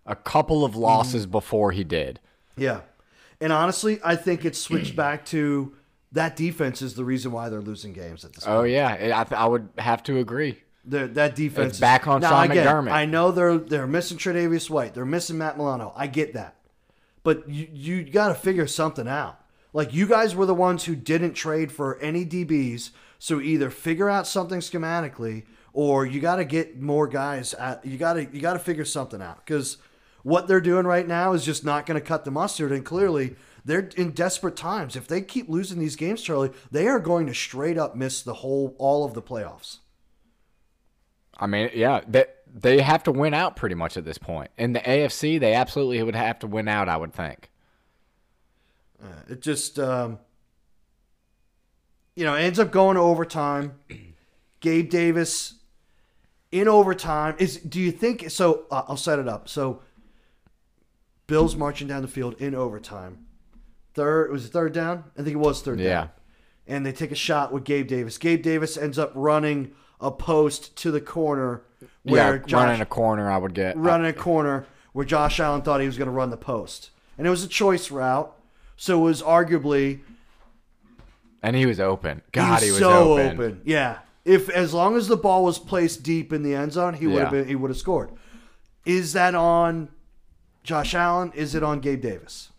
a 0.06 0.14
couple 0.16 0.64
of 0.64 0.76
losses 0.76 1.26
before 1.26 1.72
he 1.72 1.82
did. 1.84 2.20
Yeah. 2.56 2.80
And 3.44 3.52
honestly, 3.52 4.00
I 4.02 4.16
think 4.16 4.46
it's 4.46 4.58
switched 4.58 4.96
back 5.04 5.26
to 5.26 5.74
that 6.12 6.34
defense 6.34 6.80
is 6.80 6.94
the 6.94 7.04
reason 7.04 7.30
why 7.30 7.50
they're 7.50 7.60
losing 7.60 7.92
games 7.92 8.24
at 8.24 8.32
this 8.32 8.44
oh, 8.44 8.46
point. 8.46 8.58
Oh 8.58 8.62
yeah, 8.62 9.26
I, 9.30 9.34
I 9.34 9.46
would 9.46 9.68
have 9.76 10.02
to 10.04 10.18
agree. 10.18 10.62
The, 10.86 11.08
that 11.08 11.34
defense 11.34 11.72
It's 11.72 11.78
back 11.78 12.06
on 12.08 12.22
Sean 12.22 12.48
McDermott. 12.48 12.90
I 12.90 13.04
know 13.04 13.32
they're 13.32 13.58
they're 13.58 13.86
missing 13.86 14.16
Tre'Davious 14.16 14.70
White. 14.70 14.94
They're 14.94 15.04
missing 15.04 15.36
Matt 15.36 15.58
Milano. 15.58 15.92
I 15.94 16.06
get 16.06 16.32
that, 16.32 16.56
but 17.22 17.46
you 17.46 17.68
you 17.70 18.04
got 18.04 18.28
to 18.28 18.34
figure 18.34 18.66
something 18.66 19.06
out. 19.06 19.38
Like 19.74 19.92
you 19.92 20.06
guys 20.06 20.34
were 20.34 20.46
the 20.46 20.54
ones 20.54 20.84
who 20.84 20.96
didn't 20.96 21.34
trade 21.34 21.70
for 21.70 21.98
any 21.98 22.24
DBs, 22.24 22.92
so 23.18 23.42
either 23.42 23.68
figure 23.68 24.08
out 24.08 24.26
something 24.26 24.60
schematically, 24.60 25.44
or 25.74 26.06
you 26.06 26.18
got 26.18 26.36
to 26.36 26.46
get 26.46 26.80
more 26.80 27.06
guys. 27.06 27.52
At, 27.52 27.84
you 27.84 27.98
got 27.98 28.14
to 28.14 28.24
you 28.24 28.40
got 28.40 28.54
to 28.54 28.58
figure 28.58 28.86
something 28.86 29.20
out 29.20 29.44
because 29.44 29.76
what 30.24 30.48
they're 30.48 30.60
doing 30.60 30.86
right 30.86 31.06
now 31.06 31.32
is 31.32 31.44
just 31.44 31.64
not 31.64 31.86
going 31.86 32.00
to 32.00 32.04
cut 32.04 32.24
the 32.24 32.32
mustard. 32.32 32.72
And 32.72 32.84
clearly, 32.84 33.36
they're 33.64 33.90
in 33.96 34.10
desperate 34.10 34.56
times. 34.56 34.96
If 34.96 35.06
they 35.06 35.20
keep 35.22 35.48
losing 35.48 35.78
these 35.78 35.94
games, 35.94 36.20
Charlie, 36.20 36.50
they 36.72 36.88
are 36.88 36.98
going 36.98 37.26
to 37.28 37.34
straight 37.34 37.78
up 37.78 37.94
miss 37.94 38.22
the 38.22 38.34
whole 38.34 38.74
all 38.78 39.04
of 39.04 39.14
the 39.14 39.22
playoffs. 39.22 39.78
I 41.38 41.46
mean, 41.46 41.70
yeah, 41.72 42.00
they 42.08 42.24
they 42.52 42.80
have 42.80 43.02
to 43.04 43.12
win 43.12 43.34
out 43.34 43.54
pretty 43.54 43.74
much 43.74 43.96
at 43.96 44.04
this 44.04 44.18
point. 44.18 44.50
In 44.58 44.72
the 44.72 44.80
AFC, 44.80 45.38
they 45.38 45.54
absolutely 45.54 46.02
would 46.02 46.16
have 46.16 46.40
to 46.40 46.46
win 46.46 46.68
out. 46.68 46.88
I 46.88 46.96
would 46.96 47.12
think. 47.12 47.50
It 49.28 49.40
just, 49.42 49.78
um, 49.78 50.18
you 52.14 52.24
know, 52.24 52.34
ends 52.34 52.58
up 52.58 52.70
going 52.70 52.96
to 52.96 53.00
overtime. 53.00 53.74
Gabe 54.60 54.88
Davis 54.88 55.54
in 56.50 56.68
overtime 56.68 57.34
is. 57.38 57.58
Do 57.58 57.80
you 57.80 57.90
think 57.90 58.30
so? 58.30 58.64
Uh, 58.70 58.82
I'll 58.88 58.96
set 58.96 59.18
it 59.18 59.28
up. 59.28 59.48
So, 59.48 59.82
Bills 61.26 61.56
marching 61.56 61.88
down 61.88 62.02
the 62.02 62.08
field 62.08 62.34
in 62.38 62.54
overtime. 62.54 63.26
Third 63.94 64.30
was 64.30 64.46
it 64.46 64.52
third 64.52 64.72
down? 64.72 65.04
I 65.18 65.22
think 65.22 65.34
it 65.34 65.38
was 65.38 65.62
third 65.62 65.80
Yeah. 65.80 65.92
down. 65.92 66.10
And 66.66 66.86
they 66.86 66.92
take 66.92 67.12
a 67.12 67.16
shot 67.16 67.52
with 67.52 67.64
Gabe 67.64 67.86
Davis. 67.86 68.16
Gabe 68.18 68.42
Davis 68.42 68.76
ends 68.76 68.98
up 68.98 69.12
running 69.14 69.72
a 70.00 70.10
post 70.10 70.76
to 70.78 70.90
the 70.90 71.00
corner 71.00 71.62
where 72.02 72.36
yeah, 72.36 72.42
Josh 72.46 72.64
running 72.64 72.80
a 72.80 72.86
corner, 72.86 73.30
I 73.30 73.36
would 73.36 73.54
get. 73.54 73.76
Uh, 73.76 73.80
running 73.80 74.06
a 74.06 74.12
corner 74.12 74.66
where 74.92 75.04
Josh 75.04 75.40
Allen 75.40 75.62
thought 75.62 75.80
he 75.80 75.86
was 75.86 75.98
going 75.98 76.06
to 76.06 76.12
run 76.12 76.30
the 76.30 76.36
post. 76.36 76.90
And 77.18 77.26
it 77.26 77.30
was 77.30 77.44
a 77.44 77.48
choice 77.48 77.90
route. 77.90 78.34
So 78.76 79.00
it 79.00 79.02
was 79.02 79.22
arguably 79.22 80.00
and 81.44 81.54
he 81.54 81.66
was 81.66 81.78
open. 81.78 82.22
God, 82.32 82.62
he 82.62 82.70
was, 82.70 82.78
so 82.78 83.18
open. 83.18 83.60
Yeah. 83.64 83.98
If 84.24 84.48
as 84.48 84.72
long 84.72 84.96
as 84.96 85.08
the 85.08 85.16
ball 85.16 85.44
was 85.44 85.58
placed 85.58 86.02
deep 86.02 86.32
in 86.32 86.42
the 86.42 86.54
end 86.54 86.72
zone, 86.72 86.94
he 86.94 87.06
would 87.06 87.20
have 87.20 87.30
been 87.30 87.46
he 87.46 87.54
would 87.54 87.70
have 87.70 87.76
scored. 87.76 88.10
Is 88.86 89.12
that 89.12 89.34
on 89.34 89.90
Josh 90.64 90.94
Allen? 90.94 91.30
Is 91.34 91.54
it 91.54 91.62
on 91.62 91.78
Gabe 91.80 92.00
Davis? 92.00 92.50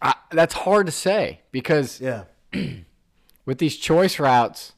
I, 0.00 0.14
that's 0.32 0.54
hard 0.54 0.86
to 0.86 0.92
say 0.92 1.40
because 1.52 2.00
Yeah. 2.00 2.24
with 3.46 3.58
these 3.58 3.76
choice 3.76 4.18
routes, 4.18 4.72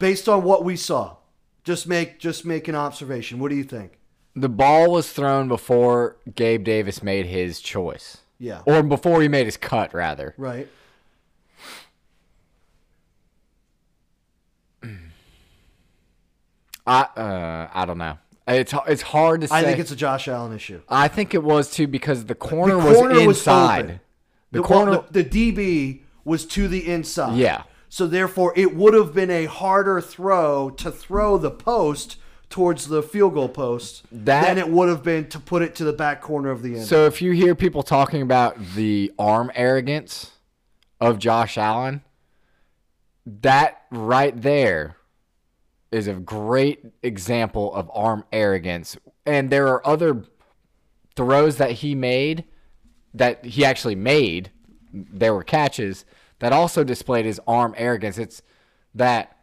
Based 0.00 0.28
on 0.28 0.42
what 0.42 0.64
we 0.64 0.74
saw. 0.76 1.16
Just 1.62 1.86
make 1.86 2.18
just 2.18 2.44
make 2.44 2.66
an 2.68 2.74
observation. 2.74 3.38
What 3.38 3.50
do 3.50 3.54
you 3.54 3.64
think? 3.64 3.98
the 4.36 4.48
ball 4.48 4.90
was 4.90 5.12
thrown 5.12 5.46
before 5.46 6.16
Gabe 6.34 6.64
Davis 6.64 7.04
made 7.04 7.26
his 7.26 7.60
choice, 7.60 8.18
Yeah. 8.40 8.62
or 8.66 8.82
before 8.82 9.22
he 9.22 9.28
made 9.28 9.46
his 9.46 9.56
cut, 9.56 9.94
rather. 9.94 10.34
Right. 10.36 10.66
I 16.86 17.00
uh, 17.02 17.68
I 17.72 17.86
don't 17.86 17.98
know. 17.98 18.18
It's 18.46 18.74
it's 18.86 19.02
hard 19.02 19.40
to 19.40 19.48
say. 19.48 19.54
I 19.56 19.62
think 19.62 19.78
it's 19.78 19.90
a 19.90 19.96
Josh 19.96 20.28
Allen 20.28 20.54
issue. 20.54 20.82
I 20.88 21.08
think 21.08 21.32
it 21.34 21.42
was 21.42 21.70
too 21.70 21.86
because 21.86 22.26
the 22.26 22.34
corner, 22.34 22.74
The 22.74 22.86
was 22.86 22.96
corner 22.98 23.14
was 23.26 23.38
inside. 23.38 23.84
open. 23.84 24.00
the, 24.50 24.58
The, 24.58 24.64
corner, 24.64 24.90
well, 24.90 25.06
the, 25.10 25.22
the 25.22 25.52
DB 25.52 26.02
was 26.24 26.44
to 26.46 26.68
the 26.68 26.86
inside. 26.86 27.36
Yeah. 27.38 27.62
So 27.88 28.06
therefore, 28.06 28.52
it 28.56 28.74
would 28.76 28.92
have 28.92 29.14
been 29.14 29.30
a 29.30 29.46
harder 29.46 30.00
throw 30.00 30.68
to 30.70 30.90
throw 30.90 31.38
the 31.38 31.50
post 31.50 32.16
towards 32.50 32.88
the 32.88 33.02
field 33.02 33.34
goal 33.34 33.48
post 33.48 34.02
That- 34.12 34.44
than 34.46 34.58
it 34.58 34.68
would 34.68 34.88
have 34.88 35.02
been 35.02 35.28
to 35.30 35.38
put 35.38 35.62
it 35.62 35.74
to 35.76 35.84
the 35.84 35.92
back 35.92 36.20
corner 36.20 36.50
of 36.50 36.62
the 36.62 36.74
end. 36.76 36.84
So 36.86 37.06
if 37.06 37.22
you 37.22 37.32
hear 37.32 37.54
people 37.54 37.82
talking 37.82 38.20
about 38.20 38.56
the 38.74 39.10
arm 39.18 39.50
arrogance 39.54 40.32
of 41.00 41.18
Josh 41.18 41.56
Allen, 41.56 42.02
that 43.26 43.82
right 43.90 44.40
there 44.40 44.96
is 45.94 46.08
a 46.08 46.14
great 46.14 46.84
example 47.02 47.72
of 47.74 47.90
arm 47.94 48.24
arrogance. 48.32 48.96
And 49.24 49.50
there 49.50 49.68
are 49.68 49.86
other 49.86 50.24
throws 51.16 51.56
that 51.58 51.70
he 51.72 51.94
made 51.94 52.44
that 53.14 53.44
he 53.44 53.64
actually 53.64 53.94
made. 53.94 54.50
There 54.92 55.32
were 55.32 55.44
catches 55.44 56.04
that 56.40 56.52
also 56.52 56.82
displayed 56.82 57.24
his 57.24 57.40
arm 57.46 57.74
arrogance. 57.76 58.18
It's 58.18 58.42
that, 58.94 59.38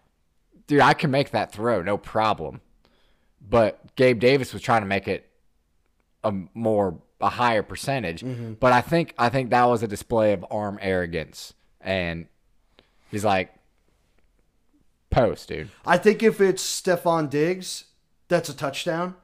dude, 0.68 0.82
I 0.82 0.94
can 0.94 1.10
make 1.10 1.32
that 1.32 1.52
throw, 1.52 1.82
no 1.82 1.98
problem. 1.98 2.62
But 3.42 3.96
Gabe 3.96 4.20
Davis 4.20 4.54
was 4.54 4.62
trying 4.62 4.82
to 4.82 4.88
make 4.88 5.08
it 5.08 5.30
a 6.24 6.34
more 6.54 7.00
a 7.22 7.30
higher 7.30 7.64
percentage. 7.64 8.22
Mm-hmm. 8.22 8.54
But 8.54 8.74
I 8.74 8.82
think 8.82 9.14
I 9.18 9.30
think 9.30 9.50
that 9.52 9.64
was 9.66 9.84
a 9.84 9.88
display 9.88 10.34
of 10.34 10.46
arm 10.52 10.78
arrogance, 10.82 11.54
and 11.80 12.28
he's 13.10 13.24
like, 13.24 13.54
post, 15.12 15.50
dude. 15.50 15.70
I 15.86 15.98
think 15.98 16.24
if 16.24 16.42
it's 16.42 16.64
Stefon 16.64 17.30
Diggs, 17.30 17.86
that's 18.28 18.50
a 18.50 18.56
touchdown 18.56 19.16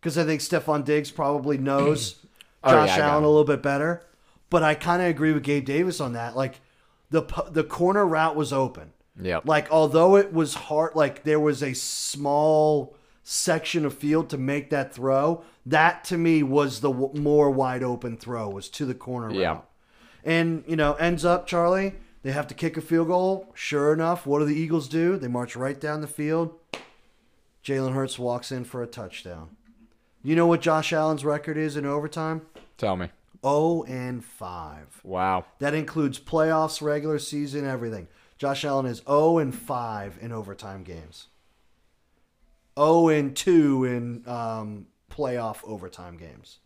because 0.00 0.16
I 0.16 0.24
think 0.24 0.40
Stefon 0.40 0.84
Diggs 0.84 1.10
probably 1.10 1.58
knows 1.58 2.16
Oh, 2.62 2.72
Josh 2.72 2.98
yeah, 2.98 3.08
Allen 3.08 3.24
a 3.24 3.28
little 3.28 3.44
bit 3.44 3.62
better. 3.62 4.02
But 4.50 4.62
I 4.62 4.74
kind 4.74 5.00
of 5.00 5.08
agree 5.08 5.32
with 5.32 5.42
Gabe 5.42 5.64
Davis 5.64 5.98
on 6.00 6.12
that. 6.12 6.36
Like 6.36 6.60
the 7.10 7.22
the 7.50 7.64
corner 7.64 8.06
route 8.06 8.36
was 8.36 8.52
open. 8.52 8.92
Yeah. 9.20 9.40
Like 9.44 9.70
although 9.72 10.16
it 10.16 10.32
was 10.32 10.54
hard, 10.54 10.94
like 10.94 11.22
there 11.24 11.40
was 11.40 11.62
a 11.62 11.72
small 11.74 12.94
section 13.22 13.84
of 13.86 13.94
field 13.94 14.28
to 14.30 14.38
make 14.38 14.70
that 14.70 14.92
throw. 14.94 15.42
That 15.66 16.04
to 16.04 16.18
me 16.18 16.42
was 16.42 16.80
the 16.80 16.90
w- 16.92 17.18
more 17.20 17.50
wide 17.50 17.82
open 17.82 18.16
throw 18.16 18.48
was 18.48 18.68
to 18.70 18.84
the 18.84 18.94
corner 18.94 19.32
Yeah. 19.32 19.48
route. 19.52 19.68
And 20.24 20.64
you 20.66 20.76
know 20.76 20.94
ends 20.94 21.24
up 21.24 21.46
Charlie. 21.46 21.94
They 22.22 22.32
have 22.32 22.46
to 22.48 22.54
kick 22.54 22.76
a 22.76 22.82
field 22.82 23.08
goal. 23.08 23.50
Sure 23.54 23.92
enough, 23.92 24.26
what 24.26 24.40
do 24.40 24.44
the 24.44 24.54
Eagles 24.54 24.88
do? 24.88 25.16
They 25.16 25.28
march 25.28 25.56
right 25.56 25.80
down 25.80 26.00
the 26.00 26.06
field. 26.06 26.54
Jalen 27.64 27.94
Hurts 27.94 28.18
walks 28.18 28.52
in 28.52 28.64
for 28.64 28.82
a 28.82 28.86
touchdown. 28.86 29.56
You 30.22 30.36
know 30.36 30.46
what 30.46 30.60
Josh 30.60 30.92
Allen's 30.92 31.24
record 31.24 31.56
is 31.56 31.76
in 31.76 31.86
overtime? 31.86 32.42
Tell 32.76 32.96
me. 32.96 33.08
0 33.42 33.84
and 33.84 34.22
5. 34.22 35.00
Wow. 35.02 35.46
That 35.60 35.74
includes 35.74 36.20
playoffs, 36.20 36.82
regular 36.82 37.18
season, 37.18 37.66
everything. 37.66 38.08
Josh 38.36 38.64
Allen 38.64 38.86
is 38.86 39.02
0 39.06 39.38
and 39.38 39.54
5 39.54 40.18
in 40.20 40.32
overtime 40.32 40.82
games. 40.82 41.28
0 42.78 43.08
and 43.08 43.34
2 43.34 43.84
in 43.84 44.22
um, 44.26 44.86
playoff 45.10 45.58
overtime 45.64 46.16
games. 46.16 46.58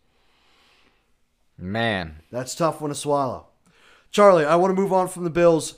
Man, 1.57 2.21
That's 2.31 2.55
tough 2.55 2.81
one 2.81 2.89
to 2.89 2.95
swallow. 2.95 3.47
Charlie, 4.15 4.45
I 4.45 4.55
want 4.55 4.73
to 4.73 4.81
move 4.81 4.93
on 4.93 5.09
from 5.09 5.25
the 5.25 5.29
Bills. 5.29 5.75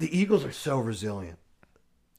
The 0.00 0.18
Eagles 0.18 0.44
are 0.44 0.50
so 0.50 0.80
resilient. 0.80 1.38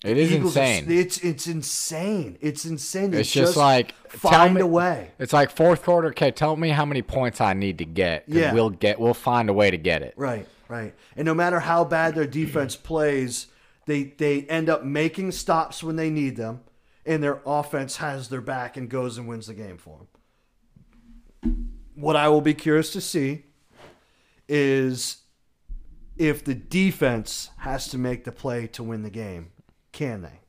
it 0.05 0.17
is 0.17 0.31
Eagles 0.31 0.55
are- 0.55 0.63
insane. 0.63 0.97
it's 0.97 1.17
it's 1.17 1.45
insane. 1.47 2.37
It's 2.39 2.63
insane. 2.63 3.11
They 3.11 3.19
It's 3.19 3.33
just 3.33 3.57
like, 3.57 3.93
tell 4.11 4.31
find 4.31 4.53
me- 4.55 4.61
a 4.61 4.65
way. 4.65 5.11
It's 5.19 5.33
like 5.33 5.51
fourth 5.51 5.83
quarter. 5.83 6.07
Okay, 6.09 6.31
tell 6.31 6.55
me 6.55 6.69
how 6.69 6.85
many 6.85 7.01
points 7.01 7.41
I 7.41 7.51
need 7.51 7.79
to 7.79 7.85
get. 7.85 8.23
Yeah. 8.27 8.53
we'll 8.53 8.69
get. 8.69 8.97
We'll 8.97 9.13
find 9.13 9.49
a 9.49 9.53
way 9.53 9.71
to 9.71 9.77
get 9.77 10.01
it. 10.03 10.13
Right, 10.15 10.47
right. 10.69 10.93
And 11.17 11.25
no 11.25 11.33
matter 11.33 11.59
how 11.59 11.83
bad 11.83 12.15
their 12.15 12.25
defense 12.25 12.77
plays, 12.77 13.47
they 13.87 14.03
they 14.17 14.43
end 14.43 14.69
up 14.69 14.85
making 14.85 15.33
stops 15.33 15.83
when 15.83 15.97
they 15.97 16.09
need 16.09 16.37
them, 16.37 16.61
and 17.05 17.21
their 17.21 17.41
offense 17.45 17.97
has 17.97 18.29
their 18.29 18.39
back 18.39 18.77
and 18.77 18.89
goes 18.89 19.17
and 19.17 19.27
wins 19.27 19.47
the 19.47 19.53
game 19.53 19.77
for 19.77 20.07
them. 21.43 21.71
What 21.93 22.15
I 22.15 22.29
will 22.29 22.39
be 22.41 22.53
curious 22.53 22.93
to 22.93 23.01
see 23.01 23.43
is 24.47 25.17
if 26.17 26.43
the 26.43 26.55
defense 26.55 27.49
has 27.57 27.87
to 27.89 27.97
make 27.97 28.23
the 28.23 28.31
play 28.31 28.67
to 28.67 28.83
win 28.83 29.03
the 29.03 29.09
game, 29.09 29.51
can 29.91 30.21
they? 30.21 30.39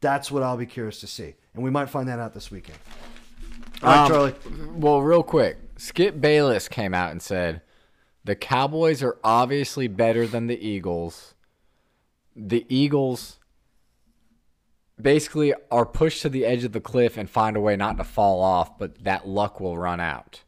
That's 0.00 0.30
what 0.30 0.42
I'll 0.42 0.56
be 0.56 0.66
curious 0.66 1.00
to 1.00 1.06
see, 1.06 1.34
and 1.54 1.62
we 1.62 1.70
might 1.70 1.88
find 1.88 2.08
that 2.08 2.18
out 2.18 2.34
this 2.34 2.50
weekend. 2.50 2.78
All 3.82 3.88
right, 3.88 4.02
Um, 4.04 4.08
Charlie. 4.10 4.34
Well, 4.74 5.00
real 5.02 5.22
quick, 5.22 5.58
Skip 5.76 6.20
Bayless 6.20 6.68
came 6.68 6.92
out 6.94 7.10
and 7.12 7.22
said 7.22 7.62
the 8.24 8.34
Cowboys 8.34 9.02
are 9.02 9.16
obviously 9.24 9.88
better 9.88 10.26
than 10.26 10.46
the 10.48 10.60
Eagles. 10.60 11.34
The 12.34 12.66
Eagles 12.68 13.38
basically 15.00 15.52
are 15.70 15.86
pushed 15.86 16.22
to 16.22 16.28
the 16.28 16.44
edge 16.44 16.64
of 16.64 16.72
the 16.72 16.80
cliff 16.80 17.16
and 17.16 17.28
find 17.28 17.56
a 17.56 17.60
way 17.60 17.76
not 17.76 17.96
to 17.96 18.04
fall 18.04 18.40
off, 18.40 18.78
but 18.78 19.02
that 19.04 19.26
luck 19.26 19.60
will 19.60 19.76
run 19.78 20.00
out. 20.00 20.42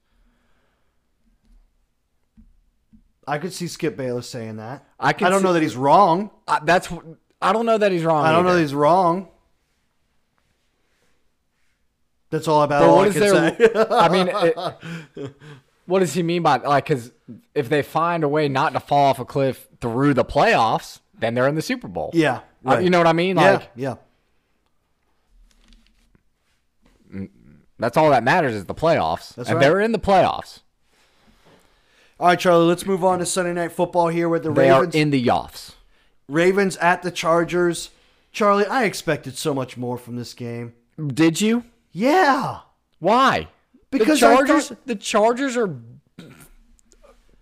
I 3.27 3.39
could 3.39 3.53
see 3.53 3.67
Skip 3.69 3.97
Bayless 3.97 4.29
saying 4.29 4.57
that. 4.57 4.87
I 5.01 5.13
can 5.13 5.31
don't 5.31 5.41
see- 5.41 5.45
know 5.45 5.53
that 5.55 5.63
he's 5.63 5.77
wrong. 5.77 6.31
I, 6.47 6.61
that's 6.63 6.89
I 7.41 7.53
don't 7.53 7.67
know 7.67 7.79
that 7.79 7.91
he's 7.93 8.05
wrong. 8.05 8.25
I 8.25 8.33
don't 8.33 8.45
know 8.45 8.55
that 8.55 8.61
he's 8.61 8.75
wrong. 8.75 9.29
That's 12.31 12.49
all 12.49 12.63
about 12.63 12.81
But 12.81 12.89
all 12.89 12.97
what 12.97 13.05
I 13.05 13.09
is 13.09 13.15
there? 13.15 13.93
I 13.93 14.09
mean, 14.09 14.29
it, 15.17 15.35
what 15.87 16.01
does 16.01 16.15
he 16.15 16.23
mean 16.23 16.43
by 16.43 16.57
like? 16.57 16.85
Because 16.85 17.13
if 17.55 17.69
they 17.69 17.83
find 17.83 18.25
a 18.25 18.29
way 18.29 18.49
not 18.49 18.73
to 18.73 18.81
fall 18.81 19.05
off 19.07 19.19
a 19.21 19.25
cliff 19.25 19.69
through 19.81 20.15
the 20.15 20.25
playoffs, 20.25 21.01
then 21.19 21.35
they're 21.35 21.47
in 21.49 21.55
the 21.55 21.63
Super 21.63 21.87
Bowl. 21.89 22.11
yeah, 22.13 22.41
right. 22.63 22.83
you 22.83 22.91
know 22.91 22.99
what 22.99 23.07
I 23.07 23.13
mean? 23.13 23.37
yeah, 23.37 23.63
yeah. 23.77 23.95
Mm, 27.13 27.31
that's 27.79 27.97
all 27.97 28.11
that 28.11 28.25
matters 28.25 28.55
is 28.55 28.65
the 28.65 28.75
playoffs, 28.75 29.35
That's 29.37 29.49
and 29.49 29.59
right. 29.59 29.65
they're 29.65 29.81
in 29.81 29.93
the 29.93 29.99
playoffs. 30.01 30.61
All 32.21 32.29
right, 32.29 32.39
Charlie. 32.39 32.67
Let's 32.67 32.87
move 32.87 33.05
on 33.05 33.19
to 33.19 33.27
Sunday 33.27 33.53
Night 33.53 33.73
Football 33.73 34.09
here 34.09 34.29
with 34.29 34.45
the 34.45 34.53
They 34.53 34.71
Ravens. 34.71 34.95
are 34.95 34.99
in 34.99 35.11
the 35.11 35.31
offs. 35.31 35.73
Ravens 36.29 36.77
at 36.79 37.03
the 37.03 37.11
Chargers. 37.11 37.91
Charlie, 38.33 38.67
I 38.67 38.85
expected 38.85 39.37
so 39.37 39.53
much 39.55 39.77
more 39.77 39.99
from 39.99 40.17
this 40.17 40.33
game. 40.35 40.75
Did 41.07 41.41
you? 41.41 41.65
Yeah, 41.93 42.61
Why? 42.99 43.49
Because 43.91 44.19
the 44.21 44.27
Chargers. 44.27 44.69
thought- 44.69 44.87
the 44.87 44.97
Chargers 44.97 45.57
are, 45.57 45.77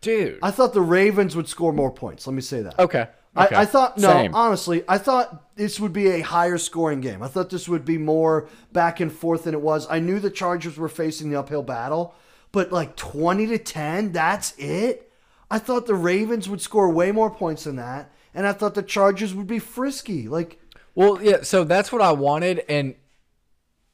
dude. 0.01 0.39
I 0.43 0.51
thought 0.51 0.75
the 0.75 0.83
Ravens 0.83 1.35
would 1.37 1.49
score 1.49 1.73
more 1.73 1.91
points. 1.91 2.27
Let 2.27 2.35
me 2.35 2.43
say 2.43 2.61
that. 2.63 2.79
okay. 2.79 3.07
okay. 3.37 3.55
I, 3.55 3.63
I 3.63 3.65
thought 3.65 3.97
no, 3.97 4.09
Same. 4.11 4.35
honestly, 4.35 4.85
I 4.89 4.99
thought 4.99 5.57
this 5.57 5.81
would 5.81 5.93
be 5.95 6.09
a 6.09 6.21
higher 6.21 6.59
scoring 6.59 7.01
game. 7.01 7.23
I 7.23 7.29
thought 7.29 7.49
this 7.49 7.69
would 7.69 7.85
be 7.87 7.97
more 7.97 8.49
back 8.73 9.01
and 9.01 9.11
forth 9.11 9.45
than 9.45 9.55
it 9.55 9.61
was. 9.63 9.87
I 9.89 9.99
knew 10.01 10.19
the 10.21 10.29
Chargers 10.31 10.77
were 10.77 10.89
facing 10.91 11.31
the 11.31 11.39
uphill 11.39 11.63
battle, 11.63 12.15
but 12.53 12.71
like 12.71 12.97
twenty 12.97 13.47
to 13.49 13.59
ten, 13.59 14.13
that's 14.13 14.55
it. 14.59 15.11
I 15.51 15.59
thought 15.59 15.87
the 15.87 15.95
Ravens 15.95 16.49
would 16.49 16.61
score 16.61 16.89
way 16.89 17.13
more 17.13 17.31
points 17.31 17.65
than 17.65 17.77
that, 17.77 18.11
and 18.35 18.47
I 18.47 18.53
thought 18.53 18.75
the 18.75 18.83
Chargers 18.83 19.35
would 19.35 19.47
be 19.47 19.59
frisky. 19.59 20.29
Like, 20.29 20.59
Well, 20.95 21.23
yeah, 21.23 21.43
so 21.43 21.65
that's 21.65 21.93
what 21.93 22.01
I 22.01 22.13
wanted 22.13 22.65
and 22.69 22.95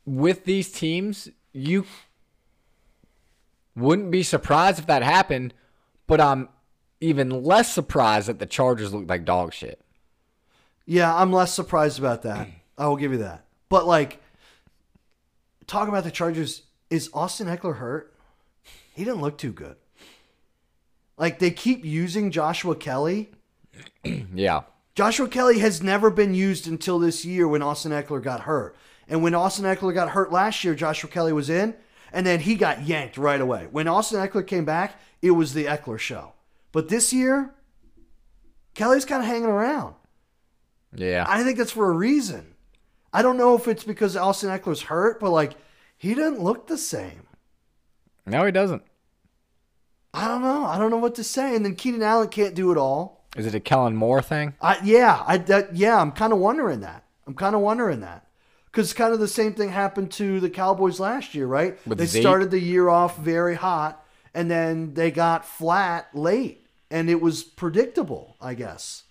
with 0.04 0.44
these 0.44 0.72
teams, 0.72 1.28
you 1.52 1.84
wouldn't 3.76 4.11
be 4.11 4.22
surprised 4.22 4.78
if 4.78 4.86
that 4.86 5.02
happened, 5.02 5.52
but 6.06 6.20
I'm 6.20 6.48
even 7.00 7.44
less 7.44 7.72
surprised 7.72 8.28
that 8.28 8.38
the 8.38 8.46
Chargers 8.46 8.94
look 8.94 9.09
like 9.09 9.24
dog 9.24 9.52
shit. 9.52 9.80
yeah, 10.86 11.14
I'm 11.14 11.30
less 11.32 11.52
surprised 11.52 11.98
about 11.98 12.22
that. 12.22 12.48
I 12.78 12.86
will 12.86 12.96
give 12.96 13.12
you 13.12 13.18
that. 13.18 13.44
But 13.68 13.86
like, 13.86 14.22
talking 15.66 15.90
about 15.90 16.04
the 16.04 16.11
Chargers, 16.11 16.62
is 16.88 17.11
Austin 17.12 17.46
Ekeler 17.46 17.76
hurt? 17.76 18.14
He 18.99 19.05
didn't 19.05 19.20
look 19.20 19.38
too 19.38 19.53
good. 19.53 19.76
Like 21.16 21.38
they 21.38 21.53
keep 21.53 21.84
using 21.84 22.32
Joshua 22.32 22.74
Kelley. 22.74 23.30
Yeah. 24.34 24.62
Joshua 24.96 25.28
Kelley 25.28 25.61
has 25.61 25.82
never 25.82 26.11
been 26.11 26.34
used 26.34 26.66
until 26.66 26.99
this 26.99 27.24
year 27.24 27.46
when 27.46 27.62
Austin 27.62 27.92
Ekeler 27.92 28.20
got 28.20 28.40
hurt. 28.40 28.74
And 29.07 29.22
when 29.22 29.34
Austin 29.34 29.64
Ekeler 29.64 29.94
got 29.94 30.11
hurt 30.11 30.32
last 30.32 30.64
year, 30.64 30.74
Joshua 30.74 31.09
Kelley 31.09 31.32
was 31.32 31.49
in, 31.49 31.76
and 32.12 32.26
then 32.26 32.40
he 32.40 32.57
got 32.57 32.82
yanked 32.82 33.16
right 33.16 33.40
away. 33.40 33.68
When 33.70 33.86
Austin 33.86 34.18
Ekeler 34.18 34.44
came 34.44 34.64
back, 34.64 35.01
it 35.22 35.30
was 35.30 35.55
the 35.55 35.66
Ekeler 35.66 35.99
show. 36.01 36.32
But 36.72 36.88
this 36.88 37.12
year, 37.12 37.55
Kelley's 38.74 39.05
kind 39.05 39.22
of 39.22 39.28
hanging 39.28 39.46
around. 39.46 39.94
Yeah. 40.92 41.24
I 41.28 41.44
think 41.44 41.59
that's 41.59 41.70
for 41.70 41.88
a 41.88 41.94
reason. 41.94 42.55
I 43.12 43.22
don't 43.22 43.36
know 43.36 43.55
if 43.55 43.68
it's 43.68 43.84
because 43.84 44.16
Austin 44.16 44.51
Ekeler's 44.51 44.82
hurt, 44.82 45.20
but 45.20 45.30
like 45.30 45.53
he 45.96 46.14
didn't 46.14 46.42
look 46.42 46.66
the 46.66 46.78
same. 46.78 47.28
No, 48.29 48.45
he 48.45 48.53
doesn't. 48.53 48.83
I 50.14 50.26
don't 50.26 50.43
know. 50.43 50.64
I 50.64 50.79
don't 50.79 50.91
know 50.91 50.97
what 50.97 51.14
to 51.16 51.24
say. 51.24 51.55
And 51.55 51.64
then 51.64 51.74
Keenan 51.74 52.03
Allen 52.03 52.29
can't 52.29 52.55
do 52.55 52.72
it 52.72 52.79
all. 52.79 53.26
Is 53.37 53.47
it 53.47 53.55
a 53.55 53.61
Kellen 53.61 53.95
Moore 53.95 54.22
thing? 54.22 54.55
I 54.61 54.79
yeah, 54.83 55.22
I 55.26 55.37
that, 55.39 55.76
yeah, 55.76 56.01
I'm 56.01 56.12
kind 56.12 56.33
of 56.33 56.39
wondering 56.39 56.81
that. 56.81 57.05
I'm 57.26 57.35
kind 57.35 57.55
of 57.55 57.61
wondering 57.61 58.01
that 58.01 58.26
because 58.66 58.93
kind 58.95 59.12
of 59.12 59.20
the 59.20 59.29
same 59.29 59.53
thing 59.53 59.68
happened 59.68 60.11
to 60.12 60.41
the 60.41 60.49
Cowboys 60.49 60.99
last 60.99 61.35
year, 61.35 61.47
right? 61.47 61.79
With 61.87 61.99
they 61.99 62.07
Zeke? 62.07 62.22
started 62.22 62.51
the 62.51 62.59
year 62.59 62.89
off 62.89 63.18
very 63.18 63.55
hot, 63.55 64.03
and 64.35 64.51
then 64.51 64.95
they 64.95 65.11
got 65.11 65.45
flat 65.45 66.09
late, 66.14 66.66
and 66.91 67.11
it 67.11 67.20
was 67.20 67.45
predictable, 67.45 68.37
I 68.41 68.55
guess. 68.55 69.05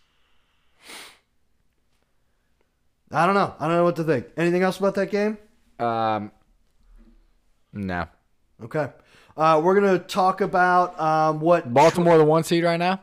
I 3.11 3.26
don't 3.26 3.36
know. 3.36 3.53
I 3.59 3.68
don't 3.68 3.78
know 3.78 3.84
what 3.84 3.95
to 3.97 4.03
think. 4.03 4.28
Anything 4.36 4.63
else 4.63 4.80
about 4.80 4.95
that 4.95 5.11
game? 5.11 5.38
Um 5.80 6.32
No. 7.72 8.07
Okay. 8.63 8.89
Uh, 9.38 9.61
we're 9.63 9.75
gonna 9.75 9.99
talk 9.99 10.41
about 10.41 10.99
um, 10.99 11.39
what 11.39 11.71
Baltimore 11.71 12.17
the 12.17 12.25
one 12.25 12.43
seed 12.43 12.63
right 12.63 12.77
now? 12.77 13.01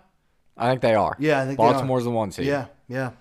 I 0.57 0.69
think 0.69 0.83
they 0.83 0.95
are. 0.95 1.17
Yeah, 1.19 1.41
I 1.41 1.47
think 1.47 1.59
they 1.59 1.65
are. 1.65 1.73
Baltimore's 1.73 2.05
the 2.05 2.11
one 2.11 2.31
seed. 2.31 2.47
Yeah, 2.47 2.67
yeah. 2.89 3.13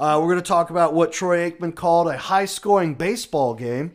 Uh, 0.00 0.18
we're 0.18 0.28
going 0.28 0.38
to 0.42 0.48
talk 0.48 0.70
about 0.70 0.94
what 0.94 1.12
Troy 1.12 1.50
Aikman 1.50 1.74
called 1.74 2.08
a 2.08 2.16
high 2.16 2.46
scoring 2.46 2.94
baseball 2.94 3.52
game. 3.52 3.94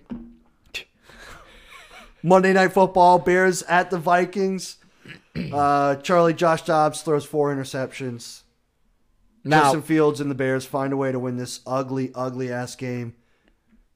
Monday 2.24 2.53
Night 2.53 2.74
Football, 2.74 3.18
Bears 3.18 3.63
at 3.63 3.89
the 3.89 3.97
Vikings. 3.97 4.78
Uh, 5.51 5.95
Charlie 5.95 6.36
Josh 6.36 6.61
Dobbs 6.61 7.01
throws 7.01 7.26
four 7.26 7.53
interceptions. 7.53 8.43
Now, 9.43 9.63
Justin 9.63 9.82
Fields 9.82 10.22
and 10.22 10.30
the 10.30 10.36
Bears 10.36 10.66
find 10.66 10.93
a 10.93 10.97
way 10.97 11.11
to 11.11 11.18
win 11.18 11.38
this 11.38 11.61
ugly, 11.66 12.11
ugly 12.13 12.51
ass 12.51 12.76
game. 12.76 13.16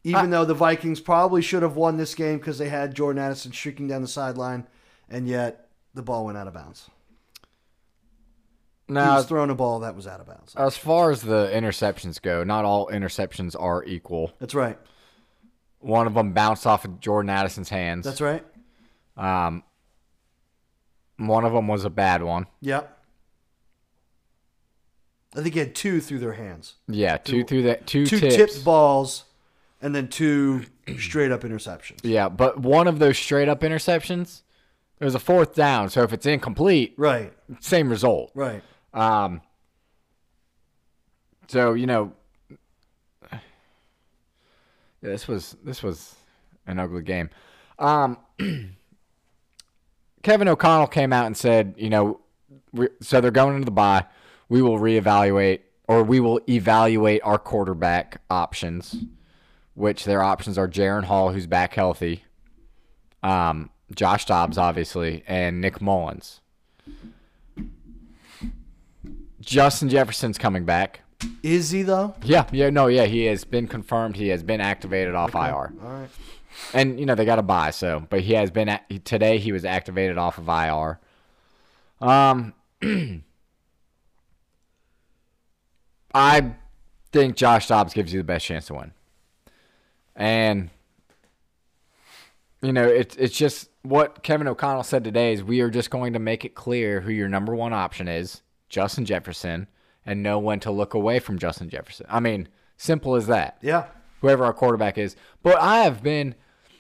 Even 0.03 0.29
though 0.29 0.45
the 0.45 0.53
Vikings 0.53 0.99
probably 1.01 1.41
should 1.41 1.61
have 1.61 1.75
won 1.75 1.97
this 1.97 2.15
game 2.15 2.37
because 2.37 2.57
they 2.57 2.69
had 2.69 2.95
Jordan 2.95 3.21
Addison 3.21 3.51
streaking 3.51 3.87
down 3.87 4.01
the 4.01 4.07
sideline, 4.07 4.65
and 5.09 5.27
yet 5.27 5.67
the 5.93 6.01
ball 6.01 6.25
went 6.25 6.37
out 6.37 6.47
of 6.47 6.53
bounds. 6.53 6.89
he 8.87 8.93
now 8.93 9.15
was 9.17 9.25
throwing 9.25 9.49
a 9.49 9.55
ball 9.55 9.79
that 9.81 9.95
was 9.95 10.07
out 10.07 10.21
of 10.21 10.27
bounds. 10.27 10.55
as 10.55 10.77
far 10.77 11.11
as 11.11 11.21
the 11.21 11.49
interceptions 11.53 12.21
go, 12.21 12.43
not 12.45 12.63
all 12.63 12.87
interceptions 12.87 13.55
are 13.59 13.83
equal. 13.83 14.31
That's 14.39 14.55
right. 14.55 14.77
One 15.79 16.07
of 16.07 16.13
them 16.13 16.31
bounced 16.33 16.65
off 16.65 16.85
of 16.85 16.99
Jordan 17.01 17.29
Addison's 17.29 17.69
hands. 17.69 18.05
That's 18.05 18.21
right. 18.21 18.45
Um, 19.17 19.63
one 21.17 21.43
of 21.43 21.51
them 21.51 21.67
was 21.67 21.83
a 21.83 21.89
bad 21.89 22.23
one. 22.23 22.47
Yep. 22.61 22.97
I 25.35 25.41
think 25.41 25.53
he 25.53 25.59
had 25.59 25.75
two 25.75 25.99
through 26.01 26.19
their 26.19 26.33
hands. 26.33 26.75
Yeah, 26.87 27.17
two 27.17 27.43
through 27.43 27.63
that 27.63 27.85
two, 27.85 28.05
Two 28.05 28.19
tips. 28.19 28.35
tipped 28.35 28.63
balls 28.65 29.25
and 29.81 29.93
then 29.95 30.07
two 30.07 30.65
straight 30.99 31.31
up 31.31 31.41
interceptions. 31.41 31.99
Yeah, 32.03 32.29
but 32.29 32.59
one 32.59 32.87
of 32.87 32.99
those 32.99 33.17
straight 33.17 33.47
up 33.49 33.61
interceptions, 33.61 34.41
it 34.99 35.05
was 35.05 35.15
a 35.15 35.19
fourth 35.19 35.55
down. 35.55 35.89
So 35.89 36.03
if 36.03 36.11
it's 36.13 36.25
incomplete, 36.25 36.93
Right. 36.97 37.33
same 37.59 37.89
result. 37.89 38.31
Right. 38.35 38.61
Um. 38.93 39.41
So 41.47 41.73
you 41.73 41.85
know, 41.87 42.13
yeah, 43.31 43.39
this 45.01 45.27
was 45.27 45.55
this 45.63 45.81
was 45.83 46.15
an 46.67 46.79
ugly 46.79 47.01
game. 47.03 47.29
Um. 47.77 48.17
Kevin 50.21 50.49
O'Connell 50.49 50.87
came 50.87 51.13
out 51.13 51.27
and 51.27 51.37
said, 51.37 51.75
you 51.77 51.89
know, 51.89 52.19
we, 52.73 52.89
so 53.01 53.21
they're 53.21 53.31
going 53.31 53.53
into 53.55 53.63
the 53.65 53.71
bye. 53.71 54.03
We 54.49 54.61
will 54.61 54.77
reevaluate, 54.77 55.61
or 55.87 56.03
we 56.03 56.19
will 56.19 56.41
evaluate 56.49 57.21
our 57.23 57.37
quarterback 57.39 58.19
options, 58.29 58.97
which 59.79 60.03
their 60.03 60.21
options 60.21 60.57
are 60.57 60.67
Jaren 60.67 61.05
Hall, 61.05 61.31
who's 61.31 61.47
back 61.47 61.73
healthy, 61.73 62.23
um, 63.23 63.69
Josh 63.95 64.25
Dobbs, 64.25 64.57
obviously, 64.57 65.23
and 65.25 65.61
Nick 65.61 65.81
Mullens. 65.81 66.41
Justin 69.39 69.89
Jefferson's 69.89 70.37
coming 70.37 70.65
back. 70.65 71.01
Is 71.41 71.71
he 71.71 71.81
though? 71.81 72.15
Yeah, 72.23 72.45
yeah, 72.51 72.69
no, 72.69 72.87
yeah, 72.87 73.05
he 73.05 73.25
has 73.25 73.45
been 73.45 73.67
confirmed. 73.67 74.17
He 74.17 74.27
has 74.29 74.43
been 74.43 74.61
activated 74.61 75.15
off 75.15 75.33
IR. 75.33 75.39
All 75.39 75.73
right. 75.81 76.09
And 76.73 76.99
you 76.99 77.05
know 77.05 77.15
they 77.15 77.25
got 77.25 77.37
to 77.37 77.41
buy, 77.41 77.71
so 77.71 78.05
but 78.09 78.21
he 78.21 78.33
has 78.33 78.51
been 78.51 78.69
at, 78.69 79.05
today. 79.05 79.37
He 79.37 79.51
was 79.51 79.65
activated 79.65 80.17
off 80.17 80.37
of 80.37 80.47
IR. 80.47 80.99
Um, 82.05 82.53
I 86.13 86.53
think 87.11 87.35
Josh 87.35 87.67
Dobbs 87.67 87.93
gives 87.93 88.13
you 88.13 88.19
the 88.19 88.25
best 88.25 88.45
chance 88.45 88.67
to 88.67 88.73
win, 88.75 88.91
and 90.19 90.69
you 92.61 92.73
know 92.73 92.85
it's 92.87 93.15
it's 93.15 93.35
just 93.35 93.69
what 93.83 94.21
Kevin 94.21 94.47
O'Connell 94.47 94.83
said 94.83 95.03
today 95.03 95.33
is 95.33 95.43
we 95.43 95.61
are 95.61 95.69
just 95.69 95.89
going 95.89 96.13
to 96.13 96.19
make 96.19 96.43
it 96.45 96.53
clear 96.53 97.01
who 97.01 97.11
your 97.11 97.29
number 97.29 97.55
one 97.55 97.71
option 97.73 98.07
is, 98.09 98.41
Justin 98.67 99.05
Jefferson, 99.05 99.67
and 100.05 100.21
know 100.21 100.37
when 100.37 100.59
to 100.59 100.69
look 100.71 100.93
away 100.93 101.19
from 101.19 101.39
Justin 101.39 101.69
Jefferson. 101.69 102.05
I 102.09 102.19
mean, 102.19 102.49
simple 102.77 103.15
as 103.15 103.27
that 103.27 103.57
Yeah. 103.61 103.85
whoever 104.21 104.43
our 104.43 104.53
quarterback 104.53 104.97
is. 104.97 105.15
But 105.41 105.59
I 105.61 105.79
have 105.79 106.03
been, 106.03 106.35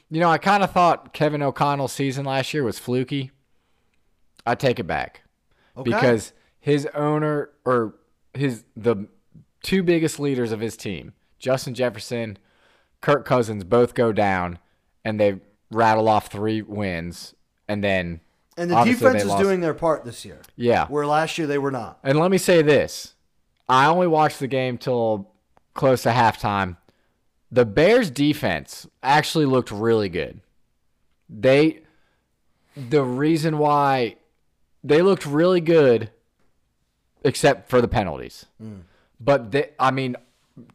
you 0.09 0.19
know, 0.19 0.29
I 0.29 0.37
kind 0.37 0.61
of 0.61 0.71
thought 0.71 1.13
Kevin 1.13 1.41
O'Connell's 1.41 1.93
season 1.93 2.25
last 2.25 2.53
year 2.53 2.63
was 2.65 2.77
fluky. 2.77 3.31
I 4.45 4.55
take 4.55 4.79
it 4.79 4.87
back 4.87 5.21
Okay. 5.77 5.89
because 5.89 6.33
his 6.59 6.85
owner 6.87 7.51
or 7.63 7.95
his 8.33 8.65
the 8.75 9.07
two 9.63 9.83
biggest 9.83 10.19
leaders 10.19 10.51
of 10.51 10.59
his 10.59 10.75
team, 10.75 11.13
Justin 11.39 11.73
Jefferson, 11.73 12.37
Kirk 13.01 13.25
Cousins 13.25 13.63
both 13.63 13.93
go 13.93 14.11
down, 14.11 14.59
and 15.05 15.19
they 15.19 15.39
rattle 15.71 16.07
off 16.09 16.27
three 16.31 16.61
wins, 16.61 17.33
and 17.67 17.83
then 17.83 18.19
And 18.57 18.69
the 18.71 18.83
defense 18.83 19.23
is 19.23 19.29
lost. 19.29 19.41
doing 19.43 19.61
their 19.61 19.73
part 19.73 20.03
this 20.03 20.25
year. 20.25 20.41
yeah. 20.55 20.87
Where 20.87 21.05
last 21.05 21.37
year 21.37 21.47
they 21.47 21.57
were 21.57 21.71
not. 21.71 21.99
And 22.03 22.19
let 22.19 22.31
me 22.31 22.37
say 22.37 22.61
this: 22.61 23.13
I 23.67 23.85
only 23.85 24.07
watched 24.07 24.39
the 24.39 24.47
game 24.47 24.77
till 24.77 25.31
close 25.73 26.03
to 26.03 26.09
halftime. 26.09 26.77
The 27.51 27.65
Bears' 27.65 28.11
defense 28.11 28.87
actually 29.01 29.45
looked 29.45 29.71
really 29.71 30.09
good. 30.09 30.41
They, 31.29 31.81
the 32.75 33.03
reason 33.03 33.57
why 33.57 34.17
they 34.83 35.01
looked 35.01 35.25
really 35.25 35.61
good, 35.61 36.11
except 37.23 37.69
for 37.69 37.81
the 37.81 37.87
penalties. 37.87 38.45
Mm. 38.61 38.81
But 39.19 39.51
they, 39.51 39.69
I 39.79 39.89
mean, 39.91 40.15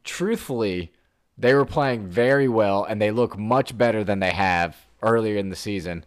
truthfully, 0.03 0.93
they 1.37 1.55
were 1.55 1.65
playing 1.65 2.09
very 2.09 2.49
well, 2.49 2.85
and 2.85 3.01
they 3.01 3.11
look 3.11 3.39
much 3.39 3.77
better 3.77 4.05
than 4.05 4.21
they 4.21 4.33
have 4.33 4.77
earlier 5.03 5.37
in 5.37 5.51
the 5.51 5.57
season. 5.57 6.05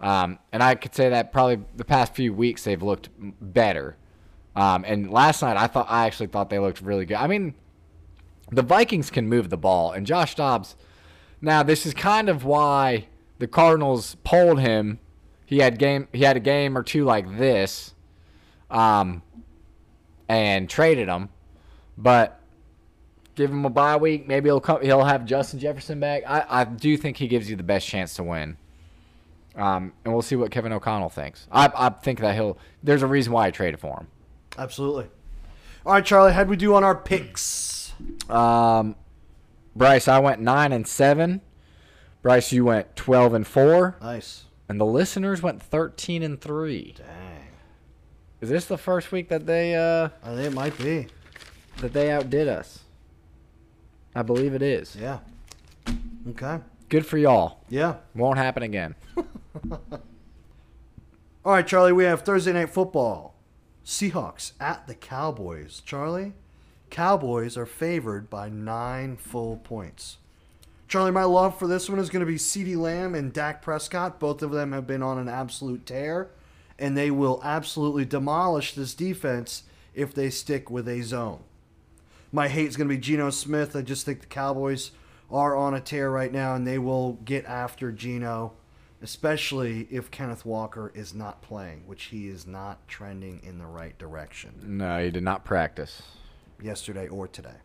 Um, 0.00 0.38
and 0.52 0.62
I 0.62 0.74
could 0.74 0.94
say 0.94 1.08
that 1.08 1.32
probably 1.32 1.64
the 1.74 1.84
past 1.84 2.14
few 2.14 2.34
weeks 2.34 2.64
they've 2.64 2.82
looked 2.82 3.08
better. 3.18 3.96
Um, 4.54 4.84
and 4.86 5.10
last 5.10 5.42
night 5.42 5.56
I 5.56 5.66
thought 5.66 5.86
I 5.88 6.06
actually 6.06 6.26
thought 6.28 6.50
they 6.50 6.58
looked 6.58 6.80
really 6.80 7.06
good. 7.06 7.16
I 7.16 7.26
mean, 7.26 7.54
the 8.50 8.62
Vikings 8.62 9.10
can 9.10 9.28
move 9.28 9.50
the 9.50 9.56
ball, 9.56 9.92
and 9.92 10.06
Josh 10.06 10.34
Dobbs. 10.34 10.76
Now 11.40 11.62
this 11.62 11.86
is 11.86 11.94
kind 11.94 12.28
of 12.28 12.44
why 12.44 13.06
the 13.38 13.46
Cardinals 13.46 14.16
pulled 14.24 14.60
him. 14.60 14.98
He 15.44 15.58
had 15.58 15.78
game. 15.78 16.08
He 16.12 16.22
had 16.24 16.36
a 16.36 16.40
game 16.40 16.76
or 16.76 16.82
two 16.82 17.04
like 17.04 17.38
this, 17.38 17.94
um, 18.70 19.22
and 20.28 20.68
traded 20.68 21.08
him. 21.08 21.28
But 21.96 22.35
give 23.36 23.50
him 23.50 23.64
a 23.64 23.70
bye 23.70 23.96
week. 23.96 24.26
Maybe 24.26 24.48
he'll 24.48 24.60
come. 24.60 24.82
He'll 24.82 25.04
have 25.04 25.24
Justin 25.24 25.60
Jefferson 25.60 26.00
back. 26.00 26.24
I, 26.26 26.44
I 26.48 26.64
do 26.64 26.96
think 26.96 27.16
he 27.18 27.28
gives 27.28 27.48
you 27.48 27.54
the 27.56 27.62
best 27.62 27.86
chance 27.86 28.14
to 28.14 28.22
win. 28.24 28.56
Um, 29.54 29.92
and 30.04 30.12
we'll 30.12 30.22
see 30.22 30.36
what 30.36 30.50
Kevin 30.50 30.72
O'Connell 30.72 31.08
thinks. 31.08 31.46
I, 31.50 31.70
I 31.74 31.88
think 31.90 32.20
that 32.20 32.34
he'll. 32.34 32.58
There's 32.82 33.02
a 33.02 33.06
reason 33.06 33.32
why 33.32 33.46
I 33.46 33.50
traded 33.50 33.80
for 33.80 34.00
him. 34.00 34.08
Absolutely. 34.58 35.06
All 35.86 35.92
right, 35.92 36.04
Charlie, 36.04 36.32
how'd 36.32 36.48
we 36.48 36.56
do 36.56 36.74
on 36.74 36.82
our 36.84 36.96
picks? 36.96 37.92
Um, 38.28 38.96
Bryce, 39.74 40.08
I 40.08 40.18
went 40.18 40.40
nine 40.40 40.72
and 40.72 40.86
seven. 40.86 41.40
Bryce, 42.22 42.52
you 42.52 42.64
went 42.64 42.96
twelve 42.96 43.34
and 43.34 43.46
four, 43.46 43.96
Nice. 44.02 44.44
and 44.68 44.80
the 44.80 44.84
listeners 44.84 45.42
went 45.42 45.62
thirteen 45.62 46.22
and 46.22 46.40
three. 46.40 46.94
Dang. 46.96 47.06
Is 48.40 48.50
this 48.50 48.66
the 48.66 48.76
first 48.76 49.12
week 49.12 49.28
that 49.28 49.46
they 49.46 49.74
uh 49.74 50.08
I 50.22 50.34
think 50.34 50.46
it 50.48 50.52
might 50.52 50.76
be. 50.76 51.06
that 51.78 51.92
they 51.92 52.10
outdid 52.10 52.48
us? 52.48 52.80
I 54.16 54.22
believe 54.22 54.54
it 54.54 54.62
is. 54.62 54.96
Yeah. 54.96 55.18
Okay. 56.30 56.60
Good 56.88 57.04
for 57.04 57.18
y'all. 57.18 57.60
Yeah. 57.68 57.96
Won't 58.14 58.38
happen 58.38 58.62
again. 58.62 58.94
All 61.44 61.52
right, 61.52 61.66
Charlie, 61.66 61.92
we 61.92 62.04
have 62.04 62.22
Thursday 62.22 62.54
night 62.54 62.70
football. 62.70 63.34
Seahawks 63.84 64.52
at 64.58 64.86
the 64.86 64.94
Cowboys. 64.94 65.82
Charlie, 65.84 66.32
Cowboys 66.88 67.58
are 67.58 67.66
favored 67.66 68.30
by 68.30 68.48
nine 68.48 69.18
full 69.18 69.58
points. 69.58 70.16
Charlie, 70.88 71.10
my 71.10 71.24
love 71.24 71.58
for 71.58 71.66
this 71.66 71.90
one 71.90 71.98
is 71.98 72.08
going 72.08 72.24
to 72.24 72.26
be 72.26 72.36
CeeDee 72.36 72.76
Lamb 72.76 73.14
and 73.14 73.34
Dak 73.34 73.60
Prescott. 73.60 74.18
Both 74.18 74.40
of 74.42 74.50
them 74.50 74.72
have 74.72 74.86
been 74.86 75.02
on 75.02 75.18
an 75.18 75.28
absolute 75.28 75.84
tear, 75.84 76.30
and 76.78 76.96
they 76.96 77.10
will 77.10 77.42
absolutely 77.44 78.06
demolish 78.06 78.72
this 78.72 78.94
defense 78.94 79.64
if 79.94 80.14
they 80.14 80.30
stick 80.30 80.70
with 80.70 80.88
a 80.88 81.02
zone. 81.02 81.42
My 82.36 82.48
hate 82.48 82.66
is 82.68 82.76
going 82.76 82.86
to 82.86 82.94
be 82.94 83.00
Geno 83.00 83.30
Smith. 83.30 83.74
I 83.74 83.80
just 83.80 84.04
think 84.04 84.20
the 84.20 84.26
Cowboys 84.26 84.90
are 85.30 85.56
on 85.56 85.72
a 85.72 85.80
tear 85.80 86.10
right 86.10 86.30
now, 86.30 86.54
and 86.54 86.66
they 86.66 86.78
will 86.78 87.14
get 87.24 87.46
after 87.46 87.90
Geno, 87.90 88.52
especially 89.00 89.88
if 89.90 90.10
Kenneth 90.10 90.44
Walker 90.44 90.92
is 90.94 91.14
not 91.14 91.40
playing, 91.40 91.84
which 91.86 92.04
he 92.04 92.28
is 92.28 92.46
not 92.46 92.86
trending 92.88 93.40
in 93.42 93.56
the 93.56 93.64
right 93.64 93.96
direction 93.96 94.52
No, 94.62 95.02
he 95.02 95.10
did 95.10 95.22
not 95.22 95.46
practice. 95.46 96.02
yesterday 96.62 97.08
or 97.08 97.26
today. 97.26 97.56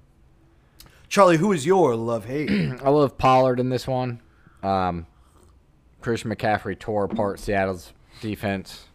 Charlie, 1.09 1.36
who 1.36 1.51
is 1.51 1.65
your 1.65 1.97
love 1.97 2.24
hate? 2.24 2.49
I 2.82 2.89
love 2.91 3.17
Pollard 3.17 3.59
in 3.59 3.67
this 3.67 3.86
one. 3.86 4.22
Um, 4.63 5.05
Christian 5.99 6.34
McCaffrey 6.34 6.80
tore 6.80 7.03
apart 7.03 7.41
Seattle's 7.41 7.91
defense. 8.22 8.86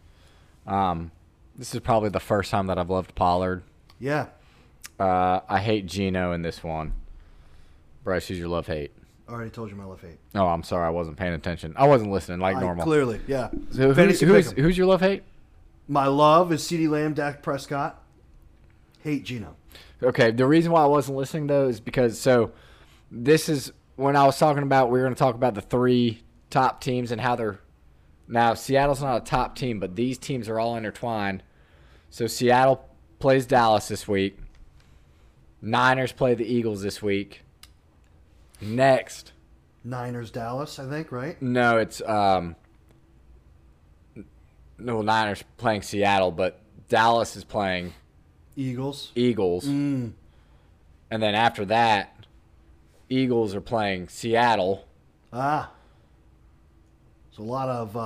Um, 0.65 1.11
this 1.55 1.75
is 1.75 1.81
probably 1.81 2.09
the 2.09 2.19
first 2.19 2.49
time 2.49 2.65
that 2.65 2.79
I've 2.79 2.89
loved 2.89 3.13
Pollard. 3.13 3.61
yeah, 3.99 4.29
Uh, 4.99 5.41
I 5.47 5.59
hate 5.59 5.85
Geno 5.85 6.31
in 6.31 6.41
this 6.41 6.63
one. 6.63 6.93
Bryce, 8.03 8.27
who's 8.27 8.39
your 8.39 8.47
love 8.47 8.67
hate? 8.67 8.91
I 9.27 9.33
already 9.33 9.49
told 9.49 9.69
you 9.69 9.75
my 9.75 9.83
love 9.83 10.01
hate. 10.01 10.17
Oh, 10.33 10.47
I'm 10.47 10.63
sorry, 10.63 10.85
I 10.85 10.89
wasn't 10.89 11.17
paying 11.17 11.33
attention. 11.33 11.73
I 11.75 11.87
wasn't 11.87 12.11
listening 12.11 12.39
like 12.39 12.55
I- 12.55 12.61
normal. 12.61 12.85
clearly, 12.85 13.19
yeah. 13.27 13.49
So 13.71 13.87
who, 13.89 13.93
Fantasy 13.93 14.25
who's, 14.25 14.51
who's 14.51 14.77
your 14.77 14.87
love 14.87 15.01
hate? 15.01 15.23
My 15.87 16.07
love 16.07 16.51
is 16.51 16.63
CeeDee 16.63 16.89
Lamb, 16.89 17.13
Dak 17.13 17.41
Prescott. 17.41 18.01
Hate 19.03 19.23
Geno. 19.23 19.55
Okay, 20.01 20.31
the 20.31 20.45
reason 20.45 20.71
why 20.71 20.83
I 20.83 20.87
wasn't 20.87 21.17
listening 21.17 21.47
though 21.47 21.67
is 21.67 21.79
because 21.79 22.19
so 22.19 22.51
this 23.11 23.49
is 23.49 23.71
when 23.95 24.15
I 24.15 24.25
was 24.25 24.37
talking 24.37 24.63
about 24.63 24.89
we 24.91 24.99
were 24.99 25.05
going 25.05 25.15
to 25.15 25.19
talk 25.19 25.35
about 25.35 25.55
the 25.55 25.61
three 25.61 26.21
top 26.49 26.81
teams 26.81 27.11
and 27.11 27.19
how 27.21 27.35
they're 27.35 27.59
now 28.27 28.53
Seattle's 28.53 29.01
not 29.01 29.21
a 29.21 29.25
top 29.25 29.55
team, 29.55 29.79
but 29.79 29.95
these 29.95 30.17
teams 30.17 30.49
are 30.49 30.59
all 30.59 30.75
intertwined. 30.75 31.43
So 32.09 32.27
Seattle 32.27 32.85
plays 33.19 33.45
Dallas 33.45 33.87
this 33.87 34.07
week. 34.07 34.37
Niners 35.61 36.11
play 36.11 36.33
the 36.35 36.45
Eagles 36.45 36.81
this 36.81 37.01
week. 37.01 37.41
Next, 38.61 39.33
Niners, 39.83 40.31
Dallas, 40.31 40.79
I 40.79 40.89
think, 40.89 41.11
right? 41.11 41.39
no, 41.41 41.77
it's 41.77 42.01
um 42.01 42.55
no 44.77 45.01
Niners 45.01 45.43
playing 45.57 45.81
Seattle, 45.83 46.31
but 46.31 46.59
Dallas 46.89 47.35
is 47.35 47.43
playing 47.43 47.93
Eagles. 48.55 49.11
Eagles. 49.15 49.65
Mm. 49.67 50.13
And 51.09 51.23
then 51.23 51.35
after 51.35 51.65
that, 51.65 52.25
Eagles 53.09 53.55
are 53.55 53.61
playing 53.61 54.09
Seattle. 54.09 54.85
Ah. 55.31 55.71
It's 57.29 57.37
a 57.37 57.43
lot 57.43 57.69
of 57.69 57.95
uh, 57.95 57.99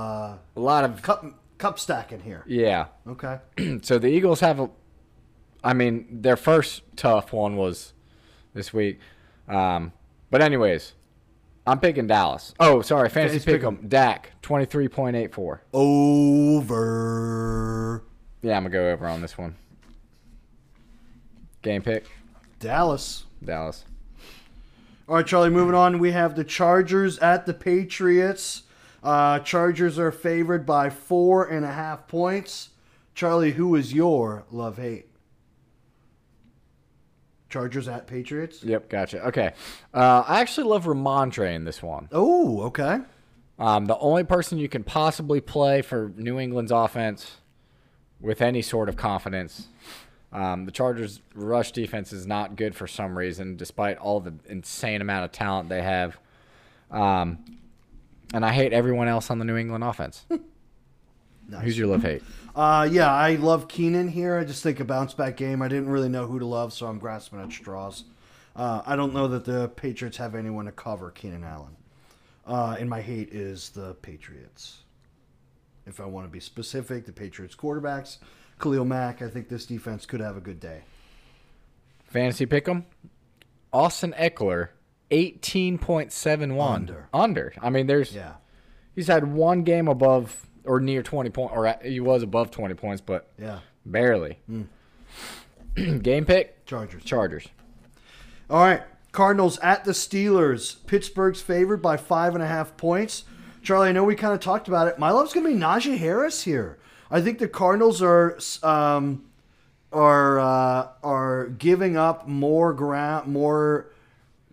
A 0.56 0.60
lot 0.60 0.84
of 0.84 1.00
cup 1.02 1.24
cup 1.58 1.78
stacking 1.78 2.20
here. 2.20 2.44
yeah. 2.46 2.86
Okay. 3.06 3.38
So 3.82 3.98
the 3.98 4.08
Eagles 4.08 4.40
have 4.40 4.60
a 4.60 4.68
I 5.64 5.72
mean, 5.74 6.22
their 6.22 6.36
first 6.36 6.82
tough 6.96 7.32
one 7.32 7.56
was 7.56 7.92
this 8.54 8.72
week. 8.72 8.98
Um, 9.48 9.92
but 10.30 10.42
anyways, 10.42 10.94
I'm 11.66 11.78
picking 11.80 12.06
Dallas. 12.06 12.54
Oh, 12.58 12.82
sorry, 12.82 13.08
fantasy, 13.08 13.38
pick, 13.38 13.60
pick 13.60 13.64
'em. 13.64 13.86
Dak, 13.88 14.32
23.84. 14.42 15.60
Over 16.72 18.02
Yeah, 18.42 18.56
I'm 18.56 18.62
going 18.64 18.72
to 18.72 18.78
go 18.78 18.90
over 18.90 19.06
on 19.06 19.20
this 19.22 19.38
one. 19.38 19.54
Game 21.62 21.82
pick, 21.82 22.06
Dallas. 22.58 23.24
Dallas. 23.44 23.84
All 25.08 25.14
right, 25.16 25.26
Charlie. 25.26 25.50
Moving 25.50 25.74
on, 25.76 25.98
we 26.00 26.10
have 26.12 26.34
the 26.34 26.44
Chargers 26.44 27.18
at 27.18 27.46
the 27.46 27.54
Patriots. 27.54 28.62
Uh, 29.02 29.38
Chargers 29.40 29.98
are 29.98 30.10
favored 30.12 30.64
by 30.66 30.90
four 30.90 31.44
and 31.44 31.64
a 31.64 31.72
half 31.72 32.08
points. 32.08 32.70
Charlie, 33.14 33.52
who 33.52 33.74
is 33.76 33.92
your 33.92 34.44
love 34.50 34.78
hate? 34.78 35.06
Chargers 37.52 37.86
at 37.86 38.06
Patriots. 38.06 38.64
Yep, 38.64 38.88
gotcha. 38.88 39.26
Okay. 39.26 39.52
Uh, 39.92 40.24
I 40.26 40.40
actually 40.40 40.68
love 40.68 40.86
Rhamondre 40.86 41.54
in 41.54 41.64
this 41.64 41.82
one. 41.82 42.08
Oh, 42.10 42.62
okay. 42.62 43.00
Um, 43.58 43.84
the 43.84 43.98
only 43.98 44.24
person 44.24 44.56
you 44.56 44.70
can 44.70 44.82
possibly 44.82 45.42
play 45.42 45.82
for 45.82 46.12
New 46.16 46.38
England's 46.38 46.72
offense 46.72 47.32
with 48.20 48.40
any 48.40 48.62
sort 48.62 48.88
of 48.88 48.96
confidence. 48.96 49.68
Um, 50.32 50.64
the 50.64 50.72
Chargers' 50.72 51.20
rush 51.34 51.72
defense 51.72 52.10
is 52.10 52.26
not 52.26 52.56
good 52.56 52.74
for 52.74 52.86
some 52.86 53.18
reason, 53.18 53.56
despite 53.56 53.98
all 53.98 54.20
the 54.20 54.32
insane 54.48 55.02
amount 55.02 55.26
of 55.26 55.32
talent 55.32 55.68
they 55.68 55.82
have. 55.82 56.18
Um, 56.90 57.44
and 58.32 58.46
I 58.46 58.52
hate 58.52 58.72
everyone 58.72 59.08
else 59.08 59.30
on 59.30 59.38
the 59.38 59.44
New 59.44 59.58
England 59.58 59.84
offense. 59.84 60.24
Who's 61.60 61.76
your 61.76 61.88
love 61.88 62.02
hate? 62.02 62.22
Uh, 62.54 62.86
yeah, 62.90 63.10
I 63.10 63.36
love 63.36 63.68
Keenan 63.68 64.08
here. 64.08 64.36
I 64.36 64.44
just 64.44 64.62
think 64.62 64.78
a 64.80 64.84
bounce 64.84 65.14
back 65.14 65.36
game. 65.36 65.62
I 65.62 65.68
didn't 65.68 65.88
really 65.88 66.08
know 66.08 66.26
who 66.26 66.38
to 66.38 66.46
love, 66.46 66.72
so 66.72 66.86
I'm 66.86 66.98
grasping 66.98 67.40
at 67.40 67.50
straws. 67.50 68.04
Uh, 68.54 68.82
I 68.84 68.96
don't 68.96 69.14
know 69.14 69.28
that 69.28 69.46
the 69.46 69.68
Patriots 69.68 70.18
have 70.18 70.34
anyone 70.34 70.66
to 70.66 70.72
cover 70.72 71.10
Keenan 71.10 71.44
Allen. 71.44 71.76
Uh, 72.46 72.76
and 72.78 72.90
my 72.90 73.00
hate 73.00 73.30
is 73.32 73.70
the 73.70 73.94
Patriots. 73.94 74.82
If 75.86 76.00
I 76.00 76.04
want 76.04 76.26
to 76.26 76.30
be 76.30 76.40
specific, 76.40 77.06
the 77.06 77.12
Patriots 77.12 77.56
quarterbacks, 77.56 78.18
Khalil 78.60 78.84
Mack. 78.84 79.22
I 79.22 79.28
think 79.28 79.48
this 79.48 79.64
defense 79.64 80.04
could 80.04 80.20
have 80.20 80.36
a 80.36 80.40
good 80.40 80.60
day. 80.60 80.82
Fantasy 82.04 82.44
pick 82.44 82.68
'em. 82.68 82.84
Austin 83.72 84.14
Ekeler, 84.18 84.68
eighteen 85.10 85.78
point 85.78 86.12
seven 86.12 86.54
one 86.54 86.82
Under. 86.82 87.08
Under. 87.14 87.54
I 87.60 87.70
mean, 87.70 87.86
there's 87.86 88.14
Yeah, 88.14 88.34
he's 88.94 89.06
had 89.06 89.32
one 89.32 89.62
game 89.62 89.88
above 89.88 90.46
or 90.64 90.80
near 90.80 91.02
twenty 91.02 91.30
point, 91.30 91.52
or 91.54 91.76
he 91.82 92.00
was 92.00 92.22
above 92.22 92.50
twenty 92.50 92.74
points, 92.74 93.00
but 93.00 93.28
yeah. 93.38 93.60
barely. 93.86 94.38
Game 95.74 96.24
pick 96.24 96.64
Chargers. 96.66 97.04
Chargers. 97.04 97.48
All 98.50 98.60
right. 98.60 98.82
Cardinals 99.12 99.58
at 99.58 99.84
the 99.84 99.92
Steelers. 99.92 100.76
Pittsburgh's 100.86 101.42
favored 101.42 101.82
by 101.82 101.96
five 101.96 102.34
and 102.34 102.42
a 102.42 102.46
half 102.46 102.76
points. 102.76 103.24
Charlie, 103.62 103.90
I 103.90 103.92
know 103.92 104.04
we 104.04 104.16
kind 104.16 104.34
of 104.34 104.40
talked 104.40 104.68
about 104.68 104.88
it. 104.88 104.98
My 104.98 105.10
love's 105.10 105.32
going 105.32 105.46
to 105.46 105.52
be 105.52 105.58
Najee 105.58 105.98
Harris 105.98 106.42
here. 106.42 106.78
I 107.10 107.20
think 107.20 107.38
the 107.38 107.46
Cardinals 107.46 108.02
are 108.02 108.38
um, 108.62 109.24
are 109.92 110.40
uh, 110.40 110.88
are 111.02 111.48
giving 111.48 111.96
up 111.96 112.26
more 112.26 112.72
ground 112.72 113.30
more 113.30 113.91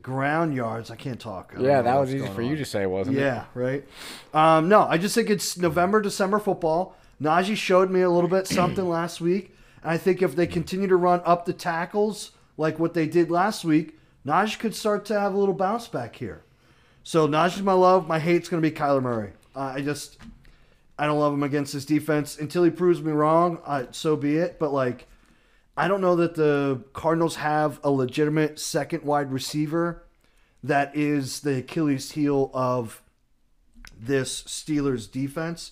ground 0.10 0.54
yards. 0.54 0.92
I 0.92 0.96
can't 0.96 1.20
talk. 1.20 1.54
I 1.58 1.62
Yeah, 1.62 1.82
that 1.82 1.96
was 1.96 2.14
easy 2.14 2.28
for 2.28 2.42
on. 2.42 2.48
you 2.48 2.56
to 2.58 2.66
say, 2.66 2.86
wasn't 2.86 3.18
it? 3.18 3.22
Yeah, 3.22 3.46
right. 3.54 3.84
Um, 4.34 4.68
no, 4.68 4.82
I 4.82 4.98
just 4.98 5.16
think 5.16 5.30
it's 5.30 5.58
November, 5.58 6.02
December 6.02 6.40
football. 6.40 6.96
Najee 7.22 7.56
showed 7.56 7.90
me 7.92 8.02
a 8.02 8.10
little 8.10 8.30
bit 8.30 8.48
something 8.48 8.88
last 9.00 9.22
week. 9.22 9.56
And 9.84 9.92
I 9.92 9.98
think 9.98 10.22
if 10.22 10.36
they 10.36 10.48
continue 10.48 10.88
to 10.88 10.96
run 10.96 11.22
up 11.26 11.46
the 11.46 11.54
tackles 11.54 12.32
like 12.58 12.80
what 12.80 12.94
they 12.94 13.08
did 13.08 13.30
last 13.32 13.64
week, 13.64 13.98
Najee 14.26 14.60
could 14.60 14.76
start 14.76 15.06
to 15.06 15.20
have 15.20 15.34
a 15.34 15.38
little 15.38 15.54
bounce 15.56 15.88
back 15.88 16.16
here. 16.16 16.44
So 17.04 17.28
Najee's 17.28 17.62
my 17.62 17.74
love. 17.74 18.08
My 18.08 18.20
hate's 18.20 18.50
going 18.50 18.62
to 18.62 18.70
be 18.70 18.76
Kyler 18.76 19.02
Murray. 19.02 19.32
Uh, 19.56 19.74
I 19.76 19.82
just, 19.82 20.18
I 20.98 21.06
don't 21.06 21.20
love 21.20 21.34
him 21.34 21.44
against 21.44 21.74
this 21.74 21.86
defense. 21.86 22.38
Until 22.38 22.64
he 22.64 22.70
proves 22.70 23.02
me 23.02 23.12
wrong, 23.12 23.60
uh, 23.66 23.86
so 23.92 24.16
be 24.16 24.36
it. 24.38 24.60
But 24.60 24.72
like, 24.74 25.08
I 25.78 25.88
don't 25.88 26.02
know 26.02 26.16
that 26.18 26.36
the 26.36 26.84
Cardinals 26.94 27.38
have 27.38 27.80
a 27.84 27.90
legitimate 27.90 28.60
second 28.60 29.04
wide 29.04 29.32
receiver 29.32 30.04
that 30.64 30.96
is 30.96 31.42
the 31.42 31.60
Achilles 31.60 32.12
heel 32.12 32.52
of 32.54 33.02
this 33.98 34.44
Steelers 34.44 35.10
defense. 35.10 35.72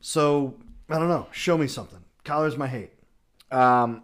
So 0.00 0.54
I 0.88 0.98
don't 0.98 1.08
know. 1.08 1.26
Show 1.32 1.58
me 1.58 1.66
something. 1.66 2.00
Kyler's 2.24 2.56
my 2.56 2.66
hate. 2.66 2.90
Um, 3.50 4.02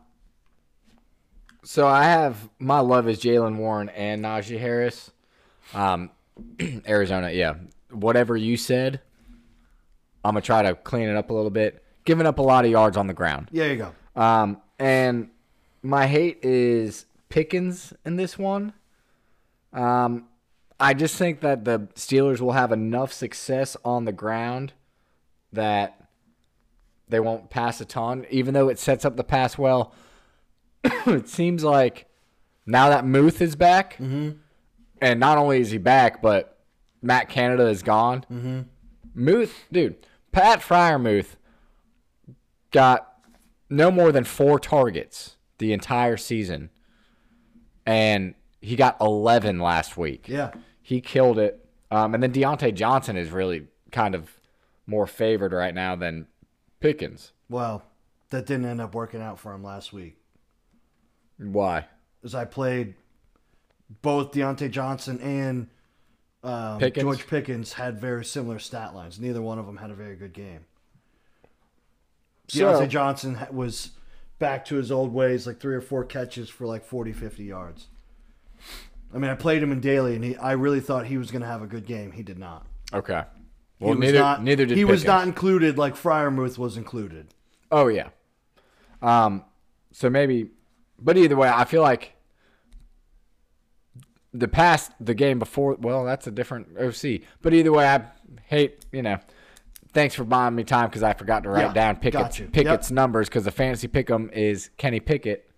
so 1.62 1.86
I 1.86 2.04
have 2.04 2.48
my 2.58 2.80
love 2.80 3.08
is 3.08 3.20
Jaylen 3.20 3.56
Warren 3.56 3.88
and 3.90 4.24
Najee 4.24 4.58
Harris. 4.58 5.10
Um, 5.74 6.10
Arizona, 6.88 7.30
yeah. 7.30 7.54
Whatever 7.90 8.36
you 8.36 8.56
said, 8.56 9.00
I'm 10.24 10.32
gonna 10.32 10.42
try 10.42 10.62
to 10.62 10.74
clean 10.74 11.08
it 11.08 11.16
up 11.16 11.30
a 11.30 11.34
little 11.34 11.50
bit. 11.50 11.82
Giving 12.04 12.26
up 12.26 12.38
a 12.38 12.42
lot 12.42 12.64
of 12.64 12.70
yards 12.70 12.96
on 12.96 13.06
the 13.06 13.14
ground. 13.14 13.48
Yeah, 13.52 13.66
you 13.66 13.76
go. 13.76 14.20
Um, 14.20 14.60
and 14.80 15.30
my 15.82 16.06
hate 16.06 16.38
is 16.42 17.06
Pickens 17.28 17.92
in 18.04 18.16
this 18.16 18.36
one. 18.36 18.72
Um, 19.72 20.26
I 20.80 20.94
just 20.94 21.16
think 21.16 21.40
that 21.40 21.64
the 21.64 21.80
Steelers 21.94 22.40
will 22.40 22.52
have 22.52 22.72
enough 22.72 23.12
success 23.12 23.76
on 23.84 24.06
the 24.06 24.12
ground 24.12 24.72
that 25.52 26.08
they 27.08 27.20
won't 27.20 27.50
pass 27.50 27.80
a 27.80 27.84
ton, 27.84 28.26
even 28.30 28.54
though 28.54 28.68
it 28.68 28.78
sets 28.78 29.04
up 29.04 29.16
the 29.16 29.24
pass 29.24 29.58
well. 29.58 29.92
it 30.84 31.28
seems 31.28 31.62
like 31.62 32.06
now 32.66 32.88
that 32.88 33.04
Muth 33.04 33.42
is 33.42 33.54
back, 33.54 33.96
and 35.00 35.20
not 35.20 35.38
only 35.38 35.60
is 35.60 35.70
he 35.70 35.78
back, 35.78 36.22
but 36.22 36.58
Matt 37.02 37.28
Canada 37.28 37.66
is 37.66 37.82
gone. 37.82 38.24
Mm-hmm. 38.32 38.60
Muth, 39.14 39.64
dude, 39.70 40.06
Pat 40.32 40.60
Freiermuth 40.60 41.36
got 42.70 43.09
no 43.70 43.90
more 43.90 44.12
than 44.12 44.24
four 44.24 44.58
targets 44.58 45.36
the 45.58 45.72
entire 45.72 46.16
season, 46.16 46.70
and 47.86 48.34
he 48.60 48.76
got 48.76 48.96
11 49.00 49.60
last 49.60 49.96
week. 49.96 50.28
Yeah. 50.28 50.50
He 50.82 51.00
killed 51.00 51.38
it. 51.38 51.64
Um, 51.90 52.14
and 52.14 52.22
then 52.22 52.32
Diontae 52.32 52.74
Johnson 52.74 53.16
is 53.16 53.30
really 53.30 53.68
kind 53.90 54.14
of 54.14 54.30
more 54.86 55.06
favored 55.06 55.52
right 55.52 55.74
now 55.74 55.96
than 55.96 56.26
Pickens. 56.80 57.32
Well, 57.48 57.82
that 58.30 58.46
didn't 58.46 58.66
end 58.66 58.80
up 58.80 58.94
working 58.94 59.22
out 59.22 59.38
for 59.38 59.52
him 59.52 59.62
last 59.62 59.92
week. 59.92 60.16
Why? 61.38 61.86
As 62.22 62.34
I 62.34 62.44
played 62.44 62.94
both 64.02 64.32
Diontae 64.32 64.70
Johnson 64.70 65.18
and 65.20 65.68
um, 66.42 66.78
Pickens? 66.78 67.02
George 67.02 67.26
Pickens 67.26 67.72
had 67.72 67.98
very 67.98 68.24
similar 68.24 68.58
stat 68.58 68.94
lines. 68.94 69.18
Neither 69.18 69.42
one 69.42 69.58
of 69.58 69.66
them 69.66 69.78
had 69.78 69.90
a 69.90 69.94
very 69.94 70.16
good 70.16 70.32
game. 70.32 70.66
So- 72.50 72.64
Diontae 72.80 72.88
Johnson 72.88 73.38
was 73.50 73.90
back 74.38 74.64
to 74.66 74.76
his 74.76 74.90
old 74.90 75.12
ways, 75.12 75.46
like 75.46 75.58
three 75.60 75.74
or 75.74 75.80
four 75.80 76.04
catches 76.04 76.48
for 76.48 76.66
like 76.66 76.84
40, 76.84 77.12
50 77.12 77.44
yards. 77.44 77.86
I 79.14 79.18
mean, 79.18 79.30
I 79.30 79.34
played 79.34 79.62
him 79.62 79.72
in 79.72 79.80
daily, 79.80 80.14
and 80.14 80.24
he, 80.24 80.36
I 80.36 80.52
really 80.52 80.80
thought 80.80 81.06
he 81.06 81.18
was 81.18 81.30
going 81.30 81.42
to 81.42 81.48
have 81.48 81.62
a 81.62 81.66
good 81.66 81.84
game. 81.86 82.12
He 82.12 82.22
did 82.22 82.38
not. 82.38 82.66
Okay. 82.94 83.22
He 83.78 83.84
Well, 83.84 83.94
was 83.94 83.98
neither 84.06 84.18
not, 84.18 84.42
neither 84.42 84.66
did 84.66 84.76
he 84.76 84.84
was 84.84 85.04
not 85.04 85.26
included 85.26 85.76
like 85.78 85.94
Freiermuth 85.94 86.58
was 86.58 86.76
included. 86.76 87.34
Oh 87.72 87.88
yeah. 87.88 88.08
Um. 89.02 89.44
So 89.92 90.10
maybe, 90.10 90.50
but 90.98 91.16
either 91.16 91.34
way, 91.36 91.48
I 91.48 91.64
feel 91.64 91.82
like 91.82 92.14
the 94.32 94.48
past 94.48 94.92
the 95.00 95.14
game 95.14 95.38
before. 95.38 95.76
Well, 95.80 96.04
that's 96.04 96.26
a 96.26 96.30
different 96.30 96.76
OC. 96.78 97.22
But 97.42 97.54
either 97.54 97.72
way, 97.72 97.86
I 97.88 98.04
hate 98.46 98.84
you 98.92 99.02
know. 99.02 99.18
Thanks 99.92 100.14
for 100.14 100.24
buying 100.24 100.54
me 100.54 100.62
time 100.64 100.88
because 100.88 101.02
I 101.02 101.12
forgot 101.14 101.42
to 101.42 101.50
write 101.50 101.66
Yeah, 101.66 101.72
down 101.72 101.96
Pickett's. 101.96 102.38
Pickett's 102.52 102.90
Yep. 102.90 102.94
numbers 102.94 103.28
because 103.28 103.44
the 103.44 103.50
fantasy 103.50 103.88
pick'em 103.88 104.30
is 104.32 104.70
Kenny 104.76 105.00
Pickett, 105.00 105.50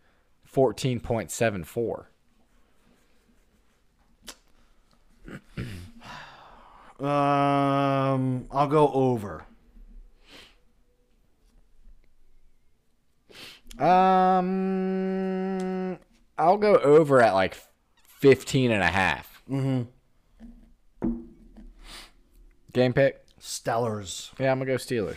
fourteen 0.44 1.00
point 1.00 1.30
seven 1.30 1.64
four. 1.64 2.08
Um, 7.00 8.46
I'll 8.50 8.68
go 8.68 8.88
over. 8.92 9.44
Um, 14.62 15.98
I'll 16.38 16.56
go 16.58 16.76
over 16.76 17.20
at 17.22 17.32
like 17.32 17.56
15 18.20 18.70
and 18.70 18.82
a 18.82 18.86
half. 18.86 19.42
Mm-hmm. 19.50 19.82
Game 22.72 22.92
pick. 22.92 23.21
Stellars. 23.42 24.30
Yeah, 24.38 24.52
I'm 24.52 24.58
gonna 24.58 24.70
go 24.70 24.76
Steelers. 24.76 25.16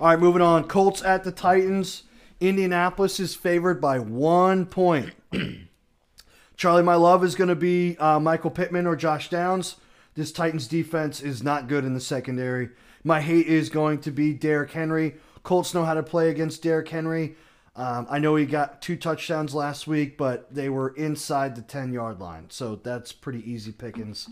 All 0.00 0.08
right, 0.08 0.18
moving 0.18 0.40
on. 0.40 0.64
Colts 0.64 1.02
at 1.02 1.24
the 1.24 1.32
Titans. 1.32 2.04
Indianapolis 2.40 3.20
is 3.20 3.34
favored 3.34 3.80
by 3.80 3.98
one 3.98 4.64
point. 4.64 5.10
Charlie, 6.56 6.82
my 6.82 6.94
love 6.94 7.22
is 7.22 7.34
going 7.34 7.48
to 7.48 7.54
be 7.54 7.98
uh, 7.98 8.18
Michael 8.18 8.50
Pittman 8.50 8.86
or 8.86 8.96
Josh 8.96 9.28
Downs. 9.28 9.76
This 10.14 10.32
Titans 10.32 10.66
defense 10.66 11.20
is 11.20 11.42
not 11.42 11.68
good 11.68 11.84
in 11.84 11.92
the 11.92 12.00
secondary. 12.00 12.70
My 13.04 13.20
hate 13.20 13.46
is 13.46 13.68
going 13.68 14.00
to 14.02 14.10
be 14.10 14.32
Derrick 14.32 14.70
Henry. 14.70 15.16
Colts 15.42 15.74
know 15.74 15.84
how 15.84 15.94
to 15.94 16.02
play 16.02 16.30
against 16.30 16.62
Derrick 16.62 16.88
Henry. 16.88 17.36
Um, 17.76 18.06
I 18.10 18.18
know 18.18 18.36
he 18.36 18.46
got 18.46 18.82
two 18.82 18.96
touchdowns 18.96 19.54
last 19.54 19.86
week, 19.86 20.16
but 20.16 20.54
they 20.54 20.68
were 20.68 20.90
inside 20.96 21.56
the 21.56 21.62
10 21.62 21.92
yard 21.92 22.20
line. 22.20 22.46
So 22.48 22.76
that's 22.76 23.12
pretty 23.12 23.50
easy 23.50 23.72
pickings. 23.72 24.28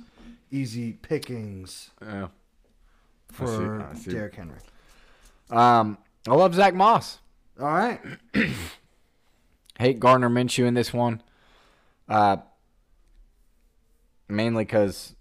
Easy 0.50 0.92
pickings 0.92 1.90
Yeah. 2.02 2.28
For 3.32 3.82
I 3.82 3.94
see. 3.94 4.10
Derrick 4.10 4.34
Henry. 4.34 4.58
Um, 5.50 5.98
I 6.26 6.34
love 6.34 6.54
Zach 6.54 6.74
Moss. 6.74 7.18
All 7.60 7.66
right. 7.66 8.00
Hate 9.78 10.00
Gardner 10.00 10.28
Minshew 10.28 10.66
in 10.66 10.74
this 10.74 10.92
one. 10.92 11.22
Uh, 12.08 12.38
mainly 14.28 14.64
because 14.64 15.14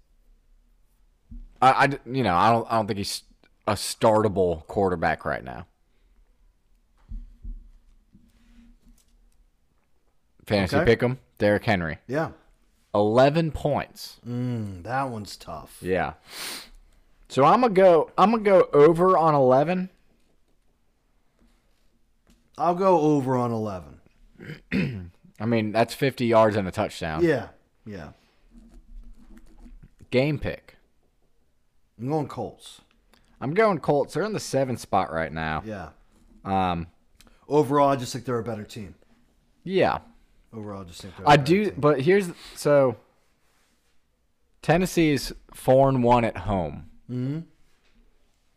I, 1.62 1.70
I, 1.70 1.98
you 2.10 2.22
know, 2.22 2.34
I 2.34 2.50
don't, 2.50 2.66
I 2.70 2.76
don't 2.76 2.86
think 2.86 2.98
he's 2.98 3.22
a 3.66 3.72
startable 3.74 4.66
quarterback 4.66 5.24
right 5.24 5.44
now. 5.44 5.66
Fantasy 10.46 10.76
Okay. 10.76 10.84
pick 10.86 11.02
him, 11.02 11.18
Derrick 11.36 11.64
Henry, 11.64 11.98
Yeah. 12.06 12.30
eleven 12.94 13.50
points. 13.52 14.16
Mm, 14.26 14.82
that 14.84 15.04
one's 15.10 15.36
tough. 15.36 15.76
Yeah. 15.82 16.14
So 17.28 17.44
I'm 17.44 17.60
gonna 17.60 17.74
go. 17.74 18.10
I'm 18.16 18.30
gonna 18.30 18.42
go 18.42 18.68
over 18.72 19.16
on 19.18 19.34
eleven. 19.34 19.90
I'll 22.56 22.74
go 22.74 22.98
over 23.00 23.36
on 23.36 23.52
11. 23.52 25.10
I 25.40 25.46
mean, 25.46 25.70
that's 25.70 25.94
50 25.94 26.26
yards 26.26 26.56
and 26.56 26.66
a 26.66 26.72
touchdown. 26.72 27.22
Yeah. 27.22 27.50
Yeah. 27.86 28.08
Game 30.10 30.40
pick. 30.40 30.76
I'm 32.00 32.08
going 32.08 32.26
Colts. 32.26 32.80
I'm 33.40 33.54
going 33.54 33.78
Colts. 33.78 34.14
They're 34.14 34.24
in 34.24 34.32
the 34.32 34.40
seventh 34.40 34.80
spot 34.80 35.12
right 35.12 35.32
now. 35.32 35.62
Yeah. 35.64 35.90
Um, 36.44 36.88
Overall, 37.48 37.90
I 37.90 37.94
just 37.96 38.12
think 38.12 38.24
they're 38.24 38.40
a 38.40 38.44
better 38.44 38.64
team. 38.64 38.96
yeah, 39.62 39.98
Overall, 40.52 40.80
I 40.80 40.84
just 40.84 41.00
think 41.02 41.16
they're 41.16 41.26
a 41.26 41.30
I 41.30 41.36
do. 41.36 41.66
team. 41.66 41.74
But 41.78 42.00
here's 42.00 42.28
so. 42.56 42.96
Tennessee's 44.62 45.32
four 45.54 45.88
and 45.88 46.02
one 46.02 46.24
at 46.24 46.38
home. 46.38 46.87
Mm-hmm. 47.10 47.40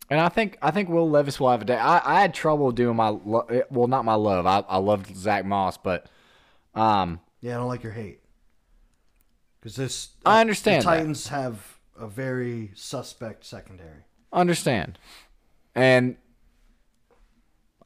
And 0.10 0.20
I 0.20 0.28
think 0.30 0.58
I 0.62 0.72
think 0.72 0.90
Will 0.90 1.10
Levis 1.10 1.40
will 1.40 1.50
have 1.52 1.62
a 1.62 1.66
day. 1.66 1.78
I, 1.78 2.18
I 2.18 2.22
had 2.22 2.34
trouble 2.34 2.72
doing 2.72 2.96
my 2.98 3.08
lo- 3.10 3.48
eh, 3.50 3.62
well, 3.70 3.88
not 3.88 4.04
my 4.04 4.16
love. 4.16 4.46
I 4.46 4.64
I 4.68 4.78
loved 4.78 5.16
Zach 5.16 5.46
Moss, 5.46 5.78
but 5.78 6.08
um, 6.76 7.22
Yeah, 7.40 7.56
I 7.56 7.58
don't 7.60 7.68
like 7.70 7.84
your 7.84 7.94
hate. 7.94 8.20
Because 9.60 9.76
this. 9.78 10.10
I 10.26 10.42
understand 10.42 10.82
The 10.82 10.86
that. 10.90 10.96
Titans 10.98 11.28
have 11.30 11.78
a 11.98 12.08
very 12.08 12.72
suspect 12.76 13.46
secondary. 13.46 14.04
understand, 14.34 14.98
and 15.76 16.18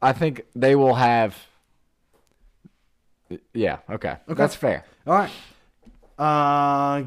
I 0.02 0.12
think 0.12 0.42
they 0.56 0.74
will 0.74 0.94
have. 0.94 1.36
Yeah. 3.52 3.78
Okay. 3.90 4.16
That's 4.26 4.54
fair. 4.56 4.84
All 5.06 5.14
right. 5.14 5.30
Uh, 6.18 7.04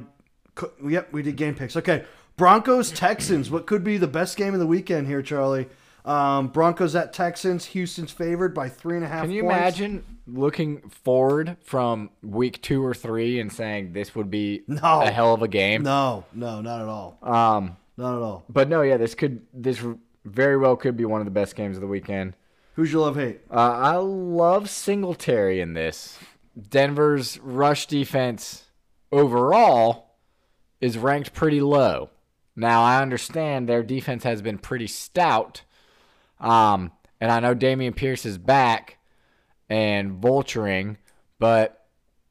yep, 0.87 1.11
we 1.11 1.23
did 1.23 1.35
game 1.35 1.55
picks. 1.55 1.75
Okay, 1.75 2.03
Broncos 2.39 2.89
Texans. 2.91 3.51
What 3.51 3.65
could 3.67 3.83
be 3.83 3.97
the 3.97 4.07
best 4.07 4.37
game 4.37 4.53
of 4.53 4.61
the 4.61 4.65
weekend 4.65 5.07
here, 5.07 5.21
Charlie? 5.21 5.67
Um, 6.05 6.47
Broncos 6.47 6.95
at 6.95 7.11
Texans. 7.11 7.65
Houston's 7.65 8.11
favored 8.11 8.53
by 8.55 8.69
three 8.69 8.95
and 8.95 9.03
a 9.03 9.09
half. 9.09 9.23
Can 9.23 9.31
you 9.31 9.43
points. 9.43 9.57
imagine 9.57 10.05
looking 10.25 10.79
forward 10.89 11.57
from 11.65 12.09
week 12.23 12.61
two 12.61 12.83
or 12.83 12.93
three 12.93 13.41
and 13.41 13.51
saying 13.51 13.91
this 13.91 14.15
would 14.15 14.31
be 14.31 14.63
No. 14.67 15.01
a 15.01 15.11
hell 15.11 15.33
of 15.33 15.41
a 15.41 15.49
game? 15.49 15.83
No, 15.83 16.23
no, 16.33 16.61
not 16.61 16.79
at 16.81 16.87
all. 16.87 17.17
Um, 17.21 17.75
Not 17.97 18.15
at 18.15 18.21
all. 18.21 18.45
but 18.47 18.69
no, 18.69 18.83
yeah, 18.83 18.95
this 18.95 19.15
could 19.15 19.41
this 19.53 19.83
very 20.23 20.55
well 20.57 20.77
could 20.77 20.95
be 20.95 21.03
one 21.03 21.19
of 21.19 21.25
the 21.25 21.31
best 21.31 21.57
games 21.57 21.75
of 21.75 21.81
the 21.81 21.87
weekend. 21.87 22.35
Who's 22.75 22.93
your 22.93 23.01
love 23.01 23.17
hate? 23.17 23.41
Uh, 23.51 23.55
I 23.55 23.95
love 23.97 24.69
Singletary 24.69 25.59
in 25.59 25.73
this. 25.73 26.17
Denver's 26.69 27.37
rush 27.39 27.85
defense 27.87 28.63
overall 29.11 30.15
is 30.79 30.97
ranked 30.97 31.33
pretty 31.33 31.59
low. 31.59 32.11
Now 32.59 32.83
I 32.83 33.01
understand 33.01 33.67
their 33.67 33.83
defense 33.83 34.23
has 34.23 34.41
been 34.41 34.57
pretty 34.57 34.87
stout, 34.87 35.63
um, 36.39 36.91
and 37.21 37.31
I 37.31 37.39
know 37.39 37.55
Dameon 37.55 37.95
Pierce 37.95 38.25
is 38.25 38.37
back 38.37 38.97
and 39.69 40.21
vulturing, 40.21 40.97
but 41.39 41.85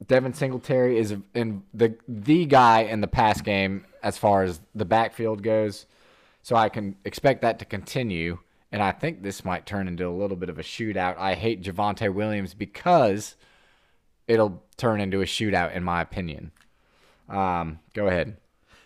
Devin 0.07 0.35
Singletary 0.35 0.99
is 0.99 1.15
in 1.35 1.63
the 1.75 1.97
the 2.07 2.45
guy 2.47 2.83
in 2.83 3.01
the 3.01 3.09
pass 3.09 3.41
game 3.41 3.85
as 4.03 4.19
far 4.19 4.43
as 4.43 4.61
the 4.75 4.85
backfield 4.85 5.43
goes. 5.43 5.87
So 6.43 6.57
I 6.57 6.69
can 6.69 6.97
expect 7.05 7.43
that 7.43 7.59
to 7.59 7.65
continue. 7.65 8.39
And 8.71 8.83
I 8.83 8.93
think 8.93 9.23
this 9.23 9.45
might 9.45 9.67
turn 9.67 9.89
into 9.89 10.07
a 10.07 10.11
little 10.11 10.37
bit 10.37 10.51
of 10.51 10.59
a 10.59 10.63
shootout. 10.63 11.17
I 11.19 11.35
hate 11.35 11.63
Javonte 11.63 12.13
Williams 12.13 12.55
because 12.55 13.35
it'll 14.27 14.63
turn 14.77 15.01
into 15.01 15.23
a 15.23 15.25
shootout, 15.25 15.75
in 15.75 15.83
my 15.83 16.03
opinion. 16.03 16.53
Um, 17.29 17.81
go 17.95 18.07
ahead. 18.07 18.37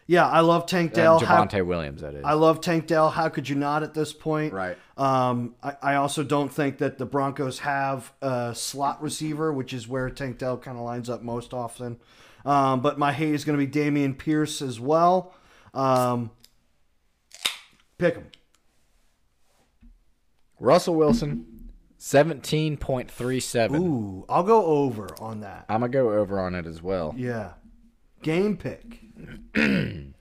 Yeah, 0.07 0.27
I 0.29 0.41
love 0.41 0.67
Tank 0.67 0.93
Uh, 0.93 0.95
Dell. 0.97 1.19
How- 1.21 1.45
Javonte 1.45 1.65
Williams, 1.65 2.01
that 2.03 2.15
is. 2.15 2.25
I 2.25 2.33
love 2.35 2.61
Tank 2.61 2.87
Dell. 2.87 3.11
How 3.11 3.29
could 3.29 3.49
you 3.49 3.55
not 3.57 3.83
at 3.83 3.95
this 3.95 4.13
point? 4.13 4.53
Right. 4.53 4.77
Um, 4.97 5.55
I, 5.63 5.77
I 5.83 5.95
also 5.95 6.23
don't 6.25 6.53
think 6.53 6.79
that 6.79 6.99
the 6.99 7.07
Broncos 7.07 7.61
have 7.61 8.13
a 8.21 8.53
slot 8.55 9.01
receiver, 9.03 9.53
which 9.53 9.73
is 9.73 9.87
where 9.89 10.11
Tank 10.11 10.39
Dell 10.39 10.59
kind 10.59 10.77
of 10.77 10.85
lines 10.85 11.09
up 11.09 11.23
most 11.23 11.55
often. 11.55 11.99
Um, 12.45 12.81
but 12.81 12.99
my 12.99 13.13
hate 13.13 13.35
is 13.35 13.45
going 13.45 13.59
to 13.59 13.65
be 13.67 13.71
Dameon 13.73 14.19
Pierce 14.19 14.61
as 14.61 14.81
well. 14.81 15.33
Um, 15.73 16.31
pick 17.99 18.15
him. 18.17 18.27
Russell 20.59 20.95
Wilson, 20.97 21.71
17.37. 21.99 23.81
Ooh, 23.81 24.25
I'll 24.29 24.43
go 24.43 24.65
over 24.65 25.09
on 25.21 25.41
that. 25.41 25.65
I'm 25.69 25.81
going 25.81 25.93
to 25.93 25.99
go 25.99 26.13
over 26.13 26.39
on 26.41 26.55
it 26.55 26.67
as 26.67 26.83
well. 26.83 27.15
Yeah. 27.17 27.53
Game 28.23 28.57
pick. 28.57 29.01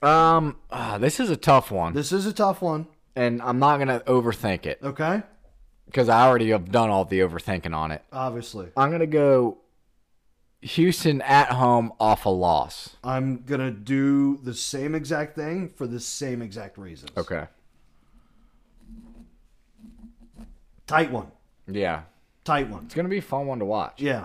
Um, 0.00 0.56
ah, 0.70 0.96
this 0.98 1.18
is 1.18 1.28
a 1.28 1.36
tough 1.36 1.70
one, 1.72 1.92
This 1.92 2.12
is 2.12 2.24
a 2.24 2.32
tough 2.32 2.62
one. 2.62 2.86
and 3.16 3.42
I'm 3.42 3.58
not 3.58 3.78
going 3.78 3.88
to 3.88 3.98
overthink 4.06 4.64
it 4.64 4.78
Okay. 4.82 5.22
because 5.86 6.08
I 6.08 6.22
already 6.26 6.50
have 6.50 6.70
done 6.70 6.88
all 6.88 7.04
the 7.04 7.18
overthinking 7.20 7.74
on 7.74 7.90
it. 7.90 8.02
Obviously. 8.12 8.68
I'm 8.76 8.90
going 8.90 9.00
to 9.00 9.06
go 9.08 9.58
Houston 10.60 11.20
at 11.22 11.50
home 11.50 11.92
off 11.98 12.26
a 12.26 12.28
loss. 12.30 12.96
I'm 13.02 13.42
going 13.42 13.60
to 13.60 13.72
do 13.72 14.36
the 14.36 14.54
same 14.54 14.94
exact 14.94 15.34
thing 15.34 15.68
for 15.68 15.88
the 15.88 15.98
same 16.00 16.42
exact 16.42 16.78
reasons. 16.78 17.10
Okay. 17.16 17.46
Tight 20.86 21.10
one. 21.10 21.32
Yeah. 21.66 22.02
Tight 22.48 22.70
one. 22.70 22.84
It's 22.86 22.94
going 22.94 23.04
to 23.04 23.10
be 23.10 23.18
a 23.18 23.20
fun 23.20 23.46
one 23.46 23.58
to 23.58 23.66
watch. 23.66 24.00
Yeah. 24.00 24.24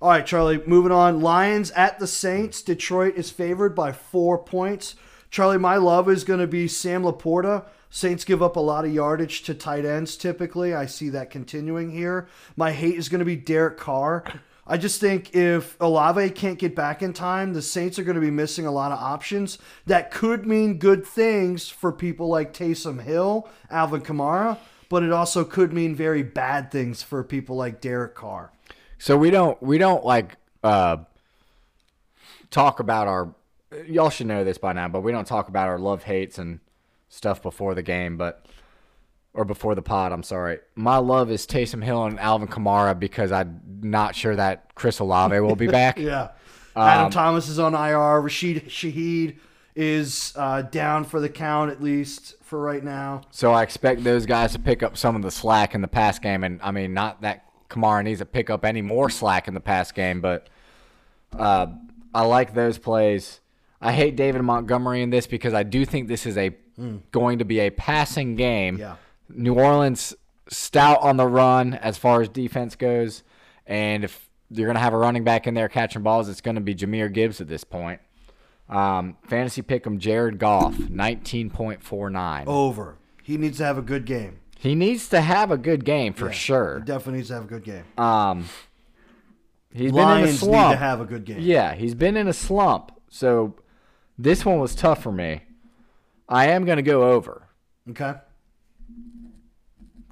All 0.00 0.10
right, 0.10 0.24
Charlie, 0.24 0.62
moving 0.64 0.92
on. 0.92 1.20
Lions 1.20 1.72
at 1.72 1.98
the 1.98 2.06
Saints. 2.06 2.62
Detroit 2.62 3.16
is 3.16 3.32
favored 3.32 3.74
by 3.74 3.90
four 3.90 4.38
points. 4.38 4.94
Charlie, 5.28 5.58
my 5.58 5.76
love 5.76 6.08
is 6.08 6.22
going 6.22 6.38
to 6.38 6.46
be 6.46 6.68
Sam 6.68 7.02
LaPorta. 7.02 7.64
Saints 7.90 8.24
give 8.24 8.44
up 8.44 8.54
a 8.54 8.60
lot 8.60 8.84
of 8.84 8.94
yardage 8.94 9.42
to 9.42 9.54
tight 9.54 9.84
ends 9.84 10.16
typically. 10.16 10.72
I 10.72 10.86
see 10.86 11.08
that 11.08 11.30
continuing 11.30 11.90
here. 11.90 12.28
My 12.54 12.70
hate 12.70 12.94
is 12.94 13.08
going 13.08 13.18
to 13.18 13.24
be 13.24 13.34
Derek 13.34 13.76
Carr. 13.76 14.22
I 14.64 14.76
just 14.76 15.00
think 15.00 15.34
if 15.34 15.76
Olave 15.80 16.30
can't 16.30 16.60
get 16.60 16.76
back 16.76 17.02
in 17.02 17.12
time, 17.12 17.54
the 17.54 17.62
Saints 17.62 17.98
are 17.98 18.04
going 18.04 18.14
to 18.14 18.20
be 18.20 18.30
missing 18.30 18.66
a 18.66 18.70
lot 18.70 18.92
of 18.92 19.00
options. 19.00 19.58
That 19.86 20.12
could 20.12 20.46
mean 20.46 20.78
good 20.78 21.04
things 21.04 21.68
for 21.68 21.90
people 21.90 22.28
like 22.28 22.54
Taysom 22.54 23.02
Hill, 23.02 23.48
Alvin 23.68 24.02
Kamara, 24.02 24.58
but 24.92 25.02
it 25.02 25.10
also 25.10 25.42
could 25.42 25.72
mean 25.72 25.94
very 25.94 26.22
bad 26.22 26.70
things 26.70 27.02
for 27.02 27.24
people 27.24 27.56
like 27.56 27.80
Derek 27.80 28.14
Carr. 28.14 28.52
So 28.98 29.16
we 29.16 29.30
don't 29.30 29.60
we 29.62 29.78
don't 29.78 30.04
like 30.04 30.36
uh 30.62 30.98
talk 32.50 32.78
about 32.78 33.08
our 33.08 33.34
y'all 33.86 34.10
should 34.10 34.26
know 34.26 34.44
this 34.44 34.58
by 34.58 34.74
now, 34.74 34.88
but 34.88 35.00
we 35.00 35.10
don't 35.10 35.26
talk 35.26 35.48
about 35.48 35.68
our 35.68 35.78
love 35.78 36.02
hates 36.02 36.36
and 36.36 36.60
stuff 37.08 37.42
before 37.42 37.74
the 37.74 37.82
game, 37.82 38.18
but 38.18 38.44
or 39.32 39.46
before 39.46 39.74
the 39.74 39.80
pod, 39.80 40.12
I'm 40.12 40.22
sorry. 40.22 40.58
My 40.74 40.98
love 40.98 41.30
is 41.30 41.46
Taysom 41.46 41.82
Hill 41.82 42.04
and 42.04 42.20
Alvin 42.20 42.46
Kamara 42.46 42.98
because 42.98 43.32
I'm 43.32 43.62
not 43.80 44.14
sure 44.14 44.36
that 44.36 44.74
Chris 44.74 44.98
Olave 44.98 45.40
will 45.40 45.56
be 45.56 45.68
back. 45.68 45.98
Yeah. 45.98 46.32
Adam 46.76 47.06
Um, 47.06 47.10
Thomas 47.12 47.48
is 47.48 47.58
on 47.58 47.74
IR. 47.74 48.20
Rashid 48.20 48.66
Shaheed 48.68 49.36
is 49.74 50.34
uh, 50.36 50.60
down 50.62 51.04
for 51.04 51.18
the 51.18 51.30
count, 51.30 51.70
at 51.70 51.82
least 51.82 52.34
for 52.52 52.60
right 52.60 52.84
now. 52.84 53.22
So 53.30 53.50
I 53.50 53.62
expect 53.62 54.04
those 54.04 54.26
guys 54.26 54.52
to 54.52 54.58
pick 54.58 54.82
up 54.82 54.98
some 54.98 55.16
of 55.16 55.22
the 55.22 55.30
slack 55.30 55.74
in 55.74 55.80
the 55.80 55.88
pass 55.88 56.18
game, 56.18 56.44
and 56.44 56.60
I 56.62 56.70
mean, 56.70 56.92
not 56.92 57.22
that 57.22 57.46
Kamara 57.70 58.04
needs 58.04 58.20
to 58.20 58.26
pick 58.26 58.50
up 58.50 58.62
any 58.62 58.82
more 58.82 59.08
slack 59.08 59.48
in 59.48 59.54
the 59.54 59.60
pass 59.60 59.90
game, 59.90 60.20
but 60.20 60.50
uh, 61.32 61.68
I 62.14 62.26
like 62.26 62.52
those 62.52 62.76
plays. 62.76 63.40
I 63.80 63.92
hate 63.92 64.16
David 64.16 64.42
Montgomery 64.42 65.00
in 65.00 65.08
this 65.08 65.26
because 65.26 65.54
I 65.54 65.62
do 65.62 65.86
think 65.86 66.08
this 66.08 66.26
is 66.26 66.36
a 66.36 66.54
going 67.10 67.38
to 67.38 67.46
be 67.46 67.60
a 67.60 67.70
passing 67.70 68.36
game. 68.36 68.76
Yeah. 68.76 68.96
New 69.30 69.54
Orleans 69.54 70.14
stout 70.48 71.00
on 71.00 71.16
the 71.16 71.26
run 71.26 71.72
as 71.72 71.96
far 71.96 72.20
as 72.20 72.28
defense 72.28 72.76
goes, 72.76 73.22
and 73.66 74.04
if 74.04 74.28
you're 74.50 74.66
going 74.66 74.76
to 74.76 74.82
have 74.82 74.92
a 74.92 74.98
running 74.98 75.24
back 75.24 75.46
in 75.46 75.54
there 75.54 75.70
catching 75.70 76.02
balls, 76.02 76.28
it's 76.28 76.42
going 76.42 76.56
to 76.56 76.60
be 76.60 76.74
Jahmyr 76.74 77.10
Gibbs 77.10 77.40
at 77.40 77.48
this 77.48 77.64
point. 77.64 78.02
Um, 78.72 79.16
fantasy 79.28 79.60
pick 79.62 79.86
him 79.86 79.98
Jared 79.98 80.38
Goff, 80.38 80.74
19.49. 80.76 82.46
Over. 82.46 82.96
He 83.22 83.36
needs 83.36 83.58
to 83.58 83.64
have 83.64 83.76
a 83.78 83.82
good 83.82 84.04
game. 84.06 84.38
He 84.58 84.74
needs 84.74 85.08
to 85.08 85.20
have 85.20 85.50
a 85.50 85.58
good 85.58 85.84
game 85.84 86.14
for 86.14 86.28
He 86.30 86.34
sure. 86.34 86.80
definitely 86.80 87.18
needs 87.18 87.28
to 87.28 87.34
have 87.34 87.44
a 87.44 87.48
good 87.48 87.64
game. 87.64 87.84
Um, 87.98 88.48
he's 89.72 89.90
been 89.92 90.00
in 90.00 90.06
a 90.06 90.14
Lions 90.14 90.42
need 90.42 90.52
to 90.52 90.76
have 90.76 91.00
a 91.00 91.04
good 91.04 91.24
game. 91.24 91.40
yeah, 91.40 91.74
he's 91.74 91.94
been 91.94 92.16
in 92.16 92.28
a 92.28 92.32
slump. 92.32 92.92
So 93.10 93.54
this 94.16 94.44
one 94.44 94.58
was 94.58 94.74
tough 94.74 95.02
for 95.02 95.12
me. 95.12 95.42
I 96.28 96.46
am 96.48 96.64
going 96.64 96.76
to 96.76 96.82
go 96.82 97.10
over. 97.10 97.48
Okay. 97.90 98.14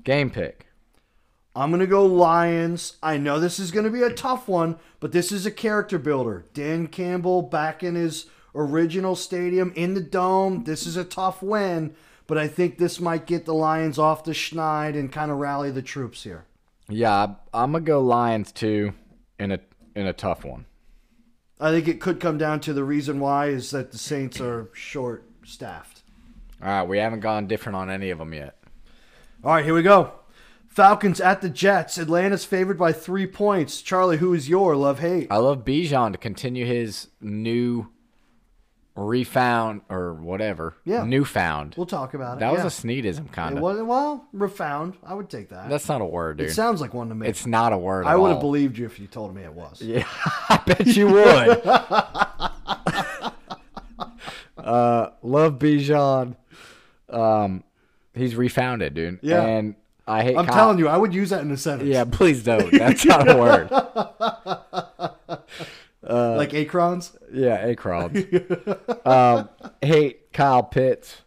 Game 0.05 0.31
pick. 0.31 0.67
I'm 1.55 1.71
going 1.71 1.81
to 1.81 1.87
go 1.87 2.05
Lions. 2.05 2.97
I 3.03 3.17
know 3.17 3.41
this 3.41 3.59
is 3.59 3.71
going 3.71 3.85
to 3.85 3.91
be 3.91 4.03
a 4.03 4.11
tough 4.13 4.49
one, 4.49 4.77
but 5.01 5.13
this 5.13 5.33
is 5.33 5.47
a 5.47 5.51
character 5.51 5.99
builder. 5.99 6.47
Dan 6.55 6.87
Campbell 6.87 7.43
back 7.43 7.83
in 7.83 7.95
his 7.95 8.27
original 8.55 9.17
stadium 9.17 9.73
in 9.77 9.95
the 9.95 10.01
dome. 10.01 10.65
This 10.65 10.87
is 10.87 10.97
a 10.97 11.05
tough 11.05 11.43
win, 11.43 11.95
but 12.27 12.39
I 12.39 12.49
think 12.49 12.79
this 12.79 13.01
might 13.01 13.27
get 13.27 13.45
the 13.45 13.55
Lions 13.55 13.99
off 13.99 14.25
the 14.25 14.33
schneid 14.33 14.99
and 14.99 15.13
kind 15.13 15.31
of 15.31 15.39
rally 15.39 15.71
the 15.71 15.83
troops 15.83 16.25
here. 16.25 16.45
Yeah, 16.89 17.35
I'm 17.55 17.73
gonna 17.73 17.85
go 17.85 18.01
Lions 18.01 18.53
too 18.53 18.95
in 19.39 19.53
a 19.53 19.61
in 19.95 20.07
a 20.07 20.13
tough 20.13 20.45
one. 20.45 20.67
I 21.61 21.71
think 21.71 21.89
it 21.89 22.01
could 22.01 22.21
come 22.21 22.39
down 22.39 22.61
to 22.61 22.73
the 22.73 22.85
reason 22.85 23.21
why 23.21 23.49
is 23.49 23.71
that 23.71 23.93
the 23.93 23.99
Saints 23.99 24.41
are 24.41 24.71
short 24.73 25.25
staffed. 25.45 26.03
All 26.63 26.69
right, 26.69 26.83
we 26.83 26.99
haven't 26.99 27.21
gone 27.21 27.47
different 27.47 27.77
on 27.77 27.91
any 27.91 28.11
of 28.11 28.19
them 28.19 28.33
yet. 28.33 28.57
All 29.45 29.55
right, 29.55 29.65
here 29.65 29.75
we 29.75 29.83
go. 29.83 30.13
Falcons 30.69 31.21
at 31.21 31.43
the 31.43 31.49
Jets. 31.49 31.99
Atlanta's 31.99 32.45
favored 32.45 32.79
by 32.79 32.93
three 32.93 33.27
points. 33.27 33.83
Charlie, 33.83 34.19
who 34.19 34.33
is 34.33 34.49
your 34.49 34.77
love 34.77 35.01
hate? 35.01 35.27
I 35.31 35.39
love 35.39 35.65
Bijan 35.65 36.13
to 36.13 36.19
continue 36.19 36.65
his 36.65 37.09
new 37.21 37.89
refound 38.97 39.83
or 39.89 40.15
whatever. 40.15 40.75
Yeah. 40.85 41.05
Newfound. 41.05 41.75
We'll 41.77 41.87
talk 41.87 42.15
about 42.15 42.37
it. 42.37 42.41
that 42.41 42.53
was 42.53 42.63
a 42.63 42.87
Sneedism 42.87 43.31
kind 43.33 43.57
of. 43.57 43.63
well 43.63 44.27
refound. 44.33 44.97
I 45.05 45.15
would 45.15 45.31
take 45.31 45.51
that. 45.51 45.69
That's 45.69 45.89
not 45.89 46.01
a 46.01 46.05
word, 46.05 46.39
dude. 46.39 46.49
it 46.49 46.53
sounds 46.55 46.81
like 46.81 46.95
one 46.95 47.09
to 47.09 47.15
me. 47.15 47.29
it's 47.29 47.47
not 47.47 47.73
a 47.73 47.79
word. 47.79 48.07
I 48.07 48.17
would 48.17 48.33
have 48.33 48.41
believed 48.41 48.79
you 48.79 48.87
if 48.87 48.99
you 48.99 49.07
told 49.07 49.35
me 49.35 49.43
it 49.43 49.53
was. 49.53 49.81
Yeah, 49.91 50.07
I 50.49 50.57
bet 50.67 50.87
you 50.87 51.09
would. 51.09 51.67
uh, 54.59 55.11
love 55.23 55.59
Bijan. 55.59 56.37
Um, 57.09 57.65
he's 58.15 58.37
refounded, 58.37 58.95
dude. 58.95 59.19
Yeah. 59.23 59.43
and 59.43 59.75
I 60.07 60.23
hate. 60.23 60.37
I'm 60.37 60.47
Kyle- 60.47 60.55
telling 60.55 60.79
you, 60.79 60.89
I 60.89 60.97
would 60.97 61.15
use 61.15 61.31
that 61.31 61.43
in 61.43 61.51
a 61.51 61.57
sentence. 61.57 61.89
Yeah, 61.89 62.05
please 62.05 62.43
don't. 62.43 62.71
That's 62.79 63.05
not 63.05 63.29
a 63.29 63.37
word. 63.37 63.69
Like 66.03 66.51
acrons. 66.51 67.17
Yeah, 67.33 67.55
Akron. 67.55 68.27
um, 69.05 69.49
hate 69.83 70.33
Kyle 70.33 70.63
Pitts. 70.63 71.23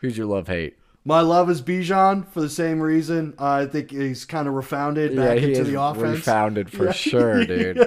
Who's 0.00 0.16
your 0.18 0.26
love 0.26 0.48
hate? 0.48 0.76
My 1.06 1.20
love 1.20 1.50
is 1.50 1.60
Bijan 1.60 2.26
for 2.28 2.40
the 2.40 2.48
same 2.48 2.80
reason. 2.80 3.34
Uh, 3.38 3.44
I 3.44 3.66
think 3.66 3.90
he's 3.90 4.24
kind 4.24 4.48
of 4.48 4.54
refounded 4.54 5.14
back 5.16 5.38
he 5.38 5.50
into 5.52 5.64
the 5.64 5.80
offense. 5.80 6.18
refounded 6.18 6.70
for 6.70 6.92
sure, 6.92 7.44
dude. 7.46 7.78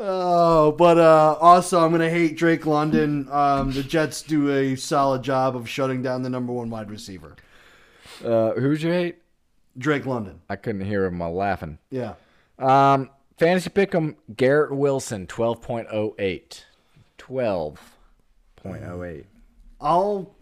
Oh, 0.00 0.72
but 0.72 0.98
uh, 0.98 1.36
also 1.40 1.84
I'm 1.84 1.92
gonna 1.92 2.10
hate 2.10 2.36
Drake 2.36 2.66
London. 2.66 3.28
Um, 3.30 3.70
the 3.72 3.82
Jets 3.82 4.22
do 4.22 4.50
a 4.50 4.74
solid 4.76 5.22
job 5.22 5.54
of 5.56 5.68
shutting 5.68 6.02
down 6.02 6.22
the 6.22 6.30
number 6.30 6.52
one 6.52 6.68
wide 6.68 6.90
receiver, 6.90 7.36
Uh, 8.24 8.52
who'd 8.52 8.82
you 8.82 8.90
hate? 8.90 9.16
Drake 9.76 10.06
London. 10.06 10.40
I 10.48 10.56
couldn't 10.56 10.82
hear 10.84 11.04
him 11.04 11.20
laughing. 11.20 11.78
Yeah. 11.90 12.14
Um, 12.58 13.10
fantasy 13.38 13.70
pick'em 13.70 14.16
Garrett 14.36 14.74
Wilson, 14.74 15.26
twelve 15.26 15.60
point 15.60 15.88
oh 15.92 16.14
eight. 16.18 16.66
Twelve 17.18 17.96
point 18.56 18.82
oh 18.84 19.02
eight. 19.02 19.26
I'll 19.80 20.34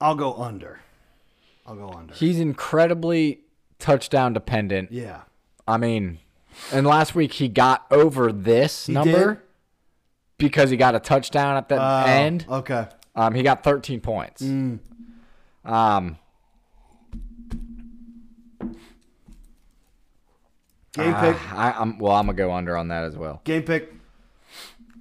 I'll 0.00 0.14
go 0.14 0.34
under. 0.34 0.80
I'll 1.66 1.76
go 1.76 1.88
under. 1.90 2.14
He's 2.14 2.38
incredibly 2.38 3.40
touchdown 3.78 4.32
dependent. 4.32 4.92
Yeah. 4.92 5.22
I 5.66 5.78
mean, 5.78 6.18
and 6.72 6.86
last 6.86 7.14
week 7.14 7.32
he 7.32 7.48
got 7.48 7.86
over 7.90 8.30
this 8.32 8.88
number 8.88 9.34
did? 9.34 9.40
because 10.36 10.68
he 10.70 10.76
got 10.76 10.94
a 10.94 11.00
touchdown 11.00 11.56
at 11.56 11.68
the 11.70 11.76
Oh, 11.82 12.04
end. 12.06 12.44
Okay. 12.48 12.86
Um, 13.16 13.34
he 13.34 13.42
got 13.42 13.62
13 13.64 14.00
points. 14.00 14.42
Um, 15.64 16.18
Game 20.94 21.12
ah, 21.12 21.20
pick. 21.20 21.52
I, 21.52 21.72
I'm 21.72 21.98
well. 21.98 22.14
I'm 22.14 22.26
gonna 22.26 22.36
go 22.36 22.52
under 22.52 22.76
on 22.76 22.88
that 22.88 23.04
as 23.04 23.16
well. 23.16 23.40
Game 23.44 23.64
pick. 23.64 23.92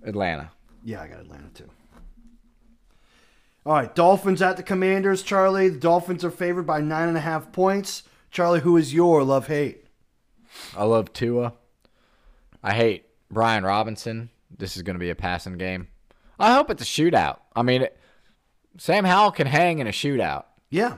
Atlanta. 0.04 0.52
Yeah, 0.84 1.02
I 1.02 1.08
got 1.08 1.20
Atlanta 1.20 1.50
too. 1.54 1.70
All 3.66 3.74
right, 3.74 3.94
Dolphins 3.94 4.42
at 4.42 4.58
the 4.58 4.64
Commanders. 4.64 5.22
Charlie, 5.22 5.70
the 5.70 5.80
Dolphins 5.80 6.26
are 6.26 6.32
favored 6.32 6.64
by 6.64 6.82
nine 6.82 7.08
and 7.08 7.18
a 7.18 7.22
half 7.22 7.52
points. 7.52 8.04
Charlie, 8.32 8.62
who 8.62 8.76
is 8.76 8.94
your 8.94 9.24
love 9.24 9.48
hate? 9.48 9.86
I 10.76 10.84
love 10.84 11.14
Tua. 11.14 11.54
I 12.64 12.74
hate 12.74 13.06
Brian 13.30 13.64
Robinson. 13.64 14.32
This 14.56 14.76
is 14.76 14.82
gonna 14.82 15.00
be 15.00 15.12
a 15.12 15.16
passing 15.16 15.58
game. 15.58 15.90
I 16.40 16.56
hope 16.56 16.72
it's 16.72 16.82
a 16.82 16.86
shootout. 16.86 17.38
I 17.56 17.62
mean, 17.62 17.84
it, 17.84 18.00
Sam 18.80 19.06
Howell 19.06 19.32
can 19.32 19.46
hang 19.46 19.78
in 19.78 19.86
a 19.86 19.92
shootout. 19.92 20.46
Yeah. 20.74 20.96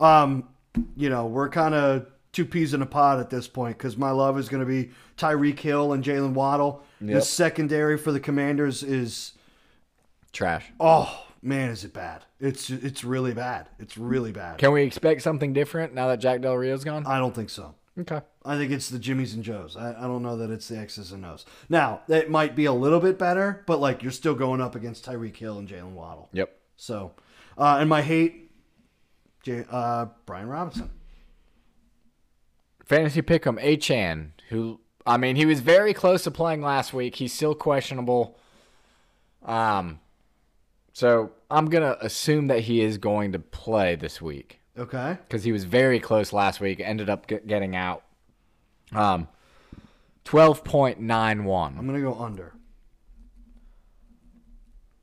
Um, 0.00 0.48
you 0.96 1.10
know, 1.10 1.26
we're 1.26 1.50
kind 1.50 1.74
of 1.74 2.06
two 2.32 2.46
peas 2.46 2.72
in 2.72 2.80
a 2.80 2.86
pod 2.86 3.20
at 3.20 3.28
this 3.28 3.46
point 3.46 3.76
because 3.76 3.96
my 3.98 4.10
love 4.10 4.38
is 4.38 4.48
going 4.48 4.60
to 4.60 4.66
be 4.66 4.90
Tyreek 5.18 5.58
Hill 5.58 5.92
and 5.92 6.02
Jaylen 6.02 6.32
Waddle. 6.32 6.82
The 7.00 7.20
secondary 7.20 7.98
for 7.98 8.10
the 8.10 8.20
Commanders 8.20 8.82
is 8.82 9.32
Trash. 10.32 10.66
oh 10.80 11.26
man, 11.42 11.70
is 11.70 11.84
it 11.84 11.92
bad? 11.92 12.24
It's 12.40 12.70
it's 12.70 13.04
really 13.04 13.34
bad. 13.34 13.68
It's 13.78 13.96
really 13.98 14.32
bad. 14.32 14.58
Can 14.58 14.72
we 14.72 14.82
expect 14.82 15.22
something 15.22 15.52
different 15.52 15.94
now 15.94 16.08
that 16.08 16.18
Jack 16.18 16.40
Del 16.40 16.56
Rio's 16.56 16.84
gone? 16.84 17.06
I 17.06 17.18
don't 17.18 17.34
think 17.34 17.50
so. 17.50 17.74
Okay. 18.00 18.20
I 18.44 18.56
think 18.56 18.72
it's 18.72 18.88
the 18.88 18.98
Jimmys 18.98 19.34
and 19.34 19.44
Joes. 19.44 19.76
I, 19.76 19.90
I 19.90 20.02
don't 20.02 20.22
know 20.22 20.36
that 20.38 20.50
it's 20.50 20.68
the 20.68 20.78
X's 20.78 21.12
and 21.12 21.24
O's. 21.26 21.44
Now, 21.68 22.00
it 22.08 22.30
might 22.30 22.56
be 22.56 22.64
a 22.64 22.72
little 22.72 23.00
bit 23.00 23.18
better, 23.18 23.62
but 23.66 23.78
like 23.78 24.02
you're 24.02 24.12
still 24.12 24.34
going 24.34 24.60
up 24.60 24.74
against 24.74 25.04
Tyreek 25.04 25.36
Hill 25.36 25.58
and 25.58 25.68
Jaylen 25.68 25.92
Waddle. 25.92 26.28
Yep. 26.32 26.56
So, 26.76 27.12
uh, 27.58 27.76
and 27.80 27.88
my 27.88 28.00
hate, 28.02 28.50
J, 29.42 29.64
uh, 29.70 30.06
Brian 30.24 30.48
Robinson. 30.48 30.90
Fantasy 32.84 33.20
pick 33.20 33.42
pick'em 33.42 33.62
Achane, 33.62 34.30
who 34.48 34.80
I 35.08 35.16
mean, 35.16 35.36
he 35.36 35.46
was 35.46 35.60
very 35.60 35.94
close 35.94 36.24
to 36.24 36.30
playing 36.30 36.60
last 36.60 36.92
week. 36.92 37.16
He's 37.16 37.32
still 37.32 37.54
questionable. 37.54 38.38
Um, 39.42 40.00
so 40.92 41.32
I'm 41.50 41.66
gonna 41.70 41.96
assume 42.00 42.48
that 42.48 42.60
he 42.60 42.82
is 42.82 42.98
going 42.98 43.32
to 43.32 43.38
play 43.38 43.94
this 43.96 44.20
week 44.20 44.60
Okay. 44.76 45.16
because 45.26 45.44
he 45.44 45.52
was 45.52 45.64
very 45.64 45.98
close 45.98 46.32
last 46.32 46.60
week. 46.60 46.80
Ended 46.80 47.08
up 47.08 47.26
get, 47.26 47.46
getting 47.46 47.74
out. 47.74 48.04
Um, 48.92 49.28
twelve 50.24 50.62
point 50.62 51.00
nine 51.00 51.44
one. 51.44 51.76
I'm 51.78 51.86
gonna 51.86 52.00
go 52.02 52.14
under. 52.14 52.52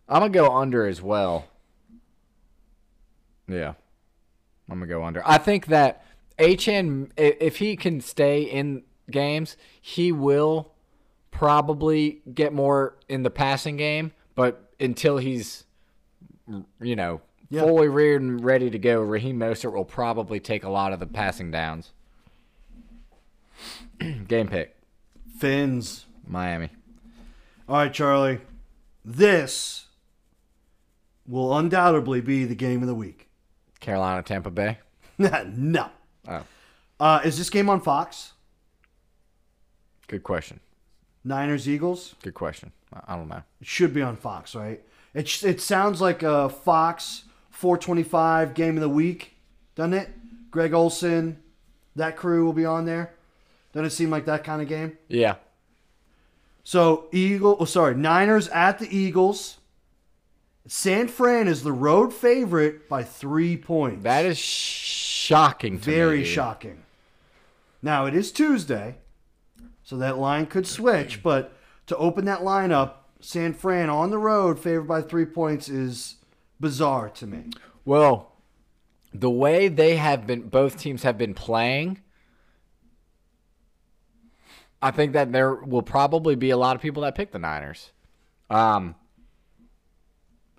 I'm 0.08 0.20
gonna 0.22 0.30
go 0.30 0.56
under 0.56 0.86
as 0.86 1.02
well. 1.02 1.48
Yeah, 3.48 3.74
I'm 4.70 4.80
gonna 4.80 4.88
go 4.88 5.04
under. 5.04 5.22
I 5.26 5.38
think 5.38 5.68
that 5.68 6.04
Achane, 6.40 7.12
if 7.18 7.58
he 7.58 7.76
can 7.76 8.02
stay 8.02 8.42
in 8.44 8.84
games, 9.10 9.56
he 9.82 10.12
will 10.12 10.72
probably 11.32 12.22
get 12.34 12.54
more 12.54 12.98
in 13.08 13.24
the 13.24 13.30
passing 13.30 13.78
game. 13.78 14.12
But 14.36 14.72
until 14.80 15.18
he's, 15.18 15.64
you 16.82 16.96
know, 16.96 17.22
Yeah. 17.50 17.62
fully 17.62 17.88
reared 17.88 18.22
and 18.22 18.44
ready 18.44 18.70
to 18.70 18.80
go, 18.80 19.02
Raheem 19.02 19.40
Mostert 19.40 19.74
will 19.74 19.86
probably 19.86 20.40
take 20.40 20.64
a 20.64 20.70
lot 20.70 20.92
of 20.92 21.00
the 21.00 21.06
passing 21.06 21.52
downs. 21.52 21.92
game 24.28 24.48
pick, 24.48 24.76
Fins. 25.38 26.06
Miami. 26.28 26.70
All 27.70 27.78
right, 27.78 27.94
Charlie. 27.94 28.40
This 29.04 29.86
will 31.28 31.56
undoubtedly 31.56 32.20
be 32.22 32.46
the 32.46 32.56
game 32.56 32.82
of 32.82 32.88
the 32.88 32.96
week. 32.96 33.25
Carolina, 33.86 34.24
Tampa 34.24 34.50
Bay. 34.50 34.80
no. 35.20 35.90
Oh, 36.28 36.42
Uh, 37.00 37.22
is 37.24 37.38
this 37.38 37.52
game 37.52 37.70
on 37.70 37.80
Fox? 37.82 38.32
good 40.08 40.24
question. 40.24 40.60
Niners 41.24 41.68
Eagles? 41.70 42.16
Good 42.24 42.34
question. 42.36 42.72
I 43.08 43.16
don't 43.16 43.28
know. 43.28 43.42
It 43.62 43.68
should 43.68 43.94
be 43.94 44.02
on 44.02 44.16
Fox, 44.18 44.54
right? 44.56 44.82
It, 45.14 45.28
sh- 45.28 45.44
it 45.44 45.62
sounds 45.62 46.00
like 46.02 46.24
a 46.24 46.50
Fox 46.50 47.24
425 47.52 48.54
game 48.56 48.76
of 48.78 48.82
the 48.82 48.90
week, 48.90 49.34
doesn't 49.76 49.94
it? 49.94 50.10
Greg 50.52 50.74
Olsen, 50.74 51.38
that 51.96 52.16
crew 52.18 52.44
will 52.46 52.54
be 52.54 52.66
on 52.66 52.86
there. 52.86 53.14
Doesn't 53.74 53.86
it 53.88 53.90
seem 53.92 54.10
like 54.10 54.26
that 54.26 54.44
kind 54.44 54.62
of 54.62 54.68
game? 54.68 54.98
Yeah. 55.08 55.36
So 56.64 57.06
Eagle, 57.12 57.58
oh, 57.60 57.66
sorry, 57.66 57.94
Niners 57.96 58.48
at 58.50 58.80
the 58.80 58.96
Eagles. 58.96 59.58
San 60.68 61.08
Fran 61.08 61.48
is 61.48 61.64
the 61.64 61.72
road 61.72 62.14
favorite 62.14 62.90
by 62.90 63.04
three 63.04 63.56
points. 63.56 64.04
That 64.04 64.26
is 64.26 64.38
shocking 64.38 65.80
to 65.80 65.90
me. 65.90 65.96
very 65.96 66.18
dude. 66.20 66.28
shocking. 66.28 66.84
Now 67.82 68.06
it 68.08 68.16
is 68.16 68.32
Tuesday, 68.32 68.98
so 69.84 69.98
that 69.98 70.18
line 70.18 70.48
could 70.48 70.68
switch. 70.68 71.22
But 71.24 71.54
to 71.88 71.96
open 71.98 72.26
that 72.26 72.44
line 72.44 72.72
up, 72.72 73.10
San 73.20 73.54
Fran 73.54 73.90
on 73.90 74.10
the 74.10 74.18
road 74.18 74.60
favored 74.60 74.88
by 74.88 75.02
three 75.02 75.26
points 75.26 75.70
is 75.70 76.16
bizarre 76.60 77.10
to 77.12 77.28
me. 77.28 77.52
Well, 77.84 78.32
the 79.14 79.30
way 79.30 79.68
they 79.68 79.98
have 79.98 80.26
been, 80.26 80.50
both 80.50 80.78
teams 80.80 81.04
have 81.04 81.18
been 81.18 81.36
playing, 81.36 82.02
I 84.82 84.92
think 84.92 85.14
that 85.14 85.32
there 85.32 85.54
will 85.56 85.84
probably 85.84 86.36
be 86.36 86.50
a 86.50 86.58
lot 86.58 86.76
of 86.76 86.82
people 86.82 87.04
that 87.04 87.16
pick 87.16 87.32
the 87.32 87.40
Niners. 87.40 87.92
Um, 88.50 88.96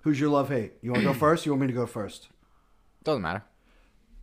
Who's 0.07 0.21
your 0.21 0.29
love 0.29 0.47
hate? 0.47 0.71
You 0.81 0.91
want 0.93 1.03
to 1.03 1.09
go 1.09 1.13
first? 1.25 1.45
You 1.45 1.51
want 1.51 1.63
me 1.63 1.67
to 1.67 1.73
go 1.73 1.85
first? 1.85 2.29
doesn't 3.03 3.21
matter. 3.21 3.43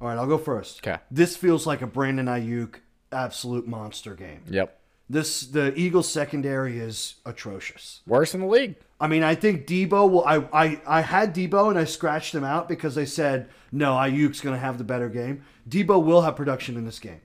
All 0.00 0.08
right, 0.08 0.16
I'll 0.16 0.26
go 0.26 0.38
first. 0.38 0.80
'Kay. 0.80 0.96
This 1.10 1.36
feels 1.36 1.66
like 1.66 1.82
a 1.82 1.86
Brandon 1.86 2.24
Aiyuk 2.24 2.76
absolute 3.12 3.68
monster 3.68 4.14
game. 4.14 4.40
Yep. 4.48 4.80
This 5.10 5.42
the 5.42 5.78
Eagles 5.78 6.08
secondary 6.08 6.78
is 6.78 7.16
atrocious. 7.26 8.00
Worse 8.06 8.32
in 8.34 8.40
the 8.40 8.46
league. 8.46 8.76
I 8.98 9.08
mean, 9.08 9.22
I 9.22 9.34
think 9.34 9.66
Deebo 9.66 10.10
will. 10.10 10.24
I, 10.24 10.36
I, 10.54 10.80
I 10.86 11.00
had 11.02 11.34
Deebo 11.34 11.68
and 11.68 11.78
I 11.78 11.84
scratched 11.84 12.34
him 12.34 12.44
out 12.44 12.66
because 12.66 12.94
they 12.94 13.04
said, 13.04 13.50
no, 13.70 13.92
Aiyuk's 13.92 14.40
going 14.40 14.54
to 14.54 14.60
have 14.60 14.78
the 14.78 14.84
better 14.84 15.10
game. 15.10 15.44
Deebo 15.68 16.02
will 16.02 16.22
have 16.22 16.34
production 16.34 16.78
in 16.78 16.86
this 16.86 16.98
game. 16.98 17.20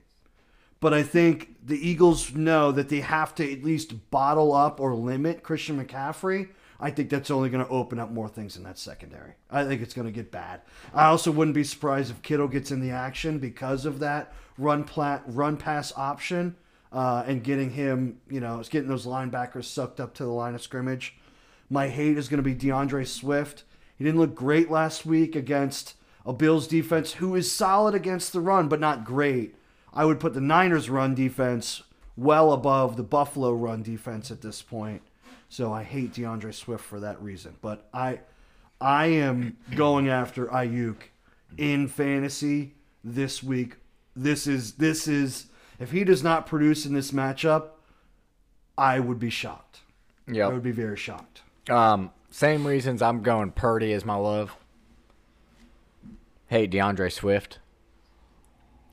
But 0.80 0.92
I 0.92 1.02
think 1.02 1.56
the 1.64 1.78
Eagles 1.88 2.34
know 2.34 2.72
that 2.72 2.90
they 2.90 3.00
have 3.00 3.34
to 3.36 3.50
at 3.50 3.64
least 3.64 4.10
bottle 4.10 4.52
up 4.52 4.80
or 4.80 4.94
limit 4.94 5.42
Christian 5.42 5.82
McCaffrey. 5.82 6.50
I 6.80 6.90
think 6.90 7.10
that's 7.10 7.30
only 7.30 7.50
going 7.50 7.64
to 7.64 7.70
open 7.70 7.98
up 7.98 8.10
more 8.10 8.28
things 8.28 8.56
in 8.56 8.62
that 8.64 8.78
secondary. 8.78 9.34
I 9.50 9.64
think 9.64 9.82
it's 9.82 9.92
going 9.92 10.06
to 10.06 10.12
get 10.12 10.30
bad. 10.30 10.62
I 10.94 11.06
also 11.06 11.30
wouldn't 11.30 11.54
be 11.54 11.64
surprised 11.64 12.10
if 12.10 12.22
Kittle 12.22 12.48
gets 12.48 12.70
in 12.70 12.80
the 12.80 12.90
action 12.90 13.38
because 13.38 13.84
of 13.84 13.98
that 13.98 14.32
run 14.56 14.84
plat, 14.84 15.22
run 15.26 15.58
pass 15.58 15.92
option 15.96 16.56
uh, 16.90 17.22
and 17.26 17.44
getting 17.44 17.70
him, 17.70 18.20
you 18.30 18.40
know, 18.40 18.62
getting 18.70 18.88
those 18.88 19.06
linebackers 19.06 19.64
sucked 19.64 20.00
up 20.00 20.14
to 20.14 20.24
the 20.24 20.30
line 20.30 20.54
of 20.54 20.62
scrimmage. 20.62 21.16
My 21.68 21.88
hate 21.88 22.16
is 22.16 22.28
going 22.28 22.42
to 22.42 22.42
be 22.42 22.54
D'Andre 22.54 23.04
Swift. 23.04 23.64
He 23.96 24.04
didn't 24.04 24.20
look 24.20 24.34
great 24.34 24.70
last 24.70 25.04
week 25.04 25.36
against 25.36 25.94
a 26.24 26.32
Bills 26.32 26.66
defense 26.66 27.12
who 27.14 27.34
is 27.34 27.52
solid 27.52 27.94
against 27.94 28.32
the 28.32 28.40
run, 28.40 28.68
but 28.68 28.80
not 28.80 29.04
great. 29.04 29.54
I 29.92 30.04
would 30.04 30.20
put 30.20 30.34
the 30.34 30.40
Niners' 30.40 30.88
run 30.88 31.14
defense 31.14 31.82
well 32.16 32.52
above 32.52 32.96
the 32.96 33.02
Buffalo 33.02 33.52
run 33.52 33.82
defense 33.82 34.30
at 34.30 34.40
this 34.40 34.62
point. 34.62 35.02
So 35.50 35.72
I 35.72 35.82
hate 35.82 36.14
D'Andre 36.14 36.52
Swift 36.52 36.84
for 36.84 37.00
that 37.00 37.20
reason. 37.20 37.56
But 37.60 37.88
I 37.92 38.20
I 38.80 39.06
am 39.06 39.58
going 39.74 40.08
after 40.08 40.46
Aiyuk 40.46 40.96
in 41.58 41.88
fantasy 41.88 42.74
this 43.04 43.42
week. 43.42 43.76
This 44.14 44.46
is 44.46 44.74
this 44.74 45.08
is 45.08 45.46
if 45.80 45.90
he 45.90 46.04
does 46.04 46.22
not 46.22 46.46
produce 46.46 46.86
in 46.86 46.94
this 46.94 47.10
matchup, 47.10 47.70
I 48.78 49.00
would 49.00 49.18
be 49.18 49.28
shocked. 49.28 49.80
Yeah. 50.28 50.46
I 50.46 50.52
would 50.52 50.62
be 50.62 50.70
very 50.70 50.96
shocked. 50.96 51.42
Um, 51.68 52.12
same 52.30 52.64
reasons 52.64 53.02
I'm 53.02 53.22
going 53.22 53.50
Purdy 53.50 53.92
as 53.92 54.04
my 54.04 54.14
love. 54.14 54.56
Hey, 56.46 56.68
D'Andre 56.68 57.08
Swift. 57.08 57.58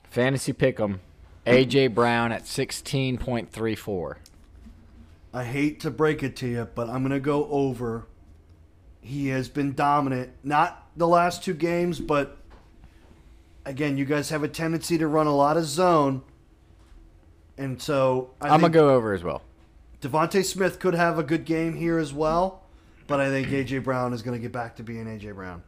Fantasy 0.09 0.53
pick'em. 0.53 0.99
AJ 1.45 1.93
Brown 1.93 2.31
at 2.31 2.43
16.34. 2.43 4.15
I 5.33 5.43
hate 5.43 5.81
to 5.81 5.91
break 5.91 6.23
it 6.23 6.35
to 6.37 6.47
you, 6.47 6.67
but 6.73 6.89
I'm 6.89 7.01
going 7.01 7.11
to 7.11 7.19
go 7.19 7.47
over. 7.49 8.07
He 9.01 9.27
has 9.27 9.49
been 9.49 9.73
dominant. 9.73 10.31
Not 10.43 10.87
the 10.95 11.07
last 11.07 11.43
two 11.43 11.53
games, 11.53 11.99
but 11.99 12.37
again, 13.65 13.97
you 13.97 14.05
guys 14.05 14.29
have 14.29 14.43
a 14.43 14.47
tendency 14.47 14.97
to 14.97 15.07
run 15.07 15.27
a 15.27 15.35
lot 15.35 15.57
of 15.57 15.65
zone. 15.65 16.23
And 17.57 17.81
so 17.81 18.31
I 18.41 18.49
I'm 18.49 18.59
going 18.59 18.71
to 18.71 18.77
go 18.77 18.89
over 18.89 19.13
as 19.13 19.23
well. 19.23 19.41
DeVonta 20.01 20.43
Smith 20.45 20.79
could 20.79 20.93
have 20.93 21.17
a 21.17 21.23
good 21.23 21.43
game 21.45 21.75
here 21.75 21.97
as 21.97 22.13
well, 22.13 22.63
but 23.07 23.19
I 23.19 23.29
think 23.29 23.47
AJ 23.47 23.83
Brown 23.83 24.13
is 24.13 24.21
going 24.21 24.37
to 24.37 24.41
get 24.41 24.51
back 24.51 24.75
to 24.75 24.83
being 24.83 25.05
AJ 25.05 25.35
Brown. 25.35 25.63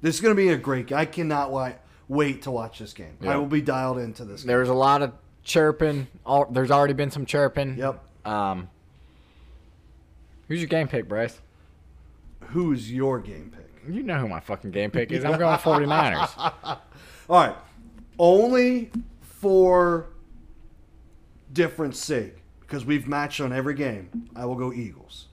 This 0.00 0.14
is 0.16 0.20
going 0.20 0.34
to 0.34 0.40
be 0.40 0.48
a 0.48 0.56
great. 0.56 0.90
I 0.90 1.04
cannot 1.04 1.50
wa- 1.50 1.72
wait 2.08 2.42
to 2.42 2.50
watch 2.50 2.78
this 2.78 2.92
game. 2.92 3.16
I 3.22 3.36
will 3.36 3.46
be 3.46 3.60
dialed 3.60 3.98
into 3.98 4.24
this. 4.24 4.42
Game. 4.42 4.48
There 4.48 4.60
was 4.60 4.70
a 4.70 4.74
lot 4.74 5.02
of 5.02 5.12
chirping. 5.44 6.06
There's 6.50 6.70
already 6.70 6.94
been 6.94 7.10
some 7.10 7.26
chirping. 7.26 7.76
Yep. 7.76 8.02
Um, 8.24 8.68
who's 10.48 10.60
your 10.60 10.68
game 10.68 10.88
pick, 10.88 11.08
Bryce? 11.08 11.40
Who's 12.48 12.92
your 12.92 13.18
game 13.18 13.52
pick? 13.54 13.94
You 13.94 14.02
know 14.02 14.18
who 14.18 14.28
my 14.28 14.40
fucking 14.40 14.70
game 14.70 14.90
pick 14.90 15.10
is. 15.10 15.24
I'm 15.24 15.38
going 15.38 15.58
49ers. 15.58 16.38
All 16.64 16.80
right. 17.28 17.56
Only 18.18 18.90
for 19.20 20.06
difference 21.52 21.98
sake, 21.98 22.36
because 22.60 22.84
we've 22.84 23.08
matched 23.08 23.40
on 23.40 23.52
every 23.52 23.74
game, 23.74 24.28
I 24.36 24.44
will 24.44 24.54
go 24.54 24.72
Eagles. 24.72 25.26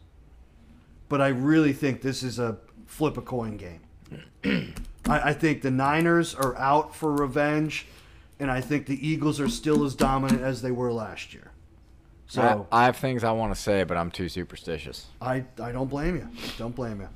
But 1.08 1.22
I 1.22 1.28
really 1.28 1.74
think 1.74 2.02
this 2.02 2.24
is 2.24 2.40
a 2.40 2.58
flip 2.86 3.18
a 3.18 3.22
coin 3.22 3.58
game. 3.58 3.82
I, 5.08 5.30
I 5.30 5.34
think 5.34 5.62
the 5.62 5.72
Niners 5.72 6.34
are 6.34 6.58
out 6.58 6.96
for 6.96 7.12
revenge, 7.12 7.86
and 8.40 8.50
I 8.50 8.62
think 8.62 8.86
the 8.86 9.08
Eagles 9.08 9.40
are 9.40 9.50
still 9.50 9.84
as 9.84 9.96
dominant 9.96 10.42
as 10.42 10.62
they 10.62 10.72
were 10.72 10.92
last 10.92 11.34
year. 11.34 11.52
So 12.30 12.68
I, 12.72 12.84
I 12.84 12.86
have 12.86 12.96
things 12.96 13.24
I 13.24 13.32
want 13.32 13.56
to 13.56 13.60
say, 13.60 13.84
but 13.84 13.98
I'm 13.98 14.12
too 14.12 14.30
superstitious. 14.30 15.08
I, 15.20 15.44
I 15.62 15.72
don't 15.72 15.90
blame 15.90 16.16
you. 16.16 16.30
Don't 16.60 16.76
blame 16.76 17.02
you. 17.02 17.10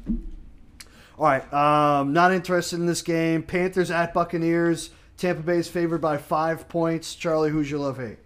All 1.19 1.25
right. 1.25 1.53
Um, 1.53 2.13
not 2.13 2.31
interested 2.31 2.79
in 2.79 2.87
this 2.87 3.03
game. 3.03 3.43
Panthers 3.43 3.91
at 3.91 4.11
Buccaneers. 4.15 4.89
Tampa 5.17 5.43
Bay 5.43 5.57
is 5.57 5.67
favored 5.67 6.01
by 6.01 6.17
five 6.17 6.67
points. 6.67 7.13
Charlie, 7.13 7.51
who's 7.51 7.69
your 7.69 7.79
love 7.79 7.99
hate? 7.99 8.17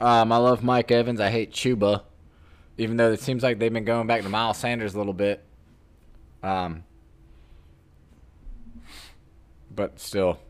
Um, 0.00 0.32
I 0.32 0.36
love 0.38 0.64
Mike 0.64 0.90
Evans. 0.90 1.20
I 1.20 1.30
hate 1.30 1.52
Chuba, 1.52 2.02
even 2.76 2.96
though 2.96 3.12
it 3.12 3.20
seems 3.20 3.44
like 3.44 3.60
they've 3.60 3.72
been 3.72 3.84
going 3.84 4.08
back 4.08 4.22
to 4.22 4.28
Miles 4.28 4.58
Sanders 4.58 4.94
a 4.94 4.98
little 4.98 5.12
bit. 5.12 5.44
Um, 6.42 6.82
but 9.72 10.00
still, 10.00 10.40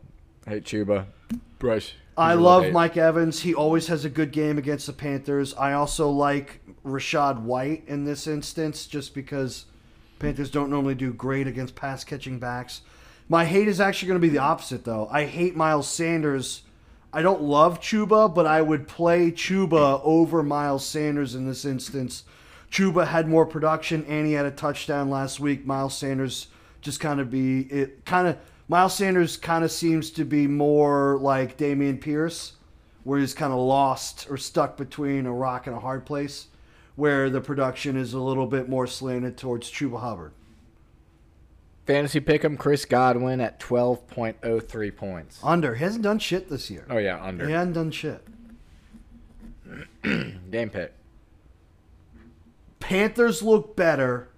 hate 0.47 0.63
Chuba. 0.63 1.05
Brush. 1.59 1.93
I 2.17 2.33
love 2.35 2.63
hate? 2.63 2.73
Mike 2.73 2.97
Evans. 2.97 3.41
He 3.41 3.53
always 3.53 3.87
has 3.87 4.05
a 4.05 4.09
good 4.09 4.31
game 4.31 4.57
against 4.57 4.87
the 4.87 4.93
Panthers. 4.93 5.53
I 5.55 5.73
also 5.73 6.09
like 6.09 6.61
Rachaad 6.85 7.41
White 7.41 7.83
in 7.87 8.05
this 8.05 8.27
instance 8.27 8.85
just 8.85 9.13
because 9.15 9.65
Panthers 10.19 10.51
don't 10.51 10.69
normally 10.69 10.95
do 10.95 11.13
great 11.13 11.47
against 11.47 11.75
pass 11.75 12.03
catching 12.03 12.39
backs. 12.39 12.81
My 13.29 13.45
hate 13.45 13.67
is 13.67 13.79
actually 13.79 14.09
going 14.09 14.21
to 14.21 14.27
be 14.27 14.31
the 14.31 14.39
opposite, 14.39 14.83
though. 14.83 15.07
I 15.11 15.25
hate 15.25 15.55
Miles 15.55 15.87
Sanders. 15.87 16.63
I 17.11 17.21
don't 17.21 17.41
love 17.41 17.79
Chuba, 17.79 18.33
but 18.33 18.45
I 18.45 18.61
would 18.61 18.87
play 18.87 19.31
Chuba 19.31 20.01
over 20.03 20.43
Miles 20.43 20.85
Sanders 20.85 21.35
in 21.35 21.47
this 21.47 21.65
instance. 21.65 22.23
Chuba 22.71 23.07
had 23.07 23.27
more 23.27 23.45
production 23.45 24.03
and 24.05 24.25
he 24.25 24.33
had 24.33 24.47
a 24.47 24.51
touchdown 24.51 25.09
last 25.09 25.39
week. 25.39 25.65
Miles 25.65 25.95
Sanders 25.95 26.47
just 26.81 26.99
kind 26.99 27.19
of 27.19 27.29
be 27.29 27.61
it 27.61 28.03
kind 28.03 28.27
of 28.27 28.37
Miles 28.73 28.95
Sanders 28.95 29.37
kind 29.37 29.63
of 29.63 29.71
seems 29.71 30.09
to 30.09 30.25
be 30.25 30.47
more 30.47 31.19
like 31.21 31.57
Dameon 31.57 32.01
Pierce, 32.01 32.53
where 33.03 33.19
he's 33.19 33.35
kind 33.35 33.53
of 33.53 33.59
lost 33.59 34.25
or 34.31 34.35
stuck 34.35 34.77
between 34.77 35.27
a 35.27 35.31
rock 35.31 35.67
and 35.67 35.75
a 35.75 35.79
hard 35.79 36.07
place, 36.07 36.47
where 36.95 37.29
the 37.29 37.39
production 37.39 37.95
is 37.95 38.15
a 38.15 38.19
little 38.19 38.47
bit 38.47 38.67
more 38.67 38.87
slanted 38.87 39.37
towards 39.37 39.69
Chuba 39.69 39.99
Hubbard. 39.99 40.31
Fantasy 41.85 42.19
pick'em 42.19 42.57
Chris 42.57 42.83
Godwin 42.85 43.41
at 43.41 43.59
12.03 43.59 44.95
points. 44.95 45.39
Under. 45.43 45.75
He 45.75 45.83
hasn't 45.83 46.03
done 46.03 46.17
shit 46.17 46.49
this 46.49 46.71
year. 46.71 46.87
Oh 46.89 46.97
yeah, 46.97 47.23
under. 47.23 47.45
He 47.45 47.53
hasn't 47.53 47.75
done 47.75 47.91
shit. 47.91 48.25
Game 50.01 50.71
pick. 50.71 50.93
Panthers 52.79 53.43
look 53.43 53.75
better, 53.75 54.29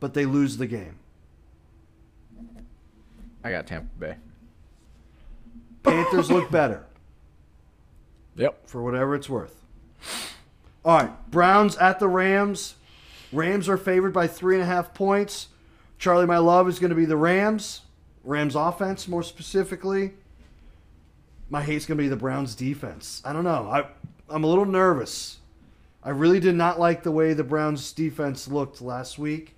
but 0.00 0.14
they 0.14 0.24
lose 0.24 0.56
the 0.56 0.66
game. 0.66 0.99
I 3.42 3.50
got 3.50 3.66
Tampa 3.66 3.88
Bay. 3.98 4.16
Panthers 5.82 6.30
look 6.30 6.50
better. 6.50 6.84
Yep. 8.36 8.68
for 8.68 8.82
whatever 8.82 9.14
it's 9.14 9.28
worth. 9.28 9.64
All 10.84 10.96
right, 10.96 11.30
Browns 11.30 11.76
at 11.76 11.98
the 11.98 12.08
Rams. 12.08 12.74
Rams 13.32 13.68
are 13.68 13.76
favored 13.76 14.12
by 14.12 14.26
three 14.26 14.54
and 14.54 14.62
a 14.62 14.66
half 14.66 14.94
points. 14.94 15.48
Charlie, 15.98 16.26
my 16.26 16.38
love 16.38 16.68
is 16.68 16.78
going 16.78 16.90
to 16.90 16.96
be 16.96 17.04
the 17.04 17.16
Rams. 17.16 17.82
Rams 18.24 18.54
offense, 18.54 19.06
more 19.06 19.22
specifically. 19.22 20.12
My 21.50 21.62
hate's 21.62 21.84
going 21.84 21.98
to 21.98 22.02
be 22.02 22.08
the 22.08 22.16
Browns 22.16 22.54
defense. 22.54 23.20
I 23.24 23.32
don't 23.32 23.44
know. 23.44 23.68
I 23.70 23.86
I'm 24.30 24.44
a 24.44 24.46
little 24.46 24.64
nervous. 24.64 25.38
I 26.02 26.10
really 26.10 26.40
did 26.40 26.54
not 26.54 26.80
like 26.80 27.02
the 27.02 27.10
way 27.10 27.34
the 27.34 27.44
Browns 27.44 27.92
defense 27.92 28.48
looked 28.48 28.80
last 28.80 29.18
week, 29.18 29.54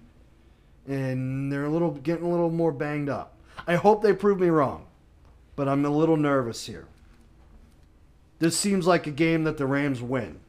and 0.88 1.52
they're 1.52 1.64
a 1.64 1.70
little 1.70 1.92
getting 1.92 2.24
a 2.24 2.30
little 2.30 2.50
more 2.50 2.72
banged 2.72 3.08
up. 3.08 3.31
I 3.66 3.76
hope 3.76 4.02
they 4.02 4.12
prove 4.12 4.40
me 4.40 4.48
wrong, 4.48 4.86
but 5.56 5.68
I'm 5.68 5.84
a 5.84 5.90
little 5.90 6.16
nervous 6.16 6.66
here. 6.66 6.86
This 8.38 8.56
seems 8.58 8.86
like 8.86 9.06
a 9.06 9.12
game 9.12 9.44
that 9.44 9.56
the 9.56 9.66
Rams 9.66 10.02
win, 10.02 10.40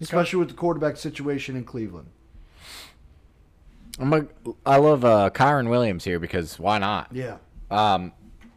especially 0.00 0.38
with 0.38 0.48
the 0.48 0.54
quarterback 0.54 0.96
situation 0.96 1.56
in 1.56 1.64
Cleveland. 1.64 2.08
I'm 3.98 4.12
a, 4.12 4.26
I 4.64 4.76
love 4.76 5.04
uh, 5.04 5.30
Kyren 5.30 5.68
Williams 5.68 6.04
here 6.04 6.18
because 6.18 6.58
why 6.58 6.78
not? 6.78 7.08
Yeah, 7.12 7.38
Um, 7.70 8.12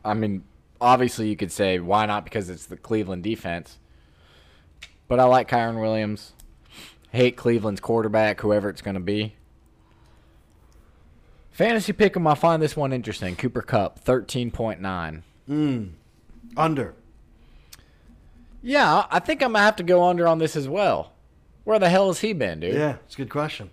I 0.06 0.14
mean, 0.14 0.44
obviously 0.80 1.30
you 1.30 1.36
could 1.36 1.52
say 1.52 1.80
why 1.80 2.06
not 2.06 2.24
because 2.24 2.50
it's 2.50 2.66
the 2.66 2.78
Cleveland 2.78 3.24
defense, 3.24 3.80
but 5.08 5.20
I 5.20 5.26
like 5.26 5.50
Kyren 5.50 5.82
Williams. 5.82 6.34
Hate 7.12 7.36
Cleveland's 7.36 7.82
quarterback, 7.82 8.40
whoever 8.40 8.70
it's 8.70 8.82
going 8.82 8.94
to 8.94 9.02
be. 9.02 9.36
Fantasy 11.62 11.94
pick 11.94 12.16
'em, 12.18 12.26
I 12.26 12.34
find 12.34 12.60
this 12.60 12.76
one 12.76 12.92
interesting. 12.92 13.36
Cooper 13.36 13.62
Kupp, 13.62 14.00
thirteen 14.00 14.50
point 14.50 14.82
nine. 14.82 15.22
Mm. 15.48 15.92
under. 16.58 16.96
Yeah, 18.64 19.06
I 19.12 19.20
think 19.20 19.44
I'm 19.44 19.54
gonna 19.54 19.64
have 19.64 19.76
to 19.76 19.84
go 19.84 20.04
under 20.04 20.28
on 20.28 20.40
this 20.40 20.56
as 20.56 20.68
well. 20.68 21.14
Where 21.64 21.78
the 21.78 21.90
hell 21.90 22.08
has 22.08 22.22
he 22.22 22.34
been, 22.34 22.62
dude? 22.62 22.74
Yeah, 22.74 22.96
it's 23.06 23.14
a 23.14 23.18
good 23.18 23.30
question. 23.30 23.70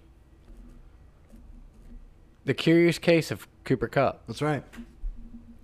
The 2.44 2.52
curious 2.52 2.98
case 2.98 3.30
of 3.30 3.48
Cooper 3.64 3.88
Kupp. 3.88 4.26
That's 4.26 4.42
right. 4.42 4.64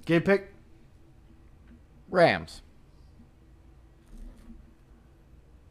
Game 0.06 0.22
pick. 0.22 0.54
Rams. 2.08 2.62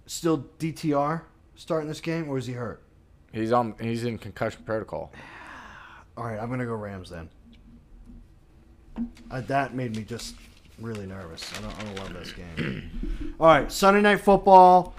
Still 0.06 0.50
DTR 0.60 1.24
starting 1.56 1.88
this 1.88 2.00
game, 2.00 2.30
or 2.30 2.38
is 2.38 2.46
he 2.46 2.54
hurt? 2.54 2.84
He's 3.32 3.52
on. 3.52 3.74
He's 3.82 4.04
in 4.04 4.20
concussion 4.20 4.62
protocol. 4.64 5.12
All 6.18 6.26
right, 6.26 6.40
I'm 6.40 6.50
gonna 6.50 6.66
go 6.66 6.76
Rams 6.76 7.10
then. 7.10 7.30
Uh, 9.32 9.42
that 9.42 9.74
made 9.74 9.96
me 9.96 10.04
just 10.04 10.36
really 10.80 11.06
nervous. 11.06 11.52
I 11.58 11.62
don't, 11.62 11.80
I 11.80 11.84
don't 11.84 11.96
love 11.98 12.14
this 12.14 12.32
game. 12.32 13.36
All 13.40 13.48
right, 13.48 13.72
Sunday 13.72 14.02
night 14.02 14.22
football 14.22 14.96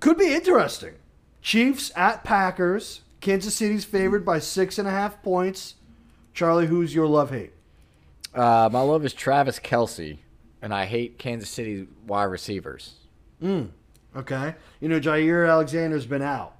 could 0.00 0.16
be 0.16 0.32
interesting. 0.32 0.94
Chiefs 1.42 1.92
at 1.96 2.24
Packers. 2.24 3.02
Kansas 3.20 3.54
City's 3.54 3.84
favored 3.84 4.24
by 4.24 4.38
six 4.38 4.78
and 4.78 4.86
a 4.86 4.92
half 4.92 5.22
points. 5.22 5.74
Charlie, 6.32 6.68
who's 6.68 6.94
your 6.94 7.08
love 7.08 7.30
hate? 7.30 7.52
Uh, 8.32 8.68
my 8.72 8.80
love 8.80 9.04
is 9.04 9.12
Travis 9.12 9.58
Kelce, 9.58 10.18
and 10.62 10.72
I 10.72 10.84
hate 10.84 11.18
Kansas 11.18 11.50
City 11.50 11.88
wide 12.06 12.24
receivers. 12.24 12.94
Okay, 14.16 14.54
you 14.80 14.88
know 14.88 15.00
Jaire 15.00 15.48
Alexander's 15.48 16.06
been 16.06 16.22
out. 16.22 16.54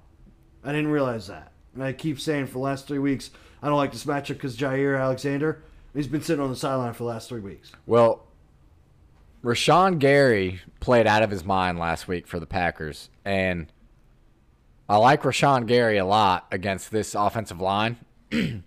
I 0.63 0.73
didn't 0.73 0.91
realize 0.91 1.27
that, 1.27 1.53
and 1.73 1.83
I 1.83 1.93
keep 1.93 2.19
saying 2.19 2.47
for 2.47 2.53
the 2.53 2.59
last 2.59 2.87
three 2.87 2.99
weeks 2.99 3.31
I 3.61 3.67
don't 3.67 3.77
like 3.77 3.91
this 3.91 4.05
matchup 4.05 4.29
because 4.29 4.55
Jaire 4.55 4.99
Alexander. 4.99 5.61
He's 5.93 6.07
been 6.07 6.21
sitting 6.21 6.43
on 6.43 6.49
the 6.49 6.55
sideline 6.55 6.93
for 6.93 6.99
the 6.99 7.09
last 7.09 7.29
three 7.29 7.41
weeks. 7.41 7.71
Well, 7.85 8.27
Rashan 9.43 9.99
Gary 9.99 10.61
played 10.79 11.07
out 11.07 11.23
of 11.23 11.31
his 11.31 11.43
mind 11.43 11.79
last 11.79 12.07
week 12.07 12.27
for 12.27 12.39
the 12.39 12.45
Packers, 12.45 13.09
and 13.25 13.71
I 14.87 14.97
like 14.97 15.23
Rashan 15.23 15.65
Gary 15.65 15.97
a 15.97 16.05
lot 16.05 16.47
against 16.51 16.91
this 16.91 17.15
offensive 17.15 17.59
line. 17.59 17.97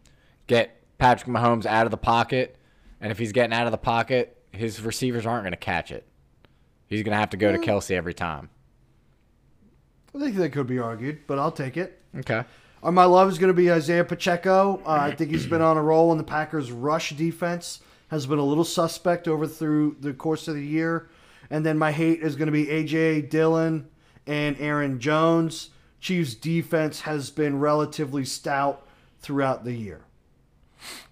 Get 0.47 0.82
Patrick 0.98 1.31
Mahomes 1.31 1.66
out 1.66 1.86
of 1.86 1.90
the 1.90 1.97
pocket, 1.97 2.56
and 3.01 3.12
if 3.12 3.19
he's 3.19 3.32
getting 3.32 3.52
out 3.52 3.66
of 3.66 3.73
the 3.73 3.78
pocket, 3.78 4.36
his 4.51 4.81
receivers 4.81 5.27
aren't 5.27 5.44
going 5.44 5.52
to 5.52 5.56
catch 5.56 5.90
it. 5.90 6.06
He's 6.86 7.02
going 7.02 7.12
to 7.12 7.19
have 7.19 7.31
to 7.31 7.36
go 7.36 7.52
to 7.52 7.59
mm. 7.59 7.64
Kelce 7.64 7.93
every 7.93 8.14
time. 8.14 8.51
I 10.14 10.19
think 10.19 10.36
that 10.36 10.51
could 10.51 10.66
be 10.66 10.78
argued, 10.78 11.20
but 11.27 11.39
I'll 11.39 11.52
take 11.52 11.77
it. 11.77 12.01
Okay. 12.19 12.44
Uh, 12.82 12.90
my 12.90 13.04
love 13.04 13.28
is 13.28 13.38
going 13.38 13.48
to 13.48 13.54
be 13.54 13.70
Isaiah 13.70 14.04
Pacheco. 14.04 14.80
Uh, 14.84 14.90
I 14.90 15.12
think 15.14 15.30
he's 15.30 15.46
been 15.46 15.62
on 15.62 15.76
a 15.76 15.82
roll, 15.82 16.10
and 16.10 16.18
the 16.18 16.24
Packers' 16.24 16.72
rush 16.72 17.10
defense 17.10 17.80
has 18.09 18.26
been 18.26 18.38
a 18.38 18.44
little 18.44 18.64
suspect 18.64 19.28
over 19.28 19.46
through 19.46 19.96
the 20.00 20.12
course 20.12 20.48
of 20.48 20.54
the 20.54 20.66
year. 20.66 21.09
And 21.48 21.64
then 21.64 21.78
my 21.78 21.92
hate 21.92 22.20
is 22.22 22.34
going 22.34 22.46
to 22.46 22.52
be 22.52 22.66
AJ 22.66 23.30
Dillon 23.30 23.88
and 24.26 24.56
Aaron 24.59 24.98
Jones. 24.98 25.70
Chiefs' 26.00 26.34
defense 26.34 27.02
has 27.02 27.30
been 27.30 27.60
relatively 27.60 28.24
stout 28.24 28.86
throughout 29.20 29.64
the 29.64 29.72
year. 29.72 30.00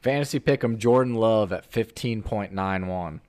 Fantasy 0.01 0.41
pick 0.41 0.65
'em 0.65 0.79
Jordan 0.79 1.15
Love 1.15 1.53
at 1.53 1.71
15.91. 1.71 3.21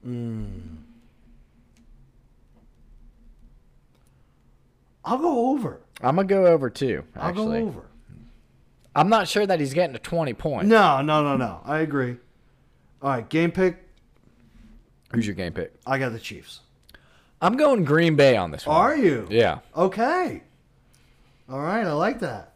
I'll 5.06 5.18
go 5.18 5.50
over. 5.52 5.82
I'm 6.02 6.16
going 6.16 6.28
to 6.28 6.34
go 6.34 6.46
over 6.48 6.70
too, 6.70 7.04
I'll 7.16 7.34
go 7.34 7.52
over. 7.54 7.84
I'm 8.96 9.10
not 9.10 9.28
sure 9.28 9.46
that 9.46 9.60
he's 9.60 9.74
getting 9.74 9.94
to 9.94 10.00
20 10.00 10.34
points. 10.34 10.68
No, 10.68 11.02
no, 11.02 11.24
no, 11.24 11.38
no. 11.38 11.62
I 11.64 11.80
agree. 11.80 12.18
All 13.02 13.10
right, 13.10 13.28
game 13.28 13.52
pick. 13.52 13.78
Who's 15.14 15.26
your 15.26 15.36
game 15.36 15.54
pick? 15.54 15.74
I 15.86 15.98
got 15.98 16.12
the 16.12 16.20
Chiefs. 16.20 16.62
I'm 17.42 17.58
going 17.58 17.84
Green 17.84 18.16
Bay 18.16 18.38
on 18.38 18.52
this 18.52 18.66
one. 18.66 18.76
Are 18.76 18.96
you? 18.96 19.28
Yeah. 19.30 19.60
Okay. 19.76 20.44
All 21.50 21.60
right, 21.60 21.86
I 21.86 21.94
like 21.94 22.20
that. 22.20 22.54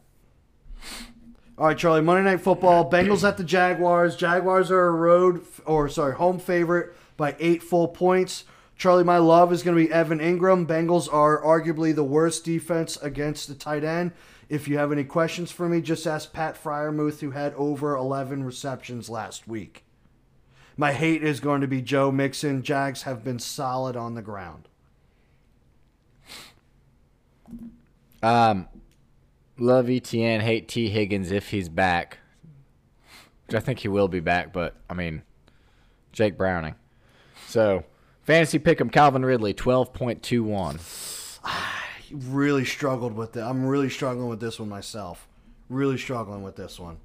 All 1.58 1.68
right, 1.68 1.78
Charlie. 1.78 2.02
Monday 2.02 2.30
Night 2.30 2.42
Football. 2.42 2.90
Bengals 2.90 3.28
at 3.28 3.38
the 3.38 3.44
Jaguars. 3.44 4.16
Jaguars 4.16 4.70
are 4.72 4.88
a 4.88 4.92
road 4.92 5.44
or 5.66 5.90
sorry, 5.90 6.16
home 6.16 6.38
favorite 6.38 6.96
by 7.18 7.36
eight 7.40 7.64
full 7.64 7.88
points. 7.88 8.44
Charlie, 8.78 9.06
my 9.06 9.18
love 9.18 9.54
is 9.54 9.64
going 9.64 9.76
to 9.78 9.84
be 9.84 9.92
Evan 9.92 10.20
Engram. 10.20 10.68
Bengals 10.68 11.12
are 11.12 11.42
arguably 11.42 11.96
the 11.96 12.04
worst 12.04 12.44
defense 12.44 12.98
against 12.98 13.48
the 13.48 13.56
tight 13.56 13.86
end. 13.86 14.12
If 14.48 14.68
you 14.68 14.78
have 14.78 14.92
any 14.92 15.04
questions 15.04 15.52
for 15.52 15.68
me, 15.68 15.82
just 15.82 16.06
ask 16.06 16.32
Pat 16.32 16.62
Freiermuth, 16.62 17.22
who 17.22 17.32
had 17.32 17.54
over 17.56 17.96
11 17.96 18.44
receptions 18.44 19.10
last 19.10 19.48
week. 19.48 19.84
My 20.78 20.92
hate 20.92 21.24
is 21.24 21.40
going 21.40 21.62
to 21.62 21.68
be 21.68 21.82
Joe 21.82 22.12
Mixon. 22.12 22.62
Jags 22.62 23.04
have 23.04 23.24
been 23.24 23.40
solid 23.40 23.96
on 23.96 24.16
the 24.16 24.22
ground. 24.22 24.68
Um, 28.22 28.68
love 29.58 29.86
ETN, 29.86 30.42
hate 30.42 30.68
Tee 30.68 30.90
Higgins 30.90 31.32
if 31.32 31.50
he's 31.50 31.70
back. 31.70 32.20
Which 33.48 33.56
I 33.56 33.60
think 33.60 33.80
he 33.80 33.88
will 33.88 34.08
be 34.08 34.20
back, 34.20 34.52
but 34.52 34.76
I 34.90 34.96
mean, 34.96 35.22
Jake 36.12 36.38
Browning. 36.38 36.76
So, 37.48 37.86
fantasy 38.24 38.60
pick 38.60 38.82
him 38.82 38.90
Calvin 38.90 39.24
Ridley, 39.24 39.54
12.21. 39.54 41.85
really 42.24 42.66
struggled 42.66 43.16
with 43.16 43.36
it. 43.38 43.42
I'm 43.42 43.66
really 43.66 43.90
struggling 43.90 44.28
with 44.28 44.40
this 44.40 44.60
one 44.60 44.70
myself. 44.70 45.28
Really 45.70 45.98
struggling 45.98 46.44
with 46.44 46.56
this 46.56 46.80
one. 46.80 46.98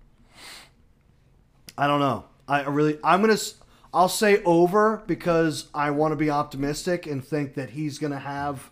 I 1.77 1.87
don't 1.87 2.01
know. 2.01 2.24
I 2.47 2.62
really 2.62 2.99
I'm 3.03 3.23
going 3.23 3.37
to 3.37 3.45
I'll 3.93 4.09
say 4.09 4.43
over 4.45 5.03
because 5.07 5.69
I 5.74 5.91
want 5.91 6.12
to 6.12 6.16
be 6.16 6.31
optimistic 6.31 7.07
and 7.07 7.24
think 7.24 7.55
that 7.55 7.70
he's 7.70 7.99
going 7.99 8.12
to 8.12 8.19
have 8.19 8.70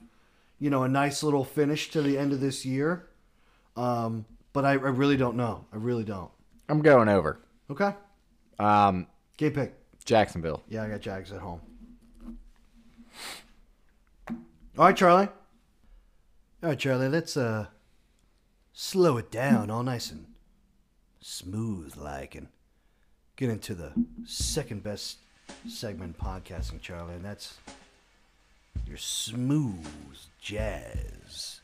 you 0.58 0.70
know 0.70 0.82
a 0.82 0.88
nice 0.88 1.22
little 1.22 1.44
finish 1.44 1.90
to 1.90 2.02
the 2.02 2.18
end 2.18 2.32
of 2.32 2.40
this 2.40 2.66
year. 2.66 3.08
Um 3.76 4.26
but 4.52 4.64
I, 4.64 4.72
I 4.72 4.74
really 4.74 5.16
don't 5.16 5.36
know. 5.36 5.66
I 5.72 5.76
really 5.76 6.04
don't. 6.04 6.30
I'm 6.68 6.82
going 6.82 7.08
over. 7.08 7.38
Okay. 7.70 7.94
Um, 8.58 9.06
Game 9.36 9.52
pick. 9.52 9.74
Jacksonville. 10.04 10.64
Yeah, 10.68 10.82
I 10.82 10.88
got 10.88 11.00
Jags 11.00 11.32
at 11.32 11.40
home. 11.40 11.60
All 14.28 14.84
right, 14.86 14.96
Charlie. 14.96 15.28
All 16.60 16.70
right, 16.70 16.78
Charlie. 16.78 17.08
Let's 17.08 17.36
uh 17.36 17.66
slow 18.72 19.16
it 19.16 19.30
down, 19.30 19.70
all 19.70 19.84
nice 19.84 20.10
and 20.10 20.26
smooth 21.20 21.96
like, 21.96 22.34
and 22.34 22.48
get 23.36 23.48
into 23.48 23.76
the 23.76 23.92
second 24.24 24.82
best 24.82 25.18
segment 25.68 26.18
podcasting, 26.18 26.80
Charlie, 26.80 27.14
and 27.14 27.24
that's 27.24 27.58
your 28.84 28.96
smooth 28.96 29.86
jazz 30.40 31.60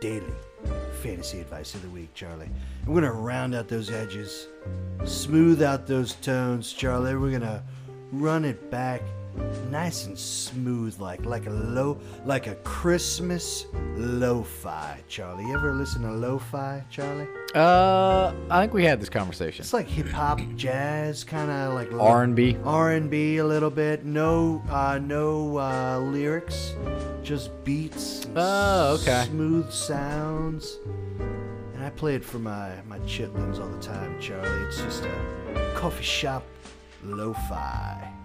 daily 0.00 0.32
fantasy 1.02 1.40
advice 1.40 1.76
of 1.76 1.82
the 1.82 1.88
week, 1.90 2.12
Charlie. 2.12 2.50
We're 2.86 3.00
gonna 3.00 3.12
round 3.12 3.54
out 3.54 3.68
those 3.68 3.92
edges, 3.92 4.48
smooth 5.04 5.62
out 5.62 5.86
those 5.86 6.14
tones, 6.14 6.72
Charlie. 6.72 7.14
We're 7.14 7.38
gonna 7.38 7.62
run 8.10 8.44
it 8.44 8.72
back 8.72 9.02
nice 9.70 10.06
and 10.06 10.18
smooth 10.18 10.98
like 10.98 11.24
like 11.24 11.46
a 11.46 11.50
low 11.50 11.98
like 12.24 12.46
a 12.46 12.54
Christmas 12.56 13.66
lo-fi, 13.96 15.00
Charlie. 15.08 15.44
You 15.44 15.54
ever 15.56 15.74
listen 15.74 16.02
to 16.02 16.10
lo-fi, 16.10 16.84
Charlie? 16.90 17.28
Uh, 17.54 18.32
I 18.50 18.60
think 18.60 18.72
we 18.72 18.84
had 18.84 19.00
this 19.00 19.08
conversation. 19.08 19.62
It's 19.62 19.72
like 19.72 19.86
hip 19.86 20.08
hop, 20.08 20.40
jazz, 20.56 21.24
kind 21.24 21.50
of 21.50 21.74
like 21.74 21.92
R&B. 21.92 22.56
R 22.64 22.92
and 22.92 23.10
B 23.10 23.38
a 23.38 23.44
little 23.44 23.70
bit. 23.70 24.04
No, 24.04 24.62
uh, 24.70 24.98
no 25.02 25.58
uh, 25.58 25.98
lyrics, 25.98 26.74
just 27.22 27.50
beats. 27.64 28.26
Oh, 28.36 28.98
okay. 29.00 29.24
Smooth 29.26 29.70
sounds. 29.70 30.78
And 31.74 31.84
I 31.84 31.90
play 31.90 32.14
it 32.14 32.24
for 32.24 32.38
my 32.38 32.80
my 32.86 32.98
chitlins 33.00 33.60
all 33.60 33.68
the 33.68 33.80
time, 33.80 34.20
Charlie. 34.20 34.66
It's 34.66 34.80
just 34.80 35.04
a 35.04 35.72
coffee 35.74 36.04
shop 36.04 36.44
lo-fi. 37.02 38.19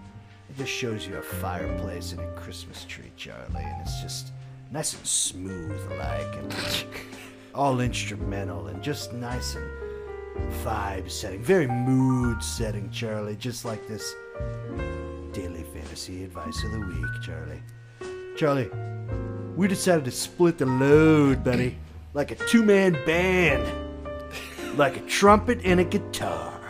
It 0.55 0.59
just 0.59 0.71
shows 0.71 1.05
you 1.05 1.17
a 1.17 1.21
fireplace 1.21 2.13
and 2.13 2.21
a 2.21 2.31
Christmas 2.31 2.85
tree, 2.85 3.11
Charlie, 3.17 3.43
and 3.55 3.81
it's 3.81 4.01
just 4.01 4.31
nice 4.71 4.93
and 4.93 5.05
smooth, 5.05 5.77
like 5.99 6.33
and 6.37 6.55
all 7.53 7.81
instrumental 7.81 8.67
and 8.67 8.81
just 8.81 9.11
nice 9.11 9.55
and 9.55 9.69
vibe 10.63 11.11
setting, 11.11 11.43
very 11.43 11.67
mood 11.67 12.41
setting, 12.41 12.89
Charlie. 12.89 13.35
Just 13.35 13.65
like 13.65 13.85
this 13.89 14.15
daily 15.33 15.63
fantasy 15.73 16.23
advice 16.23 16.63
of 16.63 16.71
the 16.71 16.79
week, 16.79 17.21
Charlie. 17.21 17.61
Charlie, 18.37 18.69
we 19.57 19.67
decided 19.67 20.05
to 20.05 20.11
split 20.11 20.57
the 20.57 20.65
load, 20.65 21.43
buddy, 21.43 21.77
like 22.13 22.31
a 22.31 22.35
two 22.35 22.63
man 22.63 22.93
band, 23.05 23.67
like 24.77 24.95
a 24.95 25.01
trumpet 25.01 25.59
and 25.65 25.81
a 25.81 25.83
guitar, 25.83 26.61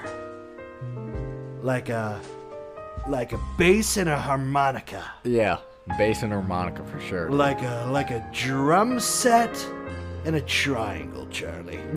like 1.62 1.90
a 1.90 2.20
like 3.07 3.34
a 3.34 3.40
bass 3.57 3.98
and 3.98 4.10
a 4.10 4.18
harmonica, 4.18 5.03
Yeah, 5.23 5.57
bass 5.98 6.23
and 6.23 6.32
harmonica 6.34 6.84
for 6.86 6.99
sure. 6.99 7.30
like 7.30 7.61
a 7.61 7.88
like 7.91 8.11
a 8.11 8.26
drum 8.34 8.99
set 8.99 9.56
and 10.26 10.36
a 10.36 10.41
triangle, 10.41 11.27
Charlie. 11.27 11.80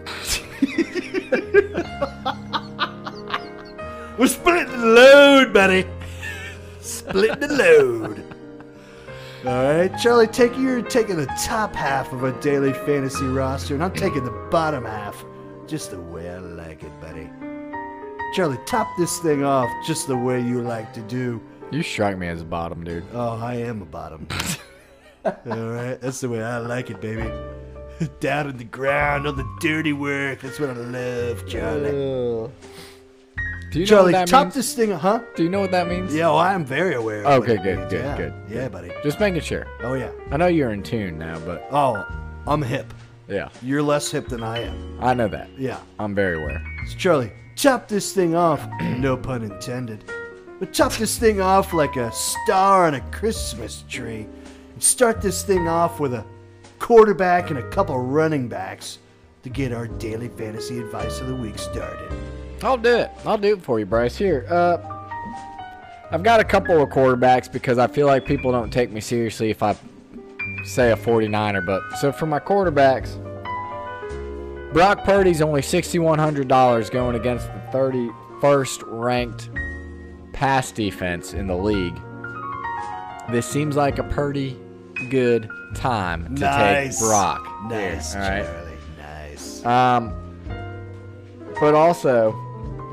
We're 4.18 4.26
splitting 4.26 4.72
the 4.80 4.86
load, 4.86 5.52
buddy. 5.52 5.86
Splitting 6.80 7.40
the 7.40 7.48
load. 7.54 8.24
All 9.46 9.62
right, 9.62 9.96
Charlie, 10.00 10.26
take 10.26 10.56
you're 10.58 10.82
taking 10.82 11.16
the 11.16 11.26
top 11.44 11.72
half 11.74 12.12
of 12.12 12.24
a 12.24 12.32
daily 12.40 12.72
fantasy 12.72 13.24
roster, 13.26 13.74
and 13.74 13.84
I'm 13.84 13.92
taking 13.94 14.24
the 14.24 14.48
bottom 14.50 14.84
half, 14.84 15.24
just 15.68 15.92
the 15.92 16.00
way 16.00 16.28
I 16.28 16.38
like 16.38 16.47
it, 16.47 16.47
buddy. 16.47 16.47
Charlie, 18.34 18.58
top 18.66 18.88
this 18.98 19.18
thing 19.18 19.42
off 19.44 19.68
just 19.86 20.06
the 20.06 20.16
way 20.16 20.40
you 20.40 20.60
like 20.62 20.92
to 20.94 21.00
do. 21.02 21.40
You 21.70 21.82
strike 21.82 22.16
me 22.18 22.28
as 22.28 22.40
a 22.42 22.44
bottom, 22.44 22.84
dude. 22.84 23.04
Oh, 23.12 23.38
I 23.40 23.54
am 23.54 23.82
a 23.82 23.86
bottom. 23.86 24.26
All 25.24 25.32
right, 25.70 26.00
that's 26.00 26.20
the 26.20 26.28
way 26.28 26.42
I 26.42 26.58
like 26.58 26.90
it, 26.90 27.00
baby. 27.00 27.30
Down 28.20 28.48
in 28.50 28.56
the 28.56 28.64
ground, 28.64 29.26
all 29.26 29.32
the 29.32 29.46
dirty 29.60 29.92
work. 29.92 30.40
That's 30.40 30.60
what 30.60 30.70
I 30.70 30.74
love, 30.74 31.44
Charlie. 31.48 31.90
Do 31.90 32.50
you 33.74 33.80
know 33.80 33.86
Charlie, 33.86 34.12
what 34.12 34.18
that 34.20 34.28
top 34.28 34.44
means? 34.44 34.54
this 34.54 34.72
thing, 34.72 34.92
huh? 34.92 35.20
Do 35.36 35.42
you 35.42 35.50
know 35.50 35.60
what 35.60 35.72
that 35.72 35.88
means? 35.88 36.14
Yeah, 36.14 36.28
oh, 36.28 36.34
well, 36.34 36.38
I 36.38 36.54
am 36.54 36.64
very 36.64 36.94
aware. 36.94 37.24
Of 37.26 37.42
Okay, 37.42 37.56
good, 37.56 37.78
means. 37.78 37.90
good, 37.90 38.04
yeah. 38.04 38.16
good, 38.16 38.34
Yeah, 38.48 38.68
buddy. 38.68 38.92
Just 39.02 39.18
making 39.20 39.40
sure. 39.42 39.66
Oh 39.82 39.94
yeah. 39.94 40.10
I 40.30 40.36
know 40.36 40.46
you're 40.46 40.70
in 40.70 40.82
tune 40.84 41.18
now, 41.18 41.38
but 41.40 41.66
Oh, 41.72 42.06
I'm 42.46 42.62
hip. 42.62 42.94
yeah, 43.28 43.48
You're 43.62 43.82
less 43.82 44.10
hip 44.10 44.28
than 44.28 44.42
I 44.44 44.60
am. 44.62 44.98
I 45.02 45.12
know 45.12 45.28
that. 45.28 45.50
Yeah. 45.58 45.80
I'm 45.98 46.14
very 46.14 46.36
aware. 46.40 46.62
So 46.88 46.96
Charlie, 46.96 47.32
top 47.58 47.88
this 47.88 48.12
thing 48.12 48.34
off. 48.34 48.66
no 48.80 49.16
pun 49.16 49.42
intended. 49.42 50.04
But 50.58 50.72
top 50.72 50.92
this 50.92 51.18
thing 51.18 51.40
off 51.40 51.72
like 51.72 51.96
a 51.96 52.10
star 52.12 52.86
on 52.86 52.94
a 52.94 53.00
Christmas 53.10 53.84
tree. 53.88 54.26
And 54.72 54.82
start 54.82 55.20
this 55.20 55.42
thing 55.42 55.68
off 55.68 56.00
with 56.00 56.14
a 56.14 56.24
quarterback 56.78 57.50
and 57.50 57.58
a 57.58 57.68
couple 57.70 57.98
running 57.98 58.48
backs 58.48 58.98
to 59.42 59.50
get 59.50 59.72
our 59.72 59.86
daily 59.86 60.28
fantasy 60.28 60.78
advice 60.78 61.20
of 61.20 61.28
the 61.28 61.34
week 61.34 61.58
started. 61.58 62.10
I'll 62.62 62.76
do 62.76 62.96
it. 62.96 63.10
I'll 63.24 63.38
do 63.38 63.54
it 63.54 63.62
for 63.62 63.78
you, 63.78 63.86
Bryce. 63.86 64.16
Here, 64.16 64.46
uh, 64.48 64.78
I've 66.10 66.22
got 66.22 66.40
a 66.40 66.44
couple 66.44 66.82
of 66.82 66.88
quarterbacks 66.88 67.50
because 67.50 67.78
I 67.78 67.86
feel 67.86 68.06
like 68.06 68.24
people 68.24 68.50
don't 68.50 68.72
take 68.72 68.90
me 68.90 69.00
seriously 69.00 69.50
if 69.50 69.62
I 69.62 69.76
say 70.64 70.90
a 70.90 70.96
49er. 70.96 71.64
But 71.64 71.82
so 72.00 72.10
for 72.10 72.26
my 72.26 72.40
quarterbacks, 72.40 73.16
Brock 74.72 75.04
Purdy's 75.04 75.40
only 75.40 75.62
$6,100 75.62 76.90
going 76.90 77.16
against 77.16 77.46
the 77.46 77.60
31st 77.72 78.82
ranked 78.86 79.50
pass 80.32 80.70
defense 80.72 81.32
in 81.32 81.46
the 81.46 81.56
league. 81.56 81.98
This 83.30 83.46
seems 83.46 83.76
like 83.76 83.98
a 83.98 84.04
pretty 84.04 84.58
good 85.10 85.48
time 85.74 86.34
to 86.36 86.40
nice. 86.42 86.98
take 86.98 87.08
Brock. 87.08 87.46
Nice, 87.68 88.14
all 88.14 88.20
right. 88.22 88.44
Charlie. 88.44 88.76
Nice. 88.98 89.64
Um, 89.64 90.14
but 91.60 91.74
also, 91.74 92.32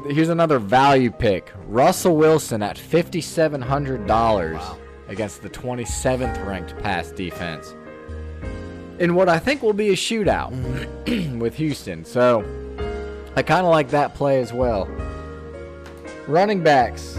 here's 0.10 0.30
another 0.30 0.60
value 0.60 1.12
pick: 1.12 1.52
Russell 1.68 2.18
Wilson 2.18 2.62
at 2.62 2.78
fifty-seven 2.78 3.62
hundred 3.62 4.06
dollars 4.08 4.62
against 5.08 5.42
the 5.42 5.50
twenty-seventh 5.50 6.38
ranked 6.40 6.78
pass 6.80 7.12
defense, 7.12 7.76
in 9.00 9.16
what 9.16 9.30
I 9.30 9.40
think 9.40 9.62
will 9.62 9.74
be 9.74 9.90
a 9.90 9.96
shootout 9.96 10.52
with 11.40 11.56
Houston. 11.56 12.06
So, 12.06 12.44
I 13.36 13.42
kind 13.42 13.66
of 13.66 13.72
like 13.72 13.90
that 13.90 14.16
play 14.16 14.40
as 14.42 14.54
well. 14.54 14.86
Running 16.28 16.62
backs. 16.64 17.18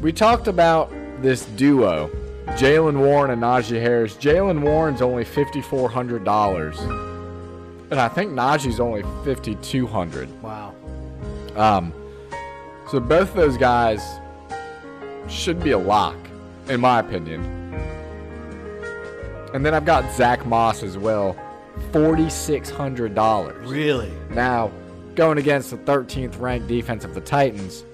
We 0.00 0.12
talked 0.12 0.48
about 0.48 0.90
this 1.22 1.44
duo, 1.44 2.10
Jaylen 2.56 2.98
Warren 2.98 3.30
and 3.30 3.42
Najee 3.42 3.80
Harris. 3.80 4.14
Jaylen 4.16 4.60
Warren's 4.62 5.00
only 5.02 5.24
fifty-four 5.24 5.88
hundred 5.88 6.24
dollars. 6.24 6.78
And 6.80 8.00
I 8.00 8.08
think 8.08 8.32
Najee's 8.32 8.80
only 8.80 9.02
5200. 9.24 10.42
wow. 10.42 10.74
Um 11.54 11.92
so 12.90 12.98
both 12.98 13.34
those 13.34 13.56
guys 13.58 14.02
should 15.28 15.62
be 15.62 15.70
a 15.72 15.78
lock 15.78 16.16
in 16.68 16.80
my 16.80 16.98
opinion. 17.00 17.61
And 19.54 19.64
then 19.64 19.74
I've 19.74 19.84
got 19.84 20.10
Zack 20.14 20.46
Moss 20.46 20.82
as 20.82 20.96
well, 20.96 21.36
$4600. 21.92 23.68
Really? 23.68 24.12
Now, 24.30 24.70
going 25.14 25.38
against 25.38 25.70
the 25.70 25.76
13th 25.78 26.40
ranked 26.40 26.68
defense 26.68 27.04
of 27.04 27.14
the 27.14 27.20
Titans, 27.20 27.84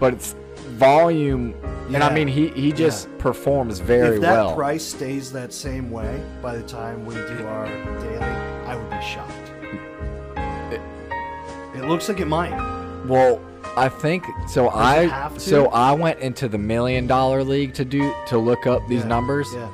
but 0.00 0.14
it's 0.14 0.34
volume 0.78 1.54
and 1.94 2.02
I 2.02 2.12
mean 2.12 2.28
he 2.28 2.48
he 2.48 2.72
just 2.72 3.08
performs 3.18 3.78
very 3.78 4.02
well. 4.02 4.14
if 4.14 4.20
that 4.22 4.32
well. 4.32 4.54
price 4.54 4.84
stays 4.84 5.32
that 5.32 5.52
same 5.52 5.90
way 5.90 6.24
by 6.40 6.56
the 6.56 6.62
time 6.62 7.04
we 7.04 7.14
do 7.14 7.46
our 7.46 7.66
daily, 7.66 8.18
I 8.18 8.76
would 8.76 8.90
be 8.90 9.04
shocked. 9.04 9.38
It, 11.74 11.84
looks 11.84 12.08
like 12.08 12.20
it 12.20 12.26
might. 12.26 12.52
Well, 13.06 13.40
I 13.76 13.88
think 13.88 14.24
so. 14.48 14.68
I 14.70 15.06
have 15.06 15.34
to? 15.34 15.40
so 15.40 15.66
I 15.68 15.92
went 15.92 16.20
into 16.20 16.48
the 16.48 16.58
million 16.58 17.06
dollar 17.06 17.42
league 17.42 17.74
to 17.74 17.84
do 17.84 18.14
to 18.28 18.38
look 18.38 18.66
up 18.66 18.86
these 18.88 19.02
Yeah, 19.02 19.08
numbers, 19.08 19.48
Yeah. 19.52 19.68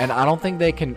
And 0.00 0.10
I 0.12 0.24
don't 0.24 0.40
think 0.40 0.58
they 0.58 0.72
can. 0.72 0.96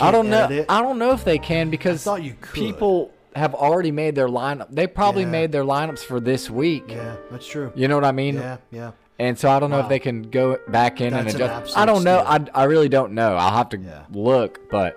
I 0.00 0.10
don't 0.10 0.30
know. 0.30 0.48
it. 0.48 0.66
I 0.68 0.80
don't 0.82 0.98
know 0.98 1.12
if 1.12 1.24
they 1.24 1.38
can 1.38 1.68
because 1.70 2.06
people 2.52 3.12
have 3.36 3.54
already 3.54 3.90
made 3.90 4.14
their 4.14 4.28
lineup. 4.28 4.66
They 4.70 4.86
probably 4.86 5.22
Yeah. 5.22 5.30
made 5.30 5.52
their 5.52 5.64
lineups 5.64 6.00
for 6.00 6.20
this 6.20 6.48
week. 6.50 6.84
Yeah, 6.88 7.16
that's 7.30 7.46
true. 7.46 7.72
You 7.74 7.88
know 7.88 7.94
what 7.96 8.04
I 8.04 8.12
mean? 8.12 8.36
Yeah, 8.36 8.56
yeah. 8.70 8.90
And 9.18 9.38
so 9.38 9.50
I 9.50 9.60
don't 9.60 9.70
know 9.70 9.76
Wow. 9.78 9.82
if 9.84 9.88
they 9.88 9.98
can 9.98 10.22
go 10.30 10.58
back 10.68 11.00
in 11.00 11.12
That's 11.12 11.34
and 11.34 11.42
adjust. 11.42 11.52
absolute 11.76 11.82
I 11.82 11.86
don't 11.86 12.04
know. 12.04 12.24
steal. 12.24 12.48
I, 12.54 12.62
I 12.62 12.64
really 12.64 12.88
don't 12.88 13.12
know. 13.12 13.36
I'll 13.36 13.52
have 13.56 13.68
to 13.70 13.76
Yeah. 13.78 14.02
look, 14.12 14.70
but 14.70 14.96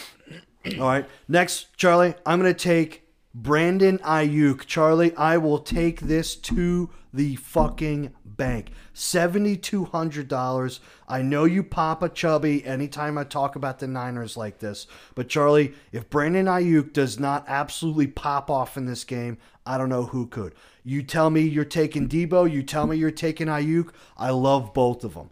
All 0.80 0.88
right, 0.88 1.06
next, 1.28 1.76
Charlie, 1.78 2.16
I'm 2.26 2.40
gonna 2.40 2.54
take 2.54 3.08
Brandon 3.34 3.98
Aiyuk. 4.00 4.66
Charlie, 4.66 5.16
I 5.16 5.38
will 5.38 5.60
take 5.60 6.02
this 6.02 6.36
to 6.38 6.90
the 7.14 7.36
fucking 7.38 8.14
bank. 8.38 8.70
Seventy-two 8.94 9.86
hundred 9.86 10.28
dollars. 10.28 10.80
I 11.08 11.22
know 11.22 11.46
you 11.46 11.64
pop 11.64 12.02
a 12.02 12.10
chubby 12.10 12.66
anytime 12.66 13.18
I 13.18 13.24
talk 13.24 13.56
about 13.56 13.80
the 13.80 13.88
Niners 13.88 14.38
like 14.38 14.60
this, 14.60 14.88
but 15.14 15.30
Charlie, 15.30 15.74
if 15.92 16.10
Brandon 16.10 16.46
Aiyuk 16.46 16.94
does 16.94 17.20
not 17.20 17.46
absolutely 17.48 18.08
pop 18.08 18.50
off 18.50 18.78
in 18.78 18.86
this 18.86 19.04
game, 19.04 19.38
I 19.66 19.78
don't 19.78 19.90
know 19.90 20.06
who 20.06 20.28
could. 20.28 20.56
You 20.84 21.02
tell 21.04 21.30
me 21.30 21.42
you're 21.42 21.66
taking 21.66 22.08
Deebo. 22.08 22.52
You 22.52 22.64
tell 22.64 22.88
me 22.88 22.98
you're 22.98 23.12
taking 23.12 23.48
Aiyuk. 23.48 23.92
I 24.18 24.30
love 24.32 24.74
both 24.74 25.04
of 25.04 25.16
them. 25.16 25.32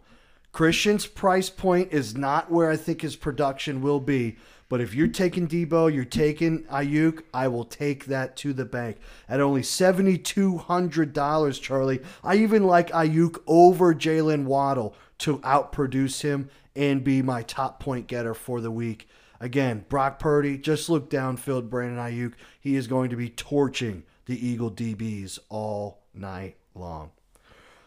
Christian's 0.52 1.06
price 1.06 1.50
point 1.50 1.92
is 1.92 2.16
not 2.16 2.50
where 2.50 2.70
I 2.70 2.76
think 2.76 3.02
his 3.02 3.16
production 3.16 3.82
will 3.82 4.00
be. 4.00 4.36
But 4.74 4.80
if 4.80 4.92
you're 4.92 5.06
taking 5.06 5.46
Deebo, 5.46 5.94
you're 5.94 6.04
taking 6.04 6.64
Aiyuk, 6.64 7.22
I 7.32 7.46
will 7.46 7.64
take 7.64 8.06
that 8.06 8.36
to 8.38 8.52
the 8.52 8.64
bank. 8.64 8.96
At 9.28 9.40
only 9.40 9.60
$7,200, 9.60 11.62
Charlie. 11.62 12.00
I 12.24 12.34
even 12.34 12.66
like 12.66 12.90
Aiyuk 12.90 13.40
over 13.46 13.94
Jaylen 13.94 14.46
Waddle 14.46 14.96
to 15.18 15.38
outproduce 15.38 16.22
him 16.22 16.50
and 16.74 17.04
be 17.04 17.22
my 17.22 17.42
top 17.42 17.78
point 17.78 18.08
getter 18.08 18.34
for 18.34 18.60
the 18.60 18.72
week. 18.72 19.08
Again, 19.38 19.84
Brock 19.88 20.18
Purdy, 20.18 20.58
just 20.58 20.90
look 20.90 21.08
downfield, 21.08 21.70
Brandon 21.70 22.00
Aiyuk. 22.00 22.32
He 22.58 22.74
is 22.74 22.88
going 22.88 23.10
to 23.10 23.16
be 23.16 23.28
torching 23.28 24.02
the 24.26 24.44
Eagle 24.44 24.72
DBs 24.72 25.38
all 25.50 26.02
night 26.12 26.56
long. 26.74 27.12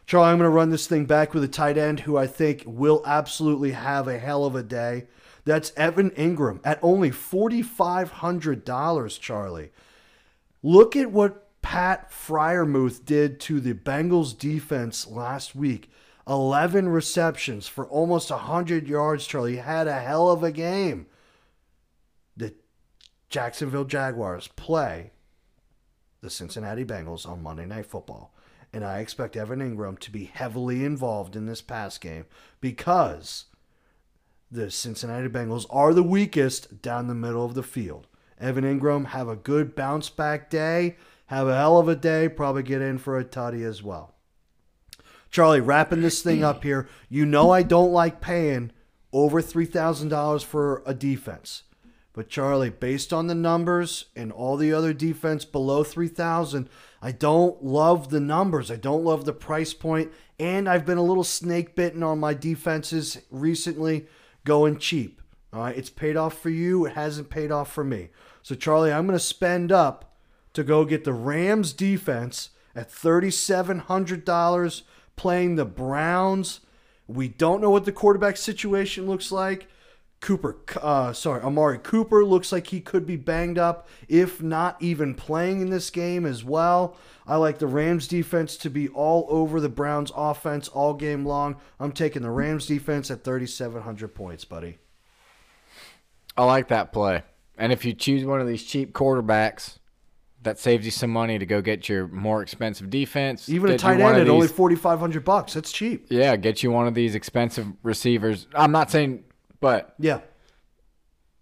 Charlie, 0.06 0.30
I'm 0.30 0.38
going 0.38 0.50
to 0.50 0.56
run 0.56 0.70
this 0.70 0.88
thing 0.88 1.04
back 1.04 1.34
with 1.34 1.44
a 1.44 1.50
tight 1.50 1.78
end 1.78 2.00
who 2.00 2.16
I 2.16 2.28
think 2.28 2.64
will 2.66 3.04
absolutely 3.06 3.72
have 3.72 4.08
a 4.08 4.18
hell 4.18 4.46
of 4.46 4.56
a 4.56 4.64
day. 4.64 5.08
That's 5.48 5.72
Evan 5.78 6.12
Engram 6.12 6.60
at 6.66 6.78
only 6.82 7.10
$4,500, 7.10 9.20
Charlie. 9.22 9.72
Look 10.62 10.98
at 10.98 11.10
what 11.10 11.62
Pat 11.62 12.12
Freiermuth 12.12 13.06
did 13.06 13.40
to 13.40 13.62
the 13.62 13.74
Bengals 13.74 14.38
defense 14.38 15.08
last 15.08 15.56
week. 15.56 15.90
11 16.28 16.90
receptions 16.90 17.66
for 17.66 17.88
almost 17.88 18.30
100 18.30 18.90
yards, 18.90 19.26
Charlie. 19.26 19.54
He 19.54 19.60
had 19.60 19.88
a 19.88 20.02
hell 20.02 20.30
of 20.30 20.44
a 20.44 20.52
game. 20.52 21.06
The 22.36 22.54
Jacksonville 23.30 23.86
Jaguars 23.86 24.50
play 24.50 25.12
the 26.20 26.30
Cincinnati 26.30 26.84
Bengals 26.84 27.26
on 27.26 27.42
Monday 27.42 27.66
Night 27.66 27.86
Football. 27.86 28.36
And 28.74 28.84
I 28.84 29.00
expect 29.00 29.38
Evan 29.38 29.60
Engram 29.60 29.98
to 30.00 30.12
be 30.12 30.26
heavily 30.26 30.84
involved 30.84 31.38
in 31.38 31.46
this 31.46 31.62
pass 31.62 31.98
game 31.98 32.26
because 32.60 33.46
the 34.50 34.72
Cincinnati 34.72 35.28
Bengals 35.28 35.66
are 35.70 35.94
the 35.94 36.04
weakest 36.04 36.82
down 36.82 37.08
the 37.08 37.16
middle 37.16 37.46
of 37.46 37.54
the 37.54 37.64
field. 37.64 38.08
Evan 38.40 38.64
Engram 38.64 39.08
have 39.08 39.28
a 39.28 39.36
good 39.36 39.76
bounce 39.76 40.10
back 40.10 40.50
day, 40.50 40.96
have 41.28 41.48
a 41.48 41.56
hell 41.56 41.78
of 41.78 41.88
a 41.88 41.96
day, 41.96 42.30
probably 42.30 42.64
get 42.64 42.82
in 42.82 42.98
for 42.98 43.18
a 43.18 43.26
tutty 43.26 43.64
as 43.64 43.84
well. 43.84 44.16
Charlie, 45.30 45.60
wrapping 45.60 46.02
this 46.02 46.22
thing 46.22 46.44
up 46.44 46.64
here, 46.64 46.88
you 47.10 47.26
know 47.26 47.52
I 47.52 47.64
don't 47.64 47.92
like 47.92 48.22
paying 48.22 48.72
over 49.12 49.42
$3,000 49.42 50.44
for 50.44 50.84
a 50.86 50.94
defense. 50.94 51.64
But 52.14 52.30
Charlie, 52.30 52.70
based 52.70 53.14
on 53.14 53.28
the 53.28 53.36
numbers 53.36 54.06
and 54.16 54.32
all 54.32 54.58
the 54.58 54.74
other 54.74 54.94
defense 54.94 55.46
below 55.46 55.84
3000, 55.84 56.70
I 57.02 57.12
don't 57.12 57.64
love 57.64 58.10
the 58.10 58.20
numbers. 58.20 58.72
I 58.72 58.76
don't 58.76 59.04
love 59.04 59.26
the 59.26 59.34
price 59.34 59.74
point, 59.74 60.12
and 60.40 60.68
I've 60.68 60.86
been 60.86 60.98
a 60.98 61.04
little 61.04 61.24
snake 61.24 61.76
bitten 61.76 62.02
on 62.02 62.20
my 62.20 62.34
defenses 62.34 63.20
recently 63.30 64.08
going 64.48 64.80
cheap. 64.80 65.22
All 65.52 65.60
right, 65.60 65.78
it's 65.78 65.90
paid 65.90 66.16
off 66.18 66.40
for 66.42 66.50
you, 66.50 66.86
it 66.86 66.94
hasn't 66.94 67.30
paid 67.30 67.52
off 67.52 67.72
for 67.72 67.84
me. 67.84 68.10
So 68.42 68.56
Charlie, 68.56 68.94
I'm 68.94 69.06
going 69.06 69.20
to 69.20 69.24
spend 69.24 69.72
up 69.72 70.16
to 70.54 70.64
go 70.64 70.86
get 70.86 71.04
the 71.04 71.14
Rams 71.14 71.74
defense 71.74 72.52
at 72.74 72.90
$3700 72.90 74.82
playing 75.18 75.56
the 75.56 75.66
Browns. 75.66 76.62
We 77.08 77.28
don't 77.28 77.62
know 77.62 77.70
what 77.70 77.86
the 77.86 77.92
quarterback 77.92 78.38
situation 78.38 79.06
looks 79.06 79.32
like. 79.32 79.68
Cooper, 80.20 80.58
uh, 80.82 81.14
sorry, 81.14 81.42
Amari 81.42 81.78
Cooper 81.78 82.26
looks 82.26 82.52
like 82.52 82.68
he 82.68 82.82
could 82.82 83.06
be 83.06 83.16
banged 83.16 83.60
up, 83.60 83.88
if 84.08 84.42
not 84.42 84.82
even 84.82 85.14
playing 85.14 85.62
in 85.62 85.70
this 85.70 85.90
game 85.90 86.26
as 86.26 86.44
well. 86.44 86.98
I 87.28 87.36
like 87.36 87.60
the 87.60 87.68
Rams 87.68 88.08
defense 88.08 88.58
to 88.58 88.70
be 88.70 88.88
all 88.90 89.28
over 89.30 89.60
the 89.60 89.70
Browns 89.70 90.12
offense 90.16 90.68
all 90.70 90.94
game 90.94 91.26
long. 91.26 91.58
I'm 91.80 91.92
taking 91.92 92.24
the 92.24 92.32
Rams 92.32 92.66
defense 92.66 93.12
at 93.12 93.24
3,700 93.24 94.16
points, 94.16 94.44
buddy. 94.44 94.80
I 96.36 96.46
like 96.46 96.70
that 96.70 96.92
play. 96.92 97.24
And 97.58 97.72
if 97.72 97.86
you 97.86 97.94
choose 97.94 98.26
one 98.26 98.42
of 98.42 98.48
these 98.48 98.64
cheap 98.64 98.94
quarterbacks, 98.94 99.78
that 100.44 100.60
saves 100.60 100.86
you 100.86 100.92
some 100.92 101.10
money 101.10 101.38
to 101.38 101.46
go 101.46 101.62
get 101.62 101.90
your 101.90 102.08
more 102.08 102.42
expensive 102.42 102.90
defense. 102.90 103.50
Even 103.50 103.72
a 103.72 103.78
tight 103.78 104.00
end 104.00 104.18
at 104.18 104.30
only 104.30 104.48
4,500 104.48 105.26
bucks. 105.26 105.54
That's 105.54 105.72
cheap. 105.72 106.08
Yeah, 106.10 106.36
get 106.36 106.64
you 106.64 106.72
one 106.72 106.88
of 106.88 106.94
these 106.94 107.16
expensive 107.16 107.68
receivers. 107.84 108.48
I'm 108.54 108.72
not 108.72 108.90
saying, 108.92 109.24
but 109.60 109.94
Yeah. 110.00 110.22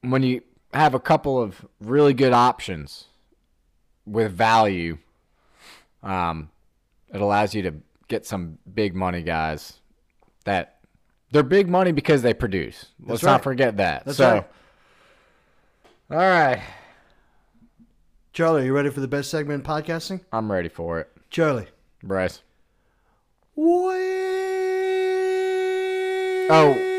when 0.01 0.23
you 0.23 0.41
have 0.73 0.93
a 0.93 0.99
couple 0.99 1.41
of 1.41 1.65
really 1.79 2.13
good 2.13 2.33
options 2.33 3.05
with 4.05 4.31
value, 4.31 4.97
um, 6.03 6.49
it 7.13 7.21
allows 7.21 7.55
you 7.55 7.61
to 7.63 7.73
get 8.07 8.25
some 8.25 8.57
big 8.73 8.95
money 8.95 9.23
guys 9.23 9.79
that 10.43 10.79
they're 11.31 11.43
big 11.43 11.67
money 11.67 11.91
because 11.91 12.21
they 12.21 12.33
produce. 12.33 12.87
Let's 13.03 13.23
right. 13.23 13.31
not 13.31 13.43
forget 13.43 13.77
that. 13.77 14.05
That's 14.05 14.17
so, 14.17 14.31
right. 14.31 14.47
all 16.11 16.17
right, 16.17 16.61
Charlie, 18.33 18.63
are 18.63 18.65
you 18.65 18.73
ready 18.73 18.89
for 18.89 18.99
the 18.99 19.07
best 19.07 19.31
segment 19.31 19.65
in 19.65 19.69
podcasting? 19.69 20.21
I'm 20.31 20.51
ready 20.51 20.69
for 20.69 20.99
it, 20.99 21.09
Charlie. 21.29 21.67
Bryce. 22.03 22.41
Wait. 23.55 24.05
Oh. 26.47 26.91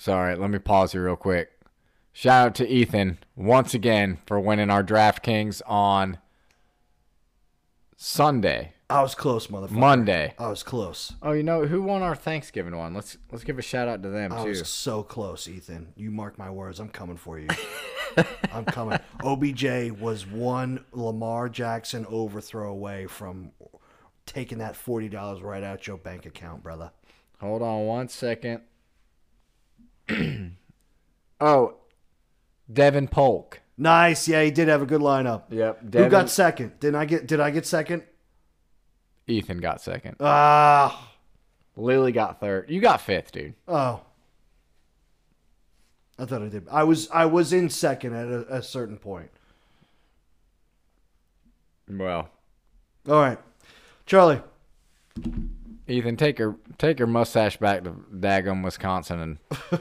Sorry, 0.00 0.34
let 0.34 0.50
me 0.50 0.58
pause 0.58 0.92
here 0.92 1.04
real 1.04 1.16
quick. 1.16 1.50
Shout 2.12 2.46
out 2.46 2.54
to 2.56 2.68
Ethan 2.68 3.18
once 3.36 3.74
again 3.74 4.18
for 4.26 4.40
winning 4.40 4.70
our 4.70 4.82
DraftKings 4.82 5.62
on 5.66 6.18
Sunday, 7.96 8.72
I 8.90 9.02
was 9.02 9.14
close, 9.14 9.46
motherfucker. 9.46 9.70
Monday. 9.70 10.34
I 10.36 10.48
was 10.48 10.64
close. 10.64 11.12
Oh, 11.22 11.30
you 11.30 11.44
know 11.44 11.66
who 11.66 11.82
won 11.82 12.02
our 12.02 12.16
Thanksgiving 12.16 12.76
one? 12.76 12.92
Let's 12.92 13.18
let's 13.30 13.44
give 13.44 13.58
a 13.58 13.62
shout 13.62 13.86
out 13.86 14.02
to 14.02 14.08
them 14.08 14.30
too. 14.30 14.36
I 14.36 14.42
too. 14.42 14.48
was 14.48 14.68
so 14.68 15.04
close, 15.04 15.46
Ethan. 15.46 15.92
You 15.96 16.10
mark 16.10 16.36
my 16.36 16.50
words. 16.50 16.80
I'm 16.80 16.88
coming 16.88 17.16
for 17.16 17.38
you. 17.38 17.48
I'm 18.52 18.64
coming. 18.64 18.98
OBJ 19.22 19.92
was 20.00 20.26
one 20.26 20.84
Lamar 20.92 21.48
Jackson 21.48 22.04
overthrow 22.08 22.70
away 22.70 23.06
from 23.06 23.52
taking 24.26 24.58
that 24.58 24.74
forty 24.74 25.08
dollars 25.08 25.40
right 25.40 25.62
out 25.62 25.86
your 25.86 25.98
bank 25.98 26.26
account, 26.26 26.64
brother. 26.64 26.90
Hold 27.40 27.62
on 27.62 27.86
one 27.86 28.08
second. 28.08 28.62
oh, 31.40 31.74
Devin 32.72 33.08
Polk. 33.08 33.60
Nice. 33.76 34.28
Yeah, 34.28 34.42
he 34.42 34.50
did 34.50 34.68
have 34.68 34.82
a 34.82 34.86
good 34.86 35.00
lineup. 35.00 35.44
Yep. 35.50 35.94
Who 35.94 36.08
got 36.08 36.28
second? 36.28 36.78
Did 36.80 36.94
I 36.94 37.04
get? 37.04 37.26
Did 37.26 37.40
I 37.40 37.50
get 37.50 37.66
second? 37.66 38.02
Ethan 39.26 39.58
got 39.58 39.80
second. 39.80 40.16
Ah. 40.20 41.12
Lily 41.76 42.12
got 42.12 42.40
third. 42.40 42.68
You 42.68 42.80
got 42.80 43.00
fifth, 43.00 43.32
dude. 43.32 43.54
oh. 43.68 44.02
I 46.18 46.26
thought 46.26 46.42
I 46.42 46.48
did. 46.48 46.68
I 46.70 46.84
was 46.84 47.08
I 47.10 47.24
was 47.24 47.54
in 47.54 47.70
second 47.70 48.14
at 48.14 48.28
a, 48.28 48.56
a 48.56 48.62
certain 48.62 48.98
point. 48.98 49.30
Well, 51.88 52.28
All 53.08 53.20
right, 53.20 53.38
Charlie. 54.04 54.42
Ethan, 55.90 56.16
take 56.16 56.38
your 56.38 56.56
take 56.78 56.98
your 56.98 57.08
mustache 57.08 57.56
back 57.58 57.84
to 57.84 57.90
Dagum, 58.14 58.62
Wisconsin, 58.64 59.20
and 59.20 59.38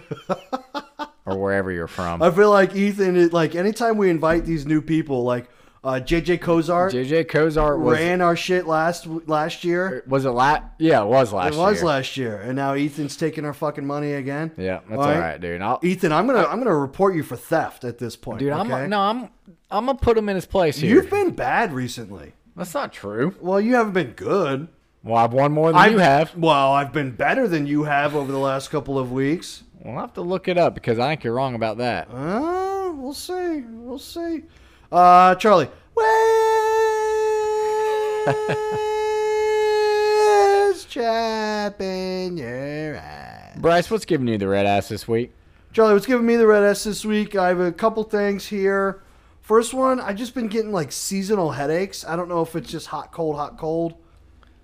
or 1.26 1.38
wherever 1.38 1.72
you're 1.72 1.88
from. 1.88 2.22
I 2.22 2.32
feel 2.32 2.50
like 2.50 2.76
Ethan. 2.76 3.16
Is, 3.16 3.34
like 3.34 3.56
anytime 3.56 3.98
we 3.98 4.10
invite 4.10 4.46
these 4.46 4.66
new 4.66 4.82
people, 4.82 5.24
like 5.24 5.50
uh, 5.84 6.00
JJ 6.04 6.40
Kozar 6.40 6.92
JJ 6.92 7.26
Kozar 7.28 7.80
was 7.80 7.98
ran 8.00 8.22
our 8.22 8.36
shit 8.36 8.68
last 8.68 9.06
last 9.28 9.64
year. 9.64 10.04
was 10.08 10.26
it 10.26 10.32
last? 10.32 10.64
Yeah, 10.80 11.04
it 11.04 11.08
was 11.08 11.32
last 11.32 11.54
It 11.54 11.58
was 11.58 11.78
year. 11.78 11.86
last 11.86 12.18
year, 12.18 12.36
and 12.42 12.56
now 12.56 12.74
Ethan's 12.74 13.16
taking 13.16 13.46
our 13.46 13.54
fucking 13.54 13.86
money 13.86 14.14
again. 14.14 14.52
Yeah, 14.58 14.80
that's 14.90 14.92
All 14.92 15.02
all 15.02 15.08
right. 15.12 15.20
right, 15.20 15.40
dude. 15.42 15.62
I'll, 15.62 15.80
Ethan, 15.84 16.12
I'm 16.12 16.28
gonna 16.28 16.44
I'm 16.46 16.58
gonna 16.58 16.76
report 16.76 17.16
you 17.16 17.24
for 17.24 17.36
theft 17.38 17.84
at 17.84 17.98
this 18.00 18.16
point. 18.16 18.40
dude, 18.40 18.52
okay? 18.52 18.74
I'm 18.74 18.90
no, 18.90 19.00
I'm 19.00 19.30
I'm 19.72 19.86
gonna 19.86 19.98
put 19.98 20.18
him 20.18 20.28
in 20.28 20.36
his 20.36 20.46
place 20.46 20.78
here. 20.80 20.94
You've 20.96 21.10
been 21.10 21.32
bad 21.32 21.72
recently. 21.72 22.34
That's 22.56 22.74
not 22.74 22.92
true. 22.92 23.36
Well, 23.40 23.62
you 23.62 23.76
haven't 23.76 23.94
been 23.94 24.12
good. 24.12 24.68
Well, 25.04 25.16
I've 25.18 25.32
won 25.34 25.52
more 25.54 25.72
than 25.72 25.80
I've- 25.80 25.94
you 25.94 26.00
have. 26.00 26.36
Well, 26.36 26.74
I've 26.74 26.92
been 26.92 27.12
better 27.12 27.48
than 27.48 27.66
you 27.66 27.84
have 27.84 28.16
over 28.16 28.32
the 28.32 28.38
last 28.40 28.70
couple 28.70 29.00
of 29.00 29.12
weeks. 29.12 29.64
We'll 29.84 29.98
have 30.00 30.14
to 30.16 30.22
look 30.22 30.48
it 30.50 30.58
up 30.58 30.76
because 30.76 31.00
I 31.00 31.10
think 31.12 31.24
you're 31.24 31.34
wrong 31.34 31.56
about 31.56 31.78
that. 31.78 32.10
Uh, 32.14 32.92
we'll 32.94 33.14
see. 33.14 33.62
We'll 33.66 33.98
see. 33.98 34.44
Uh, 34.92 35.36
Charlie. 35.36 35.70
Where's 39.50 40.86
chap 40.90 41.80
in 41.82 42.38
your 42.38 42.98
eye? 42.98 43.54
Bryce, 43.58 43.90
what's 43.90 44.06
giving 44.06 44.28
you 44.28 44.38
the 44.38 44.48
red 44.48 44.66
ass 44.66 44.90
this 44.90 45.08
week? 45.08 45.34
Charlie, 45.72 45.94
what's 45.94 46.06
giving 46.06 46.26
me 46.26 46.36
the 46.36 46.48
red 46.48 46.64
S 46.64 46.84
this 46.84 47.06
week? 47.06 47.36
I 47.36 47.48
have 47.50 47.60
a 47.60 47.72
couple 47.72 48.04
things 48.04 48.48
here. 48.48 49.02
First 49.42 49.74
one, 49.74 50.00
I've 50.00 50.16
just 50.16 50.34
been 50.36 50.48
getting 50.48 50.72
like 50.72 50.92
seasonal 50.92 51.52
headaches. 51.52 52.04
I 52.06 52.16
don't 52.16 52.28
know 52.28 52.42
if 52.42 52.56
it's 52.56 52.70
just 52.70 52.88
hot, 52.88 53.12
cold, 53.12 53.36
hot, 53.38 53.58
cold. 53.58 53.94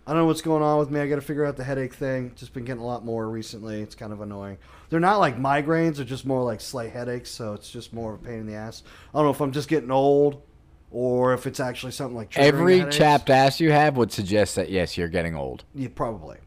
I 0.07 0.11
don't 0.11 0.22
know 0.22 0.26
what's 0.27 0.41
going 0.41 0.61
on 0.61 0.77
with 0.77 0.91
me. 0.91 0.99
I 0.99 1.07
got 1.07 1.15
to 1.15 1.22
figure 1.22 1.45
out 1.45 1.57
the 1.57 1.64
headache 1.64 1.94
thing. 1.95 2.32
Just 2.36 2.53
been 2.53 2.64
getting 2.64 2.82
a 2.82 2.86
lot 2.86 3.03
more 3.03 3.27
recently. 3.27 3.82
It's 3.82 3.95
kind 3.95 4.14
of 4.14 4.22
annoying. 4.22 4.60
They're 4.90 4.99
not 4.99 5.18
like 5.18 5.40
migraines; 5.40 5.95
they're 5.95 6.06
just 6.06 6.26
more 6.27 6.44
like 6.44 6.61
slight 6.61 6.91
headaches. 6.91 7.32
So 7.32 7.53
it's 7.53 7.72
just 7.72 7.91
more 7.91 8.14
of 8.14 8.22
a 8.22 8.23
pain 8.23 8.40
in 8.40 8.45
the 8.45 8.53
ass. 8.53 8.84
I 9.14 9.18
don't 9.18 9.26
know 9.26 9.32
if 9.32 9.41
I'm 9.41 9.52
just 9.52 9.68
getting 9.68 9.90
old, 9.90 10.44
or 10.91 11.34
if 11.34 11.48
it's 11.48 11.60
actually 11.60 11.91
something 11.91 12.15
like 12.15 12.38
Every 12.38 12.80
headaches. 12.80 12.98
chapped 12.98 13.30
ass 13.32 13.60
you 13.60 13.72
have 13.72 13.98
would 13.98 14.11
suggest 14.11 14.56
that 14.57 14.69
yes, 14.69 14.95
you're 14.95 15.07
getting 15.07 15.36
old. 15.36 15.64
Yeah, 15.73 15.90
probably. 15.94 16.38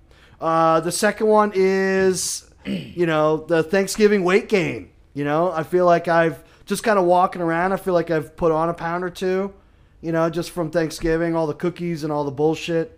Uh, 0.41 0.79
the 0.81 0.93
second 0.93 1.27
one 1.27 1.51
is, 1.55 2.49
you 2.65 3.07
know, 3.07 3.39
the 3.39 3.65
Thanksgiving 3.65 4.23
weight 4.23 4.49
gain. 4.49 4.91
You 5.15 5.25
know, 5.25 5.51
I 5.51 5.65
feel 5.65 5.85
like 5.85 6.07
I've 6.07 6.45
just 6.65 6.85
kind 6.85 6.97
of 6.97 7.07
walking 7.07 7.43
around. 7.43 7.73
I 7.73 7.77
feel 7.77 7.95
like 7.95 8.11
I've 8.13 8.37
put 8.37 8.53
on 8.53 8.69
a 8.69 8.75
pound 8.75 9.03
or 9.03 9.11
two, 9.11 9.53
you 10.01 10.13
know, 10.13 10.31
just 10.31 10.53
from 10.53 10.71
Thanksgiving, 10.71 11.35
all 11.35 11.49
the 11.49 11.55
cookies 11.55 12.05
and 12.05 12.13
all 12.13 12.23
the 12.23 12.31
bullshit. 12.31 12.98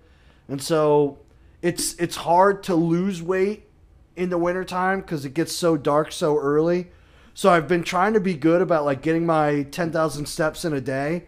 And 0.50 0.62
so 0.62 1.18
it's 1.62 1.94
it's 1.94 2.16
hard 2.16 2.62
to 2.64 2.74
lose 2.74 3.22
weight 3.22 3.68
in 4.16 4.30
the 4.30 4.38
wintertime 4.38 5.00
because 5.00 5.24
it 5.24 5.34
gets 5.34 5.54
so 5.54 5.76
dark 5.76 6.12
so 6.12 6.36
early. 6.38 6.88
So 7.34 7.50
I've 7.50 7.68
been 7.68 7.84
trying 7.84 8.12
to 8.14 8.20
be 8.20 8.34
good 8.34 8.60
about 8.60 8.84
like 8.84 9.00
getting 9.00 9.24
my 9.24 9.62
10,000 9.70 10.26
steps 10.26 10.64
in 10.64 10.72
a 10.74 10.80
day. 10.80 11.24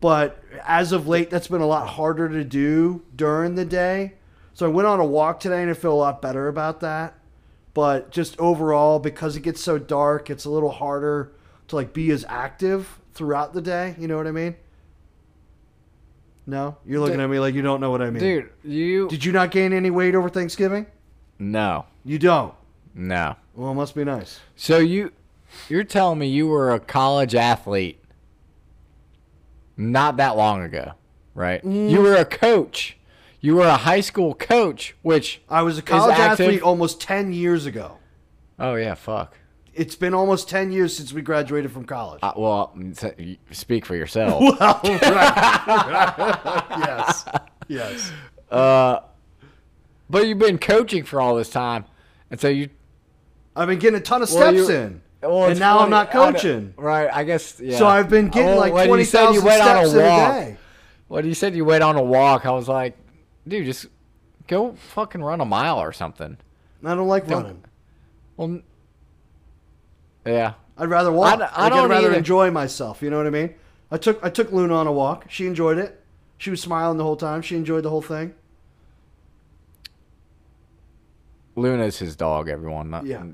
But 0.00 0.40
as 0.64 0.92
of 0.92 1.08
late, 1.08 1.30
that's 1.30 1.48
been 1.48 1.60
a 1.60 1.66
lot 1.66 1.88
harder 1.88 2.28
to 2.28 2.44
do 2.44 3.02
during 3.16 3.56
the 3.56 3.64
day. 3.64 4.14
So 4.54 4.66
I 4.66 4.68
went 4.68 4.86
on 4.86 5.00
a 5.00 5.04
walk 5.04 5.40
today 5.40 5.62
and 5.62 5.70
I 5.70 5.74
feel 5.74 5.92
a 5.92 5.94
lot 5.94 6.22
better 6.22 6.46
about 6.46 6.80
that. 6.80 7.14
But 7.74 8.10
just 8.10 8.38
overall, 8.38 8.98
because 8.98 9.36
it 9.36 9.40
gets 9.40 9.60
so 9.60 9.78
dark, 9.78 10.30
it's 10.30 10.44
a 10.44 10.50
little 10.50 10.70
harder 10.70 11.32
to 11.68 11.76
like 11.76 11.92
be 11.92 12.10
as 12.10 12.24
active 12.28 13.00
throughout 13.14 13.52
the 13.52 13.62
day. 13.62 13.96
You 13.98 14.06
know 14.08 14.16
what 14.16 14.26
I 14.26 14.32
mean? 14.32 14.56
No, 16.48 16.78
you're 16.86 16.98
looking 16.98 17.16
Dude- 17.18 17.24
at 17.24 17.30
me 17.30 17.38
like 17.40 17.54
you 17.54 17.60
don't 17.60 17.78
know 17.78 17.90
what 17.90 18.00
I 18.00 18.08
mean. 18.08 18.22
Dude, 18.22 18.48
you 18.64 19.06
did 19.08 19.22
you 19.22 19.32
not 19.32 19.50
gain 19.50 19.74
any 19.74 19.90
weight 19.90 20.14
over 20.14 20.30
Thanksgiving? 20.30 20.86
no, 21.38 21.84
You 22.06 22.18
don't. 22.18 22.54
no. 22.94 23.36
Well, 23.54 23.72
it 23.72 23.74
must 23.74 23.94
be 23.94 24.02
nice. 24.02 24.40
So 24.56 24.78
you 24.78 25.12
you're 25.68 25.84
telling 25.84 26.18
me 26.18 26.26
you 26.28 26.46
were 26.48 26.72
a 26.72 26.80
college 26.80 27.34
athlete 27.34 28.02
not 29.76 30.16
that 30.16 30.36
long 30.38 30.62
ago, 30.62 30.92
right? 31.34 31.62
Mm. 31.62 31.90
You 31.90 32.00
were 32.00 32.14
a 32.16 32.24
coach. 32.24 32.96
You 33.40 33.56
were 33.56 33.66
a 33.66 33.76
high 33.76 34.00
school 34.00 34.34
coach, 34.34 34.96
which 35.02 35.42
I 35.50 35.60
was 35.62 35.76
a 35.78 35.82
college 35.82 36.18
athlete 36.18 36.62
almost 36.62 36.98
10 37.00 37.32
years 37.34 37.66
ago. 37.66 37.98
oh 38.58 38.74
yeah, 38.74 38.94
fuck. 38.94 39.36
It's 39.78 39.94
been 39.94 40.12
almost 40.12 40.48
10 40.48 40.72
years 40.72 40.96
since 40.96 41.12
we 41.12 41.22
graduated 41.22 41.70
from 41.70 41.84
college. 41.84 42.18
Uh, 42.20 42.32
well, 42.36 42.76
speak 43.52 43.86
for 43.86 43.94
yourself. 43.94 44.42
Well, 44.60 44.80
right. 44.82 46.64
yes. 46.78 47.24
Yes. 47.68 48.12
but 48.50 50.26
you've 50.26 50.38
been 50.38 50.58
coaching 50.58 51.04
for 51.04 51.20
all 51.20 51.36
this 51.36 51.48
time, 51.50 51.84
and 52.30 52.40
so 52.40 52.48
you. 52.48 52.70
I've 53.54 53.68
been 53.68 53.78
getting 53.78 53.98
a 53.98 54.02
ton 54.02 54.22
of 54.22 54.30
Well, 54.32 54.38
steps 54.52 54.68
you- 54.68 54.74
in. 54.76 55.00
Well, 55.22 55.46
and 55.46 55.58
now 55.58 55.78
I'm 55.80 55.90
funny. 55.90 55.90
not 55.90 56.08
I 56.10 56.12
don't- 56.12 56.32
coaching. 56.34 56.74
right? 56.76 57.08
I 57.12 57.24
guess. 57.24 57.58
Yeah. 57.60 57.76
So 57.78 57.86
I've 57.86 58.08
been 58.08 58.28
getting 58.28 58.50
Well, 58.50 58.58
like 58.58 58.88
when 58.88 58.98
you 58.98 59.04
said 59.04 59.32
you 59.32 59.40
20,000 59.40 59.44
went 59.44 59.62
on 59.62 59.68
a 59.84 59.88
steps 59.88 59.92
in 59.94 59.98
a 60.00 60.02
day. 60.52 60.56
When 61.08 61.24
you 61.26 61.34
said 61.34 61.54
you 61.56 61.64
went 61.64 61.82
on 61.82 61.96
a 61.96 62.02
walk, 62.02 62.46
I 62.46 62.50
was 62.52 62.68
like, 62.68 62.96
dude, 63.46 63.64
just 63.66 63.86
go 64.46 64.74
fucking 64.94 65.22
run 65.22 65.40
a 65.40 65.44
mile 65.44 65.78
or 65.80 65.92
something. 65.92 66.36
I 66.84 66.94
don't 66.94 67.08
like 67.08 67.28
running. 67.28 67.64
Well, 68.36 68.60
yeah. 70.26 70.54
I'd 70.76 70.88
rather 70.90 71.10
walk. 71.12 71.40
I 71.40 71.46
I, 71.46 71.64
would 71.64 71.70
don't 71.70 71.88
rather 71.90 72.08
either. 72.08 72.16
enjoy 72.18 72.50
myself. 72.50 73.02
You 73.02 73.10
know 73.10 73.16
what 73.16 73.26
I 73.26 73.30
mean? 73.30 73.54
I 73.90 73.96
took 73.98 74.22
I 74.24 74.30
took 74.30 74.52
Luna 74.52 74.74
on 74.74 74.86
a 74.86 74.92
walk. 74.92 75.26
She 75.28 75.46
enjoyed 75.46 75.78
it. 75.78 76.00
She 76.36 76.50
was 76.50 76.60
smiling 76.60 76.98
the 76.98 77.04
whole 77.04 77.16
time. 77.16 77.42
She 77.42 77.56
enjoyed 77.56 77.82
the 77.84 77.90
whole 77.90 78.02
thing. 78.02 78.34
Luna's 81.56 81.98
his 81.98 82.14
dog. 82.16 82.48
Everyone, 82.48 82.90
not 82.90 83.06
Yeah. 83.06 83.24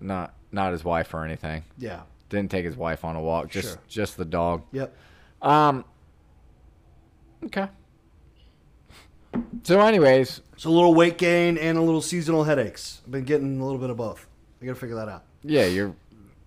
not 0.00 0.34
not 0.52 0.72
his 0.72 0.84
wife 0.84 1.12
or 1.14 1.24
anything. 1.24 1.64
Yeah. 1.78 2.02
Didn't 2.28 2.50
take 2.50 2.64
his 2.64 2.76
wife 2.76 3.04
on 3.04 3.16
a 3.16 3.20
walk. 3.20 3.48
Just 3.50 3.68
Sure. 3.68 3.78
just 3.88 4.16
the 4.16 4.24
dog. 4.24 4.62
Yep. 4.72 4.94
Um. 5.42 5.84
Okay. 7.44 7.68
So, 9.64 9.80
anyways, 9.80 10.42
So 10.56 10.70
a 10.70 10.72
little 10.72 10.94
weight 10.94 11.18
gain 11.18 11.58
and 11.58 11.76
a 11.76 11.80
little 11.82 12.00
seasonal 12.02 12.44
headaches. 12.44 13.00
I've 13.04 13.10
been 13.10 13.24
getting 13.24 13.60
a 13.60 13.64
little 13.64 13.80
bit 13.80 13.90
of 13.90 13.96
both. 13.96 14.26
I 14.62 14.66
gotta 14.66 14.78
figure 14.78 14.94
that 14.96 15.08
out. 15.08 15.24
yeah, 15.42 15.66
you're 15.66 15.94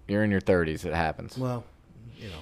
you're 0.08 0.24
in 0.24 0.32
your 0.32 0.40
thirties. 0.42 0.86
It 0.86 0.94
happens. 0.94 1.38
Well, 1.38 1.64
you 2.18 2.28
know, 2.30 2.40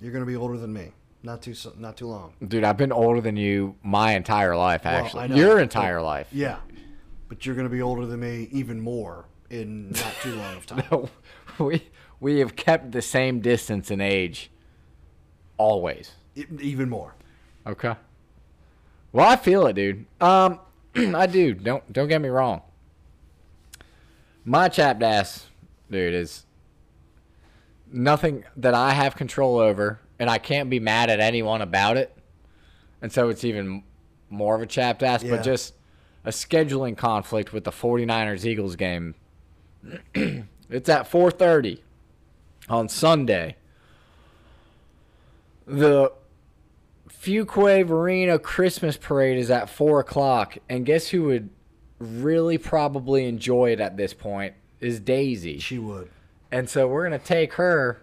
you're 0.00 0.12
gonna 0.12 0.24
be 0.26 0.36
older 0.36 0.56
than 0.56 0.72
me. 0.72 0.92
Not 1.22 1.42
too 1.42 1.54
so- 1.54 1.74
not 1.76 1.96
too 1.96 2.06
long. 2.06 2.32
Dude, 2.46 2.64
I've 2.64 2.76
been 2.76 2.92
older 2.92 3.20
than 3.20 3.36
you 3.36 3.74
my 3.82 4.12
entire 4.12 4.56
life. 4.56 4.84
Well, 4.84 4.94
Actually, 5.04 5.24
I 5.24 5.26
know, 5.28 5.36
your 5.36 5.58
entire 5.58 6.00
life. 6.00 6.28
Yeah, 6.32 6.58
but 7.28 7.44
you're 7.44 7.54
gonna 7.56 7.68
be 7.68 7.82
older 7.82 8.06
than 8.06 8.20
me 8.20 8.48
even 8.52 8.80
more 8.80 9.26
in 9.50 9.90
not 9.90 10.14
too 10.22 10.34
long 10.36 10.56
of 10.56 10.66
time. 10.66 10.84
No, 10.90 11.08
we 11.58 11.82
we 12.20 12.38
have 12.38 12.54
kept 12.56 12.92
the 12.92 13.02
same 13.02 13.40
distance 13.40 13.90
in 13.90 14.00
age. 14.00 14.50
Always. 15.56 16.12
E- 16.36 16.44
even 16.60 16.88
more. 16.88 17.14
Okay. 17.66 17.94
Well, 19.12 19.26
I 19.28 19.34
feel 19.36 19.66
it, 19.66 19.72
dude. 19.74 20.06
Um, 20.20 20.60
I 20.94 21.26
do. 21.26 21.52
Don't 21.54 21.92
don't 21.92 22.06
get 22.08 22.20
me 22.20 22.28
wrong. 22.28 22.62
My 24.44 24.68
chapped 24.68 25.02
ass, 25.02 25.47
dude, 25.90 26.14
is 26.14 26.44
nothing 27.90 28.44
that 28.56 28.74
I 28.74 28.92
have 28.92 29.16
control 29.16 29.58
over, 29.58 30.00
and 30.18 30.28
I 30.28 30.38
can't 30.38 30.68
be 30.70 30.80
mad 30.80 31.10
at 31.10 31.20
anyone 31.20 31.62
about 31.62 31.96
it. 31.96 32.16
And 33.00 33.12
so 33.12 33.28
it's 33.28 33.44
even 33.44 33.84
more 34.30 34.54
of 34.56 34.62
a 34.62 34.66
chapped 34.66 35.02
ass, 35.02 35.22
Yeah. 35.22 35.36
but 35.36 35.42
just 35.42 35.74
a 36.24 36.30
scheduling 36.30 36.96
conflict 36.96 37.52
with 37.52 37.64
the 37.64 37.70
49ers 37.72 38.44
Eagles 38.44 38.76
game. 38.76 39.14
it's 40.14 40.88
at 40.88 41.08
4:30 41.10 41.80
on 42.68 42.88
Sunday. 42.88 43.56
The 45.66 46.12
Fuquay-Varina 47.08 48.38
Christmas 48.38 48.96
parade 48.96 49.38
is 49.38 49.50
at 49.50 49.68
four 49.68 50.00
o'clock, 50.00 50.58
and 50.68 50.84
guess 50.86 51.08
who 51.08 51.24
would 51.24 51.50
really 51.98 52.58
probably 52.58 53.26
enjoy 53.26 53.72
it 53.72 53.80
at 53.80 53.96
this 53.96 54.14
point 54.14 54.54
is 54.80 55.00
Daisy. 55.00 55.58
She 55.58 55.78
would. 55.78 56.10
And 56.50 56.68
so 56.68 56.88
we're 56.88 57.04
gonna 57.04 57.18
take 57.18 57.54
her, 57.54 58.02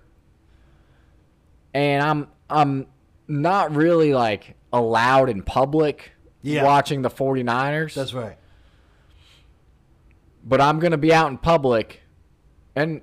and 1.73 2.03
I'm 2.03 2.27
I'm 2.49 2.87
not 3.27 3.75
really 3.75 4.13
like 4.13 4.55
allowed 4.71 5.29
in 5.29 5.41
public 5.41 6.11
Yeah. 6.41 6.63
watching 6.63 7.01
the 7.01 7.09
49ers, 7.09 7.93
That's 7.95 8.13
right. 8.13 8.37
but 10.43 10.61
I'm 10.61 10.79
gonna 10.79 10.97
be 10.97 11.13
out 11.13 11.29
in 11.31 11.37
public, 11.37 12.01
and 12.75 13.01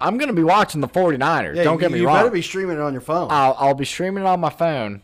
I'm 0.00 0.18
gonna 0.18 0.32
be 0.34 0.42
watching 0.44 0.80
the 0.82 0.88
49ers. 0.88 1.56
Yeah, 1.56 1.64
Don't 1.64 1.74
you, 1.74 1.80
get 1.80 1.92
me 1.92 2.00
you 2.00 2.06
wrong. 2.06 2.16
You 2.16 2.22
better 2.24 2.34
be 2.34 2.42
streaming 2.42 2.76
it 2.76 2.82
on 2.82 2.92
your 2.92 3.00
phone. 3.00 3.28
I'll, 3.30 3.54
I'll 3.58 3.74
be 3.74 3.84
streaming 3.86 4.24
it 4.24 4.26
on 4.26 4.40
my 4.40 4.50
phone. 4.50 5.02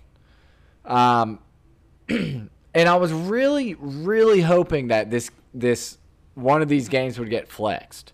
Um, 0.84 1.38
and 2.08 2.50
I 2.74 2.96
was 2.96 3.12
really, 3.12 3.74
really 3.78 4.42
hoping 4.42 4.88
that 4.88 5.10
this 5.10 5.30
this 5.54 5.96
one 6.34 6.62
of 6.62 6.68
these 6.68 6.88
games 6.88 7.18
would 7.18 7.30
get 7.30 7.48
flexed. 7.48 8.12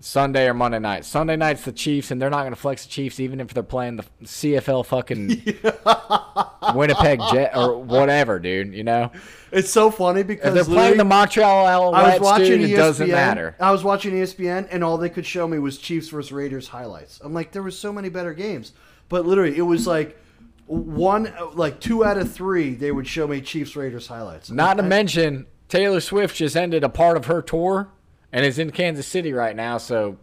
Sunday 0.00 0.46
or 0.48 0.54
Monday 0.54 0.78
night. 0.80 1.04
Sunday 1.06 1.34
night's 1.36 1.62
the 1.64 1.72
Chiefs, 1.72 2.10
and 2.10 2.20
they're 2.20 2.28
not 2.28 2.40
going 2.42 2.52
to 2.52 2.60
flex 2.60 2.84
the 2.84 2.90
Chiefs 2.90 3.20
even 3.20 3.40
if 3.40 3.54
they're 3.54 3.62
playing 3.62 3.96
the 3.96 4.04
CFL 4.24 4.84
fucking 4.84 5.28
Winnipeg 6.76 7.20
Jet 7.32 7.56
or 7.56 7.78
whatever, 7.78 8.38
dude. 8.38 8.74
You 8.74 8.84
know, 8.84 9.12
it's 9.50 9.70
so 9.70 9.90
funny 9.90 10.20
if 10.20 10.26
because 10.26 10.52
they're 10.54 10.64
playing 10.64 10.98
the 10.98 11.04
Montreal 11.04 11.66
I 11.66 11.76
was 11.78 11.94
Alouettes, 11.94 12.20
watching 12.20 12.46
dude, 12.60 12.60
ESPN. 12.70 12.72
it 12.72 12.76
doesn't 12.76 13.10
matter. 13.10 13.56
I 13.60 13.70
was 13.70 13.84
watching 13.84 14.12
ESPN, 14.14 14.68
and 14.70 14.84
all 14.84 14.98
they 14.98 15.08
could 15.08 15.24
show 15.26 15.46
me 15.48 15.58
was 15.58 15.78
Chiefs 15.78 16.08
versus 16.08 16.32
Raiders 16.32 16.68
highlights. 16.68 17.20
I'm 17.22 17.32
like, 17.32 17.52
there 17.52 17.62
was 17.62 17.78
so 17.78 17.92
many 17.92 18.08
better 18.08 18.34
games, 18.34 18.72
but 19.08 19.24
literally, 19.26 19.56
it 19.56 19.62
was 19.62 19.86
like 19.86 20.18
one, 20.66 21.32
like 21.54 21.80
two 21.80 22.04
out 22.04 22.18
of 22.18 22.32
three, 22.32 22.74
they 22.74 22.90
would 22.92 23.06
show 23.06 23.26
me 23.26 23.40
Chiefs 23.40 23.76
Raiders 23.76 24.06
highlights. 24.06 24.50
I'm 24.50 24.56
Not 24.56 24.74
to 24.78 24.82
I- 24.84 24.88
mention, 24.88 25.46
Taylor 25.68 26.00
Swift 26.00 26.36
just 26.36 26.56
ended 26.56 26.84
a 26.84 26.88
part 26.88 27.16
of 27.16 27.26
her 27.26 27.42
tour 27.42 27.88
and 28.32 28.44
is 28.44 28.58
in 28.58 28.70
Kansas 28.70 29.06
City 29.06 29.32
right 29.32 29.56
now. 29.56 29.78
So 29.78 30.18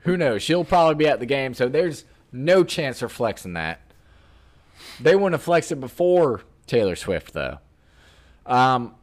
who 0.00 0.16
knows? 0.16 0.42
She'll 0.42 0.64
probably 0.64 0.94
be 0.96 1.06
at 1.08 1.20
the 1.20 1.26
game. 1.26 1.54
So 1.54 1.68
there's 1.68 2.04
no 2.32 2.64
chance 2.64 3.02
of 3.02 3.10
flexing 3.12 3.54
that. 3.54 3.80
They 5.00 5.14
wouldn't 5.14 5.32
have 5.32 5.42
flexed 5.42 5.72
it 5.72 5.80
before 5.80 6.42
Taylor 6.66 6.96
Swift, 6.96 7.32
though. 7.32 7.58
Um, 8.46 8.94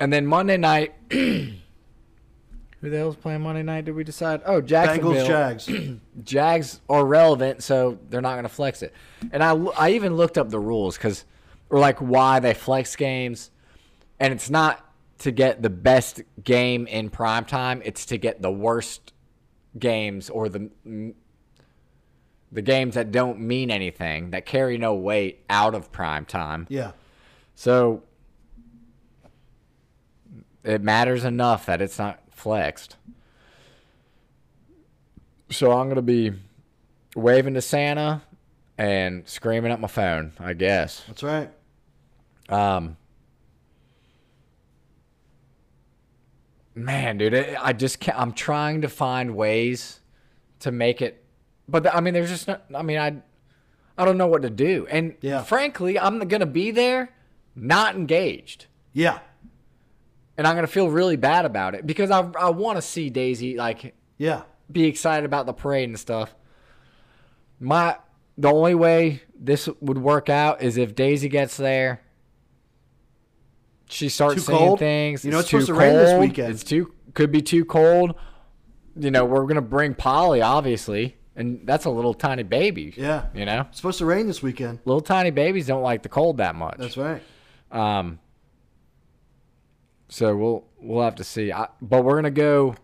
and 0.00 0.12
then 0.12 0.26
Monday 0.26 0.56
night. 0.56 0.94
Who 1.10 2.90
the 2.90 2.98
hell's 2.98 3.16
playing 3.16 3.40
Monday 3.40 3.62
night? 3.62 3.86
Did 3.86 3.94
we 3.94 4.04
decide? 4.04 4.42
Oh, 4.44 4.60
Jacksonville. 4.60 5.14
Bengals 5.14 5.26
Jags. 5.26 5.70
Jags 6.22 6.80
are 6.88 7.04
relevant, 7.04 7.62
so 7.62 7.98
they're 8.08 8.20
not 8.20 8.34
going 8.34 8.44
to 8.44 8.48
flex 8.48 8.82
it. 8.82 8.92
And 9.32 9.42
I, 9.42 9.54
I 9.54 9.90
even 9.90 10.14
looked 10.14 10.38
up 10.38 10.50
the 10.50 10.60
rules 10.60 10.96
because, 10.96 11.24
or 11.70 11.78
like 11.78 11.98
why 11.98 12.38
they 12.38 12.54
flex 12.54 12.94
games, 12.94 13.50
and 14.20 14.32
it's 14.32 14.50
not 14.50 14.82
to 15.18 15.30
get 15.30 15.62
the 15.62 15.70
best 15.70 16.22
game 16.44 16.86
in 16.86 17.08
prime 17.10 17.44
time. 17.44 17.80
It's 17.84 18.04
to 18.06 18.18
get 18.18 18.42
the 18.42 18.50
worst 18.50 19.12
games 19.78 20.28
or 20.30 20.48
the 20.48 20.70
the 22.52 22.62
games 22.62 22.94
that 22.94 23.10
don't 23.12 23.40
mean 23.40 23.70
anything 23.70 24.30
that 24.30 24.46
carry 24.46 24.78
no 24.78 24.94
weight 24.94 25.44
out 25.50 25.74
of 25.74 25.90
prime 25.92 26.24
time. 26.24 26.66
yeah, 26.70 26.92
So 27.54 28.02
it 30.62 30.80
matters 30.82 31.24
enough 31.24 31.66
that 31.66 31.82
it's 31.82 31.98
not 31.98 32.20
flexed. 32.30 32.96
So 35.50 35.72
I'm 35.72 35.86
going 35.86 35.96
to 35.96 36.02
be 36.02 36.32
waving 37.14 37.54
to 37.54 37.62
Santa 37.62 38.22
and 38.78 39.26
screaming 39.28 39.72
at 39.72 39.80
my 39.80 39.88
phone, 39.88 40.32
I 40.38 40.52
guess. 40.54 41.02
that's 41.06 41.22
right. 41.22 41.50
Um 42.48 42.96
Man, 46.76 47.16
dude, 47.16 47.34
I 47.34 47.56
I 47.60 47.72
just 47.72 47.98
can't, 48.00 48.18
I'm 48.18 48.32
trying 48.32 48.82
to 48.82 48.88
find 48.88 49.34
ways 49.34 50.00
to 50.60 50.70
make 50.70 51.00
it 51.02 51.24
but 51.68 51.82
the, 51.82 51.96
I 51.96 52.00
mean 52.00 52.14
there's 52.14 52.28
just 52.30 52.46
no, 52.46 52.58
I 52.74 52.82
mean 52.82 52.98
I 52.98 53.16
I 53.98 54.04
don't 54.04 54.18
know 54.18 54.26
what 54.26 54.42
to 54.42 54.50
do. 54.50 54.86
And 54.90 55.14
Yeah. 55.22 55.42
frankly, 55.42 55.98
I'm 55.98 56.18
going 56.28 56.40
to 56.40 56.46
be 56.46 56.70
there 56.70 57.14
not 57.54 57.96
engaged. 57.96 58.66
Yeah, 58.92 59.18
And 60.36 60.46
I'm 60.46 60.54
going 60.54 60.66
to 60.66 60.72
feel 60.72 60.88
really 60.90 61.16
bad 61.16 61.44
about 61.46 61.74
it 61.74 61.86
because 61.86 62.10
I 62.10 62.20
I 62.38 62.50
want 62.50 62.76
to 62.76 62.82
see 62.82 63.08
Daisy 63.10 63.56
like 63.56 63.94
yeah, 64.18 64.42
be 64.70 64.84
excited 64.84 65.24
about 65.24 65.46
the 65.46 65.52
parade 65.54 65.88
and 65.88 65.98
stuff. 65.98 66.34
My 67.58 67.96
the 68.36 68.48
only 68.52 68.74
way 68.74 69.22
this 69.34 69.66
would 69.80 69.98
work 69.98 70.28
out 70.28 70.60
is 70.62 70.76
if 70.76 70.94
Daisy 70.94 71.28
gets 71.30 71.56
there. 71.56 72.02
She 73.88 74.08
starts 74.08 74.34
Too 74.36 74.40
saying 74.40 74.58
cold? 74.58 74.78
things. 74.78 75.24
You 75.24 75.30
know 75.30 75.38
it's 75.38 75.48
too 75.48 75.60
supposed 75.60 75.68
to 75.68 75.74
rain 75.74 75.94
this 75.94 76.18
weekend. 76.20 76.52
It's 76.52 76.64
too 76.64 76.92
could 77.14 77.30
be 77.32 77.40
too 77.42 77.64
cold. 77.64 78.14
You 78.98 79.10
know 79.10 79.24
we're 79.24 79.46
gonna 79.46 79.60
bring 79.62 79.94
Polly 79.94 80.42
obviously, 80.42 81.16
and 81.36 81.60
that's 81.64 81.84
a 81.84 81.90
little 81.90 82.14
tiny 82.14 82.42
baby. 82.42 82.94
yeah. 82.96 83.26
You 83.34 83.44
know, 83.44 83.66
It's 83.68 83.76
supposed 83.76 83.98
to 83.98 84.06
rain 84.06 84.26
this 84.26 84.42
weekend. 84.42 84.80
little 84.84 85.00
tiny 85.00 85.30
babies 85.30 85.66
don't 85.66 85.82
like 85.82 86.02
the 86.02 86.08
cold 86.08 86.38
that 86.38 86.54
much. 86.54 86.76
That's 86.78 86.96
right. 86.96 87.22
Um. 87.70 88.18
So 90.08 90.36
we'll 90.36 90.64
we'll 90.80 91.04
have 91.04 91.16
to 91.16 91.24
see. 91.24 91.52
I, 91.52 91.68
but 91.82 92.04
we're 92.04 92.16
gonna 92.16 92.30
go 92.30 92.74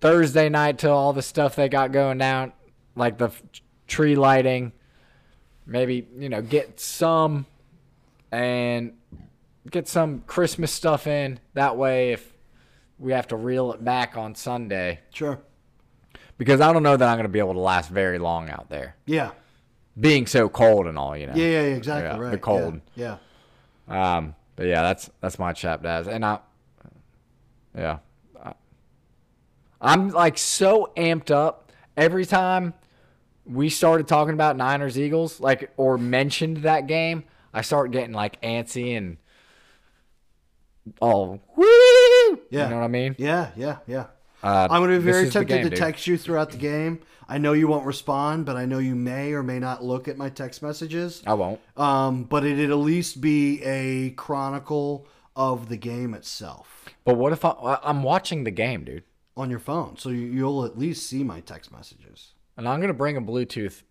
Thursday 0.00 0.48
night 0.48 0.78
till 0.78 0.92
all 0.92 1.12
the 1.12 1.22
stuff 1.22 1.56
they 1.56 1.68
got 1.68 1.90
going 1.92 2.18
down, 2.18 2.52
like 2.94 3.18
the 3.18 3.26
f- 3.26 3.42
tree 3.86 4.14
lighting. 4.14 4.72
Maybe 5.64 6.06
you 6.18 6.28
know 6.28 6.42
get 6.42 6.78
some 6.78 7.46
and 8.30 8.92
get 9.70 9.88
some 9.88 10.20
Christmas 10.26 10.72
stuff 10.72 11.06
in. 11.06 11.40
That 11.54 11.76
way, 11.76 12.12
if 12.12 12.32
we 12.98 13.12
have 13.12 13.28
to 13.28 13.36
reel 13.36 13.72
it 13.72 13.84
back 13.84 14.16
on 14.16 14.34
Sunday, 14.34 15.00
Sure. 15.12 15.38
because 16.38 16.60
I 16.60 16.72
don't 16.72 16.82
know 16.82 16.96
that 16.96 17.08
I'm 17.08 17.16
gonna 17.18 17.28
be 17.28 17.38
able 17.38 17.54
to 17.54 17.60
last 17.60 17.90
very 17.90 18.18
long 18.18 18.48
out 18.50 18.68
there, 18.70 18.96
Yeah. 19.06 19.30
being 19.98 20.26
so 20.26 20.48
cold 20.48 20.86
and 20.86 20.98
all. 20.98 21.16
You 21.16 21.26
know. 21.26 21.34
Yeah, 21.34 21.46
yeah, 21.46 21.60
exactly 21.76 22.10
Yeah, 22.18 22.18
right. 22.24 22.30
the 22.32 22.38
cold. 22.38 22.80
Yeah. 22.94 23.16
yeah. 23.88 24.16
Um, 24.16 24.34
but 24.56 24.66
yeah, 24.66 24.82
that's 24.82 25.10
that's 25.20 25.38
my 25.38 25.52
chap 25.52 25.82
daz, 25.82 26.08
and 26.08 26.24
I, 26.24 26.38
yeah, 27.76 27.98
I, 28.42 28.54
I'm 29.80 30.08
like 30.08 30.38
so 30.38 30.92
amped 30.96 31.30
up 31.30 31.70
every 31.96 32.24
time 32.24 32.72
we 33.44 33.68
started 33.68 34.08
talking 34.08 34.34
about 34.34 34.56
Niners 34.56 34.98
Eagles, 34.98 35.38
like 35.40 35.70
or 35.76 35.98
mentioned 35.98 36.58
that 36.58 36.86
game. 36.86 37.24
I 37.54 37.60
start 37.62 37.90
getting 37.90 38.12
like 38.12 38.40
antsy 38.42 38.96
and 38.96 39.18
all 41.00 41.40
woo. 41.56 41.66
Yeah. 42.50 42.64
You 42.64 42.70
know 42.70 42.76
what 42.76 42.84
I 42.84 42.88
mean? 42.88 43.16
Yeah, 43.18 43.50
yeah, 43.56 43.78
yeah. 43.86 44.06
Uh, 44.42 44.68
I'm 44.70 44.80
going 44.82 44.90
to 44.92 44.98
be 44.98 45.04
very 45.04 45.30
tempted 45.30 45.48
game, 45.54 45.64
to 45.64 45.70
dude. 45.70 45.78
text 45.78 46.06
you 46.06 46.16
throughout 46.18 46.50
the 46.50 46.58
game. 46.58 47.00
I 47.28 47.38
know 47.38 47.54
you 47.54 47.66
won't 47.66 47.86
respond, 47.86 48.46
but 48.46 48.56
I 48.56 48.66
know 48.66 48.78
you 48.78 48.94
may 48.94 49.32
or 49.32 49.42
may 49.42 49.58
not 49.58 49.82
look 49.82 50.06
at 50.06 50.16
my 50.16 50.28
text 50.28 50.62
messages. 50.62 51.22
I 51.26 51.34
won't. 51.34 51.58
Um, 51.76 52.24
but 52.24 52.44
it'd 52.44 52.70
at 52.70 52.76
least 52.76 53.20
be 53.20 53.62
a 53.64 54.10
chronicle 54.10 55.08
of 55.34 55.68
the 55.68 55.76
game 55.76 56.14
itself 56.14 56.86
But 57.04 57.16
what 57.16 57.32
if 57.32 57.44
I, 57.44 57.78
I'm 57.82 58.02
watching 58.02 58.44
the 58.44 58.50
game, 58.50 58.84
dude, 58.84 59.02
on 59.36 59.50
your 59.50 59.58
phone, 59.58 59.96
so 59.98 60.08
you, 60.08 60.20
you'll 60.26 60.64
at 60.64 60.78
least 60.78 61.06
see 61.08 61.24
my 61.24 61.40
text 61.40 61.70
messages. 61.72 62.32
and 62.56 62.66
I'm 62.68 62.80
gonna 62.80 62.94
bring 62.94 63.16
a 63.16 63.20
Bluetooth 63.20 63.82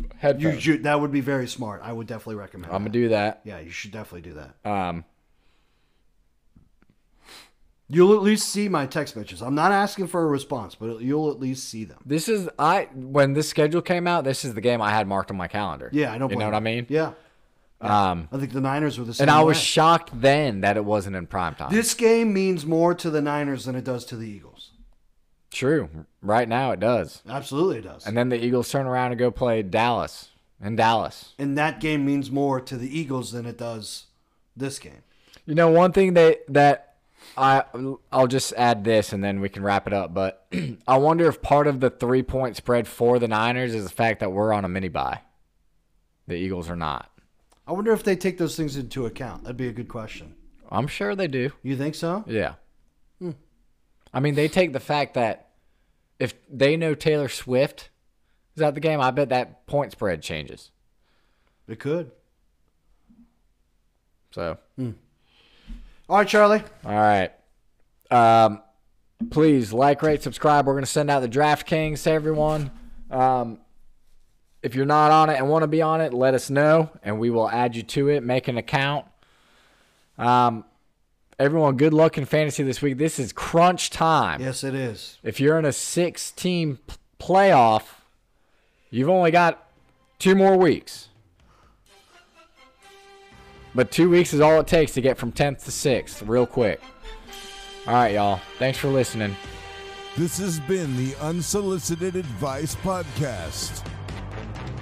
You, 0.00 0.08
headphone? 0.18 0.58
should, 0.58 0.82
that 0.82 1.00
would 1.00 1.12
be 1.12 1.20
very 1.22 1.46
smart. 1.46 1.80
I 1.82 1.92
would 1.92 2.06
definitely 2.06 2.34
recommend. 2.36 2.72
I'm 2.72 2.80
gonna 2.82 2.90
that. 2.90 2.92
do 2.92 3.08
that. 3.10 3.40
Yeah, 3.44 3.60
you 3.60 3.70
should 3.70 3.92
definitely 3.92 4.30
do 4.30 4.34
that. 4.34 4.70
Um, 4.70 5.04
You'll 7.94 8.14
at 8.14 8.22
least 8.22 8.48
see 8.48 8.68
my 8.68 8.86
text 8.86 9.16
messages. 9.16 9.42
I'm 9.42 9.54
not 9.54 9.70
asking 9.70 10.06
for 10.06 10.22
a 10.22 10.26
response, 10.26 10.74
but 10.74 11.00
you'll 11.02 11.30
at 11.30 11.38
least 11.38 11.68
see 11.68 11.84
them. 11.84 11.98
this 12.06 12.26
is 12.28 12.48
I 12.58 12.88
when 12.94 13.34
this 13.34 13.48
schedule 13.48 13.82
came 13.82 14.06
out. 14.06 14.24
This 14.24 14.44
is 14.44 14.54
the 14.54 14.60
game 14.62 14.80
I 14.80 14.90
had 14.90 15.06
marked 15.06 15.30
on 15.30 15.36
my 15.36 15.48
calendar. 15.48 15.90
Yeah, 15.92 16.12
I 16.12 16.16
don't. 16.18 16.30
You 16.30 16.36
know 16.38 16.46
what 16.46 16.54
I 16.54 16.60
mean? 16.60 16.86
Yeah, 16.88 17.12
Um, 17.82 18.28
I 18.32 18.38
think 18.38 18.52
the 18.52 18.60
Niners 18.60 18.98
were 18.98 19.04
the 19.04 19.12
same. 19.12 19.24
and 19.24 19.30
I 19.30 19.42
was 19.42 19.56
way. 19.58 19.62
shocked 19.62 20.10
then 20.14 20.62
that 20.62 20.76
it 20.76 20.84
wasn't 20.84 21.16
in 21.16 21.26
prime 21.26 21.54
time. 21.54 21.70
This 21.72 21.92
game 21.94 22.32
means 22.32 22.64
more 22.64 22.94
to 22.94 23.10
the 23.10 23.20
Niners 23.20 23.66
than 23.66 23.74
it 23.76 23.84
does 23.84 24.04
to 24.06 24.16
the 24.16 24.26
Eagles. 24.28 24.70
True. 25.50 25.90
Right 26.22 26.48
now 26.48 26.70
it 26.72 26.80
does. 26.80 27.22
Absolutely, 27.28 27.78
it 27.78 27.82
does. 27.82 28.06
And 28.06 28.16
then 28.16 28.30
the 28.30 28.42
Eagles 28.42 28.70
turn 28.70 28.86
around 28.86 29.12
and 29.12 29.18
go 29.18 29.30
play 29.30 29.62
Dallas 29.62 30.30
in 30.64 30.76
Dallas. 30.76 31.34
and 31.38 31.58
that 31.58 31.80
game 31.80 32.06
means 32.06 32.30
more 32.30 32.60
to 32.60 32.76
the 32.76 32.98
Eagles 32.98 33.32
than 33.32 33.44
it 33.44 33.58
does 33.58 34.04
this 34.56 34.78
game. 34.78 35.02
You 35.44 35.54
know, 35.56 35.68
one 35.68 35.92
thing 35.92 36.14
that 36.14 36.40
that 36.48 36.91
I 37.36 37.64
I'll 38.10 38.26
just 38.26 38.52
add 38.54 38.84
this 38.84 39.12
and 39.12 39.22
then 39.22 39.40
we 39.40 39.48
can 39.48 39.62
wrap 39.62 39.86
it 39.86 39.92
up. 39.92 40.12
But 40.14 40.46
I 40.86 40.96
wonder 40.98 41.28
if 41.28 41.42
part 41.42 41.66
of 41.66 41.80
the 41.80 41.90
three 41.90 42.22
point 42.22 42.56
spread 42.56 42.86
for 42.86 43.18
the 43.18 43.28
Niners 43.28 43.74
is 43.74 43.84
the 43.84 43.90
fact 43.90 44.20
that 44.20 44.32
we're 44.32 44.52
on 44.52 44.64
a 44.64 44.68
mini 44.68 44.88
bye. 44.88 45.20
The 46.26 46.34
Eagles 46.34 46.70
are 46.70 46.76
not. 46.76 47.10
I 47.66 47.72
wonder 47.72 47.92
if 47.92 48.02
they 48.02 48.16
take 48.16 48.38
those 48.38 48.56
things 48.56 48.76
into 48.76 49.06
account. 49.06 49.44
That'd 49.44 49.56
be 49.56 49.68
a 49.68 49.72
good 49.72 49.88
question. 49.88 50.34
I'm 50.70 50.86
sure 50.86 51.14
they 51.14 51.28
do. 51.28 51.52
You 51.62 51.76
think 51.76 51.94
so? 51.94 52.24
Yeah. 52.26 52.54
Hmm. 53.18 53.32
I 54.12 54.20
mean, 54.20 54.34
they 54.34 54.48
take 54.48 54.72
the 54.72 54.80
fact 54.80 55.14
that 55.14 55.50
if 56.18 56.34
they 56.48 56.76
know 56.76 56.94
Taylor 56.94 57.28
Swift 57.28 57.90
is 58.56 58.62
at 58.62 58.74
the 58.74 58.80
game, 58.80 59.00
I 59.00 59.10
bet 59.10 59.28
that 59.30 59.66
point 59.66 59.92
spread 59.92 60.22
changes. 60.22 60.70
It 61.68 61.78
could. 61.78 62.10
So, 64.32 64.58
All 66.12 66.18
right, 66.18 66.28
Charlie. 66.28 66.62
all 66.84 66.92
right. 66.92 67.32
Um, 68.10 68.60
please 69.30 69.72
like, 69.72 70.02
rate, 70.02 70.22
subscribe. 70.22 70.66
We're 70.66 70.74
going 70.74 70.84
to 70.84 70.90
send 70.90 71.10
out 71.10 71.20
the 71.20 71.28
DraftKings 71.28 72.02
to 72.02 72.10
everyone. 72.10 72.70
Um, 73.10 73.60
if 74.62 74.74
you're 74.74 74.84
not 74.84 75.10
on 75.10 75.30
it 75.30 75.38
and 75.38 75.48
want 75.48 75.62
to 75.62 75.68
be 75.68 75.80
on 75.80 76.02
it, 76.02 76.12
let 76.12 76.34
us 76.34 76.50
know, 76.50 76.90
and 77.02 77.18
we 77.18 77.30
will 77.30 77.48
add 77.48 77.74
you 77.74 77.82
to 77.82 78.10
it. 78.10 78.22
Make 78.22 78.46
an 78.46 78.58
account. 78.58 79.06
Um, 80.18 80.66
everyone, 81.38 81.78
good 81.78 81.94
luck 81.94 82.18
in 82.18 82.26
fantasy 82.26 82.62
this 82.62 82.82
week. 82.82 82.98
This 82.98 83.18
is 83.18 83.32
crunch 83.32 83.88
time. 83.88 84.42
Yes, 84.42 84.64
it 84.64 84.74
is. 84.74 85.16
if 85.22 85.40
you're 85.40 85.58
in 85.58 85.64
a 85.64 85.72
six 85.72 86.30
team 86.30 86.78
playoff, 87.18 87.84
you've 88.90 89.08
only 89.08 89.30
got 89.30 89.66
two 90.18 90.34
more 90.34 90.58
weeks. 90.58 91.08
But 93.74 93.90
two 93.90 94.10
weeks 94.10 94.34
is 94.34 94.40
all 94.40 94.60
it 94.60 94.66
takes 94.66 94.92
to 94.92 95.00
get 95.00 95.16
from 95.16 95.32
10th 95.32 95.64
to 95.64 95.70
6th, 95.70 96.28
real 96.28 96.44
quick. 96.46 96.82
All 97.86 97.94
right, 97.94 98.12
y'all. 98.14 98.40
Thanks 98.58 98.76
for 98.78 98.88
listening. 98.88 99.34
This 100.16 100.36
has 100.38 100.60
been 100.60 100.96
the 100.96 101.16
Unsolicited 101.20 102.16
Advice 102.16 102.74
Podcast. 102.76 103.86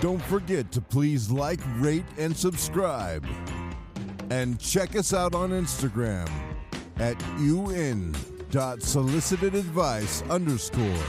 Don't 0.00 0.22
forget 0.22 0.70
to 0.72 0.80
please 0.80 1.30
like, 1.30 1.60
rate, 1.76 2.04
and 2.18 2.36
subscribe. 2.36 3.24
And 4.30 4.58
check 4.58 4.96
us 4.96 5.14
out 5.14 5.34
on 5.34 5.50
Instagram 5.50 6.28
at 6.96 7.22
un.solicitedadvice 7.38 10.30
underscore. 10.30 11.04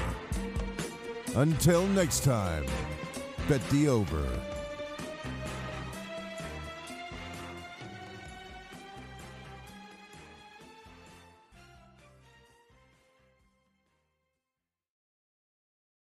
Until 1.35 1.87
next 1.87 2.23
time, 2.23 2.65
bet 3.47 3.67
the 3.69 3.87
over. 3.87 4.50